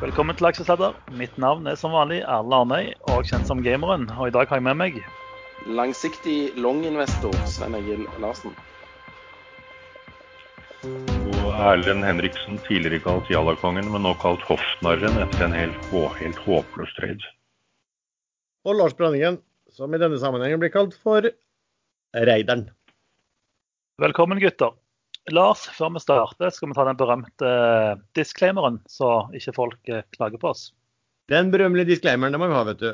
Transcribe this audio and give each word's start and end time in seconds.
Velkommen 0.00 0.32
til 0.32 0.46
Aksjesladder. 0.48 0.94
Mitt 1.12 1.34
navn 1.36 1.66
er 1.68 1.74
som 1.76 1.92
vanlig 1.92 2.22
Erlend 2.24 2.54
Arnøy, 2.56 2.86
og 3.12 3.26
kjent 3.28 3.44
som 3.44 3.58
Gameren. 3.60 4.06
Og 4.16 4.30
i 4.30 4.32
dag 4.32 4.48
har 4.48 4.56
jeg 4.56 4.64
med 4.64 4.78
meg 4.80 4.96
Langsiktig 5.76 6.54
long-investor 6.56 7.36
Sven 7.44 7.76
Egil 7.76 8.06
Larsen. 8.22 8.54
Og 11.28 11.52
Erlend 11.52 12.08
Henriksen, 12.08 12.56
tidligere 12.64 13.02
kalt 13.04 13.28
Jallakongen, 13.28 13.92
men 13.92 14.06
nå 14.08 14.14
kalt 14.24 14.40
Hoffnarren 14.48 15.20
etter 15.20 15.50
en 15.50 15.58
helt, 15.58 15.92
helt 15.92 16.40
håpløs 16.46 16.96
trade. 16.96 17.34
Og 18.64 18.80
Lars 18.80 18.96
Branningen, 18.96 19.36
som 19.68 19.92
i 19.92 20.00
denne 20.00 20.16
sammenhengen 20.22 20.64
blir 20.64 20.72
kalt 20.72 20.96
for 21.04 21.28
Reideren. 22.16 22.70
Velkommen, 24.00 24.40
gutter. 24.40 24.72
Lars, 25.28 25.66
før 25.76 25.92
vi 25.94 26.00
starter, 26.02 26.50
skal 26.54 26.70
vi 26.70 26.76
ta 26.76 26.86
den 26.88 26.98
berømte 26.98 27.50
eh, 27.50 28.00
disclaimeren, 28.16 28.80
så 28.88 29.26
ikke 29.36 29.54
folk 29.56 29.92
eh, 29.92 30.06
klager 30.16 30.40
på 30.40 30.50
oss. 30.54 30.70
Den 31.30 31.52
berømmelige 31.52 31.92
disclaimeren 31.92 32.34
det 32.34 32.40
må 32.40 32.48
vi 32.50 32.56
ha, 32.56 32.64
vet 32.70 32.80
du. 32.80 32.90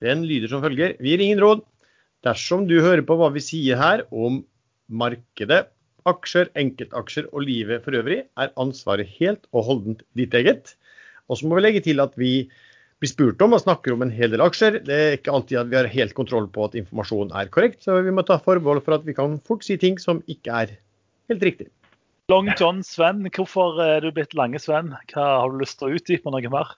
Den 0.00 0.22
lyder 0.24 0.52
som 0.52 0.62
følger. 0.64 0.94
Vi 1.02 1.12
gir 1.12 1.24
ingen 1.24 1.42
råd. 1.42 1.66
Dersom 2.24 2.66
du 2.68 2.78
hører 2.80 3.02
på 3.04 3.16
hva 3.18 3.28
vi 3.34 3.42
sier 3.44 3.80
her 3.80 4.06
om 4.12 4.42
markedet, 4.88 5.66
aksjer, 6.08 6.48
enkeltaksjer 6.56 7.28
og 7.34 7.44
livet 7.44 7.84
for 7.84 7.96
øvrig, 7.98 8.22
er 8.40 8.54
ansvaret 8.60 9.08
helt 9.18 9.44
og 9.52 9.66
holdent 9.66 10.04
ditt 10.16 10.34
eget. 10.36 10.74
Og 11.28 11.40
så 11.40 11.48
må 11.48 11.58
vi 11.58 11.66
legge 11.66 11.84
til 11.84 12.00
at 12.02 12.16
vi 12.20 12.48
blir 13.00 13.10
spurt 13.10 13.42
om 13.44 13.56
og 13.56 13.62
snakker 13.62 13.94
om 13.94 14.04
en 14.04 14.12
hel 14.12 14.32
del 14.32 14.44
aksjer. 14.44 14.80
Det 14.84 14.96
er 14.96 15.18
ikke 15.18 15.32
alltid 15.36 15.60
at 15.60 15.70
vi 15.72 15.78
har 15.78 15.92
helt 15.92 16.16
kontroll 16.16 16.48
på 16.52 16.68
at 16.68 16.76
informasjonen 16.80 17.34
er 17.36 17.52
korrekt, 17.52 17.84
så 17.84 18.00
vi 18.00 18.12
må 18.14 18.24
ta 18.28 18.40
forbehold 18.40 18.82
for 18.86 18.96
at 18.96 19.06
vi 19.08 19.16
kan 19.16 19.38
fort 19.44 19.64
si 19.64 19.76
ting 19.80 20.00
som 20.00 20.24
ikke 20.28 20.62
er 20.64 20.74
helt 21.30 21.46
riktig. 21.46 21.68
Long 22.30 22.50
John 22.54 22.84
Sven, 22.86 23.24
hvorfor 23.34 23.80
er 23.82 24.04
du 24.04 24.12
blitt 24.14 24.36
Lange 24.38 24.60
Sven? 24.62 24.92
Hva 25.10 25.26
Har 25.42 25.50
du 25.50 25.58
lyst 25.58 25.80
til 25.80 25.88
å 25.88 25.98
utdype 25.98 26.30
noe 26.30 26.52
mer? 26.52 26.76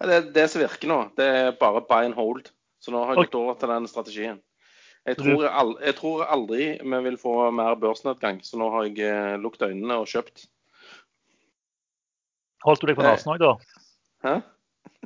Ja, 0.00 0.08
det 0.08 0.16
er 0.16 0.28
det 0.32 0.46
som 0.52 0.62
virker 0.62 0.90
nå. 0.90 0.98
Det 1.16 1.26
er 1.26 1.56
bare 1.60 1.82
buy 1.84 2.08
and 2.08 2.16
hold. 2.16 2.48
Så 2.80 2.92
nå 2.92 3.02
har 3.04 3.16
jeg 3.16 3.26
gått 3.26 3.38
over 3.38 3.56
til 3.60 3.72
den 3.72 3.88
strategien. 3.90 4.40
Jeg 5.06 5.20
tror, 5.20 5.44
aldri, 5.46 5.84
jeg 5.86 5.96
tror 6.00 6.24
aldri 6.34 6.64
vi 6.82 6.98
vil 7.04 7.16
få 7.20 7.34
mer 7.54 7.76
børsnedgang, 7.78 8.40
så 8.42 8.58
nå 8.58 8.72
har 8.74 8.88
jeg 8.88 9.04
eh, 9.06 9.36
lukket 9.38 9.68
øynene 9.68 10.00
og 10.02 10.08
kjøpt. 10.10 10.48
Holdt 12.66 12.82
du 12.82 12.88
deg 12.90 12.98
på 12.98 13.06
nesen 13.06 13.30
òg, 13.36 13.44
da? 13.44 13.52
Hæ? 14.26 14.34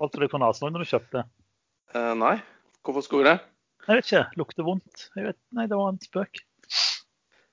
Holdt 0.01 0.17
du 0.17 0.23
deg 0.23 0.33
på 0.33 0.41
nesen 0.41 0.67
òg 0.67 0.73
når 0.73 0.87
du 0.87 0.91
kjøpte? 0.95 1.25
Uh, 1.93 2.15
nei. 2.17 2.37
Hvorfor 2.87 3.05
skulle 3.05 3.27
jeg 3.27 3.43
det? 3.43 3.51
Jeg 3.85 3.99
vet 3.99 4.09
ikke. 4.09 4.25
Lukter 4.41 4.65
vondt. 4.65 5.07
Jeg 5.19 5.27
vet, 5.29 5.39
nei, 5.57 5.67
det 5.69 5.77
var 5.77 5.93
en 5.93 6.01
spøk. 6.01 6.41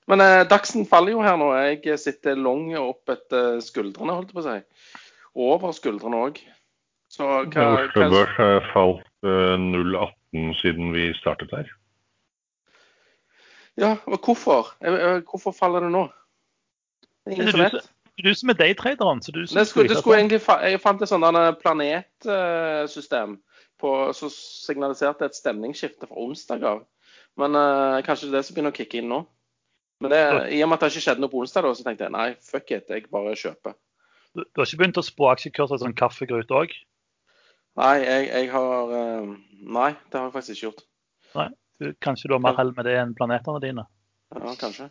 Men 0.07 0.23
eh, 0.23 0.43
Dagsen 0.47 0.85
faller 0.87 1.15
jo 1.15 1.23
her 1.23 1.39
nå. 1.39 1.49
Jeg 1.59 1.99
sitter 1.99 2.39
lang 2.39 2.69
opp 2.79 3.11
etter 3.11 3.59
skuldrene, 3.63 4.15
holdt 4.15 4.31
jeg 4.31 4.37
på 4.37 4.43
å 4.43 4.47
si. 4.47 5.01
Over 5.47 5.75
skuldrene 5.75 6.21
òg. 6.29 6.39
Så 7.11 7.27
hva, 7.27 7.67
Oslo 7.85 8.07
Børs 8.11 8.37
har 8.39 8.63
falt 8.73 9.03
eh, 9.27 9.57
0,18 9.59 10.55
siden 10.61 10.95
vi 10.95 11.09
startet 11.19 11.53
her. 11.55 11.73
Ja, 13.77 13.93
og 14.09 14.17
hvorfor? 14.25 14.71
Hvorfor 15.29 15.53
faller 15.53 15.85
det 15.85 15.91
nå? 15.93 16.07
Det 17.27 17.35
ingen 17.35 17.51
som 17.51 17.61
vet. 17.61 17.91
Du 18.17 18.31
som 18.33 18.49
er 18.49 18.57
daytraderen. 18.57 19.21
så 19.21 19.31
du 19.31 19.43
som 19.45 19.59
det 19.59 19.67
skulle, 19.67 19.89
det 19.89 19.99
skulle 19.99 20.17
egentlig, 20.17 20.41
Jeg 20.41 20.81
fant 20.81 21.01
et 21.01 21.09
sånt 21.09 21.59
planetsystem 21.61 23.35
som 23.77 24.31
signaliserte 24.33 25.25
et 25.25 25.35
stemningsskifte 25.37 26.07
fra 26.07 26.17
onsdag 26.17 26.63
av. 26.65 26.79
Men 27.37 27.53
uh, 27.53 28.01
kanskje 28.01 28.31
det 28.31 28.33
er 28.33 28.37
det 28.39 28.45
som 28.47 28.55
begynner 28.55 28.73
å 28.73 28.77
kicke 28.77 28.97
inn 28.97 29.11
nå. 29.11 29.19
Men 30.03 30.13
det, 30.13 30.21
i 30.53 30.61
og 30.61 30.69
med 30.69 30.77
at 30.77 30.85
det 30.85 30.91
ikke 30.93 31.05
skjedde 31.07 31.23
noe 31.23 31.31
på 31.31 31.39
onsdag, 31.41 31.65
da, 31.65 31.73
så 31.73 31.85
tenkte 31.85 32.05
jeg 32.05 32.13
nei, 32.13 32.27
fuck 32.45 32.73
it, 32.75 32.91
jeg 32.93 33.07
bare 33.13 33.33
kjøper. 33.37 33.73
Du, 34.37 34.43
du 34.43 34.61
har 34.61 34.67
ikke 34.67 34.81
begynt 34.83 34.99
å 35.01 35.05
spå 35.05 35.31
aksjekurser 35.31 35.81
som 35.81 35.95
kaffegrut 35.97 36.53
òg? 36.53 36.75
Nei, 37.77 37.95
jeg, 38.03 38.27
jeg, 38.29 38.51
har 38.53 38.93
uh, 38.93 39.33
Nei, 39.77 39.89
det 40.09 40.19
har 40.19 40.29
jeg 40.29 40.35
faktisk 40.35 40.55
ikke 40.55 40.67
gjort. 40.67 40.85
Nei, 41.37 41.49
du, 41.81 41.89
Kanskje 42.05 42.29
du 42.29 42.37
har 42.37 42.45
mer 42.45 42.57
hell 42.57 42.73
med 42.77 42.89
det 42.89 42.95
enn 43.01 43.17
planetene 43.17 43.61
dine? 43.63 43.85
Ja, 44.35 44.53
kanskje. 44.59 44.89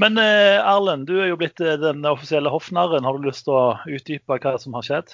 Men 0.00 0.16
eh, 0.16 0.56
Erlend, 0.56 1.04
du 1.08 1.18
er 1.20 1.28
jo 1.28 1.36
blitt 1.40 1.60
eh, 1.60 1.76
den 1.80 2.06
offisielle 2.08 2.50
hoffnarren. 2.52 3.04
Har 3.04 3.18
du 3.18 3.26
lyst 3.28 3.44
til 3.44 3.58
å 3.58 3.76
utdype 3.92 4.38
hva 4.40 4.54
som 4.60 4.78
har 4.78 4.86
skjedd? 4.86 5.12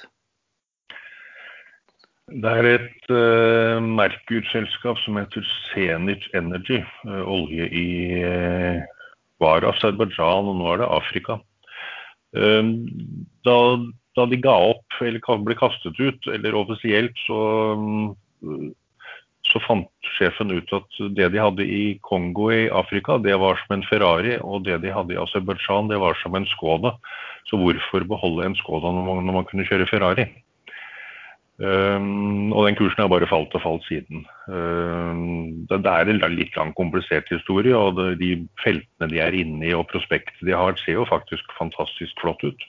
Det 2.29 2.51
er 2.61 2.67
et 2.75 3.09
uh, 3.09 3.81
Merkur-selskap 3.81 4.99
som 5.01 5.17
heter 5.17 5.47
Zenit 5.71 6.27
Energy. 6.37 6.83
Uh, 7.09 7.23
olje 7.25 7.65
i 7.73 7.87
uh, 8.21 8.85
var 9.43 9.67
Aserbajdsjan, 9.69 10.51
og 10.51 10.59
nå 10.59 10.73
er 10.73 10.83
det 10.83 10.91
Afrika. 10.95 11.39
Ehm, 12.37 12.73
da, 13.47 13.57
da, 14.19 14.27
de 14.29 14.41
ga 14.43 14.57
opp, 14.73 14.99
eller 15.05 15.45
ble 15.47 15.57
kastet 15.59 15.99
ut, 16.01 16.29
eller 16.33 16.59
offisielt, 16.59 17.17
så, 17.27 17.39
så 19.49 19.63
fant 19.65 20.11
sjefen 20.19 20.53
ut 20.53 20.75
at 20.77 21.01
det 21.17 21.31
de 21.33 21.41
hadde 21.43 21.65
i 21.65 21.99
Kongo 22.05 22.51
i 22.55 22.67
Afrika, 22.69 23.19
det 23.23 23.39
var 23.41 23.61
som 23.63 23.79
en 23.79 23.87
Ferrari, 23.89 24.37
og 24.43 24.67
det 24.67 24.83
de 24.85 24.93
hadde 24.95 25.17
i 25.17 25.23
Aserbajdsjan, 25.23 25.91
det 25.93 26.03
var 26.03 26.19
som 26.23 26.37
en 26.37 26.49
Skoda. 26.51 26.97
Så 27.49 27.57
hvorfor 27.57 28.05
beholde 28.05 28.45
en 28.45 28.59
Skoda 28.59 28.93
når 28.93 29.07
man, 29.07 29.25
når 29.25 29.41
man 29.41 29.49
kunne 29.49 29.67
kjøre 29.69 29.89
Ferrari? 29.89 30.29
Um, 31.59 32.53
og 32.55 32.69
den 32.69 32.77
kursen 32.79 33.01
har 33.03 33.09
bare 33.11 33.27
falt 33.27 33.55
og 33.59 33.63
falt 33.65 33.87
siden. 33.89 34.23
Um, 34.47 35.67
det, 35.67 35.81
det, 35.83 35.91
er 35.91 36.11
en 36.13 36.37
litt 36.37 36.55
lang, 36.55 36.71
komplisert 36.79 37.27
historie, 37.33 37.75
og 37.75 37.99
det, 37.99 38.21
de 38.21 38.31
feltene 38.63 39.09
de 39.11 39.19
er 39.25 39.35
inne 39.35 39.67
i 39.67 39.75
og 39.75 39.89
prospektet 39.91 40.39
de 40.47 40.55
har, 40.55 40.79
ser 40.79 41.01
jo 41.01 41.09
faktisk 41.09 41.51
fantastisk 41.59 42.15
flott 42.23 42.45
ut. 42.47 42.63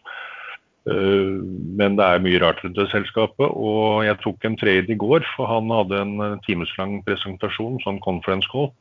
Uh, 0.89 1.38
men 1.77 2.00
det 2.00 2.07
er 2.07 2.25
mye 2.25 2.41
rart 2.41 2.63
rundt 2.66 2.79
det 2.81 2.89
selskapet, 2.89 3.45
og 3.45 4.07
jeg 4.07 4.17
tok 4.23 4.50
en 4.50 4.57
trade 4.57 4.89
i 4.89 5.01
går, 5.06 5.27
for 5.35 5.53
han 5.53 5.69
hadde 5.75 6.01
en 6.01 6.41
timeslang 6.47 7.03
presentasjon, 7.06 7.77
sånn 7.85 8.01
conference 8.01 8.50
call. 8.50 8.71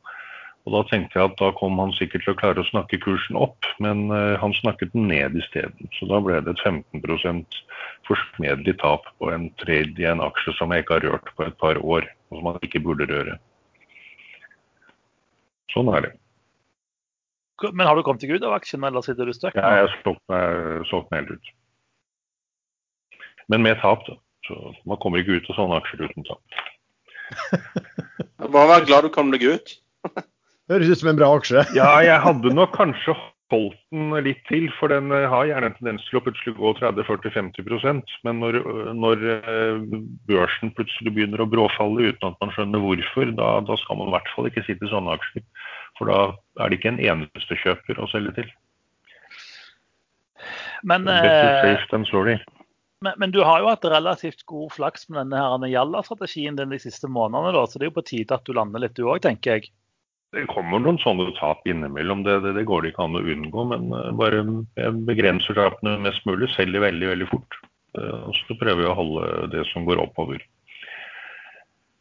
Og 0.67 0.73
Da 0.75 0.81
tenkte 0.89 1.17
jeg 1.17 1.31
at 1.31 1.37
da 1.39 1.49
kom 1.57 1.79
han 1.81 1.93
sikkert 1.97 2.25
til 2.25 2.35
å 2.35 2.39
klare 2.39 2.61
å 2.61 2.67
snakke 2.67 2.99
kursen 3.01 3.37
opp, 3.39 3.65
men 3.81 4.09
uh, 4.11 4.35
han 4.41 4.53
snakket 4.59 4.91
den 4.93 5.07
ned 5.09 5.37
isteden. 5.39 5.89
Så 5.97 6.09
da 6.11 6.19
ble 6.21 6.41
det 6.45 6.55
et 6.55 6.63
15 6.67 7.45
forsmedelig 8.09 8.75
tap 8.81 9.07
på 9.21 9.31
en 9.33 9.49
trade 9.61 10.01
i 10.01 10.07
en 10.09 10.21
aksje 10.25 10.53
som 10.57 10.73
jeg 10.73 10.85
ikke 10.85 10.99
har 10.99 11.07
rørt 11.07 11.31
på 11.37 11.47
et 11.47 11.57
par 11.61 11.79
år, 11.79 12.09
og 12.29 12.37
som 12.37 12.49
man 12.49 12.59
ikke 12.65 12.83
burde 12.85 13.07
røre. 13.09 13.39
Sånn 15.73 15.89
er 15.93 16.07
det. 16.07 16.13
Men 17.73 17.87
har 17.87 17.97
du 17.97 18.03
kommet 18.07 18.23
deg 18.23 18.37
ut 18.37 18.45
av 18.47 18.55
aksjen, 18.55 18.85
eller 18.87 19.03
sitter 19.03 19.27
du 19.27 19.35
støkk? 19.35 19.57
Ja, 19.59 19.73
jeg 19.79 19.89
har 19.89 20.85
solgt 20.89 21.09
meg 21.11 21.19
helt 21.19 21.35
ut. 21.35 21.53
Men 23.49 23.65
med 23.65 23.79
tap, 23.81 24.05
da. 24.07 24.15
Så 24.47 24.55
man 24.89 24.97
kommer 25.01 25.21
ikke 25.21 25.37
ut 25.37 25.49
av 25.51 25.57
sånne 25.59 25.77
aksjer 25.81 26.05
uten 26.07 26.25
tap. 26.25 26.61
Bare 28.49 28.69
vær 28.71 28.87
glad 28.87 29.05
du 29.05 29.11
kom 29.13 29.33
deg 29.33 29.45
ut. 29.45 29.75
Høres 30.69 30.91
ut 30.91 31.01
som 31.01 31.11
en 31.11 31.19
bra 31.19 31.33
aksje. 31.33 31.65
ja, 31.77 31.91
jeg 32.05 32.21
hadde 32.23 32.53
nok 32.53 32.75
kanskje 32.77 33.15
holdt 33.49 33.77
den 33.89 34.13
litt 34.25 34.41
til, 34.49 34.67
for 34.77 34.93
den 34.93 35.09
eh, 35.15 35.25
har 35.29 35.47
gjerne 35.49 35.71
en 35.71 35.77
tendens 35.79 36.05
til 36.05 36.19
å 36.19 36.23
plutselig 36.25 36.53
gå 36.59 36.73
30-40-50 36.77 38.03
Men 38.27 38.41
når, 38.43 38.59
når, 38.93 39.25
eh, 39.39 39.95
børsen 40.29 40.73
plutselig 40.77 41.15
begynner 41.15 41.41
å 41.41 41.49
bråfalle 41.49 42.11
uten 42.11 42.29
at 42.29 42.37
man 42.43 42.53
skjønner 42.53 42.83
hvorfor, 42.83 43.33
da, 43.39 43.49
da 43.65 43.77
skal 43.81 43.99
man 43.99 44.11
i 44.11 44.15
hvert 44.17 44.31
fall 44.35 44.51
ikke 44.51 44.65
sitte 44.67 44.85
i 44.85 44.93
sånne 44.93 45.17
aksjer. 45.17 45.45
For 45.97 46.11
da 46.11 46.19
er 46.61 46.69
det 46.69 46.79
ikke 46.79 46.93
en 46.93 47.01
eneste 47.01 47.57
kjøper 47.63 47.99
å 47.99 48.09
selge 48.13 48.37
til. 48.37 48.53
Men, 50.87 51.09
eh, 51.11 51.65
men, 53.01 53.13
men, 53.17 53.33
du 53.33 53.41
har 53.43 53.63
jo 53.63 53.71
hatt 53.71 53.89
relativt 53.89 54.45
god 54.47 54.71
flaks 54.77 55.09
med 55.09 55.33
denne 55.33 55.73
Jalla-strategien 55.73 56.59
de 56.59 56.79
siste 56.79 57.09
månedene, 57.09 57.55
da, 57.57 57.65
så 57.65 57.79
det 57.79 57.87
er 57.87 57.91
jo 57.91 57.97
på 57.97 58.07
tide 58.13 58.37
at 58.37 58.45
du 58.45 58.53
lander 58.55 58.85
litt 58.85 58.95
du 58.99 59.07
òg, 59.07 59.23
tenker 59.25 59.57
jeg. 59.57 59.73
Det 60.35 60.45
kommer 60.51 60.81
noen 60.81 60.99
sånne 61.01 61.31
tap 61.39 61.65
innimellom, 61.65 62.21
det, 62.25 62.35
det, 62.43 62.53
det, 62.59 62.67
går 62.69 62.83
det 62.83 62.91
ikke 62.91 63.07
an 63.07 63.17
å 63.17 63.23
unngå. 63.33 63.65
Men 63.71 63.89
eh, 63.97 64.11
bare 64.17 64.43
begrenser 65.07 65.57
tapene 65.57 65.97
mest 66.03 66.25
mulig, 66.29 66.51
selger 66.53 66.85
veldig 66.85 67.11
veldig 67.15 67.29
fort. 67.31 67.59
Eh, 67.97 68.27
og 68.29 68.37
så 68.37 68.57
prøver 68.59 68.83
vi 68.83 68.89
å 68.91 68.97
holde 68.99 69.49
det 69.55 69.65
som 69.71 69.87
går 69.87 70.01
oppover. 70.03 70.43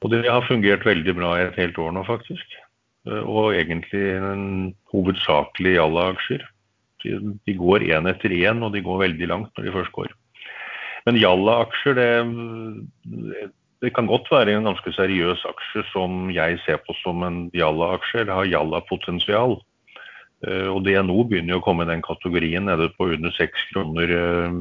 Og 0.04 0.12
det 0.12 0.26
har 0.28 0.46
fungert 0.46 0.84
veldig 0.86 1.14
bra 1.16 1.32
i 1.38 1.46
et 1.48 1.58
helt 1.58 1.80
år 1.80 1.96
nå, 1.96 2.04
faktisk. 2.06 2.58
Eh, 3.08 3.25
og 3.25 3.56
egentlig 3.56 4.04
hovedsakelig 4.92 5.76
i 5.76 5.82
alle 5.82 6.10
aksjer. 6.12 6.44
De 7.08 7.54
går 7.54 7.86
én 7.88 8.10
etter 8.10 8.34
én, 8.34 8.60
og 8.66 8.74
de 8.74 8.82
går 8.84 9.04
veldig 9.06 9.31
langt 9.31 9.52
når 9.56 9.69
de 9.69 9.76
først 9.78 9.94
går. 9.96 10.12
Men 11.06 11.16
Jalla-aksjer, 11.16 11.96
det, 11.96 13.46
det 13.82 13.92
kan 13.94 14.08
godt 14.10 14.26
være 14.32 14.56
en 14.56 14.66
ganske 14.66 14.92
seriøs 14.94 15.44
aksje 15.46 15.84
som 15.92 16.30
jeg 16.34 16.58
ser 16.64 16.80
på 16.82 16.94
som 17.02 17.22
en 17.22 17.44
Jalla-aksje, 17.54 18.25
eller 18.25 18.40
har 18.40 18.50
Jalla-potensial. 18.50 19.58
Eh, 20.46 20.66
og 20.70 20.82
DNO 20.86 21.22
begynner 21.28 21.56
jo 21.56 21.60
å 21.62 21.66
komme 21.66 21.86
i 21.86 21.90
den 21.92 22.02
kategorien 22.02 22.66
nede 22.66 22.90
på 22.96 23.10
under 23.14 23.34
seks 23.38 23.69
kroner. 23.72 24.14
Eh, 24.19 24.58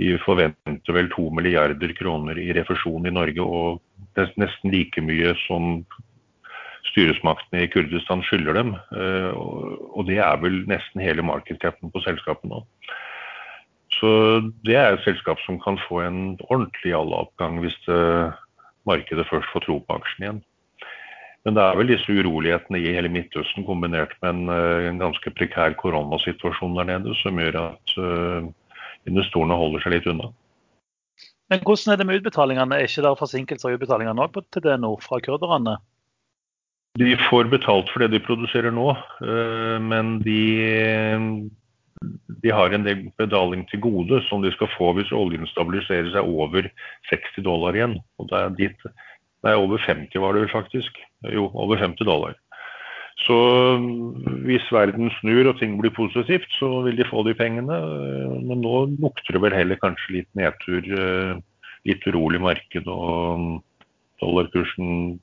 de 0.00 0.14
forventer 0.24 0.96
vel 0.96 1.10
to 1.12 1.26
milliarder 1.36 1.92
kroner 1.98 2.38
i 2.40 2.52
refusjon 2.56 3.08
i 3.08 3.12
Norge, 3.12 3.44
og 3.44 3.82
nesten 4.16 4.72
like 4.72 5.04
mye 5.04 5.34
som 5.44 5.82
styresmaktene 6.90 7.66
i 7.66 7.70
Kurdistan 7.70 8.24
skylder 8.24 8.56
dem. 8.56 8.72
Eh, 8.96 9.30
og 9.36 10.08
det 10.08 10.16
er 10.24 10.40
vel 10.40 10.62
nesten 10.70 11.04
hele 11.04 11.24
markedskraften 11.26 11.92
på 11.92 12.02
selskapet 12.06 12.48
nå. 12.48 12.64
Så 14.00 14.10
det 14.64 14.76
er 14.80 14.94
et 14.94 15.04
selskap 15.04 15.40
som 15.44 15.58
kan 15.60 15.76
få 15.86 16.00
en 16.06 16.20
ordentlig 16.48 16.94
jalla-oppgang 16.94 17.60
hvis 17.60 17.76
det, 17.84 18.00
markedet 18.88 19.28
først 19.28 19.50
får 19.52 19.66
tro 19.66 19.76
på 19.84 19.98
aksjen 19.98 20.24
igjen. 20.24 20.40
Men 21.44 21.56
det 21.56 21.64
er 21.64 21.78
vel 21.78 21.88
disse 21.88 22.12
urolighetene 22.12 22.80
i 22.80 22.92
hele 22.92 23.10
Midtøsten 23.12 23.64
kombinert 23.64 24.12
med 24.20 24.34
en, 24.34 24.42
eh, 24.52 24.88
en 24.90 25.00
ganske 25.00 25.32
prekær 25.36 25.76
koronasituasjon 25.80 26.76
der 26.76 26.88
nede, 26.90 27.14
som 27.22 27.38
gjør 27.40 27.56
at 27.62 27.94
uh, 27.96 28.48
investorene 29.08 29.56
holder 29.56 29.84
seg 29.84 29.94
litt 29.96 30.08
unna. 30.10 30.28
Men 31.50 31.62
hvordan 31.64 31.94
er 31.94 32.00
det 32.00 32.06
med 32.06 32.20
utbetalingene? 32.20 32.76
Er 32.76 32.88
ikke 32.88 33.06
det 33.06 33.14
forsinkelser 33.22 33.72
i 33.72 33.78
utbetalingene 33.78 34.26
òg 34.26 34.36
til 34.52 34.66
det 34.68 34.76
nå 34.82 34.92
fra 35.00 35.20
kurderne? 35.24 35.78
De 37.00 37.16
får 37.30 37.48
betalt 37.48 37.88
for 37.88 38.04
det 38.04 38.10
de 38.12 38.20
produserer 38.22 38.74
nå, 38.74 38.92
men 39.86 40.16
de, 40.24 40.40
de 42.42 42.52
har 42.54 42.72
en 42.72 42.84
del 42.86 43.06
betaling 43.20 43.66
til 43.68 43.82
gode 43.84 44.22
som 44.28 44.44
de 44.44 44.52
skal 44.54 44.70
få 44.76 44.92
hvis 44.96 45.12
oljen 45.12 45.46
stabiliserer 45.50 46.08
seg 46.14 46.28
over 46.28 46.68
60 47.10 47.44
dollar 47.44 47.76
igjen. 47.76 47.98
Og 48.18 48.30
det 48.30 48.40
er 48.40 48.58
dit 48.58 48.90
Nei, 49.40 49.54
over 49.56 49.80
50 49.80 50.20
var 50.20 50.34
det 50.36 50.42
vel 50.42 50.52
faktisk. 50.52 50.98
Jo, 51.32 51.46
over 51.56 51.80
50 51.80 52.04
dollar. 52.04 52.34
Så 53.24 53.36
hvis 54.44 54.66
verden 54.68 55.08
snur 55.16 55.48
og 55.48 55.56
ting 55.60 55.78
blir 55.80 55.92
positivt, 55.96 56.44
så 56.58 56.82
vil 56.84 56.98
de 56.98 57.06
få 57.08 57.22
de 57.24 57.32
pengene. 57.36 57.78
Men 58.44 58.60
nå 58.60 58.74
lukter 59.00 59.36
det 59.36 59.40
vel 59.40 59.56
heller 59.56 59.80
kanskje 59.80 60.18
litt 60.18 60.28
nedtur. 60.36 60.84
Eh, 60.84 61.40
litt 61.88 62.04
urolig 62.04 62.42
marked 62.44 62.88
og 62.92 63.62
dollarkursen, 64.20 65.16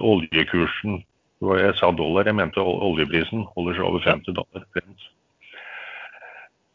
oljekursen 0.00 1.02
Jeg 1.38 1.74
sa 1.78 1.92
dollar, 1.94 2.26
jeg 2.26 2.34
mente 2.34 2.58
oljeprisen 2.58 3.44
holder 3.52 3.76
seg 3.76 3.84
over 3.86 4.02
50 4.02 4.34
dollar. 4.34 4.64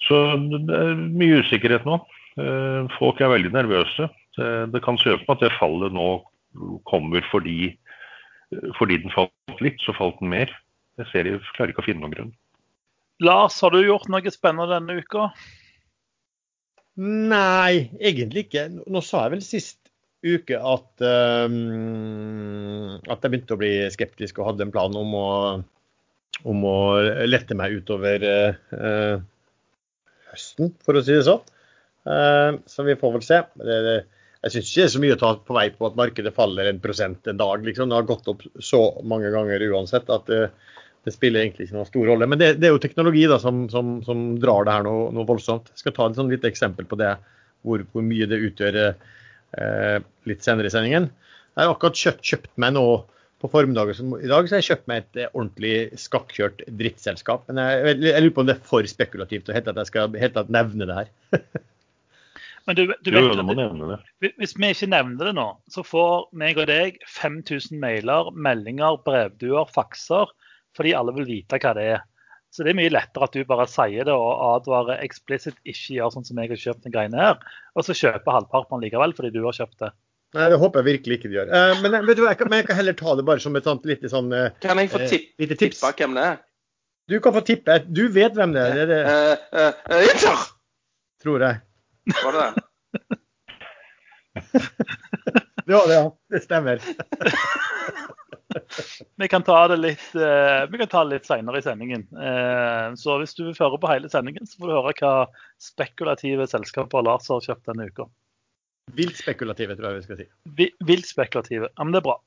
Så 0.07 0.19
det 0.51 0.77
er 0.77 0.99
mye 0.99 1.39
usikkerhet 1.43 1.87
nå. 1.87 1.99
Eh, 2.41 2.91
folk 2.97 3.21
er 3.21 3.33
veldig 3.33 3.53
nervøse. 3.53 4.09
Det 4.33 4.79
kan 4.81 4.97
se 4.97 5.13
ut 5.13 5.21
som 5.21 5.35
at 5.35 5.43
det 5.43 5.51
fallet 5.59 5.93
nå 5.93 6.07
kommer 6.89 7.21
fordi, 7.29 7.75
fordi 8.79 8.97
den 9.03 9.13
falt 9.13 9.61
litt, 9.61 9.77
så 9.85 9.93
falt 9.93 10.17
den 10.23 10.31
mer. 10.31 10.49
Jeg 10.97 11.09
ser 11.11 11.29
jeg 11.29 11.41
klarer 11.53 11.73
ikke 11.73 11.83
å 11.83 11.85
finne 11.85 12.01
noen 12.01 12.15
grunn. 12.15 12.31
Lars, 13.23 13.59
har 13.61 13.73
du 13.73 13.83
gjort 13.83 14.09
noe 14.09 14.33
spennende 14.33 14.73
denne 14.73 14.97
uka? 15.01 15.29
Nei, 16.97 17.89
egentlig 18.01 18.47
ikke. 18.47 18.67
Nå 18.89 19.01
sa 19.05 19.25
jeg 19.25 19.35
vel 19.35 19.45
sist 19.45 19.79
uke 20.23 20.57
at, 20.57 21.03
um, 21.03 22.95
at 23.11 23.19
jeg 23.25 23.33
begynte 23.33 23.55
å 23.55 23.59
bli 23.59 23.73
skeptisk 23.93 24.39
og 24.39 24.51
hadde 24.51 24.67
en 24.67 24.73
plan 24.73 24.93
om 24.95 25.15
å, 25.17 25.29
om 26.47 26.67
å 26.69 26.77
lette 27.27 27.57
meg 27.59 27.79
utover 27.81 28.23
uh, 28.23 29.17
høsten, 30.33 30.73
for 30.83 30.97
å 30.97 31.05
si 31.05 31.15
det 31.15 31.27
sånn. 31.27 31.43
Uh, 32.03 32.59
så 32.67 32.83
vi 32.83 32.97
får 32.99 33.15
vel 33.15 33.23
se. 33.23 33.39
Jeg 34.43 34.51
syns 34.51 34.69
ikke 34.69 34.81
det 34.81 34.85
er 34.85 34.91
så 34.91 35.01
mye 35.05 35.15
å 35.15 35.21
ta 35.21 35.31
på 35.39 35.55
vei 35.55 35.69
på 35.71 35.87
at 35.87 35.95
markedet 35.95 36.33
faller 36.35 36.67
en 36.67 36.81
prosent 36.83 37.29
en 37.31 37.39
dag. 37.39 37.63
Liksom. 37.63 37.87
Det 37.89 37.99
har 38.01 38.09
gått 38.09 38.27
opp 38.31 38.43
så 38.59 38.81
mange 39.07 39.31
ganger 39.31 39.63
uansett 39.69 40.11
at 40.11 40.27
det, 40.27 40.41
det 41.07 41.13
spiller 41.15 41.45
egentlig 41.45 41.69
ikke 41.69 41.77
noen 41.77 41.87
stor 41.87 42.09
rolle. 42.11 42.27
Men 42.27 42.41
det, 42.41 42.49
det 42.59 42.67
er 42.67 42.75
jo 42.75 42.81
teknologi 42.83 43.23
da, 43.31 43.37
som, 43.39 43.63
som, 43.71 43.95
som, 44.03 44.25
drar 44.43 44.67
det 44.67 44.75
her 44.75 44.85
noe, 44.87 45.07
noe, 45.15 45.27
voldsomt. 45.29 45.71
Jeg 45.71 45.85
skal 45.85 45.95
ta 45.95 46.09
et 46.09 46.19
sånn 46.19 46.31
lite 46.31 46.51
eksempel 46.51 46.87
på 46.89 46.99
det, 46.99 47.13
hvor, 47.63 47.85
hvor 47.93 48.03
mye 48.03 48.27
det 48.27 48.41
utgjør 48.49 48.79
eh, 48.83 49.97
litt 50.27 50.43
senere 50.43 50.67
i 50.67 50.75
sendingen. 50.75 51.07
Jeg 51.53 51.63
har 51.63 51.75
akkurat 51.77 52.03
kjøpt, 52.03 52.23
kjøpt 52.27 52.51
meg 52.59 52.75
nå 52.75 52.85
på 53.43 53.49
formiddagen 53.51 54.13
i 54.23 54.29
dag 54.31 54.47
så 54.47 54.55
har 54.55 54.61
jeg 54.61 54.69
kjøpt 54.69 54.87
meg 54.87 55.03
et 55.03 55.19
eh, 55.19 55.33
ordentlig 55.33 55.75
skakkjørt 55.99 56.63
drittselskap. 56.79 57.43
Men 57.49 57.59
jeg, 57.59 57.83
jeg, 57.89 57.99
jeg, 58.07 58.23
lurer 58.23 58.35
på 58.37 58.43
om 58.43 58.49
det 58.49 58.55
er 58.55 58.65
for 58.69 58.87
spekulativt 58.87 59.51
å 59.51 59.55
helt 59.57 59.67
at 59.67 59.81
jeg 59.81 59.91
skal 59.91 60.17
helt 60.21 60.39
nevne 60.53 60.87
det 60.87 60.99
her. 61.01 61.13
Men 62.63 62.77
du, 62.79 62.85
du 62.87 63.09
vet 63.11 63.41
at 63.43 64.31
hvis 64.39 64.55
vi 64.55 64.69
ikke 64.71 64.87
nevner 64.93 65.27
det 65.27 65.33
nå, 65.35 65.49
så 65.67 65.83
får 65.83 66.29
meg 66.39 66.61
og 66.63 66.69
deg 66.69 67.01
5000 67.11 67.75
mailer, 67.81 68.29
meldinger, 68.31 69.01
brevduer, 69.03 69.67
fakser, 69.75 70.31
fordi 70.77 70.93
alle 70.95 71.11
vil 71.17 71.27
vite 71.27 71.59
hva 71.59 71.73
det 71.75 71.87
er. 71.97 72.05
Så 72.53 72.63
det 72.63 72.71
er 72.71 72.77
mye 72.77 72.93
lettere 72.93 73.27
at 73.27 73.35
du 73.35 73.43
bare 73.49 73.65
sier 73.67 74.07
det 74.07 74.13
og 74.15 74.31
advarer 74.53 75.01
eksplisitt 75.03 75.57
ikke 75.65 75.97
gjør 75.97 76.13
sånn 76.13 76.27
som 76.27 76.39
jeg 76.39 76.53
har 76.53 76.63
kjøpt 76.63 76.87
den 76.87 76.95
greiene 76.95 77.19
her, 77.19 77.43
og 77.73 77.83
så 77.83 77.97
kjøper 77.97 78.37
halvparten 78.37 78.83
likevel 78.85 79.15
fordi 79.17 79.33
du 79.35 79.41
har 79.43 79.57
kjøpt 79.57 79.79
det. 79.83 79.91
Nei, 80.33 80.47
det 80.49 80.57
håper 80.57 80.81
jeg 80.81 80.87
virkelig 80.87 81.19
ikke 81.19 81.29
de 81.29 81.35
gjør. 81.37 81.51
Uh, 81.53 81.81
men, 81.83 81.95
vet 82.07 82.17
du, 82.17 82.23
jeg, 82.25 82.37
kan, 82.39 82.49
men 82.49 82.57
jeg 82.61 82.67
kan 82.69 82.77
heller 82.79 82.95
ta 82.97 83.13
det 83.19 83.25
bare 83.27 83.43
som 83.43 83.57
et 83.59 83.67
sånt 83.69 83.83
lite 83.85 84.09
sånn 84.09 84.31
uh, 84.33 84.47
Kan 84.63 84.79
jeg 84.81 84.89
få 84.89 85.03
tipp, 85.05 85.27
uh, 85.37 85.45
tips? 85.45 85.59
tippa 85.61 85.91
hvem 85.99 86.15
det 86.17 86.23
er? 86.31 86.37
Du 87.11 87.15
kan 87.21 87.35
få 87.35 87.41
tippe. 87.45 87.71
Du 87.85 88.03
vet 88.15 88.33
hvem 88.37 88.51
det 88.55 88.61
er. 88.63 88.69
Det 88.79 88.83
er 88.83 88.89
det. 89.53 89.65
Inter! 90.07 90.37
Tror 91.23 91.39
jeg. 91.45 91.55
Var 92.23 92.31
det 92.35 92.41
det? 92.47 92.51
det 95.67 95.75
var 95.75 95.87
det, 95.87 95.93
ja. 95.93 96.17
Det 96.31 96.43
stemmer. 96.43 96.81
vi 99.15 99.27
kan 99.27 99.43
ta 99.43 99.67
det 99.67 99.77
litt, 99.77 100.15
uh, 100.15 100.71
vi 100.71 100.77
kan 100.81 100.89
ta 100.89 101.03
det 101.03 101.17
litt 101.17 101.29
senere 101.29 101.59
i 101.59 101.65
sendingen. 101.65 102.07
Uh, 102.15 102.93
så 102.99 103.17
hvis 103.21 103.35
du 103.37 103.45
vil 103.45 103.59
høre 103.59 103.79
på 103.81 103.91
hele 103.91 104.11
sendingen, 104.11 104.47
så 104.49 104.59
får 104.59 104.69
du 104.69 104.75
høre 104.75 104.95
hva 104.99 105.13
spekulative 105.61 106.47
selskaper 106.49 107.05
Lars 107.05 107.29
har 107.31 107.45
kjøpt 107.45 107.69
denne 107.69 107.89
uka. 107.91 108.09
Vilt 108.93 109.15
spekulative, 109.17 109.77
tror 109.77 109.89
jeg 109.89 110.01
vi 110.01 110.07
skal 110.07 110.19
si. 110.19 110.27
Vilt 110.85 111.07
spekulative. 111.07 111.71
Ja, 111.71 111.85
men 111.85 111.95
det 111.95 112.03
er 112.03 112.07
bra. 112.09 112.17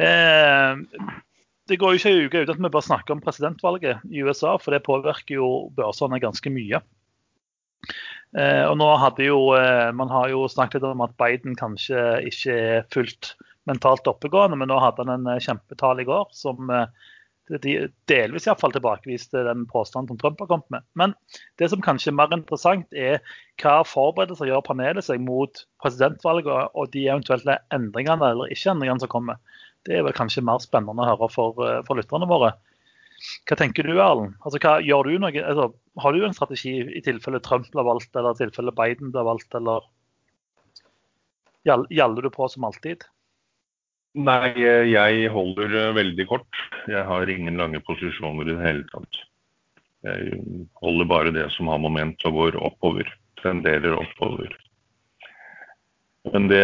uh, 0.00 1.12
det 1.70 1.78
går 1.78 1.92
jo 1.92 2.00
ikke 2.00 2.12
en 2.12 2.24
uke 2.26 2.42
uten 2.42 2.56
at 2.56 2.64
vi 2.64 2.72
bare 2.72 2.88
snakker 2.88 3.14
om 3.14 3.22
presidentvalget 3.22 4.02
i 4.10 4.24
USA, 4.24 4.56
for 4.58 4.74
det 4.74 4.82
påvirker 4.86 5.38
jo 5.38 5.52
børsene 5.76 6.20
ganske 6.22 6.50
mye. 6.52 6.82
Eh, 8.32 8.64
og 8.64 8.78
nå 8.80 8.88
hadde 8.96 9.26
jo, 9.26 9.52
eh, 9.58 9.92
Man 9.92 10.08
har 10.08 10.30
jo 10.32 10.46
snakket 10.48 10.84
om 10.88 11.02
at 11.04 11.16
Biden 11.20 11.56
kanskje 11.58 12.22
ikke 12.28 12.52
er 12.56 12.86
fullt 12.94 13.34
mentalt 13.68 14.08
oppegående, 14.08 14.56
men 14.56 14.70
nå 14.72 14.78
hadde 14.80 15.04
han 15.04 15.12
en 15.18 15.34
eh, 15.34 15.42
kjempetale 15.42 16.02
i 16.02 16.08
går 16.08 16.30
som 16.32 16.72
delvis 17.50 18.46
i 18.46 18.54
fall 18.58 18.72
tilbakeviste 18.72 19.42
den 19.44 19.64
påstanden 19.66 20.12
som 20.12 20.18
Trump 20.18 20.40
har 20.40 20.46
kommet 20.50 20.70
med. 20.70 20.84
Men 20.94 21.14
det 21.58 21.68
som 21.72 21.82
kanskje 21.82 22.12
er 22.12 22.18
mer 22.18 22.32
interessant, 22.34 22.86
er 22.92 23.20
hva 23.60 23.82
forberedelser 23.86 24.48
gjør 24.48 24.64
panelet 24.66 25.04
seg 25.04 25.20
mot 25.20 25.64
presidentvalget 25.82 26.70
og 26.74 26.92
de 26.94 27.06
eventuelle 27.08 27.58
endringene 27.74 28.32
eller 28.32 28.52
ikke-endringene 28.54 29.02
som 29.02 29.12
kommer. 29.12 29.40
Det 29.86 29.98
er 29.98 30.06
vel 30.06 30.14
kanskje 30.16 30.44
mer 30.46 30.62
spennende 30.62 31.02
å 31.02 31.08
høre 31.10 31.28
for, 31.32 31.58
for 31.88 31.98
lytterne 31.98 32.30
våre. 32.30 32.52
Hva 33.46 33.56
tenker 33.58 33.86
du, 33.86 33.94
Erlend? 33.96 34.36
Altså, 34.42 34.58
hva, 34.62 34.76
gjør 34.82 35.08
du 35.08 35.18
noe, 35.22 35.42
altså, 35.42 35.68
har 36.02 36.14
du 36.14 36.24
en 36.26 36.34
strategi 36.34 36.76
i 36.82 37.02
tilfelle 37.04 37.42
Trump 37.42 37.68
blir 37.70 37.86
valgt, 37.86 38.14
eller 38.16 38.34
i 38.34 38.40
tilfelle 38.40 38.74
Biden 38.74 39.12
blir 39.14 39.26
valgt, 39.26 39.54
eller 39.58 39.86
gjaller 41.66 42.22
du 42.22 42.30
på 42.34 42.48
som 42.50 42.66
alltid? 42.66 43.06
Nei, 44.12 44.52
jeg 44.92 45.28
holder 45.32 45.94
veldig 45.96 46.26
kort. 46.28 46.58
Jeg 46.90 47.04
har 47.08 47.30
ingen 47.32 47.56
lange 47.56 47.80
posisjoner 47.80 48.44
i 48.50 48.56
det 48.56 48.64
hele 48.66 48.84
tatt. 48.90 49.22
Jeg 50.04 50.42
holder 50.82 51.08
bare 51.08 51.32
det 51.32 51.46
som 51.54 51.70
har 51.72 51.80
moment 51.80 52.26
og 52.28 52.36
går 52.36 52.58
oppover. 52.60 53.08
Tenderer 53.40 53.96
oppover. 53.96 54.52
Men 56.30 56.46
det, 56.46 56.60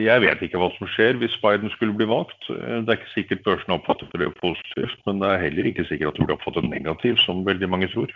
jeg 0.00 0.22
vet 0.22 0.46
ikke 0.46 0.60
hva 0.60 0.70
som 0.78 0.88
skjer 0.94 1.18
hvis 1.20 1.34
Biden 1.42 1.68
skulle 1.74 1.96
bli 1.98 2.06
valgt. 2.08 2.46
Det 2.48 2.86
er 2.88 2.96
ikke 2.96 3.12
sikkert 3.12 3.44
børsen 3.44 3.74
oppfatter 3.74 4.08
det 4.22 4.30
positivt, 4.38 4.96
men 5.04 5.20
det 5.20 5.28
er 5.28 5.42
heller 5.42 5.68
ikke 5.68 5.84
sikkert 5.90 6.14
at 6.14 6.20
det 6.20 6.28
blir 6.28 6.38
oppfattet 6.38 6.70
negativt, 6.70 7.20
som 7.26 7.44
veldig 7.44 7.68
mange 7.68 7.90
tror. 7.92 8.14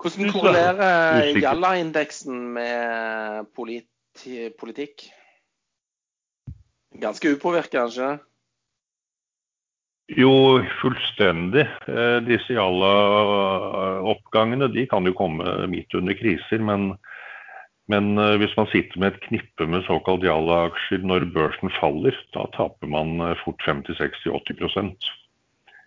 Hvordan 0.00 0.32
korrelerer 0.32 1.36
Jalla-indeksen 1.42 2.40
med 2.54 3.50
politi 3.56 4.48
politikk? 4.60 5.08
Ganske 7.00 7.28
upåvirket, 7.34 7.80
kanskje? 7.80 8.18
Jo, 10.06 10.62
fullstendig. 10.80 11.66
Eh, 11.90 12.22
disse 12.22 12.52
Jalla-oppgangene 12.54 14.68
de 14.70 14.86
kan 14.86 15.06
jo 15.06 15.12
komme 15.18 15.66
midt 15.70 15.94
under 15.98 16.14
kriser, 16.14 16.58
men 16.62 16.94
men 17.86 18.18
uh, 18.18 18.34
hvis 18.34 18.50
man 18.58 18.66
sitter 18.72 18.98
med 18.98 19.14
et 19.14 19.20
knippe 19.28 19.66
med 19.70 19.84
såkalt 19.86 20.24
Jalla-aksjer 20.26 21.06
når 21.06 21.30
børsen 21.30 21.70
faller, 21.78 22.10
da 22.34 22.42
taper 22.56 22.86
man 22.90 23.22
fort 23.44 23.62
50-60-80% 23.62 25.06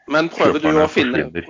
Men 0.07 0.29
prøver 0.31 0.63
du, 0.63 0.87
finne, 0.87 1.43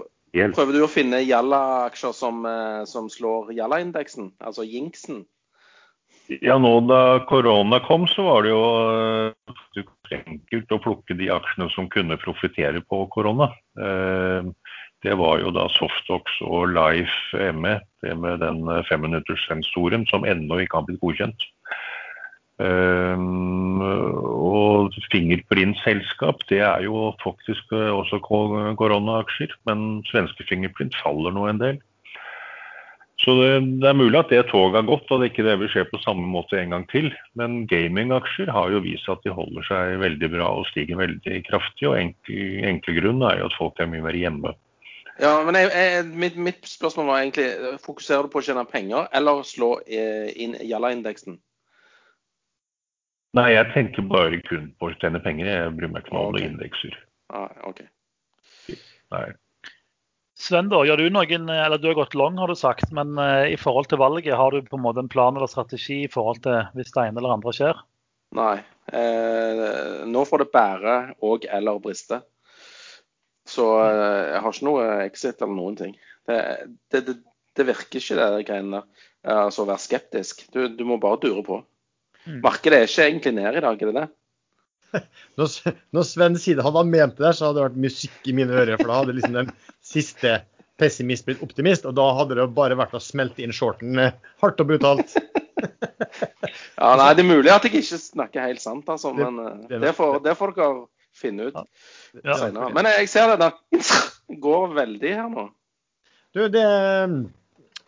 prøver 0.55 0.73
du, 0.73 0.81
å 0.81 0.89
finne, 0.89 1.21
Jalla-aksjer 1.21 2.13
som, 2.17 2.41
som, 2.89 3.05
slår 3.13 3.53
Jalla-indeksen, 3.59 4.33
altså 4.41 4.65
Jinksen? 4.65 5.21
Ja, 6.29 6.59
nå 6.61 6.75
da 6.85 7.25
korona 7.25 7.79
kom, 7.81 8.05
så 8.07 8.27
var 8.27 8.45
det 8.45 8.51
jo 8.53 8.61
enkelt 10.13 10.73
å 10.73 10.81
plukke 10.81 11.17
de 11.17 11.29
aksjene 11.33 11.69
som 11.73 11.89
kunne 11.89 12.17
profitere 12.21 12.81
på 12.85 13.01
korona. 13.13 13.49
Uh, 13.77 14.49
det 15.05 15.15
var 15.17 15.39
jo 15.41 15.49
da 15.55 15.65
Softox 15.73 16.41
og 16.45 16.73
Life 16.75 17.51
ME, 17.55 17.79
det 18.03 18.17
med 18.19 18.41
den 18.43 18.67
eh, 18.67 18.83
femminutterssensoren 18.89 20.03
som 20.09 20.25
ennå 20.27 20.59
ikke 20.59 20.81
har 20.81 20.87
blitt 20.89 20.99
godkjent. 20.99 21.45
Og 24.59 24.97
Fingerprint-selskap, 25.13 26.43
det 26.51 26.59
er 26.67 26.83
jo 26.83 27.13
faktisk 27.23 27.71
eh, 27.71 27.87
også 27.95 28.19
koronaaksjer, 28.19 29.55
men 29.71 30.03
svenske 30.11 30.43
Fingerprint 30.49 30.95
faller 30.99 31.31
nå 31.31 31.47
en 31.47 31.63
del. 31.63 31.79
Så 33.19 33.33
det, 33.35 33.49
det, 33.81 33.87
er 33.89 33.97
mulig 33.99 34.15
at 34.15 34.29
det 34.31 34.45
toget 34.47 34.77
har 34.79 34.87
gått, 34.87 35.09
og 35.11 35.19
det 35.19 35.33
ikke 35.33 35.43
det 35.43 35.57
vil 35.59 35.71
skje 35.71 35.83
på 35.89 35.99
samme 36.05 36.23
måte 36.23 36.55
en 36.55 36.71
gang 36.71 36.85
til. 36.91 37.09
Men 37.39 37.65
gamingaksjer 37.67 38.51
har 38.55 38.71
jo 38.71 38.79
vist 38.85 39.09
at 39.11 39.19
de 39.25 39.33
holder 39.35 39.65
seg 39.67 39.99
veldig 39.99 40.29
bra 40.37 40.47
og 40.61 40.69
stiger 40.71 41.01
veldig 41.01 41.41
kraftig. 41.49 41.89
Og 41.89 41.97
enkel, 41.99 42.39
enkle 42.69 42.95
grunnen 43.01 43.27
er 43.27 43.41
jo 43.41 43.49
at 43.49 43.57
folk 43.59 43.81
er 43.83 43.91
mye 43.91 44.05
mer 44.05 44.15
hjemme. 44.15 44.55
Ja, 45.19 45.33
men 45.43 45.57
jeg, 45.59 45.67
jeg, 45.75 46.07
mitt, 46.15 46.39
mitt, 46.39 46.63
spørsmål 46.63 47.09
var 47.09 47.25
egentlig 47.25 47.75
fokuserer 47.83 48.23
du 48.23 48.31
på 48.31 48.39
å 48.39 48.45
tjene 48.45 48.63
penger 48.71 49.09
eller 49.19 49.43
slå 49.43 49.73
eh, 49.83 50.31
inn 50.39 50.55
Jalla-indeksen? 50.63 51.35
Nei, 53.35 53.49
jeg 53.51 53.67
tenker 53.75 54.07
bare 54.09 54.39
kun 54.47 54.71
på 54.79 54.89
å 54.89 54.95
tjene 54.95 55.19
penger. 55.21 55.51
Jeg 55.51 55.75
bryr 55.75 55.91
meg 55.91 56.07
ikke 56.07 56.15
om 56.15 56.21
alle 56.23 56.47
indekser. 56.47 56.95
Ah, 57.35 57.51
okay. 57.67 57.91
Nei. 59.11 59.27
Sven, 60.39 60.69
da, 60.71 60.79
du 60.95 61.09
noen, 61.11 61.49
eller 61.51 61.81
du 61.81 61.89
har 61.89 61.97
gått 61.97 62.15
lang, 62.15 62.37
har 62.39 62.47
du 62.47 62.55
sagt, 62.55 62.93
men 62.95 63.17
uh, 63.19 63.43
i 63.43 63.57
forhold 63.59 63.89
til 63.91 63.99
valget, 63.99 64.37
har 64.39 64.55
du 64.55 64.63
på 64.63 64.77
en 64.79 64.85
måte 64.85 65.03
en 65.03 65.11
plan 65.11 65.35
eller 65.35 65.51
strategi 65.51 66.05
i 66.05 66.11
forhold 66.11 66.39
til 66.45 66.61
hvis 66.79 66.93
det 66.95 67.09
ene 67.09 67.19
eller 67.19 67.35
andre 67.35 67.53
skjer? 67.55 67.81
Nei. 68.37 68.59
Eh, 68.93 70.05
nå 70.09 70.21
får 70.25 70.43
det 70.43 70.51
bære 70.53 70.97
og 71.25 71.45
eller 71.49 71.81
briste. 71.81 72.21
Så 73.49 73.65
eh, 73.81 74.29
jeg 74.33 74.43
har 74.43 74.53
ikke 74.53 74.67
noe 74.67 74.85
exit 75.05 75.41
eller 75.41 75.57
noen 75.57 75.77
ting. 75.79 75.95
Det, 76.29 76.37
det, 76.93 77.01
det, 77.07 77.15
det 77.57 77.67
virker 77.69 78.01
ikke, 78.01 78.17
det 78.19 78.45
greiene 78.49 78.79
der. 78.79 78.87
Altså 79.33 79.65
å 79.65 79.69
være 79.69 79.83
skeptisk. 79.83 80.45
Du, 80.53 80.61
du, 80.71 80.85
må 80.87 80.99
bare 81.01 81.19
dure 81.25 81.43
på. 81.45 81.59
Mm. 82.23 82.39
Markedet 82.45 82.77
er 82.77 82.87
ikke 82.87 83.07
egentlig 83.09 83.33
ned 83.35 83.57
i 83.59 83.63
dag, 83.65 83.81
er 83.81 83.91
det 83.91 83.97
det? 83.97 84.07
Når, 85.39 85.73
når 85.95 86.05
Sven 86.07 86.33
sier 86.41 86.57
det 86.59 86.65
han 86.65 86.89
ment 86.91 87.15
det 87.15 87.23
der, 87.23 87.35
så 87.35 87.47
hadde 87.47 87.59
det 87.61 87.67
vært 87.69 87.83
musikk 87.85 88.25
i 88.27 88.33
mine 88.35 88.51
ører. 88.51 88.75
For 88.79 88.89
da 88.91 88.97
hadde 88.97 89.13
liksom 89.15 89.37
den 89.37 89.51
siste 89.85 90.33
pessimist 90.79 91.27
blitt 91.27 91.43
optimist, 91.45 91.85
og 91.87 91.95
da 91.97 92.05
hadde 92.17 92.37
det 92.39 92.47
bare 92.55 92.77
vært 92.79 92.95
å 92.97 93.01
smelte 93.03 93.43
inn 93.43 93.55
shorten 93.55 93.99
eh, 93.99 94.15
hardt 94.43 94.61
og 94.63 94.69
brutalt. 94.71 95.15
ja, 96.79 96.91
nei, 96.99 97.09
Det 97.15 97.23
er 97.23 97.27
mulig 97.27 97.51
at 97.53 97.67
jeg 97.67 97.81
ikke 97.81 97.99
snakker 98.03 98.47
helt 98.47 98.63
sant, 98.63 98.87
altså, 98.91 99.11
men 99.15 99.39
det, 99.39 99.51
det, 99.69 99.81
det, 99.87 99.93
får, 99.97 100.19
det 100.25 100.35
får 100.39 100.55
dere 100.57 100.85
finne 101.19 101.49
ut 101.49 101.57
ja. 101.59 102.37
senere. 102.39 102.69
Men 102.75 102.91
jeg 102.93 103.09
ser 103.11 103.33
det, 103.33 103.47
da 103.47 103.51
går 104.47 104.75
veldig 104.77 105.15
her 105.21 105.31
nå. 105.33 105.49
Du, 106.35 106.43
det, 106.53 106.65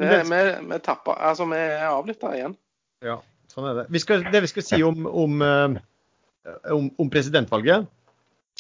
det 0.02 0.24
vi, 0.26 0.42
vi, 0.72 0.80
tapper, 0.84 1.16
altså, 1.16 1.46
vi 1.52 1.62
er 1.62 1.88
avlytta 1.92 2.34
igjen. 2.38 2.58
Ja, 3.06 3.20
sånn 3.52 3.70
er 3.70 3.82
det. 3.82 3.88
Vi 3.94 4.02
skal, 4.02 4.26
det 4.34 4.44
vi 4.44 4.50
skal 4.52 4.66
si 4.66 4.82
om, 4.86 5.06
om 5.06 5.46
eh, 5.46 5.80
om, 6.72 6.90
om 6.98 7.10
presidentvalget. 7.12 7.90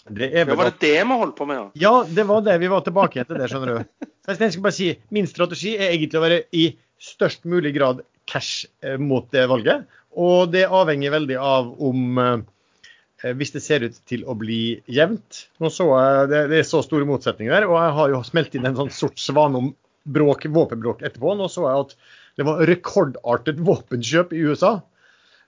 Det 0.10 0.32
ja, 0.34 0.46
var 0.56 0.72
det 0.72 0.82
det 0.82 0.96
vi 0.98 1.18
holdt 1.18 1.36
på 1.38 1.46
med? 1.46 1.58
Ja? 1.58 1.72
ja, 1.74 2.06
det 2.10 2.24
var 2.30 2.42
det. 2.46 2.58
Vi 2.58 2.70
var 2.72 2.86
tilbake 2.86 3.22
etter 3.22 3.36
til 3.36 3.44
det, 3.44 3.50
skjønner 3.52 3.74
du. 3.74 4.08
Så 4.26 4.38
jeg 4.38 4.54
skal 4.56 4.66
bare 4.66 4.78
si, 4.78 4.88
Min 5.14 5.28
strategi 5.30 5.76
er 5.78 5.92
egentlig 5.92 6.20
å 6.20 6.24
være 6.24 6.40
i 6.58 6.70
størst 7.02 7.46
mulig 7.50 7.74
grad 7.78 8.02
cash 8.30 8.66
eh, 8.86 8.98
mot 9.02 9.28
det 9.34 9.46
valget. 9.52 9.86
Og 10.18 10.50
det 10.54 10.66
avhenger 10.68 11.14
veldig 11.14 11.38
av 11.38 11.70
om 11.82 12.18
eh, 12.22 13.34
Hvis 13.38 13.54
det 13.54 13.62
ser 13.62 13.86
ut 13.86 14.00
til 14.10 14.26
å 14.26 14.34
bli 14.38 14.82
jevnt. 14.90 15.46
Nå 15.62 15.70
så 15.74 15.86
jeg, 15.94 16.32
det, 16.34 16.46
det, 16.54 16.62
er 16.62 16.70
så 16.70 16.82
store 16.86 17.06
motsetninger 17.10 17.54
der, 17.54 17.68
og 17.70 17.78
jeg 17.78 17.98
har 18.00 18.16
jo 18.16 18.24
smelt 18.26 18.58
inn 18.58 18.66
en 18.66 18.80
sånn 18.80 18.94
sort 18.96 19.22
svane 19.22 19.60
om 19.60 19.70
bråk, 20.10 20.48
våpenbråk 20.50 21.04
etterpå. 21.06 21.36
Nå 21.38 21.50
så 21.52 21.68
jeg 21.68 21.86
at 21.86 21.94
det 22.40 22.48
var 22.48 22.64
rekordartet 22.66 23.62
våpenkjøp 23.62 24.34
i 24.34 24.42
USA. 24.50 24.80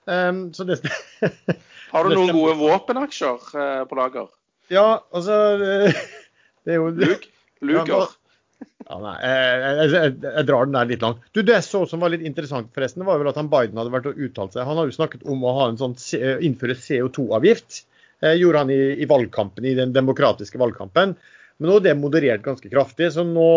Um, 0.04 0.52
så 0.52 0.64
det 0.68 0.80
Har 1.94 2.04
du 2.04 2.12
noen 2.12 2.34
gode 2.34 2.56
våpenaksjer 2.58 3.46
uh, 3.54 3.84
på 3.88 3.96
lager? 3.96 4.28
Ja, 4.72 5.04
altså 5.14 5.38
Det 6.64 6.74
er 6.74 6.80
jo 6.80 6.90
Luk, 6.92 7.24
Luker. 7.64 8.12
Ja, 8.84 8.98
nei, 9.00 9.14
jeg, 9.24 9.88
jeg, 9.92 10.12
jeg, 10.24 10.44
drar 10.48 10.68
den 10.68 10.76
der 10.76 10.88
litt 10.88 11.04
langt. 11.04 11.24
Du, 11.36 11.40
Det 11.44 11.56
så 11.64 11.84
som 11.88 12.04
var 12.04 12.12
litt 12.12 12.24
interessant, 12.24 12.70
forresten, 12.76 13.04
var 13.08 13.20
vel 13.20 13.30
at 13.30 13.38
han 13.40 13.48
Biden 13.52 13.80
hadde 13.80 13.92
vært 13.92 14.08
og 14.10 14.20
uttalt 14.26 14.56
seg. 14.56 14.66
Han 14.68 14.80
har 14.80 14.88
jo 14.88 14.96
snakket 14.96 15.24
om 15.28 15.44
å 15.44 15.54
ha 15.56 15.66
en 15.70 15.80
sånn, 15.80 15.96
innføre 16.44 16.76
CO2-avgift. 16.76 17.82
Eh, 18.20 18.36
gjorde 18.40 18.64
han 18.64 18.72
i, 18.72 18.80
i, 19.00 19.08
valgkampen, 19.08 19.68
i 19.68 19.74
den 19.76 19.92
demokratiske 19.96 20.60
valgkampen. 20.60 21.14
Men 21.56 21.70
nå 21.70 21.78
er 21.80 21.86
det 21.86 21.96
moderert 22.00 22.44
ganske 22.44 22.72
kraftig. 22.72 23.10
Så 23.14 23.24
nå 23.28 23.50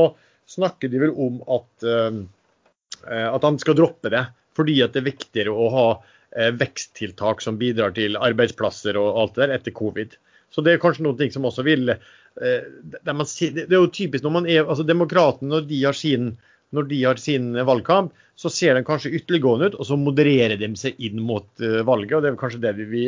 snakker 0.47 0.91
de 0.91 1.03
vel 1.03 1.15
om 1.15 1.39
at, 1.57 1.87
eh, 1.87 3.23
at 3.27 3.47
han 3.47 3.59
skal 3.63 3.79
droppe 3.79 4.11
det. 4.13 4.23
Fordi 4.57 4.79
at 4.83 4.95
det 4.95 5.03
er 5.03 5.11
viktigere 5.11 5.55
å 5.55 5.71
ha 5.75 5.87
Eh, 5.97 6.16
veksttiltak 6.35 7.41
som 7.41 7.57
bidrar 7.59 7.93
til 7.95 8.17
arbeidsplasser 8.19 8.97
og 8.99 9.21
alt 9.21 9.37
det 9.37 9.45
der 9.45 9.55
etter 9.55 9.75
covid. 9.77 10.17
Så 10.53 10.63
det 10.63 10.73
er 10.73 10.81
kanskje 10.81 11.05
noen 11.05 11.17
ting 11.19 11.33
som 11.33 11.47
også 11.47 11.63
vil 11.67 11.91
eh, 11.91 12.67
man, 13.07 13.25
Det 13.25 13.67
er 13.67 13.79
jo 13.79 13.89
typisk 13.91 14.23
når 14.25 14.35
man 14.35 14.49
er 14.49 14.63
altså 14.65 14.85
Demokratene, 14.87 15.51
når 15.51 15.67
de 15.69 15.81
har 15.85 15.97
sin 15.97 16.35
når 16.75 16.87
de 16.89 16.97
har 17.03 17.19
sin 17.21 17.53
valgkamp, 17.55 18.11
så 18.35 18.49
ser 18.51 18.75
den 18.75 18.83
kanskje 18.83 19.13
ytterliggående 19.15 19.69
ut, 19.71 19.77
og 19.79 19.87
så 19.87 19.95
modererer 19.95 20.57
de 20.59 20.67
seg 20.75 20.97
inn 20.99 21.21
mot 21.23 21.47
uh, 21.63 21.79
valget. 21.87 22.17
og 22.17 22.25
Det 22.25 22.31
er 22.31 22.39
kanskje 22.41 22.63
det 22.65 22.73
vi, 22.89 23.05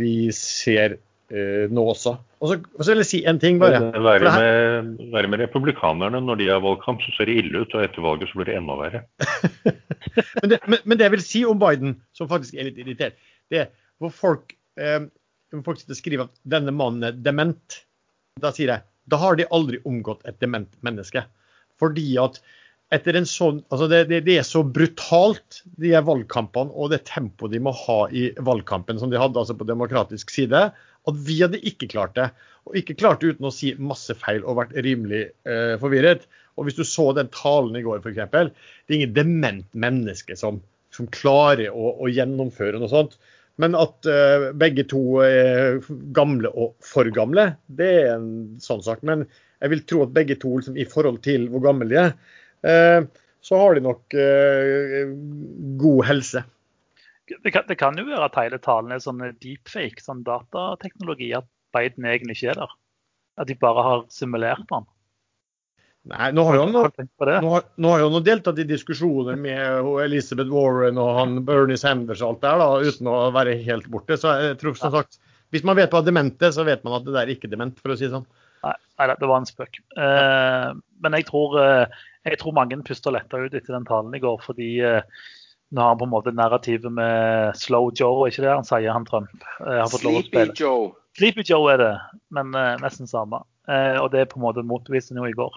vi 0.00 0.14
ser 0.32 0.96
nå 1.32 1.84
også. 1.94 2.12
Og 2.42 2.50
så, 2.50 2.56
og 2.60 2.82
så, 2.82 2.90
vil 2.90 3.00
jeg 3.00 3.08
si 3.08 3.20
en 3.30 3.38
ting 3.40 3.60
bare. 3.62 3.78
Være 4.04 4.32
med, 4.34 4.90
være 5.14 5.30
med 5.32 5.40
republikanerne 5.40 6.20
når 6.20 6.40
de 6.40 6.50
har 6.50 6.60
valgkamp, 6.64 7.00
så 7.00 7.14
ser 7.16 7.30
det 7.30 7.38
ille 7.40 7.62
ut. 7.62 7.72
Og 7.72 7.86
etter 7.86 8.04
valget 8.04 8.28
så 8.28 8.40
blir 8.40 8.50
det 8.50 8.58
enda 8.58 8.76
verre. 8.76 9.02
men, 10.42 10.52
det, 10.52 10.60
men, 10.66 10.78
men, 10.84 10.98
det, 10.98 11.06
jeg 11.06 11.14
vil 11.16 11.24
si 11.24 11.44
om 11.48 11.60
Biden, 11.62 11.96
som 12.12 12.28
faktisk 12.28 12.58
er 12.58 12.68
litt 12.68 12.82
irritert, 12.82 13.16
det 13.52 13.64
er 13.64 13.72
hvor 14.02 14.12
folk, 14.12 14.56
eh, 14.76 15.00
folk 15.64 15.80
sitter 15.80 15.96
og 15.96 16.02
skriver 16.02 16.28
at 16.28 16.36
denne 16.56 16.74
mannen 16.74 17.08
er 17.08 17.16
dement. 17.16 17.82
Da 18.42 18.52
sier 18.52 18.74
jeg 18.74 18.88
da 19.10 19.18
har 19.18 19.38
de 19.38 19.48
aldri 19.50 19.80
omgått 19.88 20.26
et 20.28 20.38
dement 20.42 20.70
menneske. 20.86 21.24
Fordi 21.80 22.06
at 22.22 22.38
etter 22.92 23.16
en 23.16 23.26
sånn, 23.28 23.62
altså 23.72 23.88
det, 23.88 24.02
det, 24.10 24.20
det, 24.26 24.36
er 24.38 24.46
så 24.46 24.62
brutalt, 24.62 25.62
de 25.80 25.94
valgkampene 25.96 26.74
og 26.76 26.92
det 26.92 27.02
tempoet 27.08 27.54
de 27.54 27.62
må 27.64 27.72
ha 27.86 28.02
i 28.12 28.28
valgkampen 28.36 29.00
som 29.00 29.12
de 29.12 29.20
hadde 29.20 29.40
altså 29.40 29.56
på 29.56 29.68
demokratisk 29.68 30.32
side, 30.34 30.66
at 31.10 31.18
vi 31.26 31.38
hadde 31.42 31.60
ikke 31.66 31.90
klart 31.92 32.14
det. 32.18 32.30
Og 32.68 32.78
ikke 32.78 32.96
klart 32.98 33.22
det 33.22 33.34
uten 33.34 33.48
å 33.48 33.54
si 33.54 33.72
masse 33.80 34.14
feil 34.18 34.44
og 34.46 34.60
vært 34.60 34.76
rimelig 34.86 35.24
eh, 35.48 35.74
forvirret. 35.82 36.28
Og 36.56 36.68
hvis 36.68 36.78
du 36.78 36.84
så 36.86 37.08
den 37.16 37.30
talen 37.34 37.78
i 37.78 37.84
går, 37.84 38.02
f.eks. 38.02 38.20
Det 38.32 38.94
er 38.94 38.98
ingen 38.98 39.14
dement 39.16 39.68
menneske 39.74 40.36
som, 40.38 40.60
som 40.94 41.08
klarer 41.14 41.72
å, 41.72 41.94
å, 41.96 42.10
gjennomføre 42.12 42.78
noe 42.78 42.92
sånt. 42.92 43.16
Men 43.60 43.74
at 43.76 44.08
eh, 44.08 44.50
begge 44.58 44.86
to 44.88 45.02
er 45.24 45.80
gamle 46.16 46.52
og 46.52 46.76
for 46.86 47.08
gamle, 47.14 47.50
det 47.66 47.90
er 48.04 48.12
en 48.14 48.30
sånn 48.62 48.84
sak. 48.84 49.02
Men 49.06 49.26
jeg 49.62 49.74
vil 49.74 49.84
tro 49.88 50.04
at 50.06 50.14
begge 50.14 50.38
to, 50.42 50.54
liksom, 50.60 50.78
i 50.78 50.88
forhold 50.88 51.20
til 51.26 51.48
hvor 51.50 51.64
gamle 51.66 51.90
de 51.90 51.98
er, 52.04 52.14
eh, 52.68 53.00
så 53.42 53.58
har 53.58 53.74
de 53.74 53.82
nok 53.82 54.14
uh, 54.14 55.08
god 55.82 56.04
helse. 56.06 56.44
Det 57.42 57.52
kan, 57.54 57.66
det 57.68 57.78
kan, 57.80 57.98
jo 57.98 58.06
være 58.08 58.28
at 58.28 58.38
hele 58.40 58.58
talen 58.62 58.92
er 58.94 59.02
sånn 59.02 59.22
deepfake, 59.42 60.02
sånn 60.02 60.24
datateknologi. 60.26 61.32
At 61.38 61.48
Biden 61.74 62.08
egentlig 62.08 62.38
ikke 62.38 62.52
er 62.54 62.64
der. 62.64 62.74
At 63.40 63.48
de 63.48 63.56
bare 63.58 63.86
har 63.86 64.04
simulert 64.12 64.66
den. 64.70 64.88
Nei, 66.10 66.32
nå 66.34 66.42
har 66.48 66.56
jo 66.58 66.62
han, 66.66 67.66
han 67.86 68.24
deltatt 68.26 68.58
i 68.58 68.66
diskusjoner 68.66 69.36
med 69.38 69.90
Elizabeth 70.02 70.50
Warren 70.50 70.98
og 70.98 71.12
han 71.14 71.36
Bernie 71.46 71.78
Sanders 71.78 72.24
og 72.24 72.32
alt 72.32 72.40
der, 72.42 72.58
da, 72.58 72.88
uten 72.90 73.10
å 73.10 73.18
være 73.34 73.54
helt 73.68 73.86
borte. 73.92 74.18
Så 74.18 74.32
jeg 74.42 74.56
tror 74.62 74.74
som 74.78 74.96
sagt, 74.96 75.20
Hvis 75.54 75.66
man 75.68 75.76
vet 75.76 75.92
hva 75.92 76.00
demente, 76.02 76.48
så 76.50 76.64
vet 76.64 76.82
man 76.82 76.96
at 76.96 77.04
det 77.06 77.12
der 77.14 77.28
er 77.28 77.34
ikke 77.36 77.50
dement, 77.52 77.78
for 77.78 77.92
å 77.92 77.96
si 78.00 78.08
det 78.08 78.16
sånn. 78.16 78.26
Nei, 78.64 78.74
nei 78.98 79.06
det 79.20 79.28
var 79.28 79.42
en 79.42 79.46
spøk. 79.46 79.78
Eh, 80.00 80.68
men 81.04 81.16
jeg 81.18 81.26
tror, 81.28 81.58
eh, 81.60 82.00
jeg 82.30 82.40
tror 82.40 82.56
mange 82.56 82.78
puster 82.88 83.14
letta 83.14 83.42
ut 83.42 83.52
etter 83.52 83.76
den 83.76 83.86
talen 83.86 84.16
i 84.16 84.22
går, 84.22 84.40
fordi 84.42 84.70
eh, 84.86 85.22
nå 85.72 85.80
har 85.80 85.94
han 85.94 86.00
på 86.00 86.06
en 86.08 86.12
måte 86.12 86.34
narrativet 86.36 86.92
med 86.92 87.56
Slow 87.58 87.90
Joe, 87.96 88.28
ikke 88.28 88.44
det 88.44 88.52
han 88.52 88.66
sier, 88.68 88.92
han 88.92 89.06
Trump? 89.08 89.32
Eh, 89.64 89.84
Sleepy 89.92 90.44
Joe. 90.58 90.90
Sleepy 91.16 91.44
Joe 91.48 91.72
er 91.72 91.80
det, 91.80 91.92
men 92.34 92.52
eh, 92.56 92.74
nesten 92.82 93.08
samme. 93.08 93.42
Eh, 93.68 93.96
og 94.00 94.10
det 94.12 94.22
er 94.22 94.28
på 94.30 94.40
en 94.40 94.46
måte 94.46 94.64
motbeviste 94.66 95.16
jo 95.16 95.28
i 95.28 95.36
går. 95.36 95.56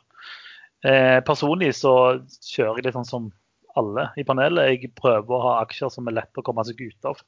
Eh, 0.87 1.19
personlig 1.27 1.73
så 1.79 1.95
kjører 2.43 2.79
jeg 2.79 2.87
litt 2.87 2.97
sånn 2.97 3.09
som 3.09 3.27
alle 3.75 4.07
i 4.15 4.23
panelet. 4.27 4.71
Jeg 4.71 4.95
prøver 4.95 5.35
å 5.35 5.43
ha 5.49 5.53
aksjer 5.65 5.91
som 5.91 6.07
er 6.07 6.17
lett 6.21 6.39
å 6.39 6.45
komme 6.45 6.63
seg 6.67 6.79
ut 6.79 7.11
av 7.11 7.19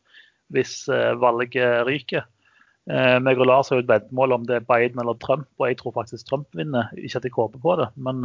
hvis 0.55 0.85
valget 1.19 1.83
ryker. 1.83 2.23
Eh, 2.87 3.17
meg 3.19 3.35
og 3.35 3.49
Lars 3.49 3.67
har 3.67 3.81
jo 3.81 3.83
et 3.83 3.89
veddemål 3.89 4.37
om 4.37 4.45
det 4.47 4.61
er 4.61 4.67
Biden 4.69 5.01
eller 5.03 5.17
Trump, 5.19 5.49
og 5.59 5.67
jeg 5.67 5.75
tror 5.81 5.97
faktisk 5.97 6.29
Trump 6.29 6.47
vinner. 6.55 6.87
Ikke 6.95 7.19
at 7.19 7.27
jeg 7.27 7.35
håper 7.35 7.59
på 7.59 7.75
det, 7.81 7.89
men 7.99 8.23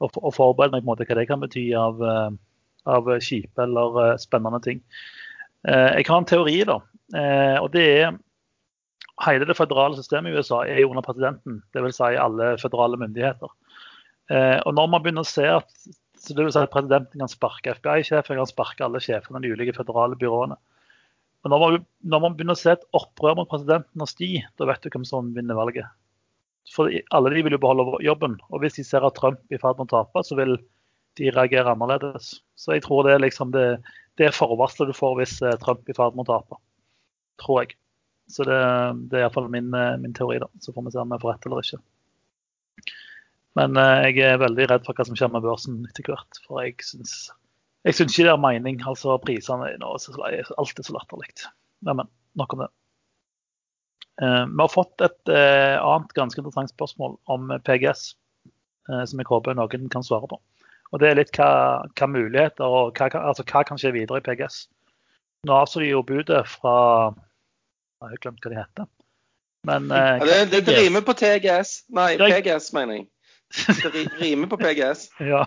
å, 0.00 0.32
forberede 0.32 0.74
meg 0.74 0.82
på 0.82 0.86
en 0.86 0.90
måte 0.90 1.06
hva 1.08 1.18
det 1.18 1.26
kan 1.28 1.42
bety 1.42 1.64
av, 1.76 2.00
eh, 2.00 2.30
av 2.88 3.08
kjipe 3.20 3.66
eller 3.66 4.00
eh, 4.04 4.16
spennende 4.22 4.62
ting. 4.64 4.84
jeg 5.60 6.06
har 6.08 6.16
en 6.16 6.24
teori, 6.24 6.62
da. 6.64 6.78
og 7.60 7.66
det 7.74 7.82
er 7.84 8.14
hele 9.26 9.44
det 9.44 9.56
føderale 9.58 9.98
systemet 9.98 10.32
i 10.32 10.38
USA 10.40 10.62
er 10.64 10.86
under 10.86 11.04
presidenten, 11.04 11.60
dvs. 11.76 11.98
Si 11.98 12.16
alle 12.16 12.54
føderale 12.60 12.96
myndigheter. 13.00 13.52
Eh, 14.30 14.58
og 14.64 14.74
når 14.76 14.90
man 14.92 15.04
begynner 15.04 15.26
å 15.26 15.30
se 15.30 15.46
at 15.50 15.68
så 16.20 16.34
det 16.36 16.44
vil 16.44 16.52
si 16.52 16.60
at 16.60 16.72
presidenten 16.72 17.22
kan 17.22 17.30
sparke 17.32 17.72
FBI-sjefen, 17.78 18.36
kan 18.36 18.48
sparke 18.48 18.84
alle 18.84 19.00
sjefene 19.00 19.40
i 19.40 19.46
de 19.46 19.54
ulike 19.56 19.72
føderale 19.72 20.18
byråene. 20.20 20.58
Og 21.40 21.48
når 21.48 21.62
man, 21.62 21.76
når 22.12 22.20
man, 22.20 22.34
begynner 22.36 22.58
å 22.58 22.60
se 22.60 22.74
et 22.74 22.84
opprør 22.96 23.38
mot 23.38 23.48
presidenten 23.48 24.04
hos 24.04 24.12
de, 24.18 24.42
da 24.60 24.68
vet 24.68 24.84
du 24.84 24.90
hvem 24.92 25.06
som 25.08 25.30
vinner 25.32 25.56
valget. 25.56 25.88
For 26.68 26.92
alle 27.16 27.32
de 27.32 27.44
vil 27.46 27.56
jo 27.56 27.62
beholde 27.62 28.02
jobben. 28.04 28.36
Og 28.52 28.60
hvis 28.60 28.76
de 28.76 28.84
ser 28.84 29.06
at 29.06 29.16
Trump 29.16 29.40
er 29.48 29.56
i 29.56 29.62
ferd 29.62 29.80
med 29.80 29.88
å 29.88 29.94
tape, 29.94 30.22
så 30.28 30.36
vil 30.36 30.58
de 31.18 31.30
reagerer 31.30 31.72
annerledes. 31.72 32.38
Så 32.58 32.76
jeg 32.76 32.84
tror 32.86 33.06
det 33.06 33.14
er 33.16 33.24
liksom 33.24 33.52
det, 33.54 33.80
det 34.20 34.32
forvarselet 34.36 34.92
du 34.92 34.96
får 34.96 35.16
hvis 35.20 35.38
eh, 35.42 35.56
Trump 35.62 35.86
er 35.86 35.94
i 35.94 35.96
ferd 35.96 36.16
med 36.16 36.28
å 36.28 36.34
tape. 36.34 36.60
Tror 37.42 37.62
jeg. 37.62 37.76
Så 38.30 38.46
det, 38.46 38.58
det 39.10 39.18
er 39.18 39.26
iallfall 39.26 39.50
min, 39.52 39.72
eh, 39.74 39.96
min 40.02 40.14
teori, 40.16 40.38
da. 40.42 40.50
Så 40.62 40.74
får 40.74 40.86
vi 40.86 40.94
se 40.94 41.02
om 41.02 41.14
jeg 41.14 41.22
får 41.24 41.34
rett 41.34 41.48
eller 41.48 41.64
ikke. 41.64 41.80
Men 43.58 43.80
eh, 43.80 44.08
jeg 44.10 44.26
er 44.28 44.42
veldig 44.44 44.68
redd 44.70 44.84
for 44.86 44.96
hva 44.96 45.08
som 45.08 45.18
skjer 45.18 45.32
med 45.34 45.46
børsen 45.46 45.80
etter 45.88 46.12
hvert. 46.12 46.42
For 46.46 46.62
jeg 46.62 46.76
syns, 46.86 47.16
jeg 47.88 47.98
syns 47.98 48.14
ikke 48.14 48.28
det 48.28 48.34
er 48.36 48.44
mening. 48.44 48.82
Altså 48.92 49.16
prisene 49.24 49.72
nå, 49.80 49.96
Alt 49.96 50.84
er 50.84 50.86
så 50.86 50.98
latterlig. 50.98 51.32
Men 51.88 52.04
nok 52.38 52.54
om 52.54 52.66
det. 52.66 52.70
Vi 54.20 54.60
har 54.60 54.68
fått 54.68 55.00
et 55.00 55.30
annet 55.32 56.10
ganske 56.12 56.36
interessant 56.42 56.68
spørsmål 56.74 57.14
om 57.32 57.54
PGS, 57.64 58.02
som 58.84 59.22
jeg 59.22 59.28
håper 59.30 59.56
noen 59.56 59.86
kan 59.88 60.04
svare 60.04 60.28
på. 60.28 60.36
Og 60.90 61.00
Det 61.00 61.08
er 61.08 61.18
litt 61.20 61.34
hva, 61.38 61.50
hva 61.94 62.06
muligheter 62.10 62.66
og 62.66 62.98
hva, 62.98 63.10
altså, 63.20 63.46
hva 63.46 63.62
kan 63.66 63.78
skje 63.78 63.92
videre 63.94 64.18
i 64.18 64.24
PGS. 64.26 64.64
Nå 65.46 65.56
avså 65.56 65.82
de 65.84 65.92
jo 65.92 66.02
budet 66.04 66.42
fra 66.50 66.74
Jeg 68.00 68.16
har 68.16 68.22
glemt 68.24 68.44
hva 68.44 68.52
de 68.52 68.58
heter. 68.58 68.90
Men, 69.68 69.90
ja, 69.92 70.18
det, 70.24 70.36
det, 70.50 70.60
det 70.66 70.76
rimer 70.78 71.04
på 71.04 71.12
TGS. 71.20 71.72
Nei, 71.92 72.14
PGS, 72.16 72.70
mener 72.76 73.00
jeg. 73.00 73.08
Det 73.50 74.06
rimer 74.20 74.48
på 74.48 74.56
PGS. 74.56 75.10
ja. 75.32 75.44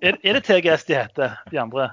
Er, 0.00 0.18
er, 0.22 0.38
det 0.38 0.44
TGS 0.46 0.86
de 0.88 0.98
heter, 0.98 1.38
de 1.50 1.60
andre? 1.60 1.90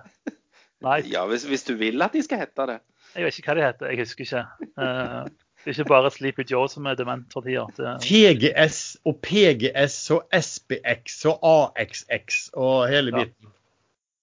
Nei. 0.85 0.99
Ja, 1.09 1.25
hvis, 1.29 1.45
hvis, 1.49 1.63
du 1.63 1.75
vil 1.79 2.01
at 2.01 2.13
de 2.13 2.23
skal 2.25 2.43
hete 2.43 2.67
det. 2.69 2.79
Jeg 3.15 3.27
vet 3.27 3.39
ikke 3.39 3.51
hva 3.51 3.57
de 3.57 3.65
heter. 3.65 3.91
Jeg 3.91 4.05
husker 4.05 4.27
ikke. 4.27 4.43
Uh, 4.77 5.25
det 5.61 5.69
er 5.69 5.77
ikke 5.77 5.91
bare 5.91 6.09
Sleepy 6.13 6.45
Joe 6.49 6.65
som 6.71 6.87
er 6.89 6.97
dement 6.97 7.27
for 7.33 7.45
tida. 7.45 7.67
TGS 8.01 8.79
og 9.05 9.19
PGS 9.21 9.97
og 10.15 10.23
SBX 10.33 11.19
og 11.29 11.43
AXX 11.45 12.47
og 12.57 12.87
hele 12.89 13.13
biten. 13.13 13.51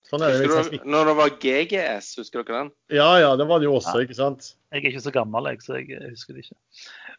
Sånn 0.08 0.24
er 0.24 0.38
det 0.40 0.48
du, 0.48 0.76
når 0.88 1.10
det 1.10 1.14
var 1.18 1.34
GGS, 1.36 2.14
husker 2.16 2.40
dere 2.40 2.62
den? 2.62 2.70
Ja, 2.96 3.10
ja, 3.20 3.34
det 3.36 3.44
var 3.50 3.60
det 3.60 3.68
jo 3.68 3.74
også, 3.76 3.98
ja. 4.00 4.06
ikke 4.06 4.16
sant? 4.16 4.54
Jeg 4.72 4.80
er 4.80 4.90
ikke 4.90 5.04
så 5.04 5.12
gammel, 5.12 5.50
jeg, 5.52 5.60
så 5.60 5.76
jeg 5.76 6.00
husker 6.06 6.32
det 6.32 6.46
ikke. 6.46 6.56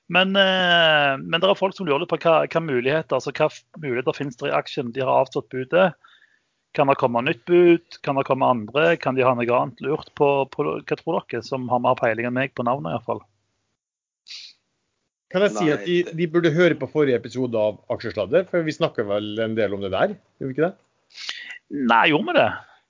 Men, 0.10 0.34
eh, 0.34 1.14
men 1.22 1.38
det 1.38 1.46
er 1.46 1.60
folk 1.60 1.78
som 1.78 1.86
lurer 1.86 2.10
på 2.10 2.18
hva, 2.24 2.40
hva 2.50 2.62
muligheter 2.66 3.20
altså 3.20 3.34
hva 3.38 3.52
muligheter 3.78 4.18
finnes 4.18 4.40
det 4.42 4.50
i 4.50 4.56
aksjen. 4.58 4.90
De 4.96 5.06
har 5.06 5.22
avstått 5.22 5.52
budet. 5.54 5.92
Kan 6.74 6.90
det 6.90 6.98
komme 7.02 7.22
nytt 7.26 7.46
bud? 7.50 8.00
Kan 8.06 8.18
det 8.18 8.26
komme 8.26 8.50
andre? 8.50 8.96
Kan 9.02 9.18
de 9.18 9.26
ha 9.26 9.36
noe 9.38 9.60
annet 9.62 9.86
lurt 9.86 10.10
på, 10.18 10.30
på 10.50 10.66
Hva 10.66 10.98
tror 10.98 11.22
dere, 11.30 11.46
som 11.46 11.70
har 11.70 11.86
mer 11.86 11.98
peiling 12.00 12.30
enn 12.30 12.38
meg 12.42 12.58
på 12.58 12.66
navnet 12.66 12.98
iallfall? 12.98 13.22
Kan 15.30 15.46
jeg 15.46 15.54
si 15.54 15.66
Nei, 15.68 15.74
at 15.76 15.86
de, 15.86 15.98
de, 16.18 16.28
burde 16.32 16.50
høre 16.56 16.78
på 16.78 16.90
forrige 16.90 17.20
episode 17.20 17.54
av 17.58 17.78
Aksjesladder? 17.94 18.48
For 18.50 18.66
vi 18.66 18.74
snakker 18.74 19.06
vel 19.06 19.36
en 19.44 19.58
del 19.58 19.76
om 19.78 19.84
det 19.86 19.92
der, 19.94 20.16
gjør 20.42 20.50
vi 20.50 20.56
ikke 20.56 20.70
det? 20.70 21.20
Nei, 21.70 22.06
gjorde 22.10 22.32
vi 22.32 22.40
det? 22.40 22.48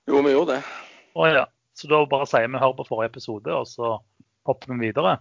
Jo, 0.08 0.22
vi 0.24 0.32
gjorde 0.32 0.56
det. 0.56 0.76
Å 1.20 1.26
ja. 1.28 1.48
Så 1.76 1.88
da 1.90 2.00
bare 2.08 2.28
sier 2.28 2.48
vi 2.48 2.60
hør 2.60 2.72
på 2.78 2.86
forrige 2.88 3.12
episode, 3.12 3.52
og 3.52 3.68
så 3.68 3.98
hopper 4.48 4.72
vi 4.72 4.88
videre? 4.88 5.18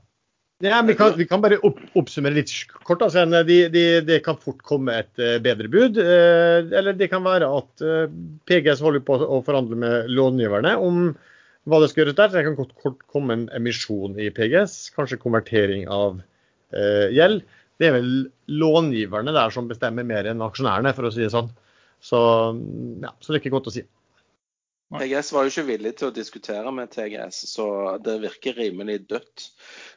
Ja, 0.63 0.81
vi, 0.83 0.95
kan, 0.99 1.13
vi 1.15 1.23
kan 1.27 1.39
bare 1.39 1.55
opp, 1.63 1.77
oppsummere 1.99 2.35
litt 2.35 2.51
kort. 2.83 3.03
Altså, 3.05 3.23
det 3.47 3.59
de, 3.71 3.83
de 4.03 4.17
kan 4.23 4.39
fort 4.39 4.59
komme 4.67 4.97
et 4.99 5.11
uh, 5.21 5.37
bedre 5.43 5.71
bud. 5.71 5.99
Uh, 5.99 6.67
eller 6.75 6.97
det 6.99 7.07
kan 7.11 7.23
være 7.23 7.47
at 7.47 7.83
eh, 7.83 8.11
PGS 8.49 8.83
holder 8.83 9.03
på 9.07 9.15
å 9.23 9.39
forhandle 9.47 9.79
med 9.79 10.11
långiverne 10.11 10.75
om 10.83 11.13
hva 11.63 11.79
det 11.79 11.91
skal 11.91 12.03
gjøres 12.03 12.17
der. 12.17 12.31
Så 12.31 12.39
det 12.39 12.47
kan 12.49 12.59
kort, 12.59 12.75
kort 12.83 13.05
komme 13.07 13.37
en 13.37 13.47
emisjon 13.55 14.19
i 14.19 14.27
PGS. 14.35 14.89
Kanskje 14.97 15.21
konvertering 15.21 15.87
av 15.87 16.19
gjeld. 16.69 17.45
Det 17.79 17.87
er 17.87 17.95
vel 17.95 18.09
långiverne 18.51 19.31
der 19.35 19.53
som 19.55 19.69
bestemmer 19.69 20.03
mer 20.07 20.27
enn 20.27 20.43
aksjonærene, 20.43 20.91
for 20.97 21.07
å 21.07 21.13
si 21.15 21.23
det 21.23 21.31
sånn. 21.31 21.47
Så, 22.03 22.19
ja, 23.03 23.13
så 23.19 23.31
det 23.31 23.37
er 23.37 23.41
ikke 23.43 23.55
godt 23.55 23.71
å 23.71 23.75
si. 23.75 23.85
PGS 24.89 25.33
var 25.35 25.45
jo 25.45 25.51
ikke 25.51 25.67
villig 25.67 25.91
til 25.99 26.09
å 26.09 26.13
diskutere 26.15 26.71
med 26.73 26.89
TGS, 26.89 27.43
så 27.51 27.65
det 28.01 28.15
virker 28.23 28.57
rimelig 28.57 29.03
dødt. 29.11 29.49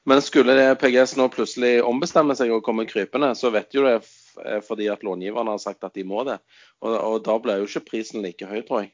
Men 0.05 0.21
skulle 0.21 0.57
det 0.59 0.75
PGS 0.83 1.17
nå 1.17 1.31
plutselig 1.33 1.79
ombestemme 1.87 2.37
seg 2.37 2.53
og 2.53 2.65
komme 2.67 2.85
krypende, 2.89 3.31
så 3.39 3.51
vet 3.55 3.73
jo 3.73 3.87
det 3.87 4.03
fordi 4.67 4.91
at 4.93 5.05
långiverne 5.05 5.55
har 5.55 5.63
sagt 5.63 5.85
at 5.85 5.97
de 5.97 6.05
må 6.09 6.27
det. 6.29 6.39
Og, 6.85 6.93
og 6.93 7.17
da 7.25 7.39
blir 7.41 7.63
jo 7.63 7.71
ikke 7.71 7.87
prisen 7.89 8.25
like 8.25 8.49
høy, 8.49 8.61
tror 8.69 8.85
jeg. 8.85 8.93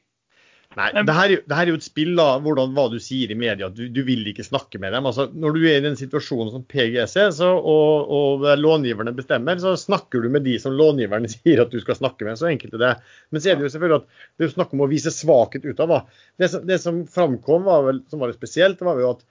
Nei, 0.77 0.91
det 0.93 1.13
her, 1.17 1.31
det 1.49 1.55
her, 1.57 1.65
er 1.65 1.71
jo 1.71 1.77
et 1.79 1.85
spill 1.85 2.11
da, 2.13 2.27
hvordan, 2.45 2.75
hva 2.77 2.83
du 2.93 2.99
sier 3.01 3.31
i 3.33 3.37
media. 3.37 3.71
Du, 3.73 3.87
du 3.89 4.03
vil 4.05 4.27
ikke 4.29 4.45
snakke 4.45 4.77
med 4.81 4.93
dem. 4.93 5.07
Altså, 5.09 5.25
når 5.33 5.55
du 5.55 5.63
er 5.63 5.79
i 5.79 5.85
den 5.87 5.97
situasjonen 5.97 6.51
som 6.53 6.65
PGS 6.69 7.15
er, 7.17 7.31
så, 7.33 7.49
og, 7.57 8.11
og 8.13 8.45
långiverne 8.59 9.15
bestemmer, 9.17 9.57
så 9.59 9.73
snakker 9.81 10.21
du 10.21 10.29
med 10.29 10.45
de 10.45 10.53
som 10.61 10.75
långiverne 10.77 11.31
sier 11.33 11.63
at 11.63 11.73
du 11.73 11.79
skal 11.81 11.97
snakke 11.97 12.27
med. 12.27 12.37
Så 12.37 12.51
enkelt 12.51 12.77
er 12.77 12.83
det. 12.83 12.91
Men 13.33 13.41
så 13.41 13.49
er 13.49 13.57
det 13.57 13.65
jo 13.65 13.73
selvfølgelig 13.73 14.03
at 14.03 14.21
det 14.37 14.45
er 14.45 14.53
snakk 14.53 14.77
om 14.77 14.85
å 14.85 14.89
vise 14.93 15.15
svakhet 15.15 15.65
utad. 15.65 15.95
Det, 16.37 16.51
det, 16.69 16.79
som 16.85 17.01
framkom, 17.17 17.65
var 17.65 17.89
vel, 17.89 18.03
som 18.13 18.21
var 18.21 18.35
spesielt, 18.37 18.85
var 18.85 19.01
jo 19.01 19.15
at 19.15 19.25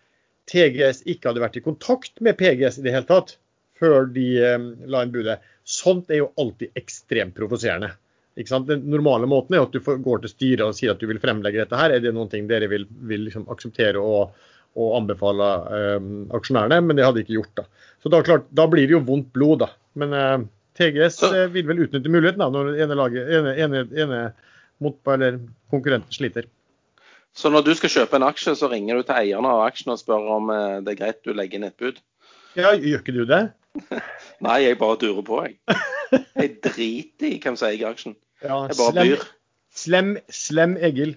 TGS 0.50 1.04
ikke 1.06 1.30
hadde 1.30 1.44
vært 1.44 1.60
i 1.60 1.64
kontakt 1.64 2.18
med 2.24 2.40
PGS 2.40 2.80
i 2.80 2.88
det 2.88 2.96
hele 2.96 3.06
tatt 3.06 3.36
før 3.78 4.10
de 4.10 4.26
um, 4.56 4.68
la 4.90 5.06
inn 5.06 5.14
budet. 5.14 5.38
Sånt 5.62 6.10
er 6.10 6.24
jo 6.24 6.32
alltid 6.40 6.74
ekstremt 6.78 7.36
provoserende. 7.38 7.94
Den 8.38 8.84
normale 8.86 9.26
måten 9.26 9.56
er 9.56 9.64
at 9.66 9.74
du 9.74 9.80
går 9.82 10.22
til 10.22 10.30
styret 10.30 10.66
og 10.68 10.76
sier 10.78 10.94
at 10.94 11.00
du 11.00 11.08
vil 11.10 11.18
fremlegge 11.22 11.64
dette 11.64 11.78
her. 11.78 11.90
Er 11.90 12.02
det 12.04 12.12
noen 12.14 12.30
ting 12.30 12.46
dere 12.50 12.68
vil, 12.70 12.86
vil 13.10 13.24
liksom 13.26 13.48
akseptere 13.50 13.98
og, 13.98 14.36
og 14.78 14.92
anbefale 15.00 15.48
um, 15.98 16.12
aksjonærene? 16.38 16.78
Men 16.86 16.98
det 16.98 17.06
hadde 17.06 17.18
de 17.18 17.26
ikke 17.26 17.40
gjort. 17.40 17.56
Da 17.58 17.66
Så 18.04 18.12
da, 18.14 18.22
klart, 18.22 18.46
da 18.54 18.68
blir 18.70 18.86
det 18.86 18.94
jo 18.94 19.02
vondt 19.08 19.32
blod, 19.34 19.64
da. 19.64 19.72
Men 19.98 20.14
uh, 20.14 20.46
TGS 20.78 21.18
uh, 21.26 21.40
vil 21.54 21.66
vel 21.66 21.82
utnytte 21.88 22.12
muligheten 22.14 22.44
da, 22.44 22.50
når 22.54 22.76
ene, 22.76 23.00
laget, 23.00 23.32
ene, 23.40 23.56
ene, 23.58 23.82
ene 23.98 24.22
mot, 24.84 25.00
eller 25.10 25.40
konkurrenten 25.74 26.14
sliter. 26.14 26.46
Så 27.34 27.50
når 27.50 27.66
du 27.66 27.74
skal 27.78 27.90
kjøpe 27.92 28.18
en 28.18 28.26
aksje, 28.28 28.54
så 28.58 28.70
ringer 28.70 28.98
du 28.98 29.06
til 29.06 29.18
eierne 29.18 29.50
av 29.50 29.66
aksjen 29.66 29.92
og 29.94 29.98
spør 30.00 30.30
om 30.38 30.54
uh, 30.54 30.78
det 30.86 30.94
er 30.94 31.02
greit 31.02 31.24
du 31.26 31.34
legger 31.34 31.58
inn 31.58 31.68
et 31.72 31.78
bud? 31.78 31.98
Ja, 32.58 32.70
gjør 32.74 33.02
ikke 33.02 33.18
du 33.18 33.24
det? 33.28 33.48
Nei, 34.46 34.62
jeg 34.64 34.78
bare 34.78 34.98
durer 35.02 35.26
på, 35.26 35.42
jeg. 35.44 35.58
Jeg 36.38 36.54
driter 36.64 37.28
i 37.28 37.36
hvem 37.42 37.58
som 37.58 37.68
eier 37.68 37.90
aksjen. 37.90 38.16
Ja, 38.42 38.60
jeg 38.68 38.78
bare 38.78 38.92
slem, 38.92 39.08
byr. 39.08 39.26
Slem, 39.74 40.12
slem 40.30 40.76
Egil. 40.88 41.16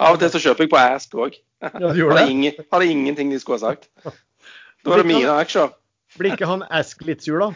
Av 0.00 0.14
og 0.14 0.20
til 0.22 0.32
så 0.32 0.40
kjøper 0.42 0.66
jeg 0.66 0.72
på 0.72 0.80
Ask 0.80 1.16
òg. 1.16 1.38
Ja, 1.60 1.70
hadde, 1.92 2.26
ingen, 2.32 2.60
hadde 2.72 2.88
ingenting 2.88 3.32
de 3.32 3.40
skulle 3.40 3.60
ha 3.60 3.72
sagt. 3.72 3.90
Da 4.04 4.92
var 4.92 5.02
det 5.02 5.10
mine 5.10 5.32
aksjer. 5.42 5.74
Blir 6.18 6.34
ikke 6.34 6.48
han 6.48 6.64
Ask 6.72 7.02
litt 7.06 7.24
sur, 7.26 7.40
da? 7.42 7.50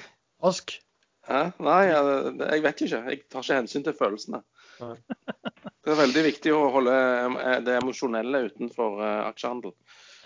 Ask? 0.45 0.77
Hæ? 1.29 1.41
Nei, 1.65 1.81
jeg, 1.89 2.35
jeg 2.43 2.65
vet 2.67 2.83
ikke. 2.85 3.01
Jeg 3.09 3.23
tar 3.33 3.47
ikke 3.47 3.61
hensyn 3.63 3.87
til 3.87 3.97
følelsene. 3.97 4.43
Det 5.85 5.93
er 5.93 6.01
veldig 6.01 6.25
viktig 6.27 6.53
å 6.53 6.67
holde 6.75 6.93
eh, 7.41 7.59
det 7.65 7.79
emosjonelle 7.79 8.45
utenfor 8.51 9.01
uh, 9.01 9.25
aksjehandel. 9.31 9.73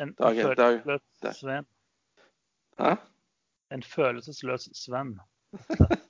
En 0.03 0.15
følelsesløs 0.19 1.39
Sven. 1.39 1.67
Hæ? 2.79 2.93
En 3.75 3.83
følelsesløs 3.83 4.69
Sven. 4.79 5.17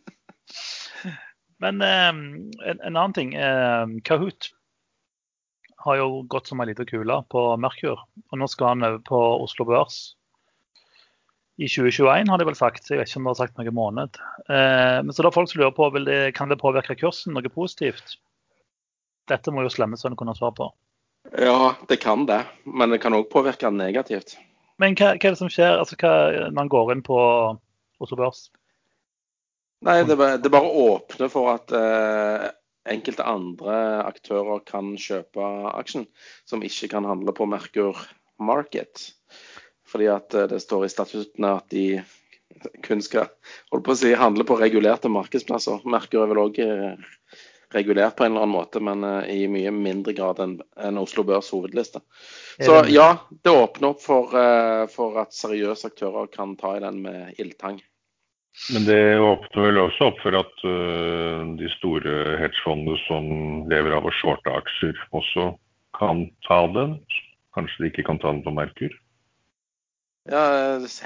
Men 1.62 1.82
eh, 1.82 2.08
en, 2.08 2.80
en, 2.80 2.96
annen 2.96 3.16
ting. 3.16 3.34
Eh, 3.34 3.86
Kahoot 4.04 4.50
har 5.84 5.98
jo 5.98 6.22
gått 6.30 6.50
som 6.50 6.60
ei 6.62 6.68
lita 6.70 6.86
kule 6.86 7.20
på 7.32 7.44
Merkur. 7.60 8.00
Og 8.30 8.40
nå 8.40 8.48
skal 8.50 8.74
han 8.74 8.86
over 8.86 9.02
på 9.06 9.20
Oslo 9.44 9.66
Børs 9.68 9.98
i 11.58 11.66
2021, 11.66 12.30
har 12.30 12.38
de 12.38 12.46
vel 12.46 12.58
sagt. 12.58 12.84
Så 12.84 12.94
jeg 12.94 13.02
vet 13.02 13.10
ikke 13.10 13.20
om 13.22 13.28
de 13.28 13.32
har 13.32 13.40
sagt 13.40 13.58
noen 13.58 13.74
måned. 13.74 14.18
Eh, 14.46 14.98
men 15.02 15.14
så 15.14 15.26
da 15.26 15.34
folk 15.34 15.50
som 15.50 15.62
lurer 15.62 15.74
på, 15.74 15.90
det, 15.98 16.18
Kan 16.38 16.50
det 16.52 16.60
påvirke 16.62 16.98
kursen 16.98 17.34
noe 17.34 17.54
positivt? 17.54 18.18
Dette 19.28 19.52
må 19.52 19.66
jo 19.66 19.72
Slemmesønn 19.72 20.16
kunne 20.16 20.36
svare 20.38 20.56
på. 20.56 20.68
Ja, 21.36 21.74
det 21.90 21.98
kan 22.00 22.26
det. 22.26 22.44
Men 22.64 22.94
det 22.94 23.02
kan 23.02 23.16
òg 23.16 23.26
påvirke 23.32 23.70
negativt. 23.74 24.38
Men 24.78 24.94
hva, 24.94 25.16
hva, 25.16 25.18
er 25.18 25.34
det 25.34 25.40
som 25.40 25.50
skjer 25.50 25.80
altså, 25.80 25.98
hva, 25.98 26.12
når 26.46 26.62
han 26.62 26.70
går 26.72 26.94
inn 26.94 27.04
på 27.06 27.18
Oslo 27.98 28.18
Børs? 28.18 28.46
Nei, 29.86 30.00
det, 30.04 30.16
det 30.42 30.50
bare 30.50 30.70
åpner 30.74 31.30
for 31.30 31.52
at 31.52 31.72
eh, 31.76 32.48
enkelte 32.90 33.26
andre 33.26 33.76
aktører 34.08 34.62
kan 34.66 34.94
kjøpe 34.98 35.50
aksjen, 35.70 36.08
som 36.48 36.64
ikke 36.64 36.90
kan 36.94 37.06
handle 37.08 37.34
på 37.36 37.46
Merkur 37.46 37.98
Market. 38.42 39.10
Fordi 39.88 40.08
at 40.12 40.34
eh, 40.34 40.48
det 40.50 40.62
står 40.64 40.86
i 40.86 40.92
statuttene 40.92 41.58
at 41.60 41.68
de 41.74 41.86
kun 42.82 43.02
skal 43.04 43.28
holde 43.70 43.84
på 43.86 43.94
å 43.94 43.98
si, 44.00 44.14
handle 44.18 44.46
på 44.48 44.58
regulerte 44.58 45.10
markedsplasser. 45.12 45.84
Merkur 45.88 46.24
er 46.24 46.32
vel 46.32 46.42
òg 46.42 46.60
eh, 46.64 47.14
regulert 47.74 48.16
på 48.16 48.24
en 48.24 48.32
eller 48.32 48.46
annen 48.46 48.56
måte, 48.56 48.82
men 48.84 49.04
eh, 49.06 49.44
i 49.44 49.50
mye 49.52 49.72
mindre 49.74 50.16
grad 50.16 50.42
enn 50.44 50.58
en 50.88 51.02
Oslo 51.02 51.24
Børs 51.28 51.52
hovedliste. 51.54 52.02
Så 52.58 52.80
ja, 52.90 53.12
det 53.30 53.54
åpner 53.54 53.92
opp 53.92 54.02
for, 54.02 54.34
for 54.90 55.20
at 55.22 55.36
seriøse 55.36 55.92
aktører 55.92 56.26
kan 56.32 56.56
ta 56.58 56.74
i 56.74 56.82
den 56.82 56.98
med 57.04 57.38
ildtang. 57.38 57.78
Men 58.74 58.84
det 58.88 59.00
åpner 59.22 59.64
vel 59.68 59.78
også 59.84 60.08
opp 60.10 60.18
for 60.22 60.34
at 60.36 60.64
uh, 60.66 61.44
de 61.56 61.68
store 61.78 62.14
hedgefondene 62.40 62.98
som 63.06 63.28
lever 63.70 63.94
av 63.96 64.08
å 64.08 64.12
shorte 64.18 64.52
aksjer, 64.58 64.98
også 65.16 65.52
kan 65.98 66.26
ta 66.46 66.60
den? 66.74 66.98
Kanskje 67.56 67.84
de 67.84 67.90
ikke 67.92 68.04
kan 68.10 68.18
ta 68.22 68.32
den 68.34 68.42
på 68.44 68.52
Merkur? 68.54 68.92
Ja, 70.28 70.42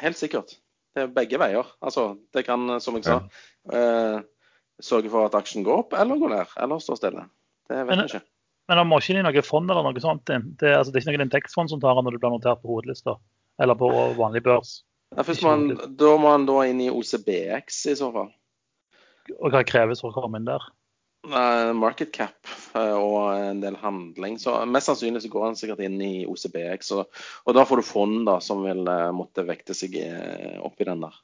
helt 0.02 0.18
sikkert. 0.18 0.56
Det 0.92 1.04
er 1.06 1.12
begge 1.14 1.38
veier. 1.40 1.68
Altså, 1.84 2.16
det 2.34 2.42
kan, 2.48 2.66
som 2.82 2.98
jeg 2.98 3.06
sa, 3.06 3.20
uh, 3.72 4.18
sørge 4.82 5.12
for 5.12 5.28
at 5.28 5.36
aksjen 5.38 5.64
går 5.64 5.84
opp 5.84 5.94
eller 5.96 6.18
går 6.20 6.34
ned, 6.34 6.56
eller 6.64 6.82
står 6.82 6.98
stille. 6.98 7.28
Det 7.70 7.78
vet 7.78 7.92
Men- 7.92 8.02
vi 8.06 8.10
ikke. 8.16 8.24
Men 8.70 8.78
da 8.78 8.84
må 8.86 8.98
ikke 9.02 9.14
de 9.16 9.20
i 9.20 9.22
noe 9.26 9.42
fond 9.44 9.70
eller 9.70 9.82
noe 9.84 10.00
sånt. 10.00 10.24
Det, 10.26 10.36
er- 10.68 10.78
altså, 10.78 10.92
det 10.92 11.00
er 11.00 11.04
ikke 11.04 11.18
noen 11.18 11.28
indeksfond 11.28 11.70
som 11.70 11.80
tar 11.82 11.96
den 11.98 12.04
når 12.06 12.14
du 12.16 12.18
blir 12.22 12.30
notert 12.34 12.60
på 12.62 12.70
hovedlista. 12.70 13.16
Eller 13.60 13.74
på 13.76 13.88
vanlig 14.16 14.42
børs. 14.46 14.82
Ja, 15.12 15.24
først 15.26 15.44
da 16.00 16.12
må 16.20 16.30
han 16.32 16.46
da 16.48 16.60
inn 16.68 16.80
i 16.80 16.92
OCBX 16.92 17.82
i 17.92 17.96
så 17.98 18.08
fall. 18.14 18.30
Og 19.38 19.52
hva 19.52 19.62
kreves 19.66 20.00
for 20.02 20.10
å 20.10 20.22
komme 20.24 20.40
inn 20.40 20.48
der? 20.48 20.64
Market 21.78 22.10
cap 22.16 22.48
eh, 22.74 22.96
og 22.98 23.36
en 23.36 23.60
del 23.62 23.76
handling. 23.78 24.40
Så 24.42 24.56
mest 24.66 24.90
sannsynlig 24.90 25.22
så 25.22 25.30
går 25.30 25.44
han 25.46 25.58
sikkert 25.58 25.84
inn 25.86 26.00
i 26.02 26.24
OCBX. 26.26 26.90
Og, 26.96 27.20
og 27.46 27.54
da 27.54 27.62
får 27.68 27.78
du 27.78 27.86
fond 27.86 28.24
da, 28.26 28.40
som 28.42 28.64
vil 28.66 28.82
eh, 28.90 29.10
måtte 29.14 29.44
vekte 29.46 29.76
seg 29.76 29.94
eh, 30.00 30.56
opp 30.64 30.82
i 30.82 30.88
den 30.88 31.04
der. 31.04 31.20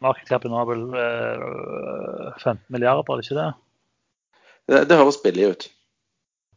Markedcapen 0.00 0.54
har 0.56 0.64
vel 0.68 0.86
eh, 0.96 2.38
15 2.40 2.64
milliarder, 2.72 3.04
er 3.04 3.20
det 3.20 3.26
ikke 3.26 3.36
det? 3.36 3.50
Det, 4.70 4.80
det 4.88 4.96
høres 4.96 5.20
billig 5.20 5.50
ut. 5.50 5.66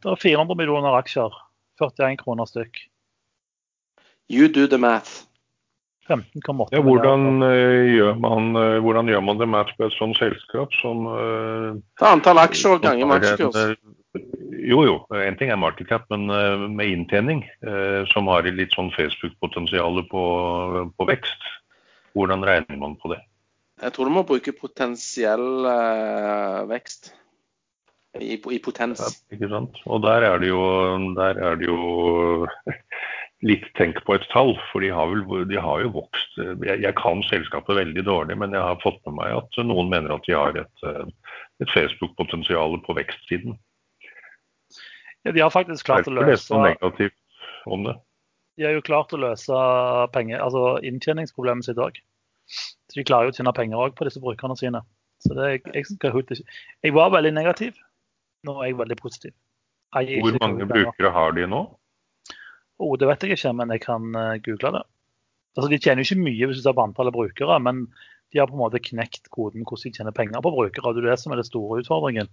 Det 0.00 0.12
er 0.12 0.22
400 0.22 0.56
millioner 0.56 0.96
aksjer. 0.96 1.36
41 1.82 2.16
kroner 2.22 2.48
stykk. 2.48 2.80
You 4.28 4.48
do 4.48 4.66
the 4.66 4.78
math. 4.78 5.24
15,8 6.08 6.68
Ja, 6.72 6.80
hvordan, 6.84 7.42
eh, 7.42 7.96
gjør 7.96 8.18
man, 8.20 8.56
eh, 8.56 8.78
hvordan 8.84 9.08
gjør 9.08 9.22
man 9.24 9.38
det 9.40 9.48
math 9.48 9.72
på 9.78 9.86
et 9.86 9.96
sånt 9.96 10.18
selskap 10.18 10.72
som 10.82 11.06
eh, 11.08 11.80
Ta 12.00 12.12
antall 12.12 12.42
aksjer 12.42 12.82
ganger 12.84 13.08
markedskurs. 13.08 13.76
Jo, 14.64 14.84
jo. 14.84 14.98
En 15.16 15.36
ting 15.36 15.50
er 15.50 15.56
market 15.56 15.88
cap, 15.88 16.04
men 16.12 16.28
med 16.76 16.86
inntjening, 16.86 17.42
eh, 17.66 18.04
som 18.12 18.28
har 18.30 18.46
litt 18.46 18.72
sånn 18.76 18.92
Facebook-potensial 18.94 20.04
på, 20.10 20.24
på 20.94 21.08
vekst. 21.08 21.48
Hvordan 22.14 22.44
regner 22.46 22.78
man 22.78 22.94
på 23.00 23.10
det? 23.10 23.18
Jeg 23.82 23.92
tror 23.92 24.06
du 24.06 24.14
må 24.14 24.22
bruke 24.28 24.54
potensiell 24.54 25.66
eh, 25.66 26.60
vekst. 26.70 27.10
I, 28.14 28.36
I 28.38 28.60
potens. 28.62 29.00
Ja, 29.02 29.10
ikke 29.34 29.50
sant? 29.50 29.80
Og 29.90 30.04
der 30.04 30.22
er 30.22 30.38
det 30.38 30.52
jo, 30.52 30.62
der 31.18 31.40
er 31.48 31.58
det 31.58 31.66
jo 31.66 32.46
litt 33.44 33.66
tenk 33.76 33.98
på 34.06 34.14
et 34.16 34.24
tall, 34.32 34.54
for 34.70 34.80
de 34.80 34.88
har, 34.94 35.10
vel, 35.10 35.44
de 35.50 35.58
har 35.60 35.82
jo 35.84 35.90
vokst. 35.98 36.38
Jeg, 36.38 36.78
jeg 36.80 36.94
kan 36.96 37.20
selskapet 37.28 37.76
veldig 37.76 38.04
dårlig, 38.06 38.38
men 38.40 38.56
jeg 38.56 38.64
har 38.64 38.78
fått 38.82 39.02
med 39.04 39.18
meg 39.18 39.34
at 39.36 39.58
noen 39.68 39.90
mener 39.92 40.14
at 40.16 40.24
de 40.28 40.32
har 40.36 40.56
et, 40.62 40.86
et 41.60 41.74
Facebook-potensial 41.74 42.78
på 42.86 42.96
vekstsiden. 42.96 43.58
Ja, 45.24 45.32
de 45.32 45.40
har 45.44 45.52
faktisk 45.52 45.86
klart 45.88 46.08
å 46.08 46.12
Derfor 46.12 46.26
det 46.28 46.34
er 46.36 46.40
så 46.40 46.56
løse 46.58 46.64
negativt 46.70 47.70
om 47.76 47.86
det. 47.88 47.94
De 48.56 48.66
har 48.68 48.74
jo 48.76 48.82
klart 48.86 49.12
å 49.16 49.20
løse 49.20 49.60
penger, 50.14 50.40
altså 50.44 50.76
inntjeningsproblemet 50.86 51.66
sitt 51.66 51.80
òg. 51.80 51.96
Så 52.48 52.98
de 53.00 53.06
klarer 53.08 53.28
jo 53.28 53.32
å 53.34 53.38
tjene 53.38 53.54
penger 53.56 53.80
òg 53.80 53.96
på 53.98 54.06
disse 54.08 54.20
brukerne 54.22 54.56
sine. 54.60 54.84
Så 55.24 55.32
det, 55.36 55.46
jeg, 55.54 55.62
jeg, 55.72 55.86
ikke- 55.96 56.44
jeg 56.84 56.92
var 56.94 57.10
veldig 57.14 57.32
negativ. 57.34 57.76
Nå 58.44 58.58
er 58.60 58.68
jeg 58.68 58.78
veldig 58.78 58.96
positiv. 59.00 59.32
Jeg 59.94 60.20
Hvor 60.20 60.34
ikke 60.34 60.44
mange 60.44 60.66
brukere 60.68 61.10
har 61.14 61.32
de 61.32 61.46
nå? 61.48 61.62
Oh, 62.82 62.96
det 62.98 63.06
vet 63.08 63.22
jeg 63.22 63.38
ikke, 63.38 63.52
men 63.54 63.70
jeg 63.74 63.84
kan 63.84 64.10
eh, 64.18 64.36
google 64.44 64.74
det. 64.78 64.84
Altså, 65.54 65.68
De 65.70 65.78
tjener 65.78 66.02
jo 66.02 66.08
ikke 66.08 66.24
mye 66.26 66.48
hvis 66.50 66.58
du 66.58 66.64
ser 66.64 66.74
på 66.74 66.84
antallet 66.84 67.14
brukere, 67.14 67.58
men 67.62 67.86
de 68.32 68.40
har 68.40 68.50
på 68.50 68.56
en 68.56 68.64
måte 68.64 68.82
knekt 68.82 69.30
koden 69.30 69.62
hvordan 69.62 69.92
de 69.92 69.98
tjener 69.98 70.16
penger 70.16 70.42
på 70.42 70.50
brukere. 70.54 70.94
Det 70.94 71.04
er 71.04 71.12
det 71.12 71.20
som 71.22 71.32
er 71.32 71.38
den 71.38 71.46
store 71.46 71.82
utfordringen. 71.84 72.30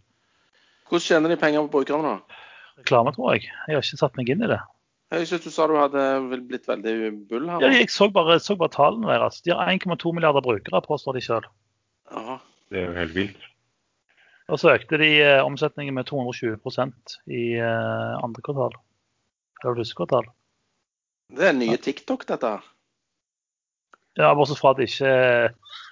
Hvordan 0.89 1.05
tjener 1.05 1.29
de 1.29 1.37
penger 1.39 1.67
på 1.67 1.75
brukerne, 1.77 2.15
da? 2.15 2.41
Reklame, 2.81 3.13
tror 3.13 3.35
jeg. 3.35 3.51
Jeg 3.67 3.77
har 3.77 3.85
ikke 3.85 4.01
satt 4.01 4.17
meg 4.17 4.31
inn 4.33 4.41
i 4.41 4.49
det. 4.49 4.59
Jeg 5.11 5.27
synes 5.27 5.43
du 5.43 5.51
sa 5.51 5.67
du 5.67 5.75
hadde 5.75 6.03
blitt 6.47 6.67
veldig 6.69 6.93
bull 7.29 7.49
her. 7.51 7.63
Ja, 7.63 7.71
jeg 7.75 7.91
så 7.91 8.07
bare, 8.09 8.39
så 8.39 8.55
bare 8.57 8.71
tallene 8.71 9.11
deres. 9.11 9.41
De 9.43 9.51
har 9.51 9.67
1,2 9.67 10.13
milliarder 10.15 10.43
brukere, 10.43 10.81
påstår 10.85 11.19
de 11.19 11.23
sjøl. 11.25 11.47
Det 12.71 12.79
er 12.79 12.87
jo 12.87 12.93
helt 12.95 13.15
vilt. 13.15 13.49
Og 14.51 14.59
så 14.59 14.71
økte 14.73 14.99
de 14.99 15.09
eh, 15.19 15.41
omsetningen 15.43 15.95
med 15.95 16.07
220% 16.09 17.17
i 17.31 17.43
eh, 17.59 18.23
andre 18.23 18.43
kvartal. 18.43 18.79
Eller 19.63 19.81
første 19.81 19.97
kvartal. 19.97 20.29
Det 21.31 21.47
er 21.47 21.55
nye 21.55 21.77
TikTok, 21.79 22.25
dette. 22.27 22.55
Ja, 24.19 24.33
Bortsett 24.35 24.59
fra 24.59 24.73
at 24.73 24.81
det 24.81 24.89
ikke 24.89 25.13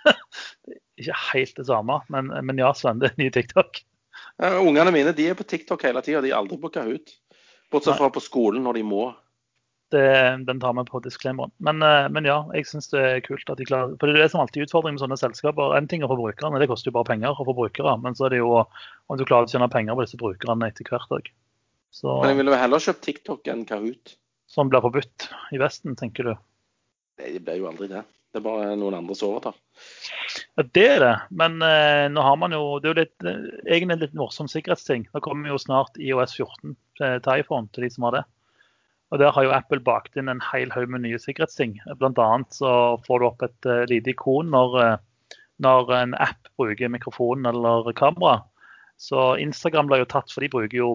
ikke 1.00 1.22
helt 1.30 1.56
det 1.56 1.68
samme. 1.70 2.02
Men, 2.12 2.34
men 2.46 2.60
ja, 2.60 2.74
Sven, 2.76 3.00
det 3.00 3.14
er 3.14 3.22
nye 3.22 3.34
TikTok. 3.34 3.82
Ja, 4.40 4.58
Ungene 4.60 4.92
mine 4.96 5.16
de 5.16 5.30
er 5.32 5.40
på 5.40 5.48
TikTok 5.48 5.84
hele 5.88 6.04
tida. 6.04 6.22
De 6.24 6.34
er 6.34 6.40
aldri 6.40 6.60
på 6.60 6.72
Kahoot. 6.76 7.16
Bortsett 7.72 8.00
fra 8.00 8.10
på 8.12 8.24
skolen 8.24 8.66
når 8.66 8.80
de 8.80 8.86
må. 8.88 9.10
Det, 9.90 10.06
den 10.46 10.60
tar 10.62 10.76
vi 10.78 10.84
på 10.86 11.02
disclaimeren. 11.02 11.52
Men, 11.66 11.82
eh, 11.82 12.08
men 12.14 12.28
ja, 12.28 12.44
jeg 12.54 12.68
syns 12.70 12.92
det 12.92 13.02
er 13.02 13.24
kult 13.26 13.50
at 13.50 13.58
de 13.58 13.66
klarer 13.66 13.96
For 13.98 14.06
det 14.06 14.20
er 14.20 14.28
det 14.28 14.34
som 14.34 14.44
alltid 14.44 14.62
er 14.62 14.68
utfordringen 14.68 15.00
med 15.00 15.04
sånne 15.06 15.18
selskaper. 15.18 15.74
En 15.78 15.90
ting 15.90 16.06
er 16.06 16.12
for 16.12 16.20
brukerne, 16.20 16.62
det 16.62 16.70
koster 16.70 16.92
jo 16.92 16.98
bare 17.00 17.10
penger 17.10 17.34
å 17.34 17.48
få 17.48 17.56
brukere. 17.58 17.96
Men 18.04 18.18
så 18.18 18.28
er 18.28 18.36
det 18.36 18.42
jo 18.44 18.52
om 18.62 19.18
du 19.18 19.26
klarer 19.26 19.50
å 19.50 19.52
tjene 19.52 19.70
penger 19.74 19.98
på 19.98 20.06
disse 20.06 20.20
brukerne 20.22 20.70
etter 20.70 20.86
hvert 20.94 21.18
òg. 21.18 21.32
Så 21.92 22.20
Men 22.22 22.34
jeg 22.34 22.40
ville 22.42 22.54
vel 22.54 22.62
heller 22.62 22.84
kjøpt 22.84 23.04
TikTok 23.06 23.50
enn 23.52 23.66
Kahoot. 23.70 24.16
som 24.50 24.70
blir 24.70 24.82
forbudt 24.82 25.28
i 25.54 25.60
Vesten, 25.62 25.96
tenker 25.98 26.26
du. 26.26 26.34
Det 27.20 27.42
blir 27.44 27.60
jo 27.62 27.68
aldri 27.70 27.90
det. 27.92 28.04
Det 28.30 28.40
er 28.40 28.46
bare 28.46 28.74
noen 28.78 28.96
andre 29.00 29.16
som 29.18 29.32
overtar. 29.32 29.56
Ja, 30.58 30.64
det 30.78 30.86
er 30.86 31.00
det. 31.02 31.14
Men 31.34 31.62
eh, 31.66 32.06
nå 32.14 32.22
har 32.22 32.36
man 32.38 32.54
jo 32.54 32.78
Det 32.78 32.90
er 32.90 32.94
jo 32.94 33.00
litt, 33.02 33.26
eh, 33.26 33.48
egentlig 33.66 33.96
en 33.96 34.04
litt 34.04 34.18
morsom 34.18 34.50
sikkerhetsting. 34.52 35.08
Nå 35.14 35.22
kommer 35.26 35.50
jo 35.50 35.58
snart 35.62 35.98
IOS 35.98 36.36
14 36.38 36.76
til, 37.00 37.24
til 37.26 37.42
iPhone 37.42 37.70
til 37.74 37.88
de 37.88 37.90
som 37.94 38.06
har 38.06 38.20
det. 38.20 38.24
Og 39.10 39.20
Der 39.20 39.34
har 39.34 39.46
jo 39.46 39.54
Apple 39.56 39.82
bakt 39.82 40.18
inn 40.20 40.30
en 40.30 40.42
hel 40.52 40.70
haug 40.76 40.92
med 40.94 41.02
nye 41.02 41.18
sikkerhetsting. 41.22 41.80
Blant 41.98 42.22
annet 42.22 42.54
så 42.54 42.72
får 43.08 43.20
du 43.20 43.26
opp 43.26 43.46
et 43.46 43.70
uh, 43.70 43.86
lite 43.90 44.14
ikon 44.14 44.52
når, 44.54 44.76
eh, 44.84 45.40
når 45.66 45.94
en 45.98 46.14
app 46.22 46.52
bruker 46.62 46.94
mikrofon 46.94 47.50
eller 47.50 47.90
kamera. 47.98 48.44
Så 49.00 49.38
Instagram 49.40 49.88
ble 49.88 50.02
jo 50.02 50.10
tatt, 50.12 50.32
for 50.34 50.44
de 50.44 50.50
bruker 50.52 50.76
jo 50.76 50.90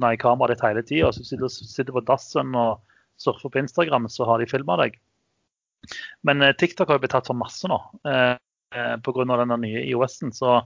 nei, 0.00 0.14
kameraet 0.20 0.56
ditt 0.56 0.64
hele 0.64 0.84
tida. 0.86 1.10
Så 1.12 1.24
sitter 1.28 1.90
du 1.90 1.98
på 1.98 2.06
dassen 2.08 2.54
og 2.56 2.80
surfer 3.20 3.52
på 3.52 3.60
Instagram, 3.60 4.08
så 4.08 4.24
har 4.28 4.40
de 4.40 4.48
filma 4.48 4.78
deg. 4.80 4.96
Men 6.24 6.40
eh, 6.42 6.54
TikTok 6.56 6.88
har 6.88 6.96
jo 6.96 7.02
blitt 7.04 7.12
tatt 7.12 7.28
for 7.28 7.36
masse 7.36 7.68
nå. 7.68 7.76
Eh, 8.08 8.32
eh, 8.76 8.94
Pga. 9.04 9.26
den 9.28 9.52
nye 9.60 9.84
IOS-en. 9.90 10.32
Så 10.32 10.56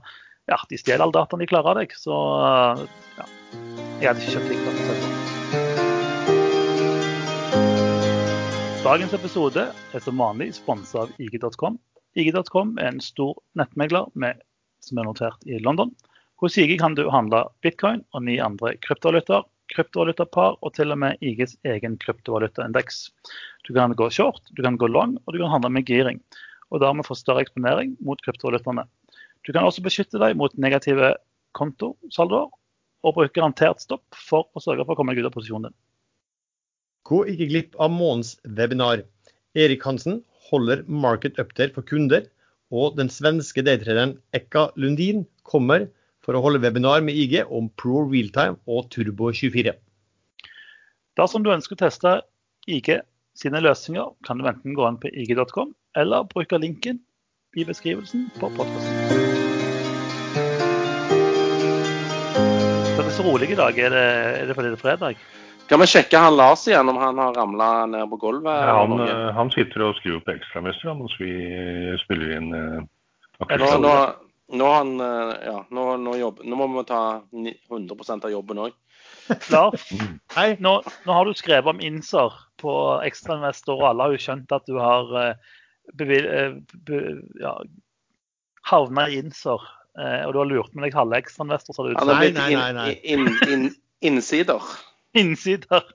ja, 0.47 0.59
de 0.69 0.79
stjeler 0.79 1.03
all 1.03 1.15
dataen 1.15 1.43
de 1.43 1.49
klarer 1.51 1.73
av 1.73 1.81
deg. 1.81 1.95
Så 1.99 2.15
ja. 3.19 3.27
Jeg 3.99 4.07
hadde 4.07 4.23
ikke 4.23 4.35
kjøpt 4.37 4.49
TikTok. 4.53 4.75
selv. 4.87 5.03
Dagens 8.85 9.13
episode 9.17 9.67
er 9.97 10.01
som 10.07 10.19
vanlig 10.21 10.51
sponsa 10.55 11.03
av 11.03 11.15
IG.com. 11.19 11.79
IG.com 12.15 12.75
er 12.79 12.93
en 12.93 13.03
stor 13.03 13.33
nettmegler 13.59 14.07
med, 14.13 14.39
som 14.79 15.01
er 15.01 15.07
notert 15.09 15.49
i 15.49 15.59
London. 15.59 15.91
Hos 16.43 16.57
IG 16.57 16.79
kan 16.79 16.95
du 16.95 17.05
handle 17.07 17.45
bitcoin 17.63 18.01
og 18.11 18.25
ni 18.27 18.35
andre 18.43 18.73
kryptovalutaer, 18.83 19.45
kryptovalutapar 19.71 20.57
og 20.59 20.73
til 20.75 20.91
og 20.91 20.99
med 20.99 21.21
IGs 21.23 21.55
egen 21.63 21.95
kryptovalutaindeks. 22.01 23.05
Du 23.63 23.71
kan 23.77 23.95
gå 23.95 24.09
short, 24.11 24.43
du 24.51 24.61
kan 24.65 24.75
gå 24.77 24.89
long 24.91 25.15
og 25.23 25.33
du 25.33 25.39
kan 25.39 25.53
handle 25.53 25.71
med 25.71 25.87
giring. 25.87 26.19
Og 26.73 26.83
dermed 26.83 27.07
få 27.07 27.15
større 27.15 27.45
eksponering 27.45 27.95
mot 28.03 28.19
kryptovalutaene. 28.25 28.83
Du 29.47 29.53
kan 29.53 29.63
også 29.63 29.85
beskytte 29.85 30.19
deg 30.19 30.35
mot 30.35 30.53
negative 30.59 31.13
kontosaldoer 31.55 32.51
og 33.05 33.15
bruke 33.15 33.35
garantert 33.37 33.79
stopp 33.83 34.03
for 34.17 34.49
å 34.51 34.63
sørge 34.63 34.83
for 34.83 34.95
å 34.95 34.99
komme 34.99 35.15
deg 35.15 35.23
ut 35.23 35.31
av 35.31 35.35
posisjonen 35.37 35.69
din. 35.69 35.79
Gå 37.05 37.23
ikke 37.31 37.47
glipp 37.51 37.75
av 37.79 37.93
månedens 37.93 38.35
webinar. 38.57 39.05
Erik 39.55 39.85
Hansen 39.87 40.23
holder 40.49 40.83
Market 40.89 41.37
Update 41.39 41.77
for 41.77 41.85
kunder, 41.85 42.25
og 42.73 42.97
den 42.97 43.11
svenske 43.13 43.63
daytraderen 43.63 44.17
Ekka 44.35 44.71
Lundin 44.75 45.23
kommer 45.47 45.85
for 46.25 46.33
å 46.33 46.41
holde 46.41 46.63
webinar 46.63 47.03
med 47.05 47.17
IG 47.17 47.43
om 47.45 47.69
Pro 47.77 48.01
Realtime 48.09 48.57
og 48.65 48.89
Turbo 48.93 49.29
24. 49.29 49.75
Dersom 51.15 51.45
du 51.45 51.51
ønsker 51.53 51.77
å 51.77 51.83
teste 51.85 52.15
IG 52.67 52.97
sine 53.37 53.61
løsninger, 53.61 54.09
kan 54.25 54.41
du 54.41 54.47
enten 54.49 54.75
gå 54.75 54.87
inn 54.89 54.97
på 54.99 55.11
ig.com 55.13 55.75
eller 55.95 56.25
bruke 56.31 56.57
linken 56.59 56.99
i 57.55 57.63
beskrivelsen 57.67 58.25
på 58.39 58.49
podkasten. 58.57 59.45
Det 62.95 63.05
er 63.05 63.15
så 63.15 63.23
rolig 63.27 63.51
i 63.53 63.59
dag. 63.59 63.77
Er 63.77 63.93
det, 63.93 64.05
er 64.41 64.49
det 64.49 64.57
fordi 64.57 64.73
det 64.73 64.79
er 64.79 64.81
fredag? 64.81 65.25
Kan 65.69 65.81
vi 65.81 65.87
sjekke 65.89 66.19
han 66.21 66.35
Lars 66.37 66.65
igjen, 66.67 66.89
om 66.89 66.97
han 67.01 67.17
har 67.21 67.37
ramla 67.37 67.69
ned 67.89 68.09
på 68.11 68.19
gulvet? 68.21 68.65
Ja, 68.67 68.75
han, 68.81 68.99
eh, 69.01 69.29
han 69.33 69.49
sitter 69.53 69.87
og 69.87 69.95
skriver 70.01 70.19
på 70.25 70.35
ekstramester 70.35 70.97
mens 70.97 71.15
vi 71.21 71.31
spiller 72.03 72.35
inn 72.37 72.51
eh, 72.53 72.83
nå, 73.81 73.93
nå, 74.53 74.65
han, 74.73 74.99
eh, 75.01 75.35
ja, 75.47 75.59
nå, 75.73 75.85
nå, 75.97 76.15
jobb, 76.19 76.41
nå 76.45 76.57
må 76.59 76.67
vi 76.77 76.83
ta 76.89 77.01
100% 77.33 78.25
av 78.27 78.31
jobben 78.33 78.61
òg. 78.67 78.75
Lars, 79.53 79.87
Hei. 80.35 80.55
nå, 80.61 80.75
nå 81.05 81.13
har 81.17 81.25
du 81.25 81.33
skrevet 81.37 81.69
om 81.71 81.81
Inser 81.81 82.33
på 82.61 82.73
ekstrainvestor, 83.05 83.79
og 83.79 83.87
alle 83.89 84.05
har 84.05 84.13
jo 84.15 84.21
skjønt 84.21 84.53
at 84.53 84.67
du 84.69 84.77
har 84.77 85.15
eh, 85.21 85.55
bevil, 85.97 86.27
eh, 86.29 86.55
be, 86.87 87.01
ja, 87.41 87.55
havna 88.69 89.07
i 89.09 89.17
Inser. 89.21 89.65
eh, 89.97 90.21
Og 90.27 90.33
du 90.33 90.41
har 90.43 90.49
lurt 90.49 90.75
med 90.75 90.87
deg 90.87 90.97
halve 90.97 91.17
ekstrainvestor, 91.21 91.77
sa 91.77 91.87
du. 91.87 91.93
Nei, 91.93 92.29
nei, 92.35 92.49
nei, 92.53 92.71
nei. 92.77 92.89
in, 93.03 93.27
in, 93.49 93.67
innsider. 94.05 94.61
Innsider. 95.21 95.85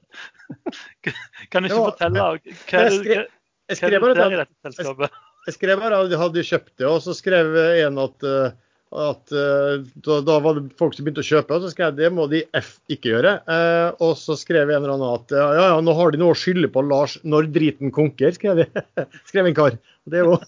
Kan 1.50 1.62
du 1.62 1.68
ikke 1.68 1.76
jo, 1.76 1.86
fortelle 1.86 2.18
hva 2.18 2.30
hva, 2.34 2.38
hva, 2.40 2.86
hva, 2.90 3.20
hva 3.20 3.26
du 3.70 3.76
ser 3.78 3.94
i 3.94 4.38
dette 4.40 4.54
selskapet? 4.66 5.18
Jeg 5.48 5.56
skrev 5.56 5.80
bare 5.80 6.02
at 6.02 6.10
de 6.10 6.18
hadde 6.20 6.44
kjøpt 6.46 6.74
det, 6.80 6.88
og 6.88 6.98
så 7.04 7.14
skrev 7.16 7.54
en 7.86 8.02
at 8.02 8.26
eh, 8.28 8.58
At, 8.90 9.30
eh, 9.30 9.84
da, 10.02 10.16
da 10.26 10.36
var 10.42 10.56
det 10.56 10.72
folk 10.74 10.96
som 10.96 11.06
begynte 11.06 11.22
å 11.22 11.26
kjøpe, 11.28 11.54
og 11.54 11.62
så 11.62 11.68
skrev 11.70 11.92
jeg 11.92 11.98
det 12.00 12.08
må 12.10 12.24
de 12.26 12.40
F 12.58 12.72
ikke 12.90 13.12
gjøre. 13.12 13.36
Eh, 13.46 14.00
og 14.02 14.16
så 14.18 14.34
skrev 14.34 14.66
en 14.66 14.80
eller 14.80 14.96
annen 14.96 15.12
at 15.14 15.30
ja, 15.30 15.44
ja, 15.54 15.76
nå 15.86 15.94
har 15.94 16.10
de 16.10 16.18
noe 16.18 16.34
å 16.34 16.38
skylde 16.38 16.66
på 16.74 16.82
Lars 16.82 17.14
når 17.22 17.52
driten 17.54 17.92
konker, 17.94 18.34
skrev, 18.34 18.64
skrev 19.30 19.46
en 19.46 19.54
kar. 19.54 19.76
Det 20.10 20.18
er 20.18 20.26
jo 20.26 20.40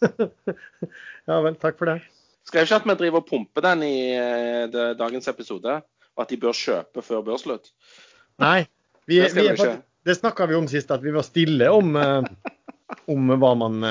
Ja 1.30 1.36
vel, 1.44 1.54
takk 1.62 1.78
for 1.78 1.92
det. 1.92 2.00
Skrev 2.50 2.66
ikke 2.66 2.80
at 2.80 2.90
vi 2.90 2.98
driver 3.04 3.22
og 3.22 3.30
pumper 3.30 3.62
den 3.68 3.86
i 3.86 3.94
det, 4.74 4.88
dagens 4.98 5.30
episode, 5.30 5.78
og 6.18 6.26
at 6.26 6.34
de 6.34 6.40
bør 6.42 6.58
kjøpe 6.58 7.06
før 7.06 7.22
børsslutt. 7.30 7.70
Nei, 8.42 8.64
vi, 9.06 9.22
Det 9.22 9.30
vi, 9.38 9.46
vi 9.54 9.70
det 10.02 10.18
snakka 10.18 10.50
vi 10.50 10.58
om 10.58 10.66
sist, 10.66 10.90
at 10.90 11.06
vi 11.06 11.14
var 11.14 11.22
stille 11.22 11.70
om, 11.70 11.94
om 11.94 13.34
hva 13.38 13.54
man 13.62 13.86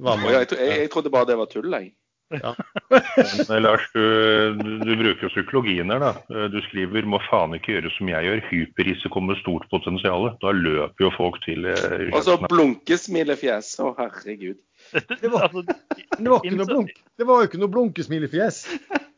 ja, 0.00 0.16
jeg, 0.30 0.46
jeg, 0.52 0.78
jeg 0.80 0.90
trodde 0.90 1.10
bare 1.10 1.26
det 1.26 1.36
var 1.38 1.46
tull, 1.52 1.70
jeg. 1.72 1.92
Men 2.32 3.50
eh, 3.50 3.58
Lars, 3.60 3.82
du, 3.92 4.00
du 4.56 4.92
bruker 4.96 5.26
jo 5.26 5.30
psykologien 5.34 5.90
her, 5.92 6.00
da. 6.00 6.12
Eh, 6.32 6.46
Du 6.48 6.58
skriver 6.64 7.04
'må 7.04 7.18
faen 7.28 7.52
ikke 7.58 7.74
gjøre 7.76 7.90
som 7.98 8.08
jeg 8.08 8.24
gjør'. 8.24 8.40
Hyperrisiko 8.48 9.20
med 9.20 9.36
stort 9.42 9.66
potensial. 9.70 10.30
Da 10.40 10.52
løper 10.56 11.04
jo 11.04 11.10
folk 11.16 11.36
til 11.44 11.66
eh, 11.68 12.08
Og 12.12 12.24
så 12.24 12.38
blunkesmilefjes. 12.48 13.74
Å, 13.84 13.92
herregud. 13.98 14.56
Det 15.20 15.28
var- 15.30 15.44
altså, 15.50 15.62
det 15.62 16.28
var, 16.32 16.40
ikke 16.42 16.56
noe 16.56 16.66
blunk, 16.72 16.90
det 17.20 17.26
var 17.28 17.42
jo 17.42 17.48
ikke 17.50 17.60
noe 17.60 17.68
blunkesmilefjes. 17.76 18.62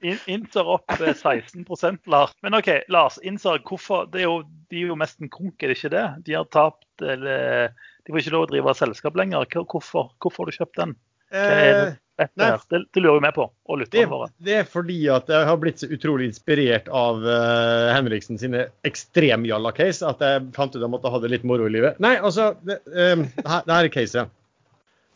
In- 0.04 0.20
Inter 0.28 0.66
opp 0.74 0.90
eh, 0.98 1.14
16% 1.14 2.02
Lars. 2.10 2.34
Men 2.42 2.54
OK, 2.58 2.68
Lars. 2.92 3.18
Inser 3.22 3.62
hvorfor? 3.62 4.10
Det 4.10 4.20
er 4.20 4.28
jo, 4.28 4.42
de 4.70 4.82
er 4.82 4.90
jo 4.90 4.98
nesten 5.00 5.30
krunk, 5.30 5.54
er 5.62 5.70
det 5.70 5.78
ikke 5.78 5.94
det? 5.94 6.06
De 6.26 6.34
har 6.34 6.50
tapt 6.50 7.02
eller 7.14 7.70
De 8.04 8.12
får 8.12 8.22
ikke 8.22 8.34
lov 8.36 8.46
å 8.46 8.52
drive 8.52 8.74
selskap 8.78 9.16
lenger. 9.16 9.48
Hvorfor, 9.64 10.12
hvorfor 10.20 10.44
har 10.44 10.52
du 10.52 10.58
kjøpt 10.58 10.80
den? 10.80 10.96
Det, 11.34 11.94
Eh, 12.14 12.28
dette 12.28 12.58
det, 12.70 12.84
det 12.94 13.00
lurer 13.02 13.18
vi 13.18 13.24
med 13.24 13.34
på, 13.34 13.48
og 13.48 13.78
det, 13.78 13.88
lytterne 13.88 14.10
våre. 14.12 14.28
det 14.46 14.54
er 14.60 14.68
fordi 14.70 15.00
at 15.10 15.30
jeg 15.32 15.46
har 15.48 15.56
blitt 15.58 15.80
så 15.82 15.88
utrolig 15.90 16.28
inspirert 16.30 16.86
av 16.94 17.24
uh, 17.26 17.90
Henriksen 17.90 18.38
sine 18.38 18.68
ekstremjalla-case 18.86 20.06
at 20.06 20.22
jeg 20.22 20.44
fant 20.54 20.76
ut 20.76 20.78
at 20.78 20.84
jeg 20.84 20.92
måtte 20.92 21.10
ha 21.10 21.20
det 21.24 21.32
litt 21.32 21.48
moro 21.48 21.66
i 21.66 21.74
livet. 21.74 21.98
Nei, 22.04 22.14
altså, 22.20 22.52
det, 22.62 22.78
um, 22.86 23.26
det 23.34 23.48
her 23.50 23.66
det 23.66 23.78
her 23.78 23.88
er 23.88 23.92
caset. 23.96 24.38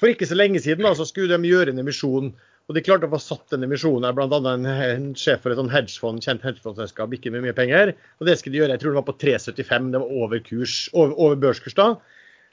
For 0.02 0.10
ikke 0.10 0.26
så 0.30 0.38
lenge 0.38 0.62
siden 0.62 0.86
da, 0.86 0.94
så 0.98 1.06
skulle 1.06 1.38
de 1.38 1.52
gjøre 1.52 1.74
en 1.74 1.82
emisjon. 1.84 2.34
Og 2.68 2.76
de 2.76 2.82
klarte 2.84 3.06
å 3.06 3.14
få 3.14 3.22
satt 3.22 3.54
en 3.56 3.64
emisjon 3.64 4.04
her, 4.04 4.12
bl.a. 4.14 4.28
En, 4.52 4.66
en 4.66 5.08
sjef 5.16 5.40
for 5.42 5.54
et 5.54 5.58
sånn 5.58 5.70
hedgefond, 5.72 6.20
kjent 6.22 6.42
hedgefondselskap, 6.44 7.14
ikke 7.14 7.32
med 7.32 7.46
mye 7.46 7.56
penger. 7.56 7.94
Og 8.18 8.28
det 8.28 8.36
skulle 8.38 8.58
de 8.58 8.60
gjøre, 8.64 8.74
jeg 8.74 8.82
tror 8.82 8.92
det 8.92 9.00
var 9.00 9.08
på 9.08 9.18
3,75, 9.22 9.88
det 9.94 10.02
var 10.02 10.18
over, 10.26 10.42
kurs, 10.44 10.76
over, 10.92 11.14
over 11.16 11.40
børskurs 11.46 11.78
da. 11.78 11.92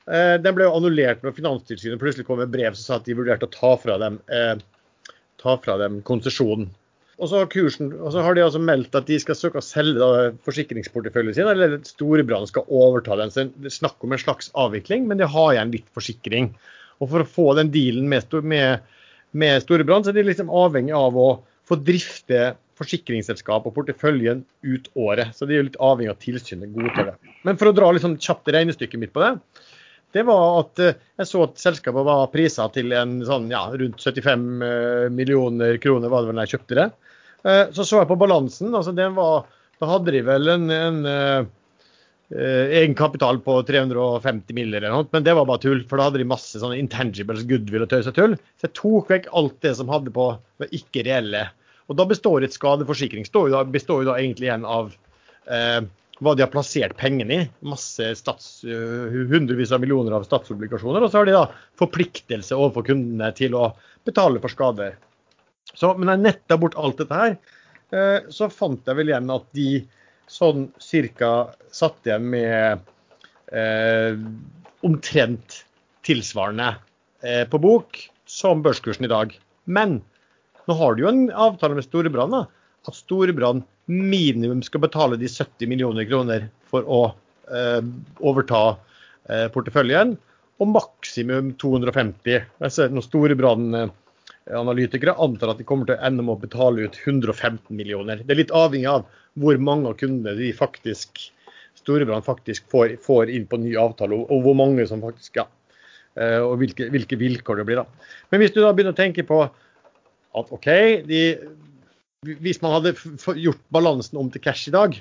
Eh, 0.06 0.36
den 0.42 0.54
ble 0.54 0.68
jo 0.68 0.78
annullert 0.78 1.24
når 1.26 1.34
Finanstilsynet 1.38 2.02
plutselig 2.02 2.28
kom 2.28 2.42
med 2.42 2.52
brev 2.54 2.76
som 2.78 2.84
sa 2.84 2.98
at 3.00 3.08
de 3.08 3.16
vurderte 3.18 3.48
å 3.48 3.54
ta 3.54 3.72
fra 3.82 3.98
dem, 4.02 4.20
eh, 4.30 4.56
ta 5.42 5.56
fra 5.62 5.78
dem 5.82 6.02
konsesjonen. 6.06 6.70
Og 7.16 7.30
så, 7.32 7.46
kursen, 7.48 7.94
og 7.96 8.12
så 8.12 8.22
har 8.26 8.36
de 8.36 8.44
altså 8.44 8.60
meldt 8.60 8.96
at 8.98 9.08
de 9.08 9.18
skal 9.24 9.38
søke 9.40 9.62
å 9.62 9.64
selge 9.64 10.34
forsikringsporteføljen 10.44 11.38
sin, 11.38 11.48
eller 11.48 11.78
at 11.78 11.88
Storebrand 11.88 12.50
skal 12.50 12.68
overta 12.68 13.16
den. 13.22 13.32
Så 13.32 13.46
det 13.56 13.72
er 13.72 13.78
snakk 13.78 14.04
om 14.04 14.12
en 14.12 14.20
slags 14.20 14.52
avvikling, 14.60 15.08
men 15.08 15.22
de 15.22 15.30
har 15.32 15.54
igjen 15.54 15.72
litt 15.78 15.88
forsikring. 15.96 16.52
Og 17.00 17.14
for 17.14 17.24
å 17.24 17.30
få 17.38 17.48
den 17.56 17.72
dealen 17.72 18.10
med, 18.12 18.36
med, 18.44 18.84
med 19.32 19.64
Storebrand, 19.64 20.04
så 20.04 20.12
er 20.12 20.20
de 20.20 20.28
liksom 20.28 20.52
avhengig 20.52 20.96
av 20.98 21.16
å 21.16 21.30
få 21.66 21.80
drifte 21.88 22.52
forsikringsselskap 22.76 23.64
og 23.64 23.78
porteføljen 23.78 24.44
ut 24.68 24.92
året. 25.00 25.32
Så 25.38 25.48
de 25.48 25.56
er 25.56 25.70
litt 25.70 25.80
avhengig 25.80 26.12
av 26.12 26.20
tilsynet 26.20 26.76
godtar 26.76 27.14
det. 27.14 27.34
Men 27.48 27.56
for 27.62 27.72
å 27.72 27.76
dra 27.78 27.94
sånn 28.04 28.20
kjapt 28.20 28.52
regnestykket 28.52 29.00
mitt 29.00 29.16
på 29.16 29.24
det, 29.24 29.38
det 30.16 30.24
var 30.28 30.62
at 30.62 30.80
eh, 30.80 30.96
jeg 31.20 31.28
så 31.28 31.42
at 31.44 31.60
selskapet 31.60 32.08
var 32.08 32.30
prisa 32.32 32.70
til 32.72 32.94
en 32.96 33.18
sånn, 33.28 33.50
ja, 33.52 33.66
rundt 33.72 34.00
75 34.00 34.46
eh, 34.64 35.08
millioner 35.12 35.76
kroner, 35.84 36.12
var 36.12 36.24
det 36.24 36.32
vel 36.32 36.40
da 36.40 36.46
jeg 36.46 36.56
kjøpte 36.56 36.80
det. 36.80 36.88
Eh, 37.44 37.66
Så 37.76 37.84
så 37.84 38.00
jeg 38.02 38.10
på 38.10 38.20
balansen. 38.22 38.72
altså 38.72 38.96
den 38.96 39.18
var, 39.18 39.46
Da 39.82 39.90
hadde 39.92 40.14
de 40.16 40.22
vel 40.24 40.48
en, 40.54 40.70
en 40.72 41.50
egenkapital 42.32 43.42
på 43.44 43.58
350 43.68 44.56
milliarder 44.56 44.88
eller 44.88 45.04
noe, 45.04 45.08
men 45.12 45.26
det 45.26 45.34
var 45.36 45.46
bare 45.46 45.62
tull. 45.62 45.84
For 45.84 46.00
da 46.00 46.08
hadde 46.08 46.22
de 46.24 46.30
masse 46.32 46.58
sånne 46.58 46.80
intangibles, 46.80 47.44
goodwill 47.46 47.84
og 47.84 47.92
tøys 47.92 48.08
og 48.08 48.16
tull. 48.16 48.38
Så 48.56 48.70
jeg 48.70 48.76
tok 48.80 49.12
vekk 49.12 49.28
alt 49.36 49.60
det 49.68 49.76
som 49.78 49.92
hadde 49.92 50.16
på 50.16 50.30
det 50.64 50.72
ikke 50.80 51.04
reelle. 51.06 51.44
Og 51.92 52.00
da 52.00 52.08
består 52.08 52.48
et 52.48 52.56
skadeforsikring 52.56 53.28
består 53.28 53.52
jo 53.52 53.58
da, 53.58 53.66
består 53.68 54.02
jo 54.02 54.10
da 54.10 54.16
egentlig 54.18 54.48
igjen 54.48 54.66
av 54.66 54.96
eh, 55.52 55.84
hva 56.24 56.36
de 56.36 56.46
har 56.46 56.52
plassert 56.52 56.96
pengene 57.00 57.36
i. 57.36 57.48
Masse 57.68 58.14
stats, 58.20 58.64
eh, 58.64 59.18
hundrevis 59.32 59.74
av 59.76 59.82
millioner 59.84 60.16
av 60.16 60.24
statsobligasjoner. 60.28 61.04
Og 61.04 61.12
så 61.12 61.20
har 61.20 61.28
de 61.28 61.36
da 61.36 61.46
forpliktelse 61.82 62.56
overfor 62.56 62.88
kundene 62.88 63.32
til 63.36 63.58
å 63.58 63.74
betale 64.08 64.40
for 64.44 64.54
skader. 64.54 64.96
Så, 65.76 65.92
men 65.98 66.14
jeg 66.14 66.24
netta 66.24 66.58
bort 66.62 66.78
alt 66.80 67.02
dette 67.02 67.20
her. 67.20 67.38
Eh, 67.92 68.20
så 68.32 68.50
fant 68.54 68.88
jeg 68.88 68.98
vel 68.98 69.12
igjen 69.12 69.34
at 69.34 69.48
de 69.58 69.70
sånn 70.32 70.70
cirka 70.82 71.52
satt 71.74 72.08
igjen 72.08 72.30
med 72.32 72.86
eh, 73.54 74.18
omtrent 74.86 75.62
tilsvarende 76.06 76.72
eh, 77.26 77.44
på 77.50 77.60
bok 77.62 78.00
som 78.30 78.64
børskursen 78.66 79.06
i 79.06 79.12
dag. 79.12 79.36
Men 79.66 80.00
nå 80.66 80.78
har 80.80 80.96
du 80.96 81.06
jo 81.06 81.12
en 81.12 81.28
avtale 81.30 81.78
med 81.78 81.86
Storebrand 81.86 82.38
at 82.46 82.98
Storebrand 82.98 83.66
minimum 83.86 84.64
skal 84.66 84.82
betale 84.84 85.18
de 85.22 85.28
70 85.30 85.70
millioner 85.70 86.06
kroner 86.10 86.48
for 86.70 86.82
å 86.90 87.02
eh, 87.52 87.82
overta 88.26 88.78
eh, 89.30 89.48
porteføljen, 89.54 90.18
og 90.64 90.68
maksimum 90.72 91.52
250. 91.60 92.46
Altså, 92.64 92.88
når 92.92 93.02
Storebrand-analytikere 93.06 95.20
antar 95.22 95.50
at 95.52 95.60
de 95.60 95.68
kommer 95.68 95.86
til 95.90 95.98
å 95.98 96.04
ende 96.08 96.24
med 96.24 96.36
å 96.38 96.44
betale 96.46 96.78
ut 96.88 96.96
115 97.04 97.76
millioner. 97.76 98.18
Det 98.24 98.32
er 98.34 98.42
litt 98.46 98.56
avhengig 98.56 98.92
av 98.92 99.02
hvor 99.36 99.56
mange 99.60 99.90
av 99.92 99.96
kundene 100.00 100.40
de 100.40 100.54
faktisk 100.56 101.10
Storebrand 101.76 102.24
faktisk 102.26 102.64
får, 102.72 102.96
får 103.04 103.30
inn 103.30 103.48
på 103.50 103.58
ny 103.62 103.76
avtale, 103.78 104.16
og, 104.16 104.32
og 104.32 104.42
hvor 104.48 104.56
mange 104.58 104.88
som 104.90 105.02
faktisk 105.04 105.36
ja, 105.42 105.46
eh, 106.18 106.40
og 106.40 106.58
hvilke, 106.62 106.84
hvilke 106.94 107.18
vilkår 107.20 107.56
det 107.62 107.68
blir. 107.68 107.78
da. 107.84 107.88
Men 108.32 108.40
hvis 108.42 108.54
du 108.56 108.60
da 108.64 108.74
begynner 108.74 108.96
å 108.96 108.98
tenke 108.98 109.24
på 109.28 109.38
at 109.46 110.46
OK, 110.56 110.70
de, 111.08 111.22
hvis 112.42 112.62
man 112.64 112.76
hadde 112.78 112.96
gjort 113.40 113.62
balansen 113.74 114.20
om 114.22 114.30
til 114.34 114.44
cash 114.44 114.70
i 114.70 114.76
dag, 114.76 114.98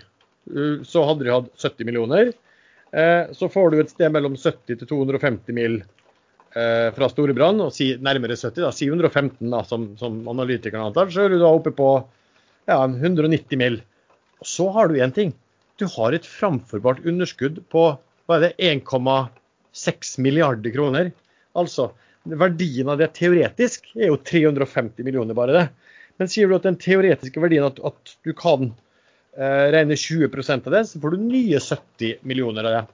uh, 0.54 0.82
så 0.86 1.04
hadde 1.08 1.26
de 1.26 1.32
hatt 1.34 1.52
70 1.62 1.88
millioner. 1.88 2.32
Eh, 2.94 3.32
Så 3.34 3.48
får 3.50 3.70
du 3.72 3.80
et 3.80 3.90
sted 3.90 4.12
mellom 4.14 4.36
70 4.38 4.76
til 4.78 4.86
250 4.86 5.54
mill. 5.56 5.80
eh, 6.54 6.90
fra 6.94 7.08
Storebrand, 7.10 7.58
og 7.64 7.72
nærmere 7.98 8.36
70, 8.38 8.60
da, 8.62 8.68
si 8.70 8.86
115 8.86 9.50
da, 9.50 9.64
som, 9.66 9.88
som 9.98 10.20
analytikerne 10.30 10.86
antar, 10.86 11.08
så 11.10 11.24
er 11.24 11.32
du 11.32 11.40
da 11.40 11.48
oppe 11.50 11.72
på 11.74 11.88
ja, 12.70 12.76
190 12.86 13.58
mill. 13.58 13.80
Og 14.38 14.46
så 14.46 14.68
har 14.76 14.86
du 14.86 14.94
én 15.02 15.10
ting. 15.16 15.32
Du 15.82 15.88
har 15.96 16.14
et 16.14 16.22
framforbart 16.28 17.02
underskudd 17.02 17.58
på 17.74 17.82
hva 18.28 18.36
er 18.38 18.44
det, 18.44 18.52
1,6 18.62 20.14
milliarder 20.22 20.70
kroner. 20.76 21.10
Altså, 21.58 21.88
verdien 22.30 22.88
av 22.94 23.02
det 23.02 23.10
teoretisk 23.18 23.90
er 23.98 24.12
jo 24.12 24.20
350 24.22 25.02
millioner, 25.02 25.34
bare 25.34 25.58
det. 25.58 25.66
Men 26.20 26.30
sier 26.30 26.48
du 26.48 26.56
at 26.56 26.66
den 26.66 26.78
teoretiske 26.80 27.42
verdien 27.42 27.66
at, 27.66 27.80
at 27.82 28.16
du 28.26 28.32
kan 28.38 28.68
eh, 29.36 29.70
regne 29.74 29.98
20% 29.98 30.68
av 30.68 30.76
det, 30.76 30.82
så 30.90 31.00
får 31.02 31.14
du 31.14 31.24
nye 31.26 31.60
70 31.60 32.26
millioner 32.26 32.68
av 32.68 32.76
det. 32.76 32.84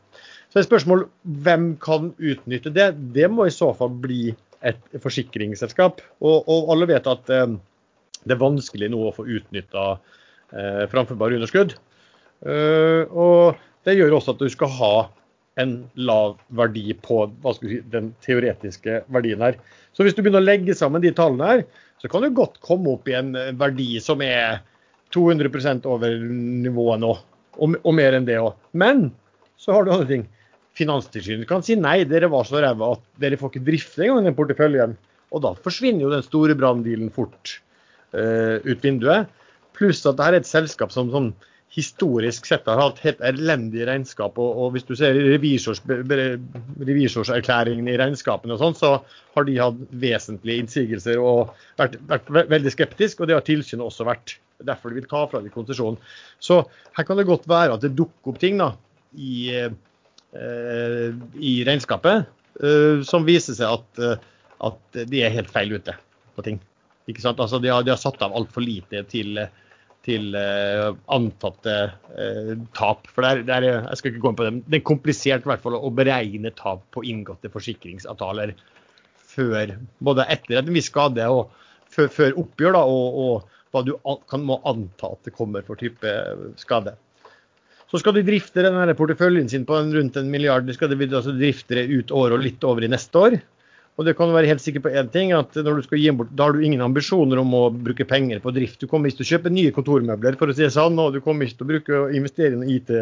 Så 0.50 0.58
det 0.58 0.62
er 0.64 0.70
spørsmål 0.70 1.04
hvem 1.46 1.66
kan 1.82 2.12
utnytte 2.18 2.72
det. 2.74 2.92
Det 3.14 3.28
må 3.30 3.46
i 3.46 3.54
så 3.54 3.70
fall 3.76 3.92
bli 4.02 4.32
et 4.66 5.00
forsikringsselskap. 5.02 6.00
Og, 6.20 6.48
og 6.50 6.72
alle 6.74 6.88
vet 6.90 7.06
at 7.10 7.30
eh, 7.32 7.54
det 8.24 8.36
er 8.36 8.42
vanskelig 8.42 8.90
nå 8.92 9.04
å 9.06 9.14
få 9.16 9.28
utnytta 9.28 9.86
eh, 9.94 10.84
framførbare 10.90 11.38
underskudd. 11.38 11.76
Uh, 12.40 13.04
og 13.12 13.58
det 13.84 13.98
gjør 13.98 14.14
også 14.16 14.32
at 14.32 14.40
du 14.40 14.48
skal 14.48 14.70
ha 14.78 14.94
en 15.60 15.74
lav 16.00 16.38
verdi 16.56 16.94
på 16.96 17.26
si, 17.58 17.80
den 17.92 18.14
teoretiske 18.24 19.02
verdien 19.12 19.42
her. 19.44 19.58
Så 19.92 20.06
hvis 20.06 20.16
du 20.16 20.22
begynner 20.22 20.40
å 20.40 20.48
legge 20.48 20.76
sammen 20.76 21.04
de 21.04 21.12
tallene 21.16 21.50
her, 21.50 21.64
så 22.00 22.08
kan 22.08 22.24
du 22.24 22.32
godt 22.34 22.58
komme 22.64 22.96
opp 22.96 23.08
i 23.10 23.16
en 23.18 23.34
eh, 23.36 23.52
verdi 23.60 23.92
som 24.02 24.22
er 24.24 24.60
200 25.14 25.84
over 25.90 26.16
nivået 26.20 27.02
nå, 27.02 27.14
og, 27.58 27.76
og 27.82 27.96
mer 27.96 28.16
enn 28.16 28.28
det 28.28 28.38
òg. 28.40 28.54
Men 28.72 29.10
så 29.60 29.74
har 29.74 29.84
du 29.84 29.92
andre 29.92 30.08
ting. 30.08 30.28
Finanstilsynet 30.78 31.48
kan 31.50 31.64
si 31.66 31.76
nei, 31.76 31.98
dere 32.08 32.30
var 32.32 32.46
så 32.48 32.62
ræva 32.62 32.94
at 32.94 33.02
dere 33.20 33.38
får 33.40 33.52
ikke 33.52 33.66
drifte 33.66 34.06
engang 34.06 34.30
den 34.30 34.38
porteføljen. 34.38 34.94
Og 35.34 35.42
da 35.44 35.52
forsvinner 35.58 36.06
jo 36.06 36.12
den 36.14 36.24
store 36.24 36.56
brannbilen 36.58 37.10
fort 37.14 37.58
uh, 38.14 38.62
ut 38.64 38.86
vinduet. 38.86 39.28
Pluss 39.76 40.00
at 40.06 40.16
dette 40.16 40.28
er 40.30 40.38
et 40.38 40.48
selskap 40.48 40.94
som 40.94 41.10
sånn 41.12 41.32
historisk 41.70 42.48
sett 42.48 42.66
har 42.66 42.80
hatt 42.80 42.98
helt 43.04 43.20
elendig 43.22 43.84
regnskap. 43.86 44.38
Og, 44.42 44.56
og 44.58 44.72
hvis 44.74 44.86
du 44.88 44.96
ser 44.98 45.14
revisors, 45.14 45.78
revisorserklæringen 45.86 47.86
i 47.90 47.98
regnskapene 48.00 48.56
og 48.56 48.62
sånn, 48.62 48.78
så 48.78 48.90
har 49.36 49.46
de 49.46 49.58
hatt 49.60 49.78
vesentlige 50.02 50.64
innsigelser 50.64 51.22
og 51.22 51.52
vært, 51.78 51.94
vært 52.10 52.32
veldig 52.50 52.72
skeptisk, 52.74 53.22
og 53.22 53.30
det 53.30 53.38
har 53.38 53.46
tilsynet 53.46 53.86
også 53.86 54.08
vært. 54.08 54.38
Er 54.60 54.66
Derfor 54.72 54.90
de 54.90 54.98
vil 54.98 55.10
ta 55.10 55.22
fra 55.30 55.40
dem 55.40 55.54
konsesjonen. 55.54 56.00
Så 56.42 56.64
her 56.98 57.06
kan 57.06 57.20
det 57.20 57.30
godt 57.30 57.46
være 57.50 57.78
at 57.78 57.86
det 57.86 57.94
dukker 57.98 58.34
opp 58.34 58.42
ting 58.42 58.58
da, 58.60 58.72
i, 59.14 59.54
eh, 59.54 61.08
i 61.38 61.54
regnskapet 61.66 62.26
eh, 62.60 63.00
som 63.06 63.26
viser 63.26 63.54
seg 63.56 63.78
at, 63.78 64.02
eh, 64.02 64.18
at 64.66 65.00
de 65.08 65.18
er 65.22 65.38
helt 65.38 65.54
feil 65.54 65.70
ute 65.78 65.94
på 66.34 66.40
ting. 66.46 66.58
Ikke 67.08 67.22
sant? 67.22 67.40
Altså, 67.40 67.62
de, 67.62 67.70
har, 67.72 67.86
de 67.86 67.94
har 67.94 68.00
satt 68.00 68.20
av 68.26 68.34
altfor 68.36 68.66
lite 68.66 69.06
til, 69.10 69.38
til 70.06 70.32
uh, 70.32 70.96
antatte 71.12 71.76
uh, 71.92 72.52
tap. 72.76 73.08
For 73.12 73.24
det 73.24 73.30
er, 73.30 73.42
det 73.46 73.56
er, 73.56 73.66
jeg 73.90 74.00
skal 74.00 74.12
ikke 74.12 74.22
gå 74.24 74.32
inn 74.32 74.38
på 74.38 74.46
det, 74.46 74.52
det 74.66 74.80
er 74.80 74.86
komplisert 74.90 75.46
i 75.46 75.50
hvert 75.52 75.64
fall 75.64 75.76
å 75.76 75.92
beregne 75.94 76.52
tap 76.56 76.86
på 76.94 77.04
inngåtte 77.08 77.52
forsikringsavtaler 77.52 78.54
før, 79.30 79.76
både 80.02 80.26
etter 80.32 80.60
en 80.60 80.72
viss 80.74 80.90
skade 80.90 81.28
og 81.30 81.52
før, 81.90 82.10
før 82.12 82.40
oppgjør, 82.42 82.76
da, 82.78 82.82
og, 82.88 83.20
og, 83.24 83.56
hva 83.70 83.84
du 83.86 83.92
kan, 84.26 84.42
må 84.42 84.58
anta 84.66 85.12
at 85.14 85.28
det 85.28 85.36
kommer 85.36 85.62
for 85.66 85.78
type 85.78 86.10
skade. 86.58 86.96
Så 87.90 88.00
skal 88.02 88.16
de 88.16 88.24
drifte 88.26 88.62
denne 88.62 88.94
porteføljen 88.98 89.48
sin 89.50 89.66
på 89.66 89.78
rundt 89.78 90.18
en 90.18 90.30
milliard. 90.30 90.66
De 90.66 90.74
skal 90.74 90.90
de, 90.90 90.98
altså 91.06 91.34
drifte 91.34 91.78
det 91.78 91.86
ut 91.90 92.10
året 92.14 92.38
og 92.38 92.44
litt 92.44 92.66
over 92.66 92.86
i 92.86 92.90
neste 92.90 93.18
år. 93.18 93.36
Og 94.00 94.06
det 94.08 94.14
kan 94.16 94.30
du 94.30 94.32
være 94.32 94.48
helt 94.48 94.62
sikker 94.64 94.80
på 94.80 94.94
én 94.96 95.10
ting, 95.12 95.34
at 95.36 95.52
når 95.60 95.76
du 95.76 95.84
skal 95.84 96.00
gi 96.00 96.12
bort, 96.16 96.30
da 96.32 96.46
har 96.46 96.56
du 96.56 96.62
ingen 96.64 96.80
ambisjoner 96.80 97.42
om 97.42 97.50
å 97.52 97.66
bruke 97.68 98.06
penger 98.08 98.40
på 98.40 98.52
drift. 98.56 98.78
Du 98.80 98.88
kommer 98.88 99.10
ikke 99.10 99.20
til 99.20 99.26
å 99.26 99.30
kjøpe 99.34 99.52
nye 99.52 99.74
kontormøbler, 99.76 100.38
for 100.40 100.48
å 100.48 100.56
si 100.56 100.64
det 100.64 100.72
sånn, 100.72 100.96
og 101.02 101.12
du 101.12 101.20
kommer 101.20 101.44
ikke 101.44 101.58
til 101.58 101.66
å 101.66 101.70
bruke 101.74 101.98
og 101.98 102.16
investere 102.16 102.56
i 102.64 102.78
IT. 102.78 102.94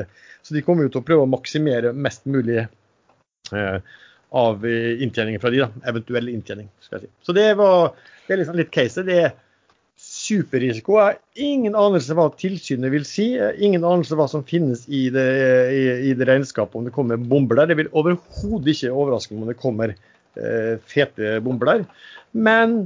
Så 0.43 0.57
de 0.57 0.65
kommer 0.67 0.89
jo 0.89 0.97
til 0.97 1.05
å 1.05 1.07
prøve 1.07 1.23
å 1.23 1.31
maksimere 1.31 1.93
mest 1.95 2.27
mulig 2.27 2.65
eh, 2.65 3.79
av 4.43 4.67
inntjeningen 4.67 5.45
fra 5.45 5.55
de, 5.55 5.63
da. 5.63 5.71
Eventuell 5.93 6.33
inntjening, 6.35 6.67
skal 6.83 6.99
jeg 6.99 7.07
si. 7.07 7.15
Så 7.29 7.37
det 7.39 7.47
var 7.63 7.93
det 8.27 8.35
er 8.35 8.43
liksom 8.43 8.59
litt 8.59 8.75
caset. 8.75 9.07
Det 9.07 9.23
er 9.23 9.31
superrisiko. 10.03 10.99
Jeg 10.99 11.15
har 11.15 11.47
ingen 11.47 11.79
anelse 11.79 12.19
hva 12.19 12.27
tilsynet 12.43 12.91
vil 12.93 13.07
si. 13.07 13.31
Ingen 13.39 13.87
anelse 13.87 14.19
hva 14.19 14.27
som 14.35 14.43
finnes 14.47 14.83
i 14.91 15.07
det, 15.15 15.31
i, 15.79 15.89
i 16.11 16.13
det 16.19 16.27
regnskapet, 16.29 16.77
om 16.77 16.91
det 16.91 16.95
kommer 16.99 17.23
bomber 17.23 17.63
der. 17.63 17.71
Det 17.71 17.79
vil 17.85 17.95
overhodet 17.95 18.75
ikke 18.75 18.93
overraske 18.93 19.35
meg 19.37 19.47
om 19.47 19.53
det 19.55 19.61
kommer 19.63 19.95
eh, 19.95 20.18
fete 20.87 21.38
bomber 21.43 21.67
der. 21.73 21.85
Men 22.37 22.77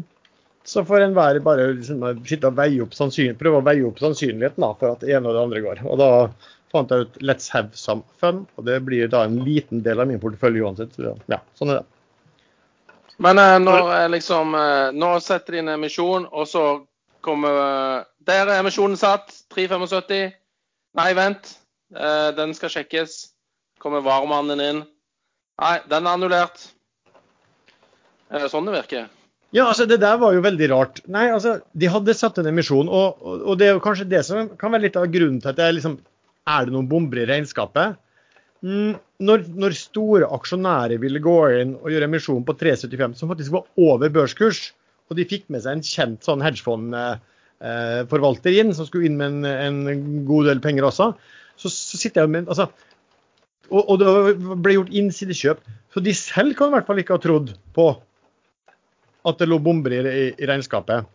så 0.65 0.85
får 0.85 1.07
enhver 1.07 1.41
bare 1.43 1.73
liksom, 1.75 2.05
sitte 2.29 2.49
og 2.49 2.57
veie 2.59 2.83
opp 2.85 2.95
prøve 2.95 3.59
å 3.59 3.65
veie 3.67 3.85
opp 3.87 3.99
sannsynligheten 3.99 4.63
da, 4.63 4.71
for 4.79 4.95
at 4.95 5.03
det 5.03 5.15
ene 5.17 5.29
og 5.29 5.35
det 5.35 5.43
andre 5.43 5.63
går. 5.65 5.83
Og 5.91 5.99
da 5.99 6.11
fant 6.73 6.91
jeg 6.91 7.07
ut 7.07 7.19
'let's 7.21 7.51
have 7.53 7.71
some 7.75 8.03
fun', 8.21 8.47
og 8.57 8.65
det 8.65 8.85
blir 8.85 9.09
da 9.09 9.25
en 9.25 9.43
liten 9.45 9.83
del 9.83 10.01
av 10.01 10.09
min 10.09 10.21
portefølje 10.21 10.63
uansett. 10.63 10.95
Så 10.95 11.17
ja, 11.27 11.41
sånn 11.59 11.71
er 11.71 11.83
det. 11.83 11.87
Men 13.19 13.39
eh, 13.39 13.59
når 13.59 13.91
eh, 13.95 14.09
liksom 14.09 14.55
eh, 14.55 14.93
Nå 14.97 15.21
setter 15.21 15.53
de 15.53 15.59
inn 15.59 15.69
emisjon, 15.69 16.27
og 16.33 16.49
så 16.49 16.87
kommer 17.21 17.59
eh, 17.99 18.05
Der 18.27 18.47
er 18.49 18.61
emisjonen 18.63 18.97
satt. 18.97 19.31
3,75. 19.55 20.33
Nei, 20.95 21.13
vent. 21.15 21.59
Eh, 21.95 22.31
den 22.39 22.55
skal 22.55 22.71
sjekkes. 22.71 23.33
Kommer 23.83 24.01
varemannen 24.01 24.61
inn. 24.61 24.83
Nei, 25.61 25.77
den 25.91 26.07
er 26.07 26.17
annullert. 26.17 26.71
Er 28.33 28.49
sånn 28.49 28.69
det 28.69 28.79
virker? 28.79 29.11
Ja, 29.53 29.67
altså 29.69 29.85
Det 29.89 29.99
der 30.01 30.17
var 30.21 30.33
jo 30.33 30.45
veldig 30.45 30.69
rart. 30.73 31.03
Nei, 31.13 31.27
altså, 31.33 31.59
De 31.77 31.91
hadde 31.93 32.15
satt 32.17 32.39
en 32.41 32.49
emisjon, 32.49 32.89
og, 32.89 33.21
og, 33.21 33.59
det 33.61 33.69
er 33.69 33.75
jo 33.77 33.85
kanskje 33.85 34.09
det 34.09 34.23
som 34.29 34.49
kan 34.59 34.73
være 34.73 34.87
litt 34.87 35.01
av 35.01 35.11
grunnen 35.13 35.41
til 35.43 35.53
at 35.53 35.59
det 35.59 35.67
er 35.67 35.77
liksom 35.77 35.99
Er 36.49 36.61
det 36.67 36.75
noen 36.75 36.91
bomber 36.91 37.19
i 37.21 37.29
regnskapet? 37.29 37.89
Mm, 38.63 38.95
når, 39.27 39.39
når, 39.59 39.73
store 39.75 40.27
aksjonærer 40.37 40.99
ville 41.03 41.21
gå 41.23 41.39
inn 41.59 41.73
og 41.81 41.91
gjøre 41.91 42.09
emisjon 42.09 42.47
på 42.47 42.53
3,75, 42.61 43.15
som 43.19 43.31
faktisk 43.31 43.51
var 43.57 43.65
over 43.79 44.09
børskurs, 44.15 44.61
og 45.11 45.17
de 45.19 45.29
fikk 45.29 45.45
med 45.51 45.61
seg 45.65 45.73
en 45.77 45.87
kjent 45.87 46.21
sånn 46.27 46.45
hedgefondforvalter 46.47 48.53
inn, 48.63 48.71
som 48.75 48.85
skulle 48.87 49.07
inn 49.11 49.19
med 49.19 49.27
en, 49.43 49.81
en, 49.91 50.01
god 50.29 50.43
del 50.51 50.61
penger 50.63 50.85
også, 50.89 51.07
så, 51.59 51.67
så 51.67 51.95
sitter 51.99 52.21
jeg 52.23 52.31
med 52.35 52.45
altså, 52.51 52.65
og, 53.73 53.83
og, 53.83 53.97
det 53.99 54.07
ble 54.63 54.77
gjort 54.77 54.97
innsidekjøp. 55.01 55.61
Så 55.95 55.99
de 56.05 56.13
selv 56.17 56.57
kan 56.59 56.71
i 56.71 56.75
hvert 56.77 56.89
fall 56.89 57.01
ikke 57.03 57.17
ha 57.17 57.23
trodd 57.23 57.49
på 57.77 57.85
at 59.29 59.39
det 59.39 59.49
lå 59.49 59.59
bomber 59.63 59.95
i, 59.95 60.01
i, 60.33 60.47
regnskapet. 60.49 61.07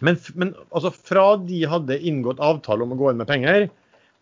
Men, 0.00 0.18
men 0.34 0.52
altså, 0.70 0.90
fra 0.90 1.34
de 1.40 1.64
hadde 1.68 2.00
inngått 2.00 2.42
avtale 2.42 2.86
om 2.86 2.94
å 2.94 2.98
gå 2.98 3.10
inn 3.10 3.20
med 3.20 3.30
penger, 3.30 3.68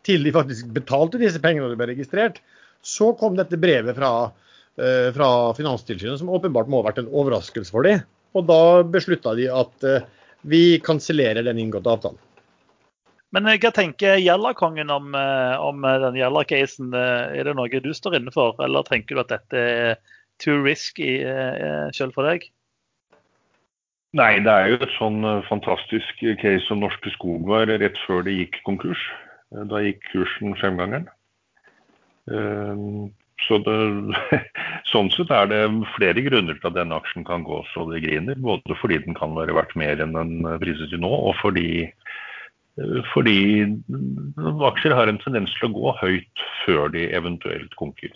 til 0.07 0.27
de 0.27 0.35
faktisk 0.35 0.73
betalte 0.75 1.21
disse 1.21 1.41
pengene 1.43 1.69
og 1.69 1.75
det 1.75 1.81
ble 1.81 1.93
registrert, 1.93 2.41
så 2.83 3.13
kom 3.19 3.37
dette 3.39 3.61
brevet 3.63 3.95
fra, 3.97 4.13
uh, 4.27 5.09
fra 5.15 5.29
Finanstilsynet, 5.55 6.19
som 6.19 6.33
åpenbart 6.35 6.71
må 6.71 6.81
ha 6.81 6.89
vært 6.91 7.05
en 7.05 7.13
overraskelse 7.13 7.71
for 7.75 7.87
dem. 7.87 8.03
Og 8.35 8.49
da 8.49 8.83
beslutta 8.83 9.37
de 9.39 9.47
at 9.53 9.87
uh, 9.87 10.03
vi 10.43 10.81
kansellerer 10.83 11.47
den 11.47 11.61
inngåtte 11.63 11.93
avtalen. 11.93 12.19
Men 13.33 13.47
eh, 13.49 13.61
hva 13.63 13.71
tenker 13.73 14.19
Gjellakongen 14.21 14.91
om, 14.93 15.15
om 15.15 15.87
den 16.03 16.19
Gjella-casen? 16.19 16.91
Er 16.93 17.47
det 17.47 17.55
noe 17.57 17.81
du 17.81 17.93
står 17.97 18.19
inne 18.19 18.35
for, 18.35 18.59
eller 18.61 18.85
tenker 18.85 19.17
du 19.17 19.23
at 19.23 19.31
dette 19.31 19.63
er 19.63 19.95
too 20.43 20.59
risky 20.67 21.15
selv 21.97 22.19
for 22.19 22.29
deg? 22.29 22.51
Nei, 24.13 24.43
det 24.45 24.53
er 24.53 24.67
jo 24.69 24.77
et 24.85 24.95
sånn 24.99 25.25
fantastisk 25.47 26.19
case 26.21 26.67
som 26.67 26.83
Norske 26.83 27.15
Skog 27.15 27.47
var 27.49 27.71
rett 27.71 27.97
før 28.05 28.21
det 28.27 28.35
gikk 28.37 28.59
konkurs. 28.67 29.01
Eh, 29.55 29.65
da 29.71 29.81
gikk 29.81 30.05
kursen 30.11 30.57
femgangeren. 30.61 31.09
Eh, 32.29 32.83
så 33.43 33.59
sånn 34.93 35.09
sett 35.15 35.33
er 35.35 35.49
det 35.51 35.63
flere 35.97 36.23
grunner 36.29 36.61
til 36.61 36.69
at 36.69 36.77
denne 36.77 36.99
aksjen 37.01 37.25
kan 37.27 37.47
gå 37.47 37.63
så 37.73 37.87
det 37.89 38.03
griner. 38.05 38.37
Både 38.37 38.77
fordi 38.83 39.01
den 39.07 39.17
kan 39.17 39.33
være 39.39 39.57
verdt 39.57 39.73
mer 39.81 40.05
enn 40.05 40.13
den 40.19 40.45
prises 40.61 40.93
til 40.93 41.01
nå, 41.03 41.11
og 41.31 41.33
fordi, 41.41 41.89
eh, 41.89 43.01
fordi 43.15 43.39
aksjer 44.69 44.99
har 44.99 45.09
en 45.09 45.23
tendens 45.25 45.57
til 45.57 45.71
å 45.71 45.75
gå 45.79 45.97
høyt 46.05 46.47
før 46.67 46.93
de 46.93 47.09
eventuelt 47.17 47.81
konker. 47.81 48.13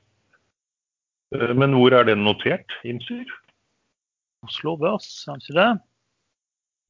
Men 1.33 1.73
hvor 1.75 1.97
er 1.97 2.05
den 2.07 2.21
notert, 2.23 2.71
Innsir? 2.87 3.25
Oslo 4.47 4.77
Børs, 4.81 5.11
er 5.29 5.43
ikke 5.43 5.59
det? 5.59 5.69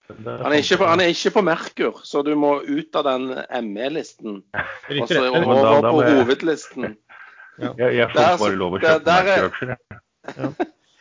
Han 0.06 0.54
er, 0.54 0.62
på, 0.78 0.86
han 0.86 1.02
er, 1.02 1.10
ikke 1.10 1.32
på, 1.34 1.42
Merkur, 1.42 1.96
så 2.06 2.22
du 2.22 2.30
må 2.38 2.60
ut 2.62 2.94
av 2.98 3.08
den 3.08 3.24
ME-listen. 3.72 4.38
Og 5.00 5.10
så 5.10 5.24
over 5.32 5.90
på 5.90 5.98
hovedlisten. 6.04 6.92
Ja. 7.56 7.70
Jeg, 7.80 7.94
jeg 7.96 8.12
får 8.12 8.34
bare 8.36 8.56
lov 8.60 8.74
å 8.76 8.78
kjøpe 8.82 9.12
Merkur-aksjer, 9.24 9.70
ja. 9.72 10.48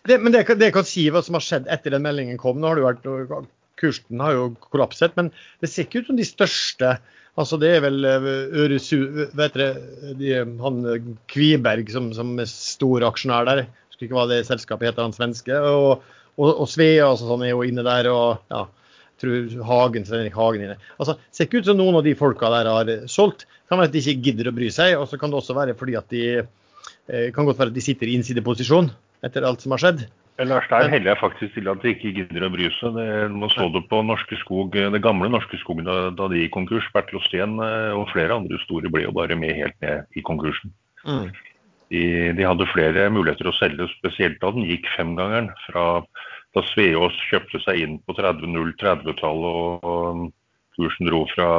Det, 0.08 0.16
men 0.24 0.32
det, 0.32 0.46
det 0.56 0.70
kan 0.72 0.86
si 0.88 1.02
hva 1.12 1.20
som 1.26 1.36
har 1.36 1.44
skjedd 1.44 1.68
etter 1.74 1.92
den 1.92 2.06
meldingen 2.06 2.38
kom. 2.40 2.62
Nå 2.62 2.70
har 2.70 2.80
det 2.80 2.86
vært, 2.86 3.50
Kursen 3.82 4.22
har 4.24 4.38
jo 4.38 4.46
kollapset, 4.70 5.12
men 5.20 5.34
det 5.60 5.68
ser 5.68 5.84
ikke 5.84 6.04
ut 6.04 6.12
som 6.14 6.20
de 6.20 6.28
største. 6.28 6.94
Altså 7.36 7.60
Det 7.60 7.74
er 7.76 7.82
vel 7.84 8.08
eh, 8.08 8.28
Øresu, 8.64 9.28
vet 9.36 9.58
dere, 9.58 9.74
de, 10.16 10.32
han 10.62 11.18
Kviberg 11.32 11.92
som, 11.92 12.14
som 12.16 12.32
er 12.40 12.48
stor 12.48 13.04
aksjonær 13.10 13.50
der. 13.50 13.66
Jeg 13.66 13.92
husker 13.92 14.08
ikke 14.08 14.20
hva 14.22 14.28
det 14.32 14.46
selskapet 14.48 14.92
heter, 14.92 15.04
han 15.04 15.16
svenske. 15.16 15.60
Og, 15.60 16.06
og, 16.38 16.50
og 16.50 16.68
Svea 16.70 17.12
og 17.12 17.22
sånn 17.22 17.46
er 17.46 17.54
jo 17.54 17.64
inne 17.68 17.86
der. 17.86 18.10
og 18.12 18.42
ja, 18.52 18.66
tror 19.22 19.64
Hagen, 19.70 20.06
Svein 20.06 20.26
Erik 20.26 20.36
Hagen 20.38 20.66
inne. 20.66 20.78
Altså, 21.00 21.18
Ser 21.32 21.48
ikke 21.48 21.62
ut 21.62 21.70
som 21.70 21.80
noen 21.80 22.00
av 22.00 22.06
de 22.08 22.16
folka 22.20 22.52
der 22.54 22.70
har 22.70 22.92
solgt. 23.12 23.48
Kan 23.70 23.80
være 23.80 23.92
at 23.92 23.96
de 23.96 24.04
ikke 24.04 24.30
gidder 24.30 24.52
å 24.52 24.56
bry 24.56 24.70
seg, 24.74 24.98
og 25.00 25.08
så 25.10 25.20
kan 25.22 25.32
det 25.32 25.40
også 25.40 25.56
være 25.58 25.78
fordi 25.80 25.96
at 25.98 26.12
de 26.14 26.26
eh, 26.44 27.32
kan 27.34 27.48
godt 27.48 27.58
være 27.62 27.74
at 27.74 27.78
de 27.78 27.84
sitter 27.84 28.12
i 28.12 28.20
innsideposisjon 28.20 28.92
etter 29.26 29.48
alt 29.48 29.64
som 29.64 29.74
har 29.74 29.82
skjedd. 29.82 30.06
Lars, 30.44 30.68
Der 30.68 30.90
heller 30.92 31.14
jeg 31.14 31.22
faktisk 31.22 31.54
til 31.56 31.70
at 31.72 31.80
de 31.80 31.94
ikke 31.94 32.12
gidder 32.18 32.44
å 32.44 32.52
bry 32.52 32.68
seg. 32.76 32.98
Det, 32.98 33.08
man 33.32 33.52
så 33.54 33.70
det 33.72 33.86
på 33.88 34.02
Norske 34.04 34.36
Skog, 34.42 34.76
det 34.76 35.02
gamle 35.02 35.30
Norske 35.32 35.58
Skog 35.62 35.80
da, 35.88 36.10
da 36.12 36.28
de 36.32 36.42
gikk 36.44 36.58
konkurs. 36.58 36.90
Bertil 36.94 37.22
Osten 37.22 37.56
eh, 37.64 37.92
og 37.96 38.10
flere 38.12 38.36
andre 38.36 38.60
store 38.66 38.92
ble 38.92 39.06
jo 39.08 39.16
bare 39.16 39.40
med 39.40 39.56
helt 39.56 39.78
ned 39.86 40.20
i 40.20 40.26
konkursen. 40.28 40.76
Mm. 41.08 41.32
De, 41.96 42.06
de, 42.36 42.44
hadde 42.44 42.68
flere 42.74 43.08
muligheter 43.14 43.48
å 43.48 43.56
selge, 43.56 43.88
spesielt 43.94 44.42
da 44.42 44.52
den 44.52 44.66
gikk 44.68 44.90
femgangeren 44.98 45.52
fra 45.68 45.86
da 46.56 46.64
Sveås 46.72 47.16
kjøpte 47.30 47.60
seg 47.64 47.82
inn 47.84 47.96
på 48.04 48.16
30-tallet 48.16 49.24
og, 49.24 49.86
og 49.88 50.28
kursen 50.76 51.10
dro 51.10 51.24
fra 51.32 51.50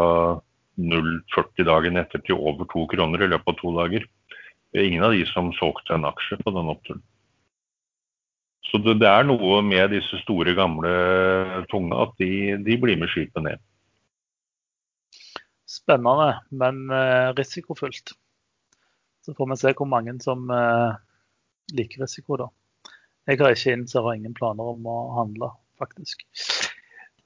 0,40 0.76 1.68
dagen 1.68 2.00
etter 2.00 2.20
til 2.24 2.40
over 2.40 2.68
to 2.72 2.84
kroner 2.92 3.24
i 3.24 3.28
løpet 3.32 3.52
av 3.52 3.58
to 3.60 3.72
dager. 3.76 4.06
Er 4.76 4.88
ingen 4.88 5.04
av 5.06 5.14
de 5.16 5.24
som 5.30 5.52
solgte 5.56 5.96
en 5.96 6.08
aksje 6.08 6.38
på 6.42 6.52
den 6.52 6.72
oppturen. 6.72 7.04
Så 8.66 8.80
det, 8.82 8.98
det, 9.00 9.08
er 9.08 9.24
noe 9.28 9.60
med 9.64 9.92
disse 9.94 10.18
store, 10.24 10.56
gamle 10.58 10.92
tunga 11.70 12.02
at 12.08 12.16
de, 12.20 12.30
de 12.66 12.76
blir 12.82 12.98
med 12.98 13.12
skipet 13.12 13.44
ned. 13.44 13.62
Spennende, 15.70 16.32
men 16.50 16.86
uh, 16.90 17.32
risikofullt. 17.38 18.16
Så 19.26 19.34
får 19.34 19.48
vi 19.50 19.56
se 19.58 19.72
hvor 19.74 19.88
mange 19.90 20.12
som 20.22 20.46
eh, 20.54 20.92
liker 21.74 22.04
risiko, 22.04 22.36
da. 22.38 22.46
Jeg 23.26 23.40
har 23.40 23.56
ikke 23.56 23.72
innser 23.74 24.06
og 24.06 24.14
ingen 24.14 24.36
planer 24.38 24.68
om 24.70 24.84
å 24.86 24.98
handle, 25.16 25.48
faktisk. 25.82 26.22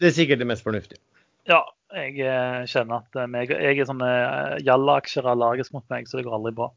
Det 0.01 0.09
er 0.09 0.15
sikkert 0.17 0.41
det 0.41 0.49
mest 0.49 0.65
fornuftige. 0.65 0.97
Ja, 1.49 1.61
jeg 1.93 2.21
eh, 2.25 2.65
kjenner 2.71 3.03
at 3.03 3.13
meg, 3.29 3.51
jeg, 3.53 3.77
er 3.77 3.87
sånne 3.89 4.09
eh, 4.09 4.55
jalla-aksjer 4.65 5.29
allergisk 5.29 5.73
mot 5.77 5.85
meg, 5.93 6.09
så 6.09 6.17
det 6.17 6.25
går 6.25 6.37
aldri 6.39 6.53
bra. 6.57 6.69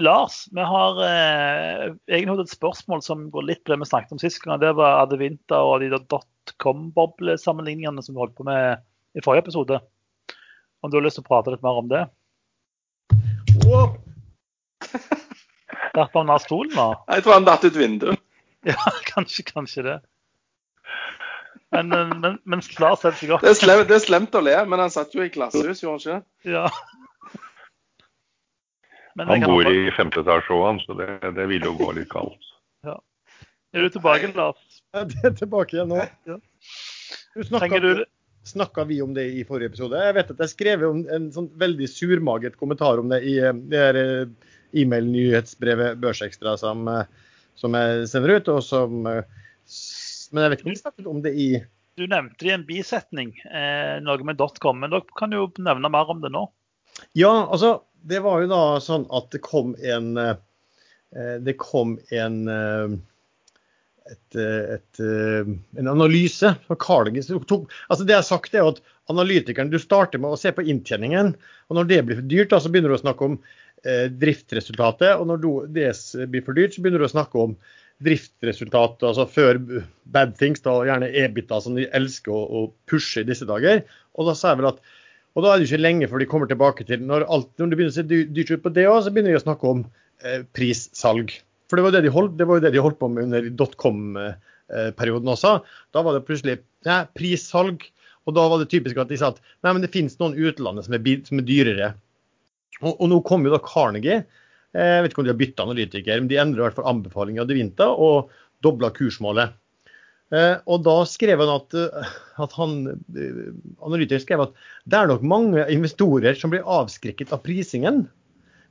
Lars, 0.00 0.48
vi 0.54 0.62
har 0.64 0.92
eh, 1.06 1.92
egentlig 2.08 2.46
et 2.46 2.56
spørsmål 2.56 3.00
som 3.04 3.30
går 3.34 3.44
litt 3.50 3.62
på 3.62 3.70
det 3.74 3.80
vi 3.82 3.92
snakket 3.92 4.14
om 4.16 4.22
sist 4.22 4.40
gang. 4.42 4.62
Det 4.62 4.72
var 4.80 5.00
Adevinta 5.04 5.56
og 5.62 5.74
de 5.84 5.88
dotcom-boblesammenligningene 5.92 8.00
som 8.02 8.12
vi 8.16 8.22
holdt 8.24 8.38
på 8.40 8.48
med 8.48 8.64
i 9.14 9.22
forrige 9.22 9.42
episode. 9.44 9.76
Om 10.80 10.88
du 10.90 10.96
har 10.98 11.04
lyst 11.04 11.16
til 11.20 11.26
å 11.26 11.30
prate 11.30 11.52
litt 11.52 11.64
mer 11.64 11.76
om 11.84 11.88
det? 11.92 12.02
Wow. 13.68 13.88
Datt 15.94 16.16
han 16.18 16.32
av 16.32 16.42
stolen 16.42 16.74
nå? 16.74 16.88
Jeg 17.12 17.24
tror 17.24 17.36
han 17.36 17.46
datt 17.48 17.66
ut 17.66 17.78
vinduet. 17.78 18.20
Ja, 18.64 18.80
kanskje, 19.04 19.42
kanskje 19.44 19.82
det. 19.84 19.94
Men, 21.74 21.90
men, 21.92 22.38
men 22.48 22.62
Lars 22.80 23.02
setter 23.02 23.18
seg 23.18 23.34
opp. 23.36 23.42
Det 23.44 23.50
er, 23.50 23.58
slemt, 23.58 23.82
det 23.90 23.98
er 23.98 24.00
slemt 24.00 24.38
å 24.38 24.40
le, 24.40 24.54
men 24.64 24.80
han 24.80 24.92
satt 24.94 25.12
jo 25.12 25.20
i 25.20 25.28
glasshus, 25.34 25.82
gjorde 25.84 26.14
han 26.14 26.22
ikke? 26.22 26.54
Ja. 26.54 27.42
Men 29.20 29.28
Han 29.28 29.44
bor 29.52 29.68
i 29.68 29.92
femte 29.92 30.24
etasje 30.24 30.56
òg, 30.56 30.80
så 30.86 30.96
det, 30.96 31.10
det 31.36 31.44
vil 31.50 31.68
jo 31.68 31.74
gå 31.76 31.90
litt 31.98 32.08
kaldt. 32.08 32.54
Er 33.74 33.82
du 33.82 33.90
tilbake, 33.90 34.30
Lars? 34.38 34.82
Jeg 34.94 35.16
er 35.26 35.32
tilbake 35.34 35.74
igjen 35.74 35.88
nå. 35.90 36.02
Ja. 36.30 36.36
Du 37.34 37.42
snakka, 37.42 37.80
du 37.82 38.04
snakka 38.46 38.84
vi 38.86 39.00
om 39.02 39.14
det 39.16 39.24
i 39.34 39.42
forrige 39.48 39.72
episode? 39.72 39.98
Jeg 39.98 40.14
vet 40.14 40.30
at 40.30 40.42
jeg 40.44 40.52
skrev 40.52 40.84
en 40.86 41.26
sånn 41.34 41.48
veldig 41.58 41.88
surmaget 41.90 42.58
kommentar 42.60 43.02
om 43.02 43.10
det 43.10 43.24
i 43.26 43.34
eh, 43.42 43.56
det 43.72 43.80
her 43.80 43.98
eh, 43.98 44.52
e-mail-nyhetsbrevet 44.82 46.00
Børsekstra 46.02 46.56
som, 46.60 46.88
eh, 46.88 47.06
som 47.58 47.76
jeg 47.78 48.08
sender 48.10 48.36
ut. 48.36 48.50
og 48.52 48.62
som... 48.66 49.06
eh, 49.06 49.22
Men 50.32 50.44
jeg 50.44 50.50
vet 50.50 50.60
ikke 50.60 50.68
om 50.68 50.74
vi 50.74 50.82
snakket 50.82 51.06
om 51.10 51.22
det 51.24 51.34
i 51.38 51.48
Du 51.94 52.06
nevnte 52.10 52.42
det 52.42 52.50
i 52.50 52.54
en 52.56 52.66
bisetning, 52.66 53.32
eh, 53.46 54.00
noe 54.02 54.26
med 54.26 54.42
.com, 54.60 54.80
men 54.80 54.90
dere 54.90 55.18
kan 55.18 55.32
jo 55.32 55.46
nevne 55.62 55.90
mer 55.92 56.10
om 56.10 56.20
det 56.24 56.32
nå. 56.34 56.48
Ja, 57.14 57.46
altså, 57.46 57.82
det 58.02 58.22
var 58.24 58.42
jo 58.42 58.50
da 58.50 58.62
sånn 58.82 59.06
at 59.14 59.30
det 59.34 59.42
kom 59.46 59.74
en 59.78 60.16
eh, 60.18 60.36
Det 61.40 61.54
kom 61.58 61.98
en 62.10 62.48
et, 64.04 64.36
et, 64.36 64.98
en 65.00 65.88
analyse 65.88 66.50
fra 66.66 66.76
som 67.22 67.68
Altså 67.88 68.04
det 68.04 68.12
jeg 68.12 68.18
har 68.18 68.26
sagt 68.26 68.54
er 68.58 68.66
at 68.66 68.82
Analytikeren, 69.12 69.68
du 69.68 69.76
starter 69.78 70.20
med 70.20 70.32
å 70.32 70.38
se 70.40 70.48
på 70.54 70.64
inntjeningen. 70.64 71.34
og 71.68 71.76
Når 71.76 71.88
det 71.90 72.00
blir 72.06 72.18
for 72.20 72.28
dyrt, 72.30 72.50
da, 72.54 72.60
så 72.60 72.70
begynner 72.72 72.94
du 72.94 72.96
å 72.96 73.02
snakke 73.02 73.26
om 73.26 73.34
driftsresultatet. 73.84 75.18
og 75.18 75.28
Når 75.28 75.68
DS 75.74 76.04
blir 76.32 76.44
for 76.46 76.56
dyrt, 76.56 76.74
så 76.74 76.84
begynner 76.84 77.02
du 77.02 77.08
å 77.08 77.12
snakke 77.12 77.40
om 77.42 77.56
driftsresultat, 78.04 79.02
altså 79.06 79.26
før 79.30 79.60
bad 80.10 80.34
things, 80.38 80.62
da 80.64 80.74
gjerne 80.86 81.12
EBITA, 81.24 81.60
som 81.62 81.76
de 81.78 81.86
elsker 81.94 82.34
å, 82.34 82.66
pushe 82.90 83.22
i 83.22 83.28
disse 83.28 83.46
dager. 83.48 83.84
Og 84.18 84.28
da 84.28 84.34
sa 84.38 84.52
jeg 84.52 84.62
vel 84.62 84.72
at 84.72 84.82
og 85.34 85.42
da 85.42 85.50
er 85.50 85.58
det 85.58 85.66
ikke 85.66 85.82
lenge 85.82 86.06
før 86.06 86.22
de 86.22 86.28
kommer 86.30 86.46
tilbake 86.46 86.84
til 86.86 87.00
Når, 87.02 87.24
alt, 87.26 87.48
når 87.58 87.70
det 87.70 87.78
begynner 87.78 87.90
å 87.90 87.96
se 87.96 88.04
dyrt 88.06 88.52
ut 88.52 88.62
på 88.62 88.70
det 88.70 88.84
òg, 88.86 89.00
så 89.02 89.10
begynner 89.10 89.34
de 89.34 89.40
å 89.40 89.42
snakke 89.42 89.66
om 89.66 89.80
eh, 90.22 90.44
prissalg. 90.54 91.32
For 91.66 91.80
det 91.80 91.86
var, 91.86 91.94
det, 91.96 92.04
de 92.04 92.12
holdt, 92.14 92.36
det 92.38 92.46
var 92.46 92.60
jo 92.60 92.62
det 92.62 92.70
de 92.76 92.84
holdt 92.84 93.00
på 93.00 93.08
med 93.10 93.26
under 93.26 93.48
dotcom-perioden 93.58 95.32
også. 95.32 95.56
Da 95.90 96.04
var 96.06 96.14
det 96.14 96.22
plutselig 96.28 96.60
ja, 96.86 97.00
prissalg. 97.18 97.82
Og 98.24 98.36
da 98.38 98.44
var 98.48 98.62
det 98.62 98.70
typisk 98.72 99.00
at 99.02 99.10
de 99.10 99.18
sa 99.20 99.32
at 99.34 99.42
nei, 99.66 99.72
men 99.72 99.82
det 99.82 99.90
finnes 99.92 100.14
noen 100.20 100.38
utlandet 100.38 100.86
som 100.86 100.94
er, 100.96 101.10
som 101.26 101.42
er 101.42 101.48
dyrere. 101.48 101.90
Og, 102.82 102.94
og 102.94 103.06
nå 103.10 103.20
kom 103.26 103.44
jo 103.46 103.52
da 103.54 103.60
Carnegie. 103.62 104.22
Eh, 104.74 104.94
Jeg 104.96 105.04
vet 105.04 105.12
ikke 105.14 105.22
om 105.22 105.28
de 105.28 105.34
har 105.34 105.42
bytta 105.42 105.68
analytiker, 105.68 106.22
men 106.22 106.30
de 106.30 106.40
endrer 106.42 106.62
i 106.62 106.66
hvert 106.66 106.78
fall 106.80 106.90
anbefalinga 106.90 107.44
av 107.44 107.54
vinter 107.54 108.00
og 108.08 108.32
dobla 108.64 108.90
kursmålet. 108.94 109.54
Eh, 110.34 110.56
og 110.66 110.82
da 110.86 110.96
skrev 111.06 111.42
han 111.42 111.52
at, 111.52 111.74
eh, 111.78 112.12
at 112.42 112.52
han, 112.58 112.76
eh, 112.90 113.40
analytikeren 113.84 114.24
skrev 114.24 114.44
at 114.46 114.54
det 114.88 114.98
er 114.98 115.10
nok 115.10 115.22
mange 115.22 115.66
investorer 115.70 116.34
som 116.38 116.50
blir 116.50 116.64
avskrekket 116.64 117.32
av 117.32 117.44
prisingen. 117.44 118.04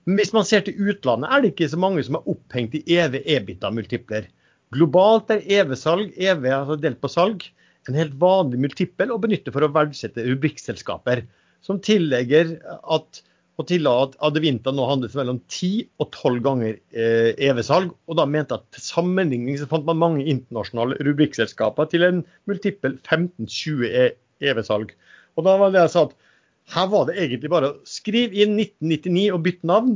Men 0.05 0.19
hvis 0.19 0.33
man 0.35 0.43
ser 0.43 0.65
til 0.65 0.75
utlandet, 0.75 1.29
er 1.31 1.41
det 1.41 1.53
ikke 1.53 1.69
så 1.71 1.79
mange 1.79 2.03
som 2.03 2.17
er 2.19 2.27
opphengt 2.27 2.73
i 2.75 2.83
EV 2.97 3.21
EBITDA-multipler. 3.23 4.27
Globalt 4.73 5.29
er 5.31 5.45
EV-salg, 5.45 6.11
EV 6.17 6.49
altså 6.49 6.79
delt 6.81 6.99
på 6.99 7.11
salg, 7.11 7.45
en 7.87 7.95
helt 7.95 8.15
vanlig 8.19 8.59
multipel, 8.59 9.13
å 9.13 9.21
benytte 9.21 9.53
for 9.53 9.63
å 9.63 9.71
verdsette 9.71 10.25
rubrikkselskaper, 10.25 11.23
som 11.63 11.79
tillegger 11.79 12.57
at 12.91 13.21
og 13.61 13.67
til 13.69 13.85
at 13.85 14.15
Adevinta 14.25 14.71
nå 14.73 14.85
handles 14.89 15.13
mellom 15.17 15.37
10 15.51 15.67
og 16.01 16.07
12 16.15 16.39
ganger 16.45 16.77
eh, 16.97 17.33
EV-salg. 17.49 17.91
Og 18.09 18.17
da 18.17 18.25
mente 18.25 18.55
at 18.57 18.63
til 18.73 18.81
sammenligning 18.81 19.59
så 19.61 19.67
fant 19.69 19.85
man 19.85 19.99
mange 20.01 20.23
internasjonale 20.25 20.97
rubrikkselskaper 21.05 21.89
til 21.91 22.05
en 22.07 22.23
multiple 22.49 22.95
15-20 23.05 23.83
E- 23.91 24.15
EV-salg. 24.49 24.95
Og 25.37 25.45
da 25.45 25.53
var 25.61 25.73
det 25.73 25.83
jeg 25.83 25.91
sa 25.93 26.05
at 26.07 26.15
her 26.73 26.87
var 26.89 27.05
det 27.09 27.17
egentlig 27.19 27.51
bare 27.51 27.69
å 27.69 27.77
skrive 27.85 28.41
inn 28.41 28.55
1999 28.57 29.27
og 29.35 29.43
bytte 29.45 29.69
navn, 29.69 29.95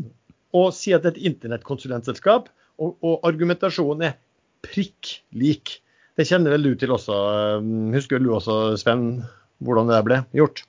og 0.58 0.70
si 0.76 0.94
at 0.94 1.02
det 1.06 1.14
er 1.14 1.18
et 1.18 1.28
internettkonsulentselskap. 1.32 2.52
Og, 2.78 2.94
og 3.02 3.26
argumentasjonen 3.26 4.06
er 4.12 4.18
prikk 4.66 5.16
lik. 5.38 5.80
Det 6.18 6.28
kjenner 6.30 6.54
vel 6.54 6.68
du 6.70 6.76
til 6.78 6.94
også. 6.94 7.18
eh, 7.58 7.72
Husker 7.96 8.22
du 8.22 8.30
også, 8.38 8.60
Sven, 8.78 9.24
hvordan 9.66 9.90
det 9.90 10.04
ble 10.06 10.22
gjort? 10.38 10.62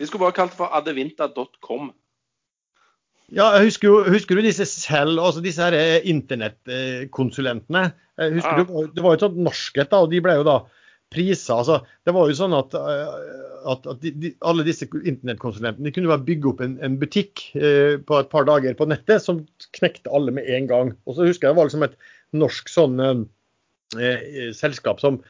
De 0.00 0.08
skulle 0.08 0.24
bare 0.24 0.34
kalt 0.40 0.54
det 0.54 0.58
for 0.58 0.72
adevinta.com. 0.80 1.92
Ja, 3.32 3.48
husker, 3.62 3.88
jo, 3.88 4.00
husker 4.12 4.36
du 4.36 4.44
disse 4.44 4.66
selv, 4.68 5.16
altså 5.16 5.40
disse 5.44 5.64
her 5.64 5.74
eh, 5.78 6.04
internettkonsulentene? 6.10 7.86
Husker 8.20 8.52
Ja. 8.52 8.58
det, 8.60 8.66
var, 8.68 8.90
det 8.94 9.02
var 9.02 9.14
jo 9.14 9.18
et 9.18 9.24
sånt 9.24 9.38
norskhet, 9.46 9.90
da, 9.90 10.02
og 10.04 10.12
de 10.12 10.20
ble 10.22 10.36
jo 10.38 10.44
da 10.46 10.58
prisa. 11.14 11.56
Altså, 11.62 11.80
det 12.06 12.14
var 12.14 12.28
jo 12.28 12.36
sånn 12.38 12.54
at, 12.56 12.74
eh, 12.78 13.14
at, 13.72 13.86
at 13.90 14.02
de, 14.04 14.32
alle 14.44 14.66
disse 14.66 14.86
internettkonsulentene 14.86 15.92
kunne 15.94 16.10
bare 16.12 16.26
bygge 16.26 16.50
opp 16.52 16.60
en, 16.64 16.76
en 16.84 16.98
butikk 17.00 17.46
eh, 17.56 17.96
på 18.02 18.18
et 18.20 18.30
par 18.32 18.46
dager 18.48 18.76
på 18.78 18.88
nettet 18.90 19.24
som 19.24 19.42
knekte 19.78 20.12
alle 20.14 20.34
med 20.36 20.48
en 20.50 20.68
gang. 20.70 20.92
Og 21.08 21.16
så 21.16 21.28
husker 21.28 21.48
jeg 21.48 21.54
det 21.54 21.60
var 21.60 21.70
liksom 21.70 21.86
et 21.88 21.96
norsk 22.36 22.70
sånn 22.72 23.00
eh, 23.02 23.24
eh, 23.98 24.52
selskap 24.56 25.02
som 25.02 25.22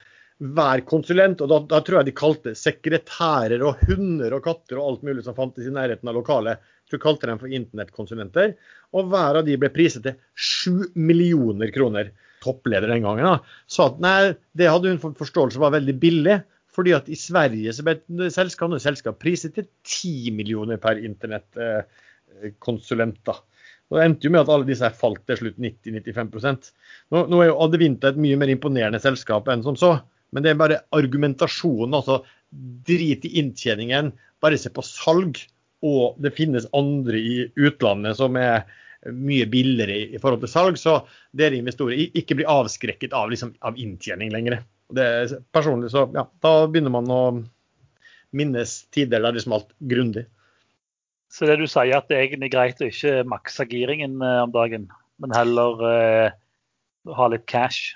hver 0.42 0.80
konsulent, 0.88 1.42
og 1.44 1.50
da, 1.50 1.58
da 1.70 1.78
tror 1.84 1.98
jeg 2.00 2.06
de 2.08 2.14
kalte 2.18 2.52
sekretærer 2.58 3.62
og 3.64 3.74
hunder 3.86 4.34
og 4.34 4.42
katter 4.44 4.76
og 4.80 4.86
alt 4.88 5.02
mulig 5.06 5.22
som 5.26 5.36
fantes 5.36 5.66
i 5.68 5.74
nærheten 5.74 6.08
av 6.10 6.14
lokalet, 6.18 6.54
jeg 6.58 6.90
tror 6.90 6.98
de 6.98 7.06
kalte 7.06 7.28
dem 7.30 7.40
for 7.40 7.48
internettkonsulenter. 7.60 8.48
Og 8.98 9.02
hver 9.12 9.32
av 9.40 9.44
de 9.46 9.54
ble 9.60 9.70
priset 9.72 10.02
til 10.04 10.14
7 10.34 10.98
millioner 10.98 11.68
kroner. 11.74 12.06
Toppleder 12.44 12.88
den 12.90 13.04
gangen 13.06 13.24
da, 13.24 13.36
sa 13.70 13.82
at 13.88 13.98
nei, 14.04 14.20
det 14.58 14.68
hadde 14.68 14.90
hun 14.92 15.00
fått 15.00 15.22
forståelse 15.22 15.58
var 15.62 15.76
veldig 15.78 15.96
billig. 16.02 16.36
Fordi 16.74 16.92
at 16.96 17.06
i 17.06 17.16
Sverige 17.16 17.72
så 17.72 17.82
ble 17.86 17.94
selskap, 18.34 18.70
selskap 18.82 19.16
priset 19.22 19.52
til 19.54 19.66
10 19.86 20.34
millioner 20.34 20.76
per 20.82 20.94
internettkonsulent. 20.98 23.18
da. 23.22 23.34
Og 23.88 23.96
Det 23.96 24.04
endte 24.04 24.24
jo 24.26 24.30
med 24.34 24.42
at 24.42 24.50
alle 24.50 24.66
disse 24.66 24.84
her 24.84 24.98
falt 24.98 25.22
til 25.28 25.36
slutt 25.38 25.58
90-95 25.62 26.72
nå, 27.14 27.18
nå 27.30 27.36
er 27.38 27.48
jo 27.50 27.60
Adevinta 27.62 28.06
et 28.10 28.20
mye 28.20 28.36
mer 28.40 28.50
imponerende 28.50 29.00
selskap 29.02 29.48
enn 29.52 29.64
som 29.66 29.76
så. 29.78 29.92
Men 30.34 30.44
det 30.44 30.52
er 30.52 30.60
bare 30.60 30.80
argumentasjonen. 30.96 31.94
altså 31.94 32.20
Drit 32.86 33.24
i 33.26 33.36
inntjeningen, 33.40 34.12
bare 34.42 34.58
se 34.60 34.70
på 34.74 34.84
salg. 34.86 35.40
Og 35.84 36.16
det 36.22 36.32
finnes 36.36 36.66
andre 36.76 37.18
i 37.20 37.36
utlandet 37.60 38.16
som 38.18 38.36
er 38.40 38.64
mye 39.12 39.44
billigere 39.52 39.96
i, 40.14 40.20
forhold 40.20 40.44
til 40.44 40.52
salg. 40.52 40.78
Så 40.80 40.98
dere 41.36 41.58
investorer 41.58 42.06
ikke 42.16 42.38
blir 42.38 42.48
avskrekket 42.50 43.12
av, 43.16 43.28
liksom, 43.32 43.52
av 43.64 43.76
inntjening 43.80 44.32
lenger. 44.32 44.62
Det, 44.94 45.04
er- 45.04 45.42
personlig 45.52 45.90
så, 45.92 46.06
ja, 46.14 46.26
Da 46.44 46.54
begynner 46.70 46.94
man 46.94 47.10
å 47.12 47.22
minnes 48.34 48.78
tider 48.94 49.22
der 49.22 49.36
det 49.36 49.44
smalt 49.44 49.70
grundig. 49.78 50.24
Så 51.30 51.46
det 51.48 51.58
du 51.58 51.66
sier 51.66 51.96
at 51.96 52.08
det 52.10 52.16
er 52.16 52.24
egentlig 52.28 52.52
greit 52.54 52.80
å 52.82 52.88
ikke 52.90 53.24
makse 53.26 53.66
giringen 53.70 54.20
eh, 54.22 54.40
om 54.44 54.52
dagen, 54.54 54.88
men 55.22 55.34
heller 55.34 55.80
eh, 55.88 56.34
ha 57.18 57.26
litt 57.30 57.46
cash. 57.50 57.94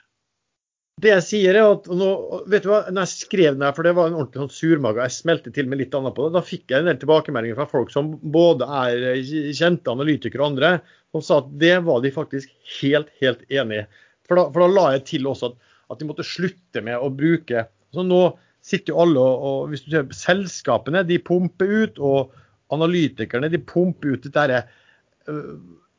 Det 0.98 1.12
jeg 1.12 1.24
sier 1.26 1.54
er 1.54 1.68
at 1.76 1.86
nå, 1.94 2.08
vet 2.50 2.64
du 2.64 2.72
hva, 2.72 2.80
når 2.90 3.04
jeg 3.04 3.26
skrev 3.26 3.54
den 3.54 3.62
her, 3.62 3.74
for 3.76 3.86
det 3.86 3.94
var 3.94 4.08
en 4.08 4.16
ordentlig 4.18 4.42
sånn 4.42 4.56
surmage, 4.56 5.04
jeg 5.04 5.14
smelte 5.14 5.52
til 5.54 5.68
med 5.70 5.78
litt 5.82 5.94
annet 5.94 6.16
på 6.16 6.26
det, 6.26 6.34
da 6.34 6.42
fikk 6.42 6.72
jeg 6.72 6.82
en 6.82 6.90
del 6.90 6.98
tilbakemeldinger 6.98 7.58
fra 7.60 7.68
folk 7.70 7.92
som 7.94 8.10
både 8.34 8.66
er 8.80 9.06
eh, 9.12 9.32
kjente 9.54 9.94
analytikere 9.94 10.42
og 10.42 10.50
andre, 10.52 10.72
som 11.14 11.24
sa 11.24 11.38
at 11.44 11.52
det 11.62 11.76
var 11.86 12.02
de 12.02 12.12
faktisk 12.14 12.50
helt, 12.80 13.12
helt 13.22 13.44
enig 13.46 13.84
i. 13.84 13.86
For 14.28 14.42
for 14.52 14.64
da 14.64 14.68
la 14.74 14.86
jeg 14.96 15.06
til 15.12 15.30
også 15.30 15.52
at, 15.52 15.70
at 15.94 16.02
de 16.02 16.08
måtte 16.10 16.26
slutte 16.26 16.82
med 16.84 16.98
å 17.00 17.12
bruke 17.14 17.68
så 17.94 18.04
Nå 18.04 18.20
sitter 18.64 18.92
jo 18.92 19.00
alle 19.00 19.22
og, 19.22 19.44
og 19.48 19.70
hvis 19.70 19.86
du 19.86 19.92
ser 19.92 20.10
selskapene, 20.12 21.04
de 21.08 21.16
pumper 21.24 21.70
ut, 21.84 22.00
og 22.04 22.34
analytikerne 22.74 23.48
de 23.52 23.60
pumper 23.64 24.12
ut 24.12 24.26
dette 24.26 24.44
her, 24.44 24.68
øh, 25.30 25.54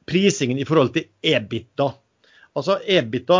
prisingen 0.10 0.60
i 0.62 0.68
forhold 0.68 0.94
til 0.94 1.08
EBITDA. 1.26 1.88
Altså 2.58 2.78
EBITDA, 2.86 3.40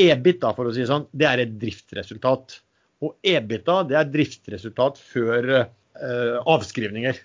EBITDA 0.00 0.50
for 0.56 0.68
å 0.68 0.72
si 0.74 0.82
det 0.82 0.90
sånn, 0.90 1.06
det 1.14 1.28
er 1.28 1.44
et 1.44 1.54
driftsresultat. 1.60 2.58
Og 3.04 3.14
EBITDA 3.26 3.78
det 3.90 3.98
er 4.00 4.10
driftsresultat 4.10 4.98
før 4.98 5.50
eh, 5.54 6.36
avskrivninger. 6.50 7.20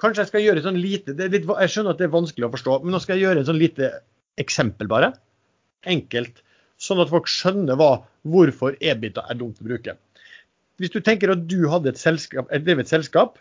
Kanskje 0.00 0.24
jeg 0.24 0.30
skal 0.32 0.44
gjøre 0.44 0.64
sånn 0.64 0.80
lite, 0.80 1.14
litt, 1.14 1.46
Jeg 1.46 1.72
skjønner 1.72 1.94
at 1.94 2.00
det 2.00 2.08
er 2.08 2.16
vanskelig 2.16 2.48
å 2.48 2.54
forstå, 2.54 2.80
men 2.82 2.94
nå 2.94 3.00
skal 3.02 3.16
jeg 3.16 3.28
gjøre 3.28 3.42
en 3.42 3.48
sånn 3.50 3.60
lite 3.60 3.92
eksempel 4.40 4.90
bare. 4.90 5.12
Enkelt. 5.90 6.42
Sånn 6.80 7.02
at 7.02 7.12
folk 7.12 7.28
skjønner 7.30 7.78
hva, 7.78 7.92
hvorfor 8.26 8.78
EBITDA 8.80 9.28
er 9.30 9.38
dumt 9.38 9.60
å 9.62 9.68
bruke. 9.68 9.96
Hvis 10.82 10.90
du 10.90 10.98
tenker 11.04 11.30
at 11.30 11.44
du 11.46 11.68
hadde 11.70 11.92
et 11.92 12.00
selskap, 12.00 12.48
et 12.50 12.64
drevet 12.66 12.90
selskap, 12.90 13.38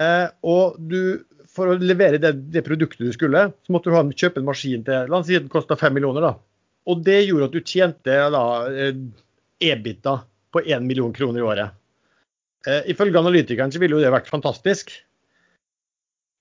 eh, 0.00 0.30
og 0.40 0.78
du 0.80 1.24
for 1.54 1.70
å 1.70 1.76
levere 1.78 2.18
det, 2.18 2.32
det 2.50 2.64
produktet 2.66 3.04
du 3.04 3.12
skulle, 3.14 3.46
så 3.62 3.74
måtte 3.74 3.90
du 3.90 3.96
ha, 3.98 4.02
kjøpe 4.10 4.40
en 4.40 4.48
maskin 4.48 4.82
til 4.86 5.10
La 5.10 5.20
oss 5.20 5.28
si 5.28 5.36
den 5.36 5.52
kosta 5.52 5.76
fem 5.78 5.94
millioner. 5.94 6.24
da. 6.24 6.32
Og 6.90 7.00
det 7.04 7.22
gjorde 7.24 7.48
at 7.48 7.56
du 7.56 7.64
tjente 7.64 8.18
da, 8.34 8.44
eh, 8.68 8.98
EBITDA 9.64 10.14
på 10.52 10.62
1 10.64 10.86
million 10.86 11.12
kroner 11.12 11.40
i 11.40 11.46
året. 11.46 11.80
Eh, 12.66 12.90
ifølge 12.92 13.18
analytikeren 13.18 13.72
så 13.72 13.80
ville 13.80 13.96
jo 13.96 14.04
det 14.04 14.12
vært 14.12 14.30
fantastisk. 14.30 14.92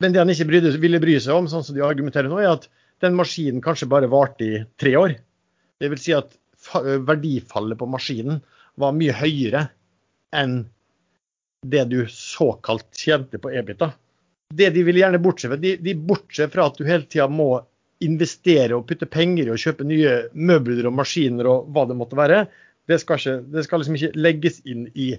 Men 0.03 0.13
det 0.13 0.19
han 0.19 0.31
ikke 0.31 0.49
brydde, 0.49 0.75
ville 0.83 1.01
bry 1.03 1.15
seg 1.21 1.35
om, 1.35 1.47
sånn 1.47 1.63
som 1.63 1.75
de 1.75 1.83
argumenterer 1.85 2.31
nå, 2.31 2.39
er 2.41 2.55
at 2.57 2.67
den 3.03 3.15
maskinen 3.15 3.63
kanskje 3.63 3.89
bare 3.91 4.11
varte 4.11 4.43
i 4.45 4.61
tre 4.79 4.95
år. 4.99 5.15
Det 5.79 5.89
vil 5.91 6.01
si 6.01 6.15
at 6.15 6.35
verdifallet 7.07 7.79
på 7.79 7.89
maskinen 7.91 8.39
var 8.79 8.95
mye 8.95 9.15
høyere 9.15 9.67
enn 10.35 10.63
det 11.63 11.83
du 11.91 11.99
såkalt 12.11 12.87
tjente 12.97 13.39
på 13.39 13.51
Ebita. 13.51 13.91
Det 14.53 14.69
de 14.75 14.83
vil 14.85 14.99
gjerne 14.99 15.21
bortse 15.23 15.49
fra, 15.49 15.57
de, 15.59 15.75
de 15.81 15.95
bortser 15.95 16.51
fra 16.51 16.67
at 16.69 16.77
du 16.77 16.87
hele 16.87 17.07
tida 17.07 17.27
må 17.31 17.55
investere 18.03 18.75
og 18.75 18.87
putte 18.89 19.07
penger 19.09 19.47
i 19.47 19.53
å 19.53 19.59
kjøpe 19.59 19.85
nye 19.87 20.15
møbler 20.33 20.87
og 20.89 20.95
maskiner 20.97 21.49
og 21.49 21.69
hva 21.73 21.85
det 21.89 21.97
måtte 21.99 22.17
være. 22.19 22.45
Det 22.89 22.99
skal, 22.99 23.19
ikke, 23.19 23.37
det 23.53 23.63
skal 23.67 23.83
liksom 23.83 23.97
ikke 23.99 24.19
legges 24.19 24.59
inn 24.67 24.87
i, 24.93 25.13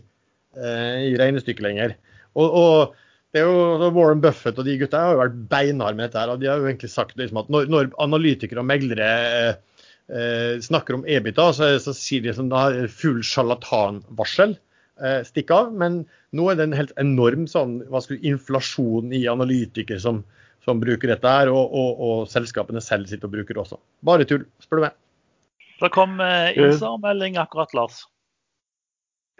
eh, 0.58 0.98
i 1.08 1.14
regnestykket 1.20 1.64
lenger. 1.64 1.96
Og, 2.34 2.58
og, 2.58 3.00
det 3.34 3.42
er 3.42 3.48
jo 3.50 3.88
Warren 3.96 4.20
Buffett 4.22 4.58
og 4.60 4.66
de 4.66 4.76
gutta 4.78 5.00
har 5.00 5.14
jo 5.16 5.22
vært 5.24 5.38
beinharde 5.50 5.98
med 5.98 6.04
dette. 6.06 6.20
her, 6.20 6.30
og 6.30 6.42
De 6.42 6.46
har 6.50 6.60
jo 6.60 6.68
egentlig 6.68 6.92
sagt 6.92 7.16
liksom 7.18 7.40
at 7.40 7.48
når, 7.50 7.70
når 7.72 7.88
analytikere 8.02 8.62
og 8.62 8.68
meglere 8.68 9.08
eh, 9.30 9.80
eh 10.12 10.60
snakker 10.62 10.98
om 10.98 11.06
EBITDA, 11.08 11.48
så, 11.56 11.72
så 11.82 11.96
sier 11.96 12.22
de 12.22 12.34
som 12.36 12.50
da 12.52 12.68
full 12.92 13.24
sjarlatanvarsel. 13.26 14.54
Eh, 15.02 15.24
stikk 15.26 15.50
av. 15.50 15.72
Men 15.74 16.04
nå 16.36 16.46
er 16.50 16.58
det 16.58 16.68
en 16.68 16.78
helt 16.78 16.94
enorm 17.00 17.48
sånn, 17.50 17.80
hva 17.90 18.02
skal 18.02 18.20
du, 18.20 18.28
inflasjon 18.30 19.14
i 19.14 19.24
analytikere 19.30 19.98
som, 20.02 20.22
som 20.64 20.80
bruker 20.80 21.12
dette 21.12 21.34
her, 21.36 21.50
og, 21.52 21.72
og, 21.76 22.00
og, 22.06 22.24
selskapene 22.30 22.82
selv 22.84 23.10
sitter 23.10 23.28
og 23.28 23.36
bruker 23.36 23.56
det 23.56 23.62
også. 23.64 23.80
Bare 24.06 24.26
tull, 24.28 24.46
spør 24.64 24.80
du 24.80 24.86
meg. 24.86 24.98
Det 25.82 25.90
kom 25.92 26.16
eh, 26.22 26.56
innsamling 26.56 27.38
akkurat, 27.40 27.72
Lars. 27.76 28.04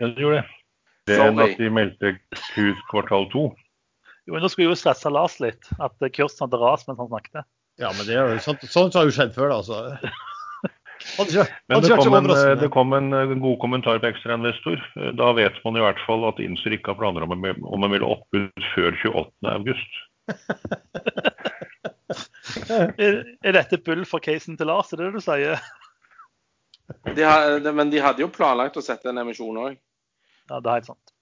Ja, 0.01 0.11
det 0.11 0.25
gjorde 0.25 0.43
det. 0.43 0.61
Det 1.05 1.18
er 1.20 1.43
at 1.45 1.59
de 1.61 1.68
meldte 1.72 2.14
kurs 2.33 2.81
kvartal 2.91 3.29
to. 3.33 3.49
Jo, 4.25 4.35
men 4.35 4.45
Nå 4.45 4.49
skulle 4.49 4.70
jo 4.72 4.79
stresse 4.79 5.11
Lars 5.12 5.37
litt, 5.43 5.68
at 5.77 6.07
kursen 6.16 6.47
hadde 6.47 6.61
rast 6.62 6.89
mens 6.89 7.01
han 7.03 7.11
snakket. 7.11 7.45
Ja, 7.81 7.91
men 7.97 8.07
det 8.07 8.14
er 8.16 8.31
jo 8.37 8.45
sånt, 8.45 8.62
sånt 8.70 8.97
har 8.97 9.09
jo 9.09 9.12
skjedd 9.14 9.35
før, 9.37 9.53
da. 9.53 9.61
Altså. 9.61 10.14
Men 11.68 11.83
det 11.83 11.97
kom, 11.99 12.14
en, 12.14 12.31
eh, 12.31 12.55
det 12.57 12.68
kom 12.72 12.93
en, 12.97 13.12
eh, 13.12 13.35
god 13.43 13.59
kommentar 13.61 13.99
på 14.01 14.09
ekstrainvestor. 14.09 14.81
Eh, 14.97 15.11
da 15.18 15.33
vet 15.37 15.59
man 15.64 15.77
i 15.77 15.83
hvert 15.83 16.01
fall 16.07 16.25
at 16.29 16.41
Inser 16.41 16.77
ikke 16.77 16.95
har 16.95 17.01
planer 17.01 17.27
om, 17.27 17.35
om 17.35 17.85
å 17.85 17.91
melde 17.91 18.09
oppbud 18.09 18.68
før 18.72 18.97
28.8. 19.03 19.75
er, 22.70 23.53
dette 23.57 23.81
bull 23.85 24.05
for 24.09 24.25
casen 24.25 24.59
til 24.59 24.70
Lars, 24.70 24.93
er 24.93 25.01
det 25.01 25.09
det 25.09 25.18
du 25.18 25.25
sier? 25.25 25.64
De 27.16 27.22
har, 27.25 27.59
men 27.72 27.91
de 27.93 28.03
hadde 28.05 28.25
jo 28.25 28.33
planlagt 28.33 28.77
å 28.81 28.85
sette 28.85 29.09
en 29.11 29.22
emisjon 29.22 29.61
òg. 29.61 29.77
Ja, 30.51 30.59
det 30.61 30.68
er 30.68 30.79
helt 30.79 30.91
sant. 30.93 31.14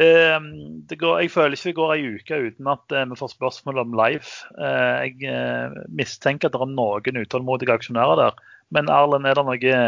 Uh, 0.00 0.40
går, 0.88 1.18
jeg 1.20 1.32
føler 1.34 1.52
ikke 1.52 1.68
det 1.68 1.76
går 1.76 1.90
ei 1.92 2.06
uke 2.16 2.38
uten 2.46 2.70
at 2.72 2.94
uh, 2.96 3.02
vi 3.10 3.18
får 3.20 3.34
spørsmål 3.34 3.82
om 3.82 3.98
Life. 3.98 4.30
Uh, 4.56 5.04
jeg 5.04 5.74
mistenker 5.92 6.48
at 6.48 6.56
det 6.56 6.62
er 6.64 6.72
noen 6.72 7.20
utålmodige 7.20 7.76
aksjonærer 7.76 8.16
der. 8.22 8.40
Men 8.72 8.88
Erlend, 8.88 9.28
er 9.28 9.42
noe, 9.44 9.82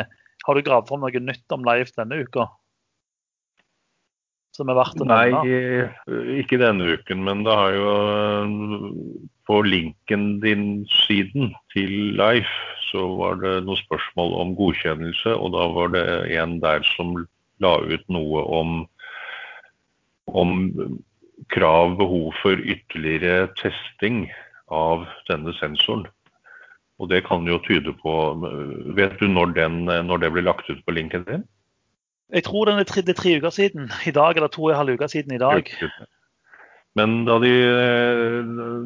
har 0.44 0.58
du 0.58 0.66
gravd 0.66 0.90
fram 0.90 1.00
noe 1.06 1.24
nytt 1.24 1.56
om 1.56 1.64
Live 1.64 1.96
denne 1.96 2.20
uka? 2.20 2.50
Som 4.54 4.70
er 4.70 4.78
verdt 4.78 5.00
å 5.02 5.06
nevne? 5.08 5.40
Nei, 5.42 6.38
ikke 6.42 6.60
denne 6.62 6.94
uken. 6.94 7.24
Men 7.26 7.42
det 7.46 7.56
har 7.58 7.74
jo 7.74 7.94
på 9.48 9.60
linken 9.66 10.38
din-siden 10.44 11.52
til 11.74 12.14
Life 12.16 12.54
så 12.94 13.04
var 13.18 13.40
det 13.42 13.54
noen 13.66 13.80
spørsmål 13.80 14.36
om 14.38 14.54
godkjennelse, 14.58 15.34
og 15.34 15.54
da 15.56 15.66
var 15.74 15.90
det 15.96 16.06
en 16.38 16.58
der 16.62 16.84
som 16.94 17.16
la 17.62 17.74
ut 17.82 18.04
noe 18.12 18.44
om, 18.54 18.74
om 20.30 20.52
krav, 21.54 21.96
behov 21.98 22.30
for 22.42 22.60
ytterligere 22.60 23.48
testing 23.58 24.28
av 24.70 25.08
denne 25.30 25.54
sensoren. 25.58 26.06
Og 27.02 27.10
det 27.10 27.24
kan 27.26 27.42
jo 27.50 27.58
tyde 27.66 27.90
på 27.98 28.12
Vet 28.94 29.18
du 29.18 29.26
når, 29.26 29.56
den, 29.56 29.80
når 30.06 30.22
det 30.22 30.30
blir 30.36 30.46
lagt 30.46 30.70
ut 30.70 30.78
på 30.86 30.94
linken 30.94 31.26
din? 31.26 31.42
Jeg 32.32 32.44
tror 32.46 32.68
den 32.68 32.80
er 32.80 32.88
tre, 32.88 33.02
det 33.04 33.14
er 33.14 33.20
tre 33.20 33.36
uker 33.38 33.52
siden. 33.54 33.90
I 34.08 34.12
dag 34.14 34.36
eller 34.36 34.48
to 34.52 34.64
og 34.64 34.72
en 34.72 34.80
halv 34.82 34.96
uke 34.96 35.08
siden 35.08 35.34
i 35.34 35.40
dag. 35.42 35.68
Men 36.94 37.24
da, 37.26 37.40
de, 37.42 37.50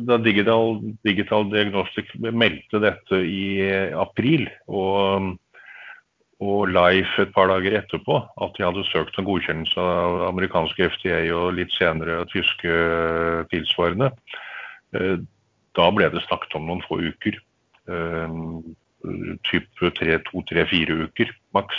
da 0.09 0.17
Digital, 0.25 0.79
Digital 1.05 1.45
Diagnostic 1.53 2.09
meldte 2.17 2.81
dette 2.81 3.21
i 3.21 3.69
april, 3.93 4.47
og, 4.67 5.35
og 6.41 6.73
Life 6.73 7.21
et 7.23 7.35
par 7.37 7.53
dager 7.53 7.77
etterpå, 7.83 8.23
at 8.41 8.57
de 8.57 8.65
hadde 8.65 8.87
søkt 8.89 9.21
en 9.21 9.29
godkjennelse 9.29 9.85
av 9.85 10.23
amerikanske 10.31 10.89
FDA 10.97 11.21
og 11.37 11.59
litt 11.61 11.75
senere 11.77 12.23
tyske 12.33 12.81
tilsvarende, 13.53 14.11
eh, 14.97 15.19
da 15.77 15.91
ble 15.95 16.09
det 16.11 16.25
snakket 16.25 16.57
om 16.59 16.67
noen 16.67 16.85
få 16.89 17.03
uker. 17.05 17.37
Typ 17.89 18.73
type 19.49 19.91
tre, 19.95 20.17
to, 20.27 20.43
tre, 20.49 20.65
fire 20.69 20.97
uker 21.07 21.31
maks. 21.55 21.77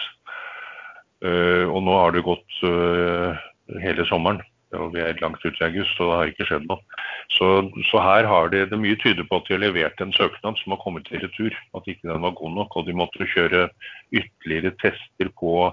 Eh, 1.26 1.66
og 1.68 1.84
nå 1.84 1.98
har 1.98 2.16
det 2.16 2.26
gått 2.28 2.62
eh, 2.68 3.42
hele 3.84 4.06
sommeren. 4.10 4.42
og 4.78 4.94
Vi 4.94 5.02
er 5.04 5.20
langt 5.22 5.44
ute 5.44 5.58
i 5.60 5.68
august, 5.68 6.00
og 6.00 6.12
det 6.12 6.18
har 6.20 6.32
ikke 6.32 6.48
skjedd 6.50 6.70
noe. 6.70 7.04
Så, 7.36 7.50
så 7.90 8.04
her 8.06 8.30
har 8.30 8.50
det, 8.54 8.70
det 8.72 8.80
mye 8.80 9.00
tyder 9.02 9.28
på 9.28 9.40
at 9.40 9.50
de 9.50 9.58
har 9.58 9.64
levert 9.66 10.02
en 10.02 10.16
søknad 10.16 10.60
som 10.62 10.76
har 10.76 10.82
kommet 10.84 11.12
i 11.12 11.22
retur. 11.22 11.56
At 11.78 11.90
ikke 11.90 12.10
den 12.10 12.26
var 12.26 12.38
god 12.40 12.56
nok. 12.56 12.80
Og 12.80 12.88
de 12.88 12.98
måtte 12.98 13.30
kjøre 13.34 13.68
ytterligere 14.12 14.76
tester 14.82 15.32
på 15.40 15.72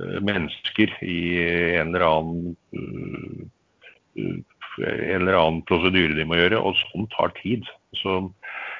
mennesker 0.00 0.94
i 1.04 1.20
en 1.76 1.90
eller 1.90 2.06
annen 2.06 3.50
en 4.80 5.20
eller 5.20 5.36
annen 5.36 5.60
prosedyre 5.68 6.16
de 6.16 6.24
må 6.28 6.38
gjøre, 6.38 6.60
og 6.60 6.78
sånn 6.78 7.08
tar 7.12 7.34
tid. 7.40 7.66
Så 8.00 8.22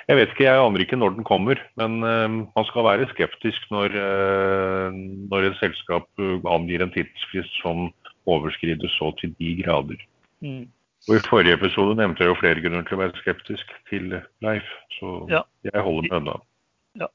jeg 0.09 0.19
vet 0.19 0.33
ikke, 0.33 0.47
jeg 0.47 0.63
aner 0.63 0.85
ikke 0.85 0.99
når 0.99 1.17
den 1.19 1.27
kommer. 1.29 1.61
Men 1.81 2.01
uh, 2.03 2.27
man 2.31 2.69
skal 2.69 2.87
være 2.87 3.09
skeptisk 3.13 3.67
når, 3.75 3.97
uh, 3.97 5.01
når 5.31 5.51
et 5.51 5.61
selskap 5.61 6.09
uh, 6.23 6.39
angir 6.55 6.85
en 6.85 6.93
tidsfrist 6.95 7.61
som 7.61 7.89
overskrides 8.31 8.97
så 8.99 9.13
til 9.21 9.35
de 9.39 9.57
grader. 9.63 10.01
Mm. 10.41 10.69
Og 11.09 11.17
I 11.17 11.23
forrige 11.25 11.57
episode 11.57 11.97
nevnte 11.97 12.25
jeg 12.25 12.33
jo 12.33 12.41
flere 12.41 12.61
grunner 12.61 12.85
til 12.85 12.99
å 12.99 13.01
være 13.01 13.21
skeptisk 13.23 13.71
til 13.89 14.13
Leif, 14.45 14.67
så 14.99 15.15
ja. 15.33 15.41
jeg 15.65 15.85
holder 15.87 16.11
meg 16.11 16.19
unna. 16.19 16.35
Ja. 17.01 17.09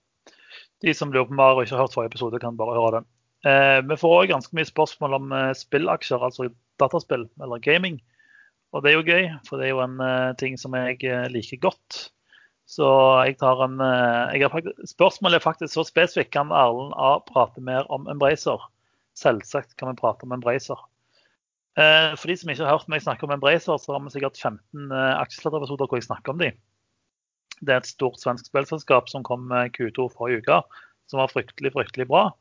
De 0.81 0.95
som 0.97 1.13
lurer 1.13 1.29
på 1.29 1.37
mer 1.37 1.53
og 1.53 1.61
ikke 1.65 1.77
har 1.77 1.85
hørt 1.85 1.93
forrige 1.93 2.15
episode, 2.15 2.41
kan 2.41 2.57
bare 2.57 2.77
høre 2.79 2.97
den. 2.97 3.07
Eh, 3.45 3.79
vi 3.85 3.97
får 4.01 4.15
òg 4.17 4.31
ganske 4.33 4.57
mye 4.57 4.65
spørsmål 4.65 5.19
om 5.19 5.35
eh, 5.37 5.51
spillaksjer, 5.57 6.23
altså 6.25 6.49
dataspill 6.81 7.27
eller 7.45 7.61
gaming. 7.61 7.99
Og 8.73 8.81
det 8.81 8.91
er 8.91 8.97
jo 8.97 9.05
gøy, 9.05 9.29
for 9.47 9.61
det 9.61 9.67
er 9.67 9.75
jo 9.75 9.83
en 9.85 10.01
uh, 10.03 10.33
ting 10.35 10.57
som 10.59 10.73
jeg 10.75 10.97
liker 11.31 11.59
godt. 11.63 11.99
Så 12.65 12.87
jeg 13.27 13.37
tar 13.37 13.61
en 13.67 13.77
eh, 13.83 14.39
jeg 14.41 14.49
faktisk, 14.49 14.87
Spørsmålet 14.89 15.37
er 15.37 15.45
faktisk 15.45 15.75
så 15.75 15.85
spesifikt. 15.85 16.33
Kan 16.33 16.53
Erlend 16.53 16.95
A 16.97 17.19
prate 17.27 17.61
mer 17.61 17.85
om 17.93 18.09
Embracer? 18.09 18.61
Selvsagt 19.15 19.75
kan 19.77 19.91
vi 19.91 19.99
prate 19.99 20.25
om 20.25 20.33
Embracer. 20.33 20.79
Eh, 21.77 22.15
for 22.17 22.31
de 22.31 22.37
som 22.39 22.49
ikke 22.49 22.65
har 22.65 22.79
hørt 22.79 22.89
meg 22.89 23.03
snakke 23.05 23.27
om 23.27 23.35
Embracer, 23.35 23.77
så 23.77 23.93
har 23.93 24.01
vi 24.01 24.15
sikkert 24.15 24.39
15 24.41 24.89
eh, 24.89 25.11
aksjesladderepisoder 25.21 25.91
hvor 25.91 26.01
jeg 26.01 26.07
snakker 26.07 26.33
om 26.33 26.41
dem. 26.41 26.57
Det 27.61 27.71
er 27.71 27.83
et 27.83 27.91
stort 27.91 28.17
svensk 28.19 28.49
spillselskap 28.49 29.13
som 29.13 29.23
kom 29.23 29.45
med 29.51 29.75
Q2 29.77 30.09
forrige 30.15 30.41
uke, 30.41 30.57
som 31.07 31.21
var 31.21 31.31
fryktelig, 31.31 31.71
fryktelig 31.75 32.09
bra. 32.09 32.31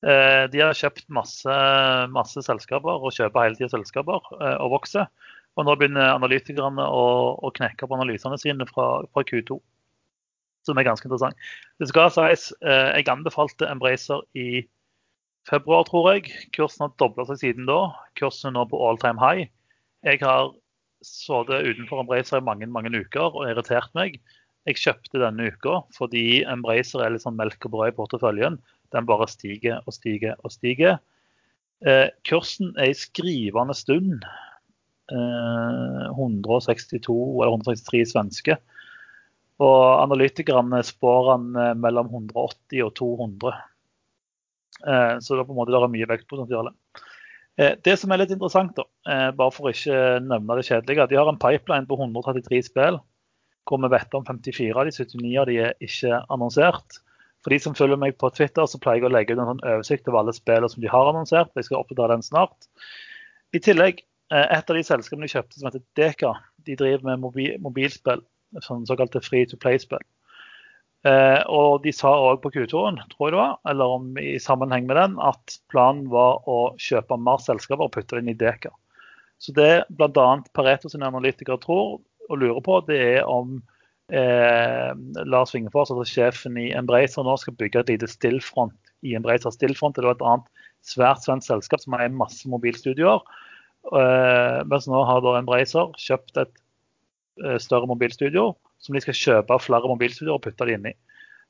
De 0.00 0.60
har 0.60 0.76
kjøpt 0.76 1.10
masse, 1.12 1.54
masse 2.12 2.40
selskaper 2.44 3.04
og 3.04 3.12
kjøper 3.12 3.44
hele 3.44 3.58
tida 3.58 3.68
selskaper 3.72 4.28
og 4.32 4.70
vokser. 4.72 5.08
Og 5.58 5.66
nå 5.66 5.74
begynner 5.78 6.14
analytikerne 6.14 6.84
å, 6.86 7.04
å 7.42 7.50
knekke 7.56 7.86
opp 7.86 7.94
analysene 7.96 8.38
sine 8.40 8.66
fra, 8.68 9.02
fra, 9.10 9.24
Q2, 9.26 9.58
som 10.66 10.78
er 10.78 10.86
ganske 10.86 11.08
interessant. 11.08 11.48
Det 11.80 11.88
skal 11.90 12.12
sies, 12.14 12.50
eh, 12.62 12.96
Jeg 13.00 13.10
anbefalte 13.10 13.68
Embracer 13.68 14.22
i 14.38 14.64
februar, 15.48 15.86
tror 15.88 16.12
jeg. 16.12 16.30
Kursen 16.56 16.86
har 16.86 16.96
dobla 17.00 17.26
seg 17.28 17.40
siden 17.42 17.68
da. 17.70 17.80
Kursen 18.20 18.52
er 18.52 18.58
nå 18.58 18.66
på 18.70 18.80
all 18.86 19.00
time 19.00 19.20
high. 19.22 19.48
Jeg 20.06 20.22
har 20.22 20.52
sittet 21.04 21.66
utenfor 21.66 22.04
Embracer 22.04 22.40
i 22.40 22.46
mange 22.46 22.68
mange 22.68 22.92
uker 22.92 23.32
og 23.32 23.48
irritert 23.48 23.90
meg. 23.96 24.20
Jeg 24.68 24.76
kjøpte 24.76 25.22
denne 25.22 25.48
uka 25.48 25.80
fordi 25.96 26.42
Embracer 26.44 27.02
er 27.02 27.14
litt 27.14 27.24
sånn 27.24 27.38
melk 27.38 27.64
og 27.66 27.74
brød 27.74 27.92
i 27.92 27.96
porteføljen. 27.96 28.60
Den 28.94 29.08
bare 29.08 29.28
stiger 29.30 29.80
og 29.86 29.96
stiger 29.96 30.36
og 30.44 30.52
stiger. 30.52 31.00
Eh, 31.80 32.08
kursen 32.28 32.74
er 32.76 32.92
i 32.92 32.96
skrivende 32.96 33.74
stund 33.76 34.26
162 35.10 37.14
eh, 37.14 37.42
eller 37.42 37.56
163 37.56 38.04
svenske. 38.12 38.56
Og 39.60 39.80
analytikerne 40.00 40.82
spår 40.86 41.32
han 41.32 41.50
eh, 41.56 41.74
mellom 41.78 42.10
180 42.12 42.84
og 42.86 42.94
200. 42.98 43.54
Eh, 44.86 45.14
så 45.20 45.34
det 45.34 45.42
er 45.42 45.48
på 45.48 45.54
en 45.54 45.60
måte 45.60 45.74
det 45.74 45.80
er 45.80 45.94
mye 45.96 46.10
vektpotensial. 46.14 46.74
Det 47.60 47.92
som 47.98 48.12
er 48.14 48.22
litt 48.22 48.30
interessant, 48.32 48.78
da, 48.78 48.84
bare 49.36 49.52
for 49.52 49.68
ikke 49.68 49.92
nevne 50.24 50.54
det 50.56 50.62
kjedelige, 50.64 51.04
de 51.10 51.18
har 51.18 51.28
en 51.28 51.36
pipeline 51.36 51.84
på 51.84 51.98
133 51.98 52.60
spill, 52.70 52.96
hvor 53.68 53.82
vi 53.82 53.90
vet 53.92 54.16
om 54.16 54.24
54 54.24 54.70
av 54.70 54.88
de 54.88 54.94
79 54.94 55.32
av 55.42 55.48
de 55.50 55.58
er 55.66 55.74
ikke 55.84 56.22
annonsert. 56.32 56.96
For 57.44 57.52
de 57.52 57.58
som 57.60 57.76
følger 57.76 58.00
meg 58.00 58.16
på 58.20 58.30
Twitter, 58.32 58.64
så 58.64 58.80
pleier 58.80 59.02
jeg 59.02 59.10
å 59.10 59.12
legge 59.12 59.36
ut 59.36 59.42
en 59.42 59.50
sånn 59.50 59.62
oversikt 59.74 60.08
over 60.08 60.22
alle 60.22 60.36
spillene 60.36 60.72
som 60.72 60.80
de 60.80 60.94
har 60.94 61.10
annonsert. 61.10 61.52
Jeg 61.58 61.68
skal 61.68 61.82
oppdatere 61.82 62.16
den 62.16 62.24
snart. 62.24 62.70
I 63.52 63.60
tillegg 63.60 64.00
et 64.30 64.70
av 64.70 64.76
de 64.76 64.82
selskapene 64.86 65.26
de 65.26 65.32
kjøpte, 65.32 65.58
som 65.58 65.68
heter 65.70 65.82
Deka, 65.98 66.34
de 66.66 66.76
driver 66.78 67.08
med 67.08 67.22
mobil, 67.24 67.54
mobilspill, 67.62 68.22
sånn 68.62 68.86
såkalte 68.86 69.22
free 69.24 69.48
to 69.48 69.58
play-spill. 69.60 70.02
Eh, 71.08 71.40
og 71.48 71.80
de 71.86 71.92
sa 71.96 72.10
òg 72.12 72.42
på 72.42 72.50
Q2-en, 72.52 72.98
tror 73.14 73.26
jeg 73.26 73.32
det 73.32 73.40
var, 73.40 73.56
eller 73.72 73.94
om 73.96 74.08
i 74.20 74.34
sammenheng 74.42 74.84
med 74.88 74.98
den, 75.00 75.16
at 75.24 75.56
planen 75.72 76.10
var 76.12 76.42
å 76.50 76.74
kjøpe 76.80 77.16
mer 77.16 77.40
selskaper 77.40 77.86
og 77.86 77.94
putte 77.94 78.18
det 78.18 78.24
inn 78.24 78.32
i 78.34 78.38
Deka. 78.38 78.72
Så 79.40 79.54
det 79.56 79.86
bl.a. 79.96 80.28
Pareto 80.52 80.90
sine 80.92 81.08
analytikere 81.08 81.56
tror 81.62 82.00
og 82.28 82.42
lurer 82.42 82.60
på, 82.62 82.76
det 82.86 82.98
er 83.16 83.30
om 83.30 83.56
eh, 84.12 84.90
Lars 85.24 85.54
Vingefors, 85.56 85.90
altså 85.94 86.04
sjefen 86.04 86.58
i 86.60 86.68
Embracer, 86.76 87.24
nå 87.24 87.38
skal 87.40 87.56
bygge 87.56 87.80
et 87.80 87.94
lite 87.94 88.10
stillfront 88.10 88.92
i 89.06 89.16
Embracer. 89.16 89.54
Stillfront 89.56 89.98
er 89.98 90.10
et 90.12 90.26
annet 90.26 90.66
svært 90.84 91.24
svensk 91.24 91.48
selskap 91.48 91.80
som 91.80 91.96
har 91.96 92.12
masse 92.12 92.44
mobilstudioer. 92.48 93.24
Eh, 93.88 94.58
mens 94.68 94.88
nå 94.90 95.00
har 95.08 95.22
da 95.24 95.38
Embracer 95.38 95.94
kjøpt 95.98 96.40
et 96.42 96.52
eh, 97.42 97.56
større 97.62 97.88
mobilstudio 97.88 98.52
som 98.80 98.96
de 98.96 99.02
skal 99.04 99.16
kjøpe 99.16 99.56
flere 99.64 99.88
mobilstudioer 99.88 100.36
og 100.36 100.44
putte 100.44 100.68
det 100.68 100.76
inn 100.76 100.90
i. 100.92 100.94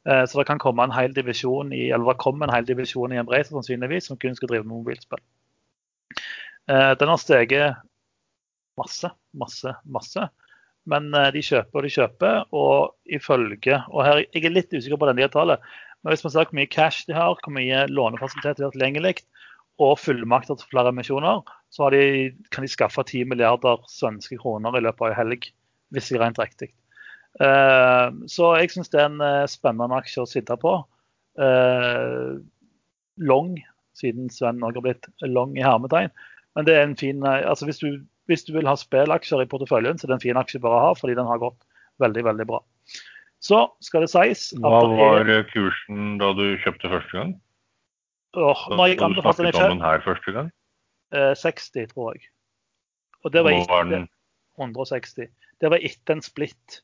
Eh, 0.08 0.22
så 0.30 0.40
det 0.40 0.46
kan 0.48 0.62
komme 0.62 0.86
en 0.86 0.94
hel 0.94 1.14
divisjon 1.16 1.74
i 1.74 1.88
eller 1.90 2.12
det 2.12 2.22
kom 2.22 2.42
en 2.42 2.54
hel 2.54 2.68
divisjon 2.68 3.14
i 3.14 3.20
Embracer 3.20 3.52
sannsynligvis 3.56 4.10
som 4.10 4.20
kun 4.20 4.38
skal 4.38 4.52
drive 4.52 4.66
med 4.66 4.78
mobilspill. 4.78 5.22
Den 6.70 7.10
har 7.10 7.18
steget 7.18 7.78
masse, 8.78 9.08
masse, 9.34 9.72
masse. 9.90 10.26
Men 10.86 11.08
de 11.34 11.42
kjøper 11.42 11.80
og 11.80 11.82
de 11.82 11.90
kjøper, 11.90 12.36
og 12.54 13.16
ifølge 13.16 13.80
og 13.88 14.04
her, 14.06 14.20
Jeg 14.30 14.44
er 14.44 14.54
litt 14.54 14.70
usikker 14.70 15.00
på 15.00 15.08
den 15.08 15.22
tallet, 15.34 15.58
men 16.04 16.12
hvis 16.12 16.22
man 16.22 16.32
ser 16.32 16.46
hvor 16.46 16.58
mye 16.60 16.70
cash 16.70 17.08
de 17.08 17.16
har, 17.16 17.34
hvor 17.34 17.54
mye 17.56 17.80
lånefasiliteter 17.90 18.60
de 18.60 18.68
har 18.68 18.76
tilgjengelig, 18.76 19.24
og 19.80 19.96
fullmakter 20.00 20.58
til 20.58 20.68
flere 20.72 20.92
emisjoner, 20.92 21.40
så 21.72 21.88
de, 21.94 22.02
kan 22.52 22.66
de 22.66 22.70
skaffe 22.70 23.02
10 23.06 23.24
milliarder 23.30 23.80
svenske 23.88 24.36
kroner 24.40 24.76
i 24.76 24.84
løpet 24.84 25.06
av 25.06 25.12
en 25.12 25.18
helg, 25.18 25.48
hvis 25.94 26.10
det 26.10 26.18
er 26.18 26.24
rent 26.26 26.40
riktig. 26.40 26.70
Uh, 27.40 28.10
så 28.28 28.54
jeg 28.58 28.72
syns 28.74 28.90
det 28.92 29.00
er 29.00 29.08
en 29.08 29.22
uh, 29.22 29.48
spennende 29.50 29.96
aksje 29.96 30.24
å 30.24 30.28
sitte 30.28 30.56
på. 30.60 30.74
Uh, 31.40 32.40
long, 33.22 33.54
siden 33.96 34.28
Sven 34.34 34.60
Norge 34.60 34.80
har 34.80 34.88
blitt 34.88 35.10
long 35.24 35.54
i 35.58 35.64
hermetegn. 35.64 36.12
Men 36.58 36.66
det 36.66 36.74
er 36.76 36.84
en 36.84 36.98
fin, 36.98 37.22
altså 37.24 37.68
hvis 37.68 37.78
du, 37.78 38.02
hvis 38.28 38.42
du 38.44 38.52
vil 38.56 38.66
ha 38.66 38.74
spillaksjer 38.76 39.44
i 39.44 39.48
porteføljen, 39.48 39.96
så 39.96 40.06
er 40.06 40.12
det 40.12 40.18
en 40.18 40.26
fin 40.26 40.40
aksje 40.40 40.60
bare 40.62 40.80
å 40.80 40.88
ha, 40.88 40.96
fordi 40.98 41.14
den 41.16 41.28
har 41.30 41.40
gått 41.40 41.60
veldig, 42.02 42.24
veldig 42.26 42.46
bra. 42.50 42.58
Så 43.40 43.62
skal 43.80 44.04
det 44.04 44.10
sies 44.12 44.50
Hva 44.60 44.82
var 44.90 45.30
kursen 45.48 46.18
da 46.20 46.34
du 46.36 46.58
kjøpte 46.60 46.90
første 46.92 47.16
gang? 47.16 47.30
Åh, 48.38 48.66
når 48.76 48.86
jeg 48.92 49.00
anbefalte 49.02 49.50
den 49.50 49.82
her 49.82 50.02
første 50.04 50.32
gang? 50.36 50.50
60, 51.10 51.88
tror 51.90 52.12
jeg. 52.14 52.28
Og 53.24 53.32
det 53.34 53.42
var, 53.44 53.84
den? 53.90 54.06
160. 54.60 55.26
Det 55.60 55.70
var 55.70 55.82
etter 55.82 56.16
en 56.16 56.22
splitt. 56.22 56.80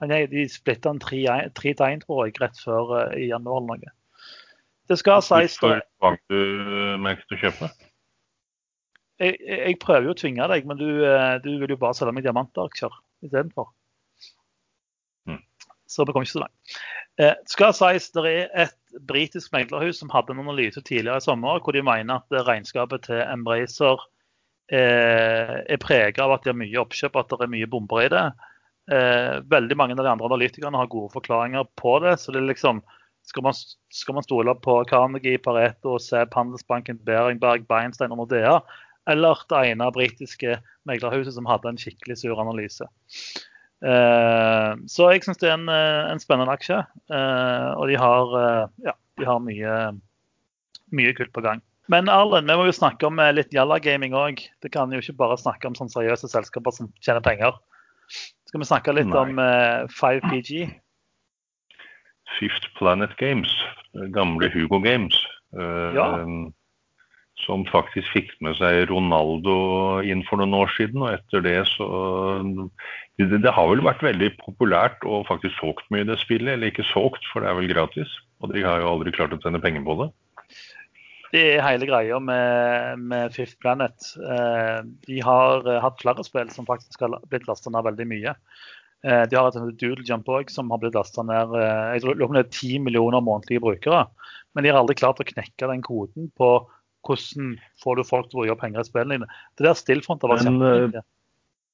De 0.00 0.46
splitta 0.52 0.92
den 0.92 1.00
tre 1.00 1.72
tegn, 1.78 2.02
tror 2.04 2.26
jeg, 2.26 2.36
rett 2.42 2.58
før 2.60 2.92
uh, 2.92 3.14
i 3.16 3.30
januar 3.30 3.62
eller 3.62 3.80
noe. 3.86 3.94
Det 4.86 4.98
skal 5.00 5.22
sies 5.24 5.56
Hvorfor 5.58 5.82
tvang 5.98 6.18
du 6.30 6.40
meg 7.02 7.22
til 7.24 7.38
å 7.38 7.40
kjøpe? 7.46 7.70
Jeg, 9.16 9.38
jeg, 9.40 9.78
prøver 9.80 10.10
jo 10.10 10.12
å 10.12 10.18
tvinge 10.20 10.48
deg, 10.52 10.68
men 10.68 10.78
du, 10.78 10.88
uh, 11.00 11.38
du 11.42 11.54
vil 11.62 11.72
jo 11.72 11.80
bare 11.80 11.96
selge 11.96 12.12
meg 12.14 12.26
diamantaksjer 12.26 12.92
istedenfor. 13.24 13.72
Så 15.96 16.04
vi 16.04 16.12
kom 16.12 16.26
ikke 16.26 16.36
så 16.36 16.42
langt. 16.44 16.76
Uh, 17.16 17.32
skal 17.48 17.72
sies, 17.76 18.10
Det 18.12 18.26
er 18.28 18.66
et 18.66 19.00
britisk 19.08 19.54
meglerhus 19.56 20.02
som 20.02 20.12
hadde 20.12 20.34
en 20.34 20.44
analyse 20.44 20.82
tidligere 20.84 21.22
i 21.22 21.24
sommer 21.24 21.62
hvor 21.64 21.72
de 21.72 21.84
mener 21.84 22.20
at 22.20 22.44
regnskapet 22.48 23.08
til 23.08 23.22
Embracer 23.24 24.04
er 24.66 25.78
preget 25.78 26.18
av 26.18 26.32
at 26.34 26.42
de 26.42 26.50
har 26.50 26.58
mye 26.58 26.80
oppkjøp, 26.80 27.14
at 27.14 27.28
det 27.30 27.44
er 27.46 27.52
mye 27.52 27.68
bomber 27.70 28.02
i 28.02 28.08
det. 28.10 28.24
Eh, 28.86 29.40
veldig 29.50 29.76
mange 29.78 29.96
av 29.96 30.04
de 30.04 30.10
andre 30.12 30.28
analytikerne 30.28 30.78
har 30.78 30.90
gode 30.90 31.10
forklaringer 31.10 31.66
på 31.80 31.98
det. 32.04 32.16
så 32.20 32.32
det 32.32 32.42
er 32.42 32.52
liksom, 32.52 32.82
Skal 33.26 33.42
man, 33.42 33.54
skal 33.90 34.14
man 34.14 34.22
stole 34.22 34.54
på 34.54 34.84
Carnegie, 34.86 35.38
Pareto, 35.38 35.98
SEB, 35.98 36.30
Handelsbanken, 36.30 37.00
Beringberg, 37.02 37.66
Beinstein 37.66 38.12
og 38.14 38.18
Nordea, 38.18 38.60
eller 39.10 39.42
det 39.50 39.62
ene 39.72 39.90
britiske 39.90 40.60
meglerhuset 40.86 41.34
som 41.34 41.48
hadde 41.50 41.72
en 41.72 41.80
skikkelig 41.80 42.20
sur 42.20 42.38
analyse? 42.38 42.86
Eh, 43.86 44.72
så 44.90 45.12
jeg 45.12 45.22
syns 45.22 45.38
det 45.38 45.50
er 45.50 45.54
en, 45.54 45.68
eh, 45.70 46.10
en, 46.10 46.22
spennende 46.22 46.54
aksje. 46.54 46.80
Eh, 47.12 47.70
og 47.76 47.86
de 47.90 47.98
har, 48.00 48.36
ja, 48.82 48.96
de 49.20 49.28
har 49.28 49.40
mye, 49.44 49.78
mye 50.96 51.14
kult 51.18 51.32
på 51.36 51.44
gang. 51.44 51.62
Men 51.92 52.10
Arlen, 52.10 52.50
vi 52.50 52.58
må 52.58 52.66
jo 52.66 52.74
snakke 52.74 53.06
om 53.06 53.20
litt 53.36 53.54
Jalla 53.54 53.78
Gaming 53.78 54.16
òg. 54.18 54.42
Det 54.62 54.72
kan 54.74 54.90
jo 54.90 54.98
ikke 54.98 55.20
bare 55.20 55.38
snakke 55.38 55.68
om 55.70 55.76
sånne 55.78 55.94
seriøse 55.94 56.32
selskaper 56.32 56.74
som 56.74 56.90
tjener 56.98 57.22
penger. 57.22 57.54
Skal 58.46 58.62
vi 58.62 58.68
snakke 58.68 58.94
litt 58.94 59.10
Nei. 59.10 59.22
om 59.22 59.38
uh, 59.38 59.86
eh, 59.86 59.94
5PG? 59.94 60.66
Fifth 62.36 62.68
Planet 62.78 63.14
Games, 63.20 63.50
gamle 64.14 64.50
Hugo 64.50 64.80
Games. 64.82 65.16
Uh, 65.54 65.94
ja. 65.94 66.06
Som 67.44 67.66
faktisk 67.68 68.08
fikk 68.14 68.30
med 68.40 68.56
seg 68.56 68.86
Ronaldo 68.88 69.56
inn 70.00 70.22
for 70.26 70.40
noen 70.40 70.56
år 70.56 70.70
siden. 70.76 71.02
Og 71.04 71.12
etter 71.12 71.44
det 71.44 71.58
så 71.74 71.88
det, 73.20 73.28
det, 73.32 73.52
har 73.52 73.68
vel 73.70 73.84
vært 73.84 74.04
veldig 74.04 74.30
populært 74.40 75.04
og 75.04 75.26
faktisk 75.28 75.58
solgt 75.60 75.84
mye 75.92 76.06
i 76.06 76.08
det 76.08 76.18
spillet. 76.22 76.54
Eller 76.54 76.72
ikke 76.72 76.86
solgt, 76.88 77.24
for 77.32 77.44
det 77.44 77.52
er 77.52 77.58
vel 77.60 77.68
gratis. 77.72 78.14
Og 78.40 78.52
de 78.52 78.64
har 78.64 78.80
jo 78.80 78.94
aldri 78.94 79.12
klart 79.14 79.36
å 79.36 79.40
tjene 79.42 79.60
penger 79.62 79.84
på 79.84 79.98
det. 80.00 80.10
Det 81.34 81.42
er 81.56 81.64
hele 81.64 81.88
greia 81.88 82.18
med, 82.22 83.02
med, 83.10 83.34
Fifth 83.34 83.58
Planet. 83.60 84.12
Eh, 84.16 84.78
de 85.08 85.20
har 85.24 85.66
eh, 85.66 85.82
hatt 85.82 86.00
flere 86.00 86.24
spill 86.26 86.50
som 86.54 86.68
faktisk 86.68 87.02
har 87.02 87.18
blitt 87.30 87.48
lasta 87.48 87.72
ned 87.72 87.86
veldig 87.88 88.06
mye. 88.08 88.34
Eh, 89.04 89.24
de 89.28 89.36
har 89.36 89.48
hatt 89.48 89.58
en 89.58 89.68
Doodle 89.68 90.06
Jump 90.06 90.30
òg 90.32 90.52
som 90.52 90.70
har 90.72 90.80
blitt 90.82 90.96
lasta 90.96 91.24
ned 91.26 91.52
jeg 91.58 92.04
tror 92.04 92.16
det 92.22 92.44
er 92.44 92.48
10 92.52 92.86
millioner 92.86 93.24
månedlige 93.24 93.64
brukere. 93.64 94.06
Men 94.54 94.64
de 94.64 94.72
har 94.72 94.80
aldri 94.80 94.96
klart 94.98 95.20
å 95.20 95.28
knekke 95.28 95.68
den 95.72 95.84
koden 95.84 96.30
på 96.38 96.50
hvordan 97.06 97.52
får 97.82 97.98
du 97.98 98.08
folk 98.08 98.30
til 98.30 98.42
å 98.42 98.48
gjøre 98.50 98.62
penger 98.62 98.82
i 98.82 98.88
spillene 98.88 99.20
dine. 99.20 99.28
Det 99.56 99.68
der 99.68 99.78
stillfront 99.78 100.24
har 100.24 100.34
vært 100.34 100.48
kjempefint. 100.48 101.06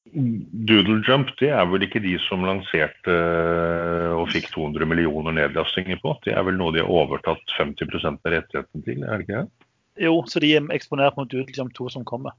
Doodle 0.02 0.98
Jump 1.06 1.28
det 1.38 1.52
er 1.54 1.66
vel 1.70 1.84
ikke 1.86 2.00
de 2.02 2.16
som 2.24 2.42
lanserte 2.42 3.12
eh, 3.14 4.08
og 4.16 4.32
fikk 4.34 4.48
200 4.50 4.88
millioner 4.90 5.36
nedlastinger 5.36 6.00
på? 6.02 6.16
Det 6.26 6.34
er 6.34 6.42
vel 6.46 6.58
noe 6.58 6.74
de 6.74 6.82
har 6.82 6.90
overtatt 6.90 7.54
50 7.54 8.08
av 8.10 8.18
rettigheten 8.34 8.82
til, 8.82 9.04
er 9.06 9.22
det 9.22 9.28
ikke 9.28 9.44
det? 9.44 9.68
Jo, 10.02 10.16
så 10.26 10.42
de 10.42 10.50
er 10.56 10.66
eksponert 10.74 11.14
mot 11.20 11.30
Doodle 11.30 11.54
Jump 11.54 11.70
2 11.78 11.92
som 11.94 12.08
kommer. 12.08 12.34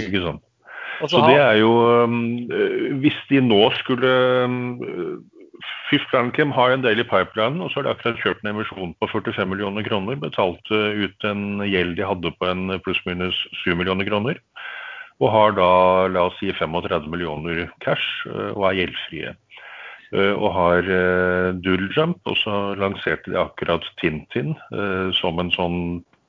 Ikke 0.00 0.24
sant. 0.24 0.42
Så 1.10 1.18
det 1.26 1.38
er 1.42 1.56
jo 1.58 1.70
um, 2.06 2.18
Hvis 3.02 3.16
de 3.26 3.40
nå 3.42 3.64
skulle 3.80 4.10
Fifth 5.88 6.10
Landcam 6.14 6.50
har 6.54 6.72
en 6.74 6.82
del 6.82 6.98
i 6.98 7.06
pipeline, 7.06 7.60
og 7.62 7.70
så 7.70 7.80
har 7.80 7.86
de 7.86 7.92
akkurat 7.92 8.22
kjørt 8.22 8.40
en 8.42 8.50
emisjon 8.54 8.94
på 8.98 9.08
45 9.12 9.46
millioner 9.50 9.86
kroner. 9.86 10.18
Betalte 10.18 10.80
ut 10.98 11.26
en 11.28 11.62
gjeld 11.62 11.94
de 11.98 12.08
hadde 12.08 12.32
på 12.40 12.48
en 12.50 12.74
pluss-minus 12.82 13.38
7 13.62 13.76
millioner 13.78 14.08
kroner 14.08 14.40
og 15.22 15.30
har 15.30 15.54
da 15.54 15.70
la 16.10 16.26
oss 16.28 16.36
si 16.40 16.50
35 16.52 17.06
millioner 17.12 17.68
cash 17.84 18.26
eh, 18.30 18.50
og 18.54 18.66
er 18.70 18.80
gjeldfrie. 18.80 19.34
Eh, 20.14 20.32
og 20.34 20.48
har 20.56 20.90
Doodle 21.62 21.90
Jump, 21.94 22.20
og 22.26 22.38
så 22.42 22.74
lanserte 22.80 23.30
de 23.30 23.40
akkurat 23.40 23.86
Tintin 24.02 24.54
som 25.20 25.38
en 25.38 25.52
sånn 25.54 25.78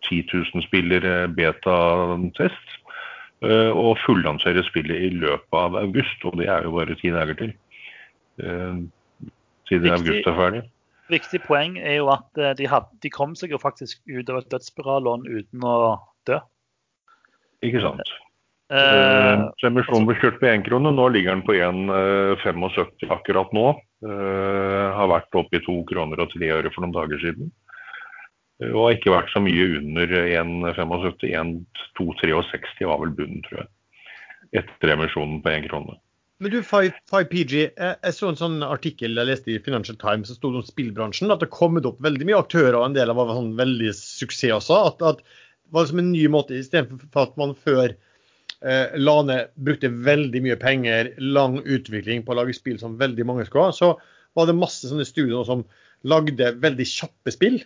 10 0.06 0.22
000 0.30 0.66
spiller 0.68 1.28
beta-test. 1.34 2.82
og 3.46 3.98
fullanserer 4.06 4.64
spillet 4.64 5.02
i 5.06 5.10
løpet 5.12 5.54
av 5.54 5.76
august, 5.78 6.24
og 6.26 6.38
det 6.40 6.48
er 6.50 6.64
jo 6.66 6.72
bare 6.78 6.96
ti 6.98 7.12
dager 7.14 7.36
til. 7.38 7.52
Siden 9.70 9.88
viktig, 9.88 10.00
august 10.00 10.30
er 10.32 10.38
ferdig. 10.40 10.64
Viktig 11.14 11.42
poeng 11.46 11.80
er 11.82 12.00
jo 12.00 12.12
at 12.14 12.44
de, 12.58 12.68
had, 12.70 12.90
de 13.02 13.12
kom 13.14 13.34
seg 13.38 13.54
jo 13.54 13.62
faktisk 13.62 14.02
ut 14.10 14.30
av 14.30 14.42
et 14.42 14.52
dødsspirallån 14.54 15.26
uten 15.30 15.66
å 15.66 15.76
dø. 16.30 16.40
Ikke 17.66 17.82
sant. 17.84 18.16
Uh, 18.66 19.52
emisjonen 19.68 20.08
ble 20.08 20.16
kjørt 20.18 20.40
på 20.42 20.48
én 20.50 20.64
krone, 20.66 20.90
nå 20.90 21.04
ligger 21.14 21.36
den 21.36 21.44
på 21.46 21.54
1,75 21.54 22.64
uh, 22.66 23.12
akkurat 23.14 23.52
nå. 23.54 23.68
Eh, 24.06 24.88
har 24.94 25.08
vært 25.10 25.38
oppe 25.40 25.58
i 25.58 25.64
to 25.66 25.80
kroner 25.90 26.20
og 26.22 26.30
tre 26.34 26.50
øre 26.54 26.70
for 26.74 26.84
noen 26.84 26.96
dager 26.96 27.22
siden. 27.22 27.52
Uh, 28.62 28.72
og 28.72 28.80
har 28.88 28.98
ikke 28.98 29.14
vært 29.14 29.30
så 29.34 29.42
mye 29.46 29.68
under 29.80 30.16
1,75. 30.26 31.62
1,263 31.94 32.90
var 32.90 33.04
vel 33.04 33.14
bunnen, 33.18 33.46
tror 33.46 33.62
jeg. 33.62 33.72
Etter 34.64 34.96
emisjonen 34.96 35.40
på 35.46 35.54
én 35.54 35.70
krone. 35.70 36.00
Men 36.44 36.52
du, 36.52 36.58
5PG, 36.60 37.60
jeg 37.80 38.14
så 38.16 38.28
en 38.28 38.38
sånn 38.40 38.58
artikkel 38.66 39.16
jeg 39.16 39.28
leste 39.30 39.54
i 39.54 39.62
Financial 39.64 39.96
Times 40.00 40.28
som 40.28 40.36
stod 40.36 40.58
om 40.60 40.66
spillbransjen. 40.68 41.32
At 41.32 41.40
det 41.40 41.48
har 41.48 41.56
kommet 41.56 41.88
opp 41.88 42.02
veldig 42.04 42.28
mye 42.28 42.42
aktører, 42.42 42.76
og 42.76 42.90
en 42.90 42.98
del 42.98 43.14
av 43.14 43.22
var 43.22 43.32
sånn 43.38 43.54
veldig 43.56 43.94
suksess 43.96 44.58
også. 44.58 44.80
At, 44.90 45.06
at 45.14 45.22
det 45.24 45.72
var 45.78 45.86
liksom 45.86 46.02
en 46.04 46.12
ny 46.12 46.26
måte, 46.34 46.58
istedenfor 46.60 47.22
at 47.24 47.40
man 47.40 47.56
før 47.56 47.94
eh, 47.96 48.98
Lane 49.00 49.40
brukte 49.56 49.94
veldig 50.10 50.44
mye 50.44 50.60
penger, 50.60 51.14
lang 51.24 51.62
utvikling 51.64 52.26
på 52.28 52.36
å 52.36 52.40
lage 52.42 52.58
spill 52.58 52.82
som 52.84 53.00
veldig 53.00 53.28
mange 53.32 53.48
skulle 53.48 53.70
ha, 53.70 53.76
så 53.76 53.94
var 54.36 54.50
det 54.50 54.60
masse 54.60 54.92
sånne 54.92 55.08
studier 55.08 55.48
som 55.48 55.64
lagde 56.04 56.52
veldig 56.60 56.90
kjappe 56.92 57.32
spill. 57.32 57.62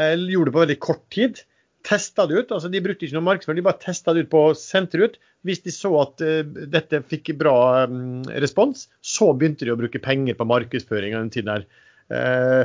Eh, 0.00 0.16
gjorde 0.16 0.48
det 0.48 0.56
på 0.56 0.64
veldig 0.64 0.80
kort 0.80 1.04
tid. 1.12 1.44
Testa 1.84 2.24
det 2.26 2.38
ut. 2.38 2.52
altså 2.54 2.70
De 2.72 2.80
brukte 2.80 3.04
ikke 3.04 3.18
noe 3.18 3.26
markedsføring, 3.26 3.60
de 3.60 3.66
bare 3.66 3.82
testa 3.82 4.14
det 4.16 4.24
ut 4.24 4.30
på 4.32 4.44
sendte 4.56 5.00
ut. 5.02 5.18
Hvis 5.44 5.60
de 5.66 5.72
så 5.74 5.90
at 6.00 6.22
uh, 6.24 6.40
dette 6.72 7.02
fikk 7.10 7.34
bra 7.40 7.84
um, 7.90 8.22
respons, 8.40 8.86
så 9.04 9.32
begynte 9.36 9.68
de 9.68 9.74
å 9.74 9.80
bruke 9.80 10.00
penger 10.00 10.38
på 10.38 10.46
markedsføring. 10.48 11.12
den 11.12 11.34
tiden 11.34 11.52
her. 11.52 11.66
Uh, 12.08 12.64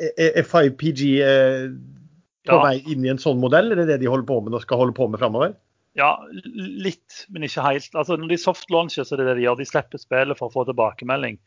er 0.00 0.36
er 0.42 0.44
5PG 0.44 1.08
uh, 1.24 1.72
på 2.48 2.56
Ja. 2.56 2.60
vei 2.64 2.76
inn 2.92 3.04
i 3.04 3.12
en 3.12 3.20
sånn 3.20 3.40
modell? 3.40 3.72
eller 3.72 3.82
Er 3.82 3.86
det 3.86 3.94
det 3.94 4.04
de 4.04 4.12
holder 4.12 4.28
på 4.28 4.40
med 4.44 4.54
og 4.56 4.62
skal 4.64 4.80
holde 4.80 4.96
på 4.96 5.08
med 5.08 5.20
framover? 5.20 5.56
Ja, 5.98 6.12
litt, 6.30 7.24
men 7.28 7.44
ikke 7.44 7.64
helt. 7.64 7.90
Altså, 7.94 8.16
når 8.16 8.28
de 8.28 8.38
softlauncher, 8.38 9.04
så 9.04 9.16
er 9.16 9.22
det 9.22 9.26
det 9.30 9.40
de 9.40 9.46
gjør. 9.48 9.58
De 9.58 9.68
slipper 9.68 10.00
spillet 10.00 10.38
for 10.38 10.48
å 10.48 10.54
få 10.54 10.64
tilbakemelding. 10.68 11.40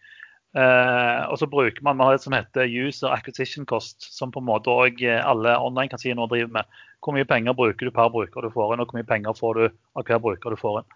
Uh, 0.53 1.30
og 1.34 1.39
så 1.41 1.47
bruker 1.49 1.82
man, 1.82 1.97
man 1.97 2.09
har 2.09 2.18
det 2.18 2.26
som 2.26 2.34
heter 2.36 2.70
user 2.70 3.09
acquisition 3.09 3.66
cost, 3.66 4.05
som 4.14 4.34
på 4.34 4.41
en 4.41 4.49
måte 4.49 4.70
òg 4.70 5.01
alle 5.22 5.55
online-kasinoer 5.57 6.30
driver 6.30 6.59
med. 6.59 6.82
Hvor 7.04 7.16
mye 7.16 7.28
penger 7.28 7.56
bruker 7.58 7.89
du 7.89 7.91
per 7.91 8.12
bruker 8.14 8.45
du 8.45 8.54
får 8.54 8.74
inn, 8.74 8.84
og 8.84 8.89
hvor 8.89 8.99
mye 8.99 9.10
penger 9.10 9.36
får 9.38 9.60
du 9.60 9.66
av 9.68 10.08
hver 10.08 10.22
bruker 10.24 10.56
du 10.56 10.60
får 10.60 10.82
inn. 10.82 10.89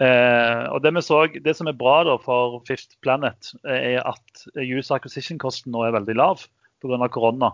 Eh, 0.00 0.62
og 0.72 0.80
Det 0.84 0.92
vi 0.96 1.02
så, 1.04 1.24
det 1.44 1.56
som 1.56 1.68
er 1.68 1.76
bra 1.76 2.00
da 2.08 2.16
for 2.20 2.60
Fifth 2.68 2.96
Planet, 3.04 3.52
eh, 3.64 3.96
er 3.96 4.06
at 4.08 4.46
user 4.56 4.96
acquisition-kosten 4.96 5.72
nå 5.72 5.84
er 5.84 5.96
veldig 5.96 6.16
lav 6.16 6.46
pga. 6.80 7.08
korona. 7.08 7.52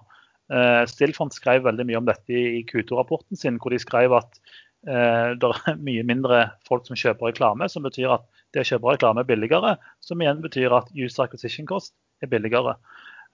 Eh, 0.52 0.84
Stillfront 0.86 1.34
skrev 1.34 1.64
veldig 1.66 1.86
mye 1.88 1.98
om 1.98 2.06
dette 2.06 2.30
i 2.30 2.60
i 2.60 2.64
Q2-rapporten 2.68 3.36
sin, 3.36 3.58
hvor 3.58 3.74
de 3.74 3.80
skrev 3.82 4.14
at 4.14 4.38
eh, 4.86 5.34
det 5.34 5.50
er 5.50 5.80
mye 5.88 6.04
mindre 6.06 6.52
folk 6.68 6.86
som 6.86 6.98
kjøper 6.98 7.32
reklame, 7.32 7.68
som 7.68 7.82
betyr 7.82 8.14
at 8.14 8.26
det 8.54 8.62
å 8.62 8.70
kjøpe 8.70 8.94
reklame 8.94 9.24
er 9.24 9.30
billigere, 9.30 9.74
som 10.00 10.22
igjen 10.22 10.42
betyr 10.44 10.74
at 10.76 10.92
user 10.94 11.26
acquisition-kost 11.26 11.94
er 12.22 12.30
billigere. 12.30 12.76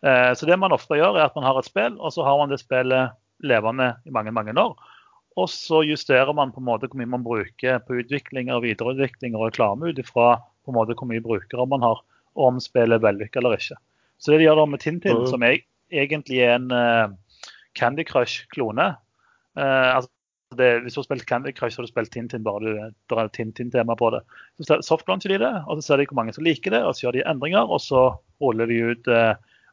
Eh, 0.02 0.32
så 0.34 0.48
det 0.48 0.56
man 0.58 0.72
ofte 0.72 0.96
gjør, 0.96 1.18
er 1.18 1.28
at 1.28 1.36
man 1.36 1.44
har 1.44 1.60
et 1.60 1.68
spill, 1.68 2.00
og 2.00 2.14
så 2.16 2.24
har 2.24 2.40
man 2.40 2.50
det 2.50 2.62
spillet 2.62 3.12
levende 3.42 3.92
i 4.06 4.14
mange 4.14 4.32
mange 4.34 4.54
år. 4.58 4.76
Og 5.40 5.48
så 5.48 5.80
justerer 5.86 6.32
man 6.36 6.52
på 6.52 6.60
en 6.60 6.68
måte 6.68 6.88
hvor 6.88 7.00
mye 7.00 7.08
man 7.14 7.24
bruker 7.24 7.80
på 7.86 8.00
utvikling 8.02 8.50
og 8.52 8.64
videreutvikling 8.66 9.36
og 9.36 9.48
reklame 9.48 9.92
ut 9.92 10.00
ifra 10.02 10.34
på 10.62 10.72
en 10.72 10.76
måte 10.76 10.96
hvor 10.98 11.08
mye 11.08 11.24
brukere 11.24 11.66
man 11.66 11.84
har, 11.84 12.02
og 12.36 12.48
om 12.50 12.60
spillet 12.62 12.98
er 12.98 13.04
vellykket 13.06 13.40
eller 13.40 13.56
ikke. 13.58 13.78
Så 14.20 14.32
det 14.32 14.42
de 14.42 14.48
gjør 14.48 14.60
da 14.60 14.66
med 14.66 14.82
Tintin, 14.84 15.16
Og- 15.16 15.28
som 15.28 15.42
er, 15.42 15.62
egentlig 15.90 16.42
er 16.44 16.56
en 16.56 16.70
uh, 16.70 17.14
Candy 17.74 18.04
Crush-klone 18.06 18.94
uh, 19.58 19.96
altså 19.96 20.10
det, 20.56 20.82
Hvis 20.82 20.94
du 20.94 21.00
har 21.00 21.04
spilt 21.04 21.26
Candy 21.26 21.52
Crush, 21.56 21.74
så 21.74 21.80
har 21.80 21.86
du 21.86 21.92
spilt 21.92 22.12
Tintin, 22.12 22.44
bare 22.44 22.60
du, 22.60 22.72
det 23.08 23.18
er 23.18 23.28
Tintin-tema 23.32 23.94
på 23.96 24.10
det. 24.12 24.20
Så 24.60 24.76
softlauncher 24.84 25.32
de 25.32 25.38
det, 25.40 25.52
og 25.66 25.78
så 25.78 25.86
ser 25.86 25.96
de 25.96 26.06
hvor 26.10 26.18
mange 26.20 26.34
som 26.36 26.44
liker 26.44 26.70
det, 26.74 26.82
og 26.84 26.92
så 26.94 27.06
gjør 27.06 27.16
de 27.16 27.22
endringer, 27.30 27.64
og 27.64 27.80
så 27.80 28.02
ruller 28.42 28.68
de 28.68 28.80
ut 28.92 29.08
eh, 29.08 29.32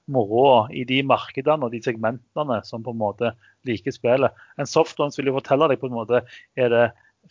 moroa 0.10 0.66
i 0.76 0.86
de 0.90 1.02
markedene 1.06 1.68
og 1.68 1.74
de 1.74 1.82
segmentene 1.86 2.60
som 2.68 2.84
på 2.86 2.94
en 2.96 3.02
måte 3.02 3.32
liker 3.68 3.94
spillet. 3.94 4.36
En 4.60 4.70
softlaunch 4.70 5.20
vil 5.20 5.32
jo 5.32 5.38
fortelle 5.38 5.70
deg 5.72 5.82
på 5.82 5.90
en 5.90 5.98
måte 5.98 6.24
er 6.60 6.74
det 6.74 6.86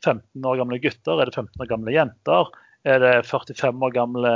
15 0.05 0.47
år 0.47 0.61
gamle 0.61 0.81
gutter, 0.83 1.19
er 1.19 1.31
det 1.31 1.35
15 1.35 1.65
år 1.65 1.71
gamle 1.71 1.95
jenter, 1.95 2.51
er 2.87 3.01
det 3.03 3.15
45 3.27 3.87
år 3.89 3.95
gamle 3.97 4.35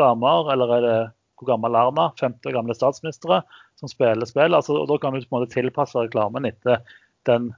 damer, 0.00 0.50
eller 0.52 0.78
er 0.78 0.86
det 0.88 0.96
hvor 1.38 1.50
gammel 1.50 1.74
er 1.74 1.88
Erna? 1.90 2.08
50 2.20 2.48
år 2.50 2.56
gamle 2.56 2.76
statsministre 2.76 3.40
som 3.80 3.90
spiller 3.90 4.28
spill. 4.28 4.54
Altså, 4.54 4.78
og 4.80 4.88
Da 4.88 4.98
kan 5.02 5.14
du 5.14 5.20
på 5.20 5.34
en 5.34 5.40
måte 5.40 5.54
tilpasse 5.54 5.98
reklamen 5.98 6.46
etter 6.46 6.82
den 7.28 7.52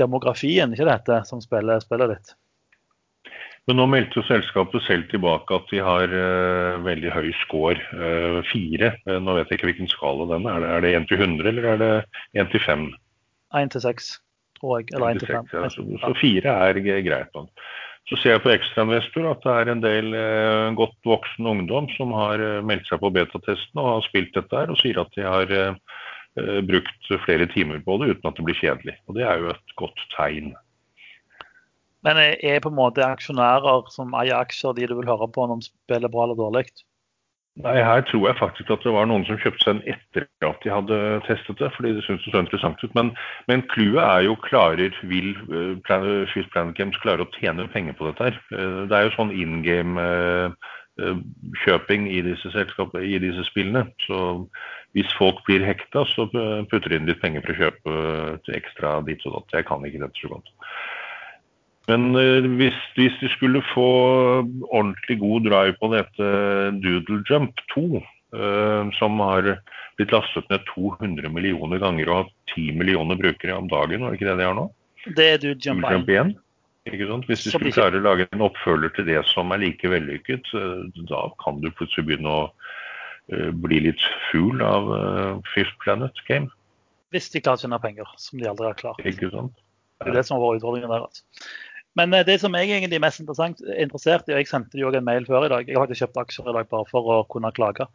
demografien 0.00 0.72
ikke 0.74 0.88
dette, 0.88 1.20
som 1.28 1.42
spiller 1.44 1.82
spillet 1.84 2.16
ditt. 2.16 2.34
Men 3.64 3.78
nå 3.80 3.86
meldte 3.88 4.20
jo 4.20 4.26
selskapet 4.28 4.84
selv 4.84 5.06
tilbake 5.08 5.56
at 5.56 5.70
de 5.70 5.78
har 5.80 6.10
uh, 6.12 6.82
veldig 6.84 7.12
høy 7.14 7.30
score, 7.46 7.78
uh, 7.96 8.42
fire. 8.50 8.92
Uh, 9.08 9.16
nå 9.24 9.38
vet 9.38 9.48
jeg 9.48 9.58
ikke 9.58 9.70
hvilken 9.70 9.88
skala 9.88 10.26
den 10.34 10.48
er. 10.50 10.66
Er 10.68 10.84
det 10.84 10.92
1 10.98 11.06
til 11.08 11.22
100 11.24 11.48
eller 11.48 11.70
er 11.72 11.80
det 11.80 11.94
1 12.42 12.52
til 12.52 12.60
5? 12.60 12.84
1 13.62 13.72
til 13.72 13.84
6, 13.86 14.10
tror 14.58 14.76
jeg. 14.82 14.90
Eller 14.92 15.14
én 15.14 15.22
til 15.22 15.32
fem. 15.32 15.48
Ja, 15.54 15.70
så, 15.72 15.84
så 16.02 16.12
fire 16.20 16.58
er 16.68 16.80
greit. 16.84 17.32
nå. 17.32 17.46
Så 18.10 18.18
ser 18.20 18.34
jeg 18.34 18.42
på 18.44 18.52
ekstrainvestor 18.52 19.30
at 19.30 19.46
det 19.46 19.52
er 19.56 19.68
en 19.72 19.80
del 19.80 20.10
godt 20.76 20.98
voksen 21.08 21.46
ungdom 21.48 21.86
som 21.94 22.10
har 22.12 22.42
meldt 22.68 22.90
seg 22.90 23.00
på 23.00 23.08
betatesten 23.14 23.80
og 23.80 23.88
har 23.88 24.04
spilt 24.04 24.34
dette 24.36 24.58
her, 24.58 24.68
og 24.68 24.76
sier 24.76 25.00
at 25.00 25.14
de 25.16 25.24
har 25.24 25.54
brukt 26.68 27.08
flere 27.24 27.48
timer 27.54 27.80
på 27.86 27.96
det 28.02 28.10
uten 28.10 28.28
at 28.28 28.36
det 28.36 28.44
blir 28.44 28.60
kjedelig. 28.60 28.98
Og 29.08 29.16
Det 29.16 29.24
er 29.24 29.40
jo 29.40 29.48
et 29.54 29.74
godt 29.80 30.04
tegn. 30.18 30.52
Men 32.04 32.18
er 32.20 32.60
på 32.60 32.68
en 32.72 32.76
måte 32.78 33.04
aksjonærer 33.06 33.86
som 33.92 34.12
eier 34.18 34.36
aksjer, 34.42 34.72
de 34.76 34.88
du 34.90 34.96
vil 34.98 35.08
høre 35.08 35.28
på 35.32 35.40
når 35.48 35.56
de 35.62 35.66
spiller 35.70 36.10
bra 36.12 36.22
eller 36.26 36.38
dårlig? 36.40 36.64
Nei, 37.62 37.76
Her 37.86 38.02
tror 38.02 38.24
jeg 38.26 38.34
faktisk 38.40 38.68
at 38.74 38.82
det 38.82 38.92
var 38.96 39.06
noen 39.06 39.22
som 39.28 39.38
kjøpte 39.38 39.62
seg 39.62 39.72
en 39.76 39.86
etter 39.92 40.22
at 40.42 40.58
de 40.64 40.70
hadde 40.74 40.96
testet 41.28 41.60
det, 41.62 41.68
fordi 41.76 41.90
de 41.94 42.02
syntes 42.02 42.24
det 42.26 42.32
så 42.34 42.42
interessant 42.42 42.82
ut. 42.82 42.94
Men, 42.98 43.08
men 43.46 43.62
clouet 43.70 44.02
er 44.02 44.26
jo 44.26 44.34
klarer, 44.42 44.90
vil 45.06 45.38
eh, 45.54 45.78
Plan- 45.86 46.26
Planet 46.50 46.74
Games 46.80 46.98
klare 47.04 47.22
å 47.22 47.30
tjene 47.38 47.70
penger 47.70 47.94
på 47.94 48.10
dette 48.10 48.26
her. 48.26 48.34
Eh, 48.58 48.90
Det 48.90 48.94
er 48.98 49.06
jo 49.06 49.14
sånn 49.14 49.30
in 49.30 49.62
game-kjøping 49.62 52.02
i 52.10 52.26
disse 52.26 52.50
i 52.50 53.22
disse 53.22 53.46
spillene. 53.52 53.86
Så 54.08 54.18
hvis 54.98 55.06
folk 55.14 55.38
blir 55.46 55.62
hekta, 55.62 56.02
så 56.10 56.26
eh, 56.34 56.66
putter 56.66 56.90
de 56.90 56.98
inn 56.98 57.06
litt 57.06 57.22
penger 57.22 57.38
for 57.46 57.54
å 57.54 57.60
kjøpe 57.62 57.94
ekstra 58.58 58.98
ditt 59.06 59.22
og 59.30 59.38
datt. 59.38 59.54
Jeg 59.60 59.70
kan 59.70 59.78
ikke 59.86 60.02
dette 60.02 60.18
så 60.18 60.26
godt. 60.34 60.50
Men 61.90 62.14
eh, 62.16 62.46
hvis, 62.58 62.76
hvis 62.96 63.16
de 63.20 63.30
skulle 63.34 63.62
få 63.74 63.88
ordentlig 64.70 65.18
god 65.20 65.48
drive 65.48 65.76
på 65.80 65.90
dette 65.92 66.28
Doodle 66.80 67.20
Jump 67.28 67.60
2, 67.74 67.84
eh, 68.00 68.92
som 68.98 69.20
har 69.20 69.50
blitt 69.98 70.14
lastet 70.14 70.48
ned 70.50 70.64
200 70.72 71.28
millioner 71.32 71.82
ganger 71.82 72.08
og 72.08 72.22
har 72.22 72.32
10 72.54 72.78
millioner 72.80 73.20
brukere 73.20 73.58
om 73.58 73.68
dagen, 73.70 74.00
var 74.00 74.14
det 74.14 74.20
ikke 74.20 74.30
det 74.30 74.38
de 74.40 74.48
har 74.48 74.56
nå? 74.56 74.70
Det 75.04 75.28
er 75.28 75.42
Doodle 75.42 75.60
jump 75.60 75.84
Doodle 75.84 75.98
Jump 75.98 76.14
1. 76.14 76.32
1. 76.32 76.40
Ikke 76.94 77.08
sant? 77.08 77.28
Hvis 77.28 77.44
de 77.44 77.52
skulle 77.52 77.72
klare 77.72 78.00
å 78.00 78.04
lage 78.04 78.26
en 78.32 78.44
oppfølger 78.44 78.92
til 78.96 79.06
det 79.08 79.20
som 79.30 79.52
er 79.52 79.62
like 79.62 79.88
vellykket, 79.88 80.48
eh, 80.56 81.04
da 81.12 81.26
kan 81.44 81.60
du 81.60 81.70
plutselig 81.72 82.08
begynne 82.10 82.40
å 82.44 82.46
bli 83.64 83.78
litt 83.86 84.02
fugl 84.28 84.60
av 84.60 84.90
Fifth 85.54 85.78
Planet 85.80 86.18
Game. 86.28 86.50
Hvis 87.08 87.30
de 87.32 87.40
klarer 87.40 87.56
å 87.56 87.62
tjene 87.62 87.78
penger, 87.80 88.10
som 88.20 88.36
de 88.36 88.50
aldri 88.50 88.66
har 88.68 88.76
klart. 88.76 89.00
Ikke 89.08 89.30
sant? 89.32 89.54
Det 90.02 90.12
er 90.12 90.18
det 90.18 90.24
som 90.28 90.42
vært 90.42 90.58
utfordringen 90.58 90.92
deres. 90.92 91.22
Men 91.98 92.14
eh, 92.14 92.24
det 92.26 92.40
som 92.42 92.54
jeg 92.58 92.70
egentlig 92.70 92.98
er 92.98 93.04
mest 93.04 93.22
interessant, 93.22 93.60
interessert 93.78 94.28
i, 94.28 94.34
og 94.34 94.42
jeg 94.42 94.50
sendte 94.50 94.78
de 94.78 94.84
også 94.86 95.00
en 95.00 95.06
mail 95.06 95.26
før 95.28 95.46
i 95.46 95.50
dag, 95.52 95.68
jeg 95.68 95.78
har 95.78 95.84
faktisk 95.86 96.04
kjøpt 96.04 96.22
aksjer 96.24 96.50
i 96.50 96.54
dag 96.58 96.70
bare 96.72 96.88
for 96.90 97.10
å 97.14 97.18
kunne 97.30 97.52
klage. 97.54 97.86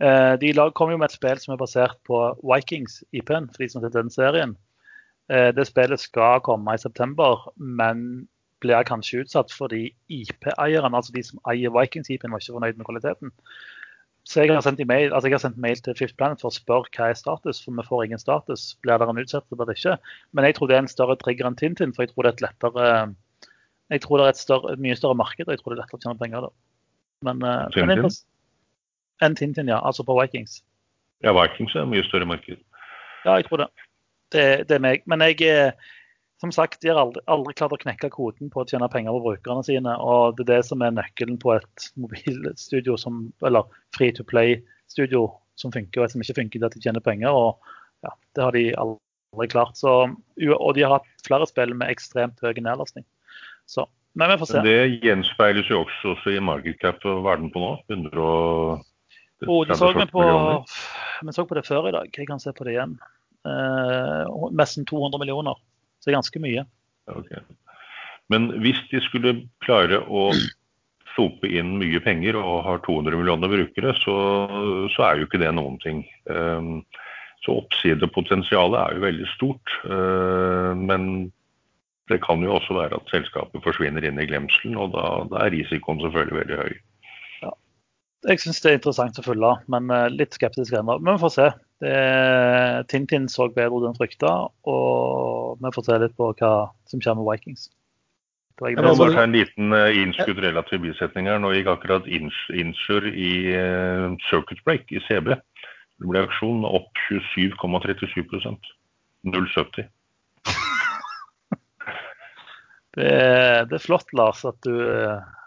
Eh, 0.00 0.34
De 0.40 0.52
kom 0.78 0.92
jo 0.92 1.00
med 1.00 1.10
et 1.10 1.16
spill 1.16 1.40
som 1.42 1.54
er 1.54 1.60
basert 1.60 1.98
på 2.08 2.22
Vikings-IP-en, 2.40 3.50
for 3.52 3.64
de 3.64 3.68
som 3.68 3.80
har 3.82 3.88
sett 3.88 3.98
den 3.98 4.14
serien. 4.14 4.56
Eh, 5.28 5.50
Det 5.52 5.68
spillet 5.68 6.00
skal 6.00 6.40
komme 6.44 6.74
i 6.74 6.80
september, 6.80 7.48
men 7.56 8.26
blir 8.62 8.86
kanskje 8.86 9.24
utsatt 9.24 9.50
fordi 9.50 9.88
IP-eierne, 10.08 10.94
altså 10.94 11.12
de 11.12 11.22
som 11.26 11.40
eier 11.50 11.72
Vikings-IP-en, 11.74 12.30
var 12.32 12.40
ikke 12.40 12.56
fornøyd 12.56 12.78
med 12.78 12.86
kvaliteten. 12.86 13.32
Så 14.24 14.44
jeg 14.44 14.54
har 14.54 14.62
sendt, 14.62 14.78
mail, 14.86 15.10
altså 15.10 15.26
jeg 15.26 15.34
har 15.34 15.42
sendt 15.42 15.58
mail 15.58 15.80
til 15.82 15.96
Fifth 15.98 16.14
Planet 16.14 16.40
for 16.40 16.52
å 16.52 16.54
spørre 16.54 16.86
hva 16.94 17.08
er 17.10 17.18
status, 17.18 17.58
for 17.64 17.74
vi 17.74 17.84
får 17.88 18.04
ingen 18.06 18.22
status. 18.22 18.76
Blir 18.84 19.00
det 19.02 19.08
en 19.10 19.18
utsettelse 19.18 19.58
eller 19.58 19.74
ikke? 19.74 19.96
Men 20.32 20.46
jeg 20.46 20.54
tror 20.54 20.70
det 20.70 20.76
er 20.76 20.84
en 20.84 20.92
større 20.92 21.16
trigger 21.18 21.48
enn 21.48 21.58
Tintin, 21.58 21.92
for 21.92 22.04
jeg 22.04 22.12
tror 22.12 22.22
det 22.22 22.30
er 22.30 22.36
et 22.38 22.44
lettere 22.46 22.86
jeg 23.92 24.02
tror 24.04 24.20
det 24.20 24.26
er 24.26 24.34
et, 24.34 24.40
større, 24.40 24.76
mye 24.80 24.96
større 24.98 25.18
marked, 25.18 25.46
og 25.46 25.52
jeg 25.52 25.60
tror 25.60 25.72
det 25.72 25.78
er 25.78 25.82
lettere 25.84 26.00
å 26.00 26.04
tjene 26.04 26.20
penger 26.20 26.46
da. 26.46 26.52
Men, 27.28 27.42
eh, 27.42 27.56
men 27.62 27.72
Tintin? 27.76 27.96
interess- 27.96 28.22
Enn 29.22 29.36
Tintin, 29.38 29.68
ja. 29.70 29.78
Altså 29.78 30.04
på 30.04 30.16
Vikings. 30.18 30.62
Ja, 31.22 31.32
Vikings 31.36 31.74
er 31.76 31.84
et 31.84 31.92
mye 31.92 32.04
større 32.08 32.26
marked. 32.26 32.58
Ja, 33.24 33.36
jeg 33.38 33.46
tror 33.46 33.62
det. 33.62 33.68
Det, 34.34 34.46
det 34.68 34.78
er 34.78 34.82
meg. 34.82 35.04
Men 35.06 35.22
jeg 35.22 35.42
er, 35.46 35.76
som 36.42 36.50
sagt, 36.50 36.80
de 36.82 36.90
har 36.90 36.98
aldri, 36.98 37.22
aldri 37.30 37.54
klart 37.54 37.76
å 37.76 37.78
knekke 37.78 38.10
koden 38.10 38.50
på 38.50 38.64
å 38.64 38.66
tjene 38.66 38.88
penger 38.90 39.14
på 39.14 39.22
brukerne 39.28 39.62
sine. 39.66 39.94
Og 40.02 40.36
det 40.38 40.48
er 40.48 40.56
det 40.56 40.66
som 40.66 40.82
er 40.82 40.96
nøkkelen 40.96 41.38
på 41.38 41.54
et 41.54 41.86
mobilstudio 42.00 42.96
som, 42.98 43.28
eller 43.46 43.68
free 43.94 44.10
to 44.16 44.26
play-studio 44.26 45.28
som 45.60 45.70
funker, 45.70 46.02
og 46.02 46.10
som 46.10 46.24
ikke 46.24 46.40
funker, 46.40 46.58
det 46.58 46.72
at 46.72 46.74
de 46.78 46.82
tjener 46.82 47.04
penger. 47.04 47.30
Og 47.30 47.60
ja, 48.02 48.16
det 48.34 48.42
har 48.42 48.58
de 48.58 48.66
aldri 48.74 49.50
klart. 49.52 49.78
Så, 49.78 49.94
og 50.10 50.74
de 50.74 50.82
har 50.82 50.96
hatt 50.96 51.26
flere 51.28 51.46
spill 51.46 51.76
med 51.78 51.92
ekstremt 51.92 52.42
høy 52.42 52.56
nedlastning. 52.58 53.06
Så, 53.72 53.86
men 54.18 54.32
vi 54.32 54.38
får 54.42 54.50
se. 54.50 54.62
Det 54.66 54.78
gjenspeiles 55.06 55.70
jo 55.72 55.82
også, 55.86 56.14
også 56.16 56.34
i 56.36 56.42
market 56.44 56.80
cap. 56.82 57.00
og 57.08 57.24
verden 57.24 57.52
på 57.54 57.62
nå? 57.62 57.74
100 57.88 58.20
og... 58.20 58.82
Oh, 59.48 59.64
det 59.66 59.74
så 59.74 59.88
vi, 59.96 60.04
på, 60.06 60.22
vi 61.26 61.32
så 61.34 61.44
på 61.48 61.56
det 61.58 61.64
før 61.66 61.88
i 61.90 61.94
dag. 61.96 62.12
Jeg 62.14 62.28
kan 62.28 62.42
se 62.42 62.52
på 62.54 62.66
det 62.68 62.76
igjen. 62.76 62.92
Eh, 63.48 64.34
nesten 64.54 64.86
200 64.86 65.18
millioner. 65.18 65.58
Så 65.98 66.06
det 66.06 66.12
er 66.12 66.20
ganske 66.20 66.42
mye. 66.42 66.62
Okay. 67.10 67.42
Men 68.30 68.52
hvis 68.62 68.78
de 68.92 69.00
skulle 69.02 69.34
klare 69.64 69.98
å 70.06 70.28
sope 71.16 71.48
inn 71.50 71.74
mye 71.80 72.00
penger 72.04 72.38
og 72.40 72.62
har 72.68 72.80
200 72.86 73.18
millioner 73.18 73.50
brukere, 73.52 73.96
så, 74.00 74.16
så 74.94 75.08
er 75.08 75.18
jo 75.18 75.28
ikke 75.28 75.42
det 75.42 75.50
noen 75.56 75.76
ting. 75.82 76.04
Um, 76.30 76.84
så 77.42 77.58
oppsidepotensialet 77.64 78.78
er 78.78 78.96
jo 78.96 79.06
veldig 79.08 79.28
stort. 79.34 79.74
Uh, 79.84 80.72
men 80.78 81.32
det 82.10 82.18
kan 82.24 82.42
jo 82.42 82.56
også 82.56 82.74
være 82.76 82.98
at 82.98 83.12
selskapet 83.12 83.62
forsvinner 83.64 84.04
inn 84.04 84.18
i 84.20 84.26
glemselen, 84.26 84.78
og 84.80 84.94
da, 84.96 85.04
da 85.30 85.44
er 85.44 85.54
risikoen 85.54 86.02
selvfølgelig 86.02 86.40
veldig 86.40 86.58
høy. 86.64 86.80
Jeg 88.22 88.38
syns 88.38 88.60
det 88.62 88.70
er 88.70 88.76
interessant 88.78 89.18
å 89.18 89.24
følge, 89.24 89.50
men 89.74 89.90
eh, 89.90 90.08
litt 90.14 90.36
skeptisk 90.36 90.76
ennå. 90.78 91.00
Men 91.02 91.16
vi 91.16 91.22
får 91.24 91.32
se. 91.34 91.46
Det, 91.82 91.94
Tintin 92.92 93.24
så 93.30 93.48
bedre 93.50 93.80
ut 93.80 93.86
enn 93.88 93.96
frykta, 93.98 94.34
og 94.70 95.62
vi 95.62 95.72
får 95.74 95.86
se 95.88 95.96
litt 96.04 96.14
på 96.18 96.28
hva 96.38 96.52
som 96.90 97.02
skjer 97.02 97.16
med 97.18 97.26
Vikings. 97.26 97.66
Jeg 98.62 98.78
må 98.78 98.92
bare 98.94 99.16
ta 99.16 99.24
en 99.26 99.34
liten 99.34 99.74
uh, 99.74 99.88
innskudd 99.90 100.38
relativ 100.44 100.84
bisetning 100.84 101.26
her. 101.26 101.40
Nå 101.42 101.50
gikk 101.56 101.72
akkurat 101.72 102.06
ins 102.06 102.36
Insure 102.54 103.10
i 103.10 103.32
uh, 103.56 104.12
circuit 104.28 104.60
break 104.68 104.92
i 104.94 105.02
CB. 105.08 105.32
Det 105.34 106.06
ble 106.06 106.22
auksjon 106.22 106.62
opp 106.68 107.02
27,37% 107.08 108.70
0,70. 109.26 109.88
Det 112.92 113.08
er, 113.08 113.62
det 113.70 113.78
er 113.78 113.82
flott, 113.82 114.10
Lars, 114.16 114.42
at, 114.44 114.58
du, 114.66 114.72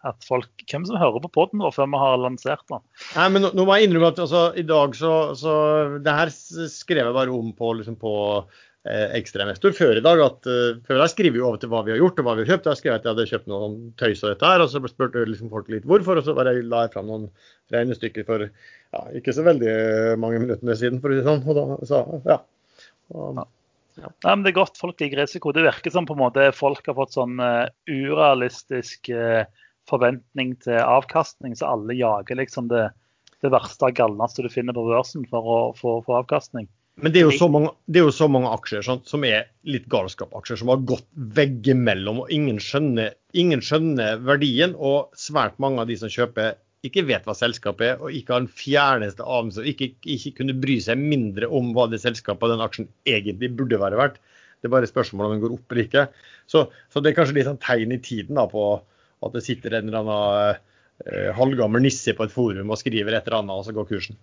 at 0.10 0.26
folk 0.26 0.64
Hvem 0.66 0.86
som 0.88 0.98
hører 0.98 1.22
på 1.22 1.34
poden 1.36 1.62
vår 1.62 1.76
før 1.76 1.90
vi 1.94 2.00
har 2.02 2.22
lansert 2.24 2.64
den? 2.72 2.82
Nei, 3.14 3.26
men 3.36 3.46
nå, 3.46 3.52
nå 3.54 3.66
må 3.68 3.76
jeg 3.78 3.90
innrømme 3.90 4.10
at 4.14 4.22
altså, 4.24 4.46
i 4.58 4.66
dag 4.66 4.96
så, 4.98 5.12
så 5.38 5.58
Det 6.02 6.16
her 6.20 6.32
skrev 6.34 7.04
jeg 7.04 7.18
bare 7.18 7.36
om 7.36 7.52
på, 7.58 7.70
liksom 7.78 8.00
på 8.02 8.16
eh, 8.42 9.14
Ekstrainvestor 9.20 9.76
før 9.78 10.02
i 10.02 10.06
dag. 10.08 10.24
at 10.26 10.50
uh, 10.50 10.82
Før 10.90 11.04
jeg 11.04 11.14
skriver 11.14 11.38
jo 11.42 11.46
over 11.52 11.62
til 11.62 11.70
hva 11.74 11.84
vi 11.86 11.94
har 11.94 12.02
gjort 12.02 12.24
og 12.24 12.30
hva 12.30 12.38
vi 12.40 12.46
har 12.48 12.56
kjøpt. 12.56 12.72
Jeg 12.72 12.82
skrev 12.82 12.98
at 12.98 13.06
jeg 13.06 13.14
hadde 13.14 13.28
kjøpt 13.34 13.52
noe 13.54 13.70
tøys 14.02 14.24
og 14.24 14.34
dette 14.34 14.54
her, 14.54 14.66
og 14.66 14.72
så 14.74 14.82
spurte 14.90 15.28
liksom 15.30 15.54
folk 15.54 15.70
litt 15.74 15.86
hvorfor. 15.86 16.22
Og 16.22 16.26
så 16.26 16.38
bare 16.38 16.58
la 16.66 16.88
jeg 16.88 16.96
fram 16.98 17.12
noen 17.12 17.28
regnestykker 17.76 18.26
for 18.26 18.48
ja, 18.50 19.06
ikke 19.22 19.38
så 19.38 19.46
veldig 19.46 19.76
mange 20.22 20.42
minutter 20.42 20.82
siden, 20.82 20.98
for 21.04 21.14
å 21.14 21.20
si 21.20 21.22
det 21.22 21.30
sånn. 21.30 21.46
Og 21.46 21.62
da, 21.62 21.68
så, 21.86 22.02
ja. 22.26 22.42
Og, 23.14 23.38
ja. 23.38 23.46
Nei, 23.98 24.12
men 24.34 24.44
Det 24.44 24.52
er 24.52 24.60
godt 24.60 24.80
folk 24.80 25.00
liker 25.02 25.22
risiko. 25.24 25.54
Det 25.56 25.66
virker 25.66 25.94
som 25.94 26.08
på 26.08 26.16
en 26.18 26.24
måte 26.26 26.50
folk 26.56 26.88
har 26.90 26.98
fått 26.98 27.16
sånn 27.16 27.40
uh, 27.40 27.68
urealistisk 27.88 29.12
uh, 29.14 29.46
forventning 29.90 30.56
til 30.66 30.82
avkastning, 30.82 31.56
så 31.56 31.72
alle 31.76 31.96
jager 31.98 32.40
liksom 32.42 32.68
det, 32.72 32.90
det 33.46 33.54
verste 33.54 33.88
og 33.88 33.98
galneste 33.98 34.46
du 34.46 34.50
finner 34.52 34.76
på 34.76 34.88
børsen 34.90 35.28
for 35.30 35.46
å 35.46 35.60
få 35.78 36.02
avkastning. 36.20 36.68
Men 37.04 37.12
det 37.12 37.20
er 37.20 37.26
jo 37.28 37.36
så 37.36 37.48
mange, 37.52 37.74
jo 37.92 38.12
så 38.14 38.28
mange 38.32 38.52
aksjer 38.56 38.86
sant, 38.88 39.10
som 39.12 39.26
er 39.28 39.50
litt 39.68 39.88
galskapaksjer, 39.92 40.62
som 40.62 40.72
har 40.72 40.84
gått 40.88 41.08
veggimellom, 41.36 42.22
og 42.24 42.32
ingen 42.32 42.62
skjønner, 42.64 43.18
ingen 43.36 43.64
skjønner 43.64 44.22
verdien. 44.24 44.78
Og 44.80 45.12
svært 45.20 45.60
mange 45.60 45.84
av 45.84 45.92
de 45.92 45.98
som 46.00 46.12
kjøper, 46.12 46.56
ikke 46.88 47.06
vet 47.08 47.26
hva 47.28 47.36
selskapet 47.38 47.88
er, 47.88 48.02
og 48.02 48.14
ikke 48.16 48.36
har 48.36 48.44
en 48.44 48.52
fjerneste 48.52 49.26
anelse, 49.26 49.64
og 49.64 49.70
ikke, 49.72 49.92
ikke, 50.04 50.36
kunne 50.40 50.58
bry 50.62 50.78
seg 50.84 51.02
mindre 51.02 51.50
om 51.50 51.74
hva 51.76 51.88
det 51.92 52.02
selskapet 52.04 52.48
og 52.48 52.56
den 52.56 52.66
aksjen 52.66 52.90
egentlig 53.10 53.52
burde 53.58 53.82
være 53.82 54.00
verdt. 54.00 54.22
Det 54.60 54.70
er 54.70 54.76
bare 54.76 54.90
spørsmål 54.90 55.28
om 55.28 55.36
den 55.36 55.44
går 55.44 55.58
opp 55.58 55.74
eller 55.74 55.86
ikke. 55.86 56.06
Så, 56.50 56.68
så 56.90 57.02
det 57.02 57.12
er 57.12 57.18
kanskje 57.20 57.38
litt 57.38 57.50
sånn 57.50 57.62
tegn 57.62 57.94
i 57.94 58.02
tiden 58.02 58.40
da, 58.40 58.48
på 58.50 58.70
at 59.26 59.36
det 59.36 59.44
sitter 59.46 59.76
en 59.76 59.90
eller 59.90 60.02
annen 60.02 60.64
eh, 61.06 61.30
halvgammel 61.38 61.86
nisse 61.86 62.16
på 62.18 62.26
et 62.26 62.34
forum 62.34 62.74
og 62.74 62.82
skriver 62.82 63.14
et 63.14 63.28
eller 63.28 63.42
annet, 63.42 63.60
og 63.60 63.68
så 63.68 63.76
går 63.76 63.90
kursen. 63.92 64.18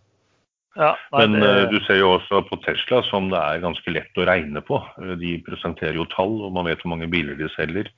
Ja, 0.72 0.94
nei, 1.12 1.26
Men 1.26 1.42
det... 1.42 1.50
uh, 1.52 1.68
du 1.68 1.78
ser 1.84 1.98
jo 2.00 2.14
også 2.14 2.40
på 2.48 2.56
Tesla 2.64 3.02
som 3.10 3.28
det 3.32 3.38
er 3.38 3.64
ganske 3.64 3.92
lett 3.92 4.18
å 4.18 4.26
regne 4.28 4.62
på. 4.64 4.80
De 5.20 5.36
presenterer 5.44 5.98
jo 6.00 6.08
tall, 6.14 6.38
og 6.46 6.54
man 6.56 6.68
vet 6.68 6.80
hvor 6.80 6.94
mange 6.94 7.10
biler 7.12 7.36
de 7.36 7.50
selger. 7.56 7.90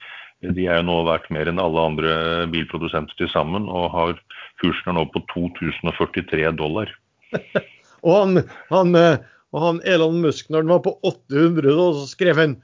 De 0.43 0.67
er 0.67 0.81
jo 0.81 0.89
nå 0.89 0.97
verdt 1.07 1.31
mer 1.33 1.49
enn 1.49 1.63
alle 1.63 1.85
andre 1.93 2.15
bilprodusenter 2.53 3.17
til 3.21 3.31
sammen, 3.33 3.69
og 3.71 3.87
har, 3.95 4.19
kursen 4.65 4.93
er 4.93 4.97
nå 4.97 5.05
på 5.13 5.23
2043 5.35 6.47
dollar. 6.59 6.93
og, 8.07 8.13
han, 8.15 8.41
han, 8.71 8.95
eh, 8.99 9.19
og, 9.53 9.61
han, 9.67 9.83
Elon 9.89 10.23
Musk, 10.25 10.49
når 10.51 10.65
den 10.65 10.73
var 10.73 10.83
på 10.87 10.97
800, 11.05 11.77
så 12.01 12.09
skrev 12.11 12.41
han 12.41 12.57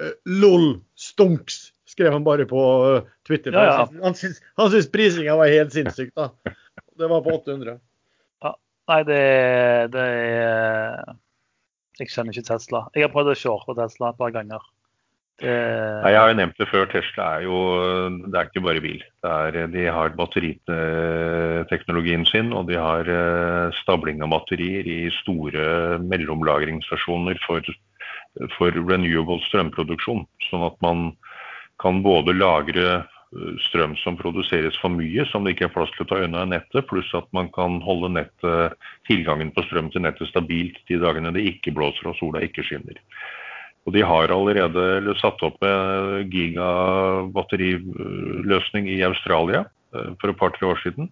uh, 0.00 0.12
LOL 0.28 0.76
stonks. 1.00 1.70
Skrev 1.88 2.12
han 2.12 2.26
bare 2.26 2.46
på 2.50 2.62
uh, 2.84 3.10
Twitter. 3.26 3.56
Ja, 3.56 3.66
ja. 3.72 3.88
Han, 4.02 4.16
syntes, 4.18 4.42
han 4.60 4.72
syntes 4.72 4.90
prisinga 4.92 5.38
var 5.38 5.52
helt 5.52 5.74
sinnssyk, 5.74 6.12
da. 6.18 6.30
Det 6.96 7.08
var 7.10 7.24
på 7.24 7.38
800. 7.40 7.78
Ja, 8.44 8.54
nei, 8.92 9.02
det, 9.08 9.22
det 9.94 10.06
er 10.06 11.14
Jeg 12.00 12.12
kjenner 12.12 12.36
ikke 12.36 12.50
Tesla. 12.50 12.86
Jeg 12.96 13.06
har 13.06 13.12
prøvd 13.14 13.32
å 13.32 13.38
shorte 13.38 13.76
Tesla 13.78 14.12
et 14.12 14.20
par 14.20 14.34
ganger. 14.34 14.64
Det... 15.36 15.52
Nei, 15.52 16.14
jeg 16.14 16.20
har 16.22 16.30
jo 16.30 16.36
nevnt 16.38 16.56
det 16.56 16.66
før. 16.70 16.86
Tesla 16.88 17.24
er 17.36 17.42
jo 17.44 17.56
det 18.24 18.38
er 18.38 18.46
ikke 18.48 18.64
bare 18.64 18.80
bil. 18.84 19.02
Er, 19.28 19.68
de 19.72 19.82
har 19.92 20.14
batteriteknologien 20.16 22.24
sin, 22.28 22.52
og 22.56 22.68
de 22.70 22.76
har 22.80 23.04
eh, 23.04 23.68
stabling 23.82 24.22
av 24.24 24.32
batterier 24.32 24.84
i 24.88 25.10
store 25.18 25.98
mellomlagringsstasjoner 26.08 27.36
for, 27.44 27.60
for 28.56 28.70
renewable 28.80 29.40
strømproduksjon. 29.50 30.24
Sånn 30.48 30.64
at 30.70 30.76
man 30.84 30.98
kan 31.84 31.94
både 32.06 32.32
lagre 32.32 32.88
eh, 32.96 33.54
strøm 33.68 33.92
som 34.00 34.16
produseres 34.16 34.76
for 34.80 34.88
mye, 34.96 35.22
som 35.28 35.44
det 35.44 35.52
ikke 35.52 35.68
er 35.68 35.76
plass 35.76 35.92
til 35.98 36.08
å 36.08 36.10
ta 36.14 36.24
unna 36.24 36.48
i 36.48 36.52
nettet, 36.56 36.88
pluss 36.88 37.12
at 37.18 37.28
man 37.36 37.52
kan 37.52 37.84
holde 37.84 38.08
nettet, 38.16 38.72
tilgangen 39.04 39.52
på 39.52 39.60
strøm 39.68 39.92
til 39.92 40.00
nettet 40.08 40.32
stabilt 40.32 40.80
de 40.88 40.96
dagene 41.04 41.36
det 41.36 41.44
ikke 41.52 41.76
blåser 41.76 42.08
og 42.08 42.16
sola 42.22 42.40
ikke 42.46 42.64
skinner. 42.64 42.96
Og 43.86 43.94
de 43.94 44.02
har 44.02 44.32
allerede 44.34 45.14
satt 45.20 45.42
opp 45.46 45.62
en 45.64 46.30
gigabatteriløsning 46.32 48.88
i 48.90 49.02
Australia 49.06 49.60
eh, 49.94 50.10
for 50.20 50.28
et 50.32 50.38
par-tre 50.40 50.66
år 50.72 50.78
siden. 50.82 51.06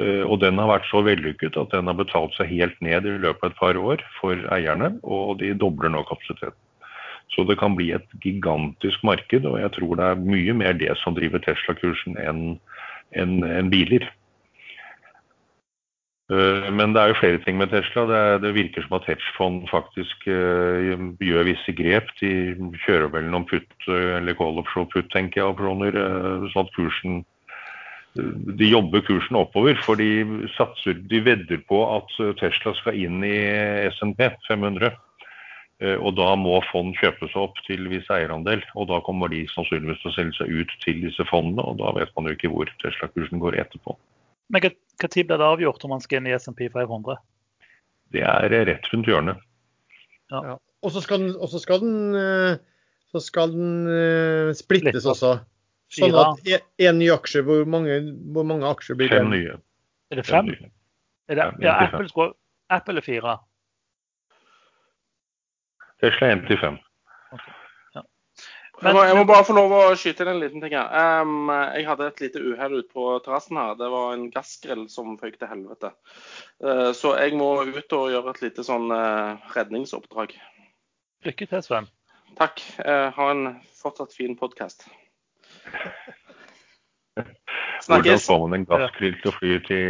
Eh, 0.00 0.24
og 0.24 0.40
den 0.40 0.58
har 0.60 0.68
vært 0.70 0.88
så 0.90 0.98
vellykket 1.04 1.56
at 1.60 1.72
den 1.74 1.86
har 1.90 1.96
betalt 1.98 2.32
seg 2.36 2.46
helt 2.52 2.78
ned 2.84 3.02
i 3.08 3.20
løpet 3.20 3.44
av 3.44 3.50
et 3.52 3.60
par 3.60 3.74
år 3.80 3.98
for 4.20 4.34
eierne, 4.56 4.88
og 5.04 5.38
de 5.42 5.48
dobler 5.56 5.88
nå 5.92 6.00
kapasiteten. 6.08 6.60
Så 7.34 7.40
det 7.44 7.58
kan 7.60 7.76
bli 7.76 7.88
et 7.92 8.08
gigantisk 8.22 8.98
marked, 9.04 9.44
og 9.44 9.60
jeg 9.60 9.70
tror 9.74 9.96
det 9.98 10.06
er 10.06 10.28
mye 10.28 10.52
mer 10.56 10.74
det 10.78 10.94
som 11.02 11.14
driver 11.16 11.38
Tesla-kursen 11.44 12.16
enn 12.22 12.40
en, 13.16 13.44
en 13.44 13.70
biler. 13.70 14.02
Eh, 16.26 16.72
men 16.74 16.90
det 16.94 17.02
er 17.02 17.12
jo 17.12 17.20
flere 17.20 17.38
ting 17.44 17.58
med 17.58 17.70
Tesla. 17.70 18.02
Det, 18.10 18.18
er, 18.18 18.40
det 18.42 18.54
virker 18.56 18.82
som 18.82 18.98
at 18.98 19.06
hedgefond 19.06 19.68
faktisk 19.70 20.26
uh, 20.26 20.98
gjør 21.22 21.46
visse 21.46 21.74
grep. 21.78 22.10
De 22.18 22.32
kjører 22.82 23.12
vel 23.14 23.30
noen 23.30 23.46
putt, 23.46 23.70
eh, 23.86 24.16
eller 24.18 24.34
call 24.38 24.58
option 24.62 24.88
putt, 24.90 25.06
tenker 25.14 25.42
jeg, 25.42 25.54
opsjoner, 25.54 25.94
uh, 25.94 26.50
sånn 26.54 26.66
at 26.66 26.76
kursen 26.78 27.24
De 28.16 28.64
jobber 28.64 29.02
kursen 29.04 29.36
oppover, 29.36 29.76
for 29.84 30.00
de 30.00 30.48
satser, 30.54 30.96
de 31.10 31.18
vedder 31.20 31.58
på 31.68 31.82
at 31.84 32.14
Tesla 32.40 32.72
skal 32.78 32.96
inn 32.96 33.20
i 33.20 33.34
SNP 33.92 34.22
500. 34.48 34.96
Uh, 35.84 35.98
og 36.00 36.14
da 36.16 36.30
må 36.40 36.56
fond 36.72 36.96
kjøpes 36.96 37.36
opp 37.36 37.60
til 37.68 37.86
viss 37.92 38.08
eierandel. 38.10 38.64
Og 38.74 38.88
da 38.90 39.02
kommer 39.04 39.30
de 39.30 39.44
sannsynligvis 39.52 40.02
til 40.02 40.10
å 40.10 40.16
selge 40.16 40.40
seg 40.40 40.58
ut 40.58 40.76
til 40.82 41.04
disse 41.04 41.28
fondene, 41.30 41.62
og 41.62 41.78
da 41.84 41.92
vet 42.00 42.16
man 42.16 42.30
jo 42.32 42.38
ikke 42.38 42.54
hvor 42.56 42.72
Tesla-kursen 42.82 43.44
går 43.44 43.60
etterpå. 43.62 43.98
Men 44.52 44.68
når 45.02 45.10
blir 45.12 45.40
det 45.40 45.46
avgjort 45.46 45.84
om 45.84 45.92
man 45.96 46.04
skal 46.04 46.20
inn 46.20 46.30
i 46.30 46.36
SMP 46.36 46.68
500? 46.72 47.18
Det 48.14 48.22
er 48.22 48.54
rett 48.68 48.86
rundt 48.92 49.10
hjørnet. 49.10 49.42
Ja. 50.30 50.42
Ja. 50.52 50.56
Og 50.86 50.92
så 50.94 51.02
skal 51.02 51.24
den, 51.24 51.34
så 51.50 51.58
skal 51.58 51.82
den, 51.82 52.14
eh, 52.14 52.58
så 53.10 53.22
skal 53.22 53.52
den 53.54 53.88
uh, 53.88 54.52
splittes 54.54 55.02
Litt. 55.02 55.10
også. 55.10 55.32
Sånn 55.96 56.14
at 56.18 56.40
én 56.82 56.98
ny 56.98 57.08
aksje, 57.14 57.42
hvor 57.46 57.66
mange, 57.70 57.98
hvor 58.34 58.46
mange, 58.46 58.66
aksjer 58.66 58.98
blir 58.98 59.10
det? 59.10 59.20
Fem 59.22 59.30
nye. 59.30 59.58
Er 60.10 60.20
det 60.20 60.26
fem? 60.26 60.50
fem 60.50 60.72
er 61.30 61.38
det, 61.38 61.46
ja, 61.62 61.76
Apple, 61.86 62.08
skal, 62.10 62.34
Apple 62.70 63.02
er 63.02 63.06
fire. 63.06 63.36
Tesla 66.02 66.28
er 66.28 66.36
én 66.36 66.42
til 66.46 66.58
fem. 66.60 66.78
Okay. 67.34 67.54
Jeg 68.76 68.92
må, 68.92 69.02
jeg 69.08 69.16
må, 69.16 69.22
bare 69.24 69.44
få 69.48 69.54
lov 69.56 69.72
å 69.72 69.82
skyte 69.96 70.24
inn 70.24 70.30
en 70.34 70.40
liten 70.42 70.60
ting 70.60 70.74
her. 70.76 71.22
Um, 71.24 71.48
jeg 71.48 71.86
hadde 71.88 72.08
et 72.10 72.18
lite 72.20 72.42
uhell 72.44 72.74
ute 72.82 72.90
på 72.92 73.06
terrassen 73.24 73.56
her. 73.56 73.76
Det 73.80 73.88
var 73.92 74.12
en 74.12 74.26
gassgrill 74.34 74.82
som 74.92 75.14
føyk 75.20 75.38
til 75.40 75.48
helvete. 75.48 75.94
Uh, 76.60 76.90
så 76.96 77.14
jeg 77.16 77.38
må 77.40 77.48
ut 77.64 77.96
og 77.96 78.10
gjøre 78.12 78.34
et 78.34 78.42
lite 78.44 78.64
sånn 78.66 78.92
uh, 78.92 79.40
redningsoppdrag. 79.54 80.34
Lykke 81.24 81.48
til, 81.48 81.64
Sven. 81.64 81.88
Takk. 82.36 82.60
Uh, 82.82 83.08
ha 83.16 83.30
en 83.32 83.46
fortsatt 83.80 84.12
fin 84.16 84.36
podkast. 84.36 84.84
Hvordan 87.86 88.20
får 88.20 88.42
man 88.44 88.58
en 88.58 88.66
gassgrill 88.68 89.16
til 89.22 89.30
å 89.30 89.34
fly 89.38 89.54
ut 89.56 89.70
i 89.72 89.80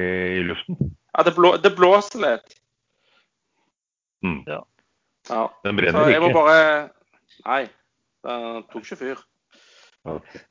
luften? 0.46 0.78
Ja, 1.16 1.24
det, 1.26 1.32
blå, 1.34 1.56
det 1.58 1.72
blåser 1.74 2.22
litt. 2.22 2.54
Mm. 4.22 4.44
Ja. 4.46 4.60
ja. 5.30 5.42
Den 5.66 5.78
brenner 5.78 6.06
ikke? 6.06 6.14
Jeg 6.14 6.22
må 6.22 6.30
bare 6.36 6.62
Nei. 7.46 7.64
Det 8.26 8.66
tok 8.72 8.82
ikke 8.84 9.00
fyr. 9.00 9.22
Okay. 10.06 10.42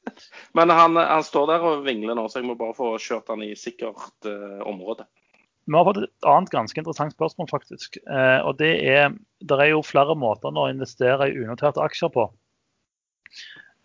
Men 0.56 0.72
han, 0.72 0.96
han, 0.96 1.24
står 1.24 1.48
der 1.50 1.64
og 1.68 1.82
vingler 1.86 2.16
nå, 2.16 2.26
så 2.28 2.40
jeg 2.40 2.48
må 2.48 2.56
bare 2.60 2.76
få 2.76 2.94
kjørt 3.00 3.32
han 3.32 3.44
i 3.44 3.52
sikkert 3.58 4.28
uh, 4.28 4.60
område. 4.68 5.08
Vi 5.68 5.76
har 5.78 5.86
fått 5.86 6.00
et 6.02 6.26
annet 6.26 6.52
ganske 6.52 6.80
interessant 6.80 7.14
spørsmål, 7.14 7.46
faktisk. 7.52 8.00
Eh, 8.02 8.40
og 8.42 8.56
det 8.58 8.72
er 8.82 9.12
Det 9.38 9.58
er 9.62 9.68
jo 9.70 9.84
flere 9.86 10.16
måter 10.18 10.50
å 10.50 10.64
investere 10.70 11.28
i 11.30 11.36
unoterte 11.38 11.82
aksjer 11.84 12.10
på. 12.10 12.24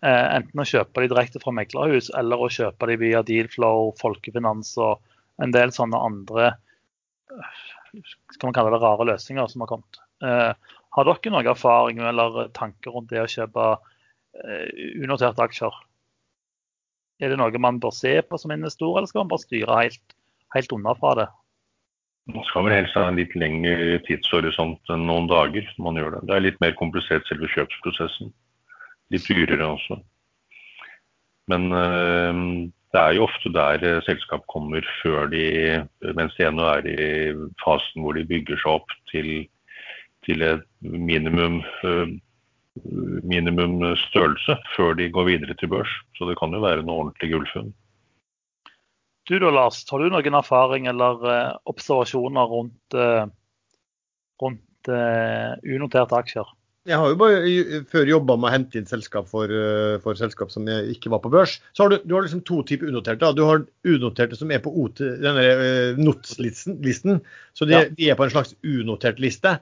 Eh, 0.02 0.26
enten 0.34 0.58
å 0.58 0.66
kjøpe 0.66 1.04
de 1.04 1.10
direkte 1.12 1.42
fra 1.42 1.54
meglerhus, 1.54 2.10
eller 2.18 2.42
å 2.42 2.50
kjøpe 2.50 2.90
de 2.90 2.96
via 2.98 3.22
Dealflow, 3.22 3.92
Folkefinans 4.00 4.74
og 4.82 4.98
en 5.42 5.54
del 5.54 5.70
sånne 5.70 6.02
andre 6.02 6.50
skal 8.34 8.48
man 8.48 8.56
kalle 8.56 8.74
det 8.74 8.82
rare 8.82 9.06
løsninger 9.08 9.46
som 9.50 9.64
har 9.64 9.70
kommet. 9.70 10.00
Eh, 10.22 10.74
har 10.96 11.08
dere 11.08 11.32
noen 11.32 11.50
erfaring 11.52 12.00
eller 12.00 12.48
tanker 12.56 12.94
rundt 12.94 13.10
det 13.12 13.22
å 13.22 13.30
kjøpe 13.30 13.66
uh, 13.76 14.68
unoterte 15.02 15.44
aksjer? 15.44 15.74
Er 17.18 17.32
det 17.32 17.40
noe 17.40 17.60
man 17.62 17.80
bør 17.82 17.94
se 17.94 18.14
på 18.22 18.38
som 18.38 18.54
investor, 18.54 18.96
eller 18.96 19.10
skal 19.10 19.24
man 19.24 19.32
bare 19.32 19.44
styre 19.44 19.78
helt, 19.82 20.16
helt 20.54 20.74
unna 20.74 20.94
fra 20.98 21.14
det? 21.18 21.28
Man 22.28 22.44
skal 22.44 22.66
vel 22.66 22.76
helst 22.76 22.96
ha 22.98 23.06
en 23.08 23.16
litt 23.16 23.32
lengre 23.40 23.98
tidshorisont 24.04 24.92
enn 24.92 25.06
noen 25.08 25.28
dager. 25.30 25.64
når 25.78 25.84
man 25.84 25.96
gjør 25.96 26.10
Det 26.14 26.26
Det 26.28 26.34
er 26.36 26.46
litt 26.46 26.60
mer 26.60 26.74
komplisert 26.76 27.26
selve 27.26 27.48
kjøpsprosessen. 27.54 28.32
Litt 29.10 29.28
dyrere 29.28 29.64
også. 29.64 29.96
Men 31.48 31.72
øh, 31.72 32.68
det 32.92 33.00
er 33.00 33.14
jo 33.16 33.24
ofte 33.24 33.52
der 33.52 33.84
eh, 33.84 34.02
selskap 34.04 34.44
kommer 34.52 34.84
før 35.02 35.28
de, 35.32 35.44
mens 36.16 36.36
de 36.36 36.44
ennå 36.48 36.64
er 36.68 36.88
i 36.88 37.32
fasen 37.64 38.04
hvor 38.04 38.16
de 38.16 38.28
bygger 38.28 38.60
seg 38.60 38.74
opp 38.78 38.92
til, 39.12 39.48
til 40.28 40.44
et 40.44 40.64
minimum, 40.84 41.60
eh, 41.82 42.14
minimum 43.24 43.80
størrelse 44.04 44.58
før 44.76 44.94
de 44.98 45.08
går 45.14 45.28
videre 45.32 45.56
til 45.58 45.72
børs. 45.72 45.90
Så 46.18 46.28
det 46.28 46.38
kan 46.40 46.54
jo 46.54 46.62
være 46.62 46.84
noe 46.84 47.06
ordentlig 47.06 47.32
gullfunn. 47.32 47.72
Du 49.28 49.34
da, 49.36 49.50
Lars, 49.52 49.82
har 49.90 50.00
du 50.00 50.08
noen 50.08 50.38
erfaring 50.38 50.86
eller 50.88 51.24
uh, 51.26 51.56
observasjoner 51.68 52.48
rundt, 52.48 52.96
uh, 52.96 53.26
rundt 54.40 54.88
unoterte 54.88 56.16
aksjer? 56.16 56.48
Jeg 56.88 56.96
har 56.96 57.10
jo 57.10 57.18
bare 57.20 57.80
før 57.90 58.08
jobba 58.08 58.36
med 58.38 58.48
å 58.48 58.52
hente 58.54 58.78
inn 58.80 58.86
selskap 58.88 59.26
for, 59.28 59.50
eh, 59.52 59.98
for, 60.00 60.16
selskap 60.16 60.52
som 60.52 60.68
ikke 60.68 61.10
var 61.12 61.20
på 61.20 61.32
børs. 61.32 61.58
Så 61.76 61.84
har 61.84 61.92
du, 61.92 61.98
du 62.04 62.14
har 62.16 62.24
liksom 62.24 62.44
to 62.48 62.62
typer 62.64 62.88
unoterte. 62.88 63.28
Du 63.36 63.42
har 63.44 63.66
unoterte 63.84 64.38
som 64.38 64.52
er 64.54 64.62
på 64.64 64.72
OT, 64.72 65.02
denne 65.20 65.44
uh, 65.58 66.00
NOTS-listen. 66.00 67.20
Så 67.52 67.68
de, 67.68 67.76
ja. 67.76 67.82
de, 67.92 68.08
er 68.08 68.16
på 68.16 68.24
en 68.24 68.32
slags 68.32 68.54
unotert 68.64 69.20
liste. 69.20 69.58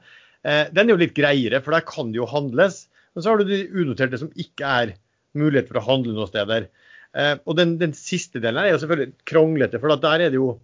Uh, 0.46 0.66
den 0.70 0.86
er 0.86 0.94
jo 0.94 1.02
litt 1.02 1.16
greiere, 1.16 1.60
for 1.64 1.74
der 1.74 1.86
kan 1.86 2.12
det 2.12 2.20
jo 2.20 2.28
handles. 2.30 2.84
Men 3.14 3.24
så 3.24 3.32
har 3.32 3.40
du 3.40 3.50
de 3.50 3.64
unoterte 3.74 4.20
som 4.20 4.30
ikke 4.38 4.74
er 4.82 4.94
mulighet 5.36 5.70
for 5.70 5.80
å 5.80 5.86
handle 5.88 6.14
noen 6.14 6.30
steder. 6.30 6.68
Uh, 7.16 7.34
og 7.44 7.58
den, 7.58 7.76
den, 7.82 7.96
siste 7.96 8.42
delen 8.42 8.62
er 8.62 8.74
jo 8.74 8.82
selvfølgelig 8.82 9.26
kronglete, 9.28 9.80
for 9.82 9.96
der 9.96 10.28
er 10.28 10.32
det 10.32 10.40
jo 10.40 10.54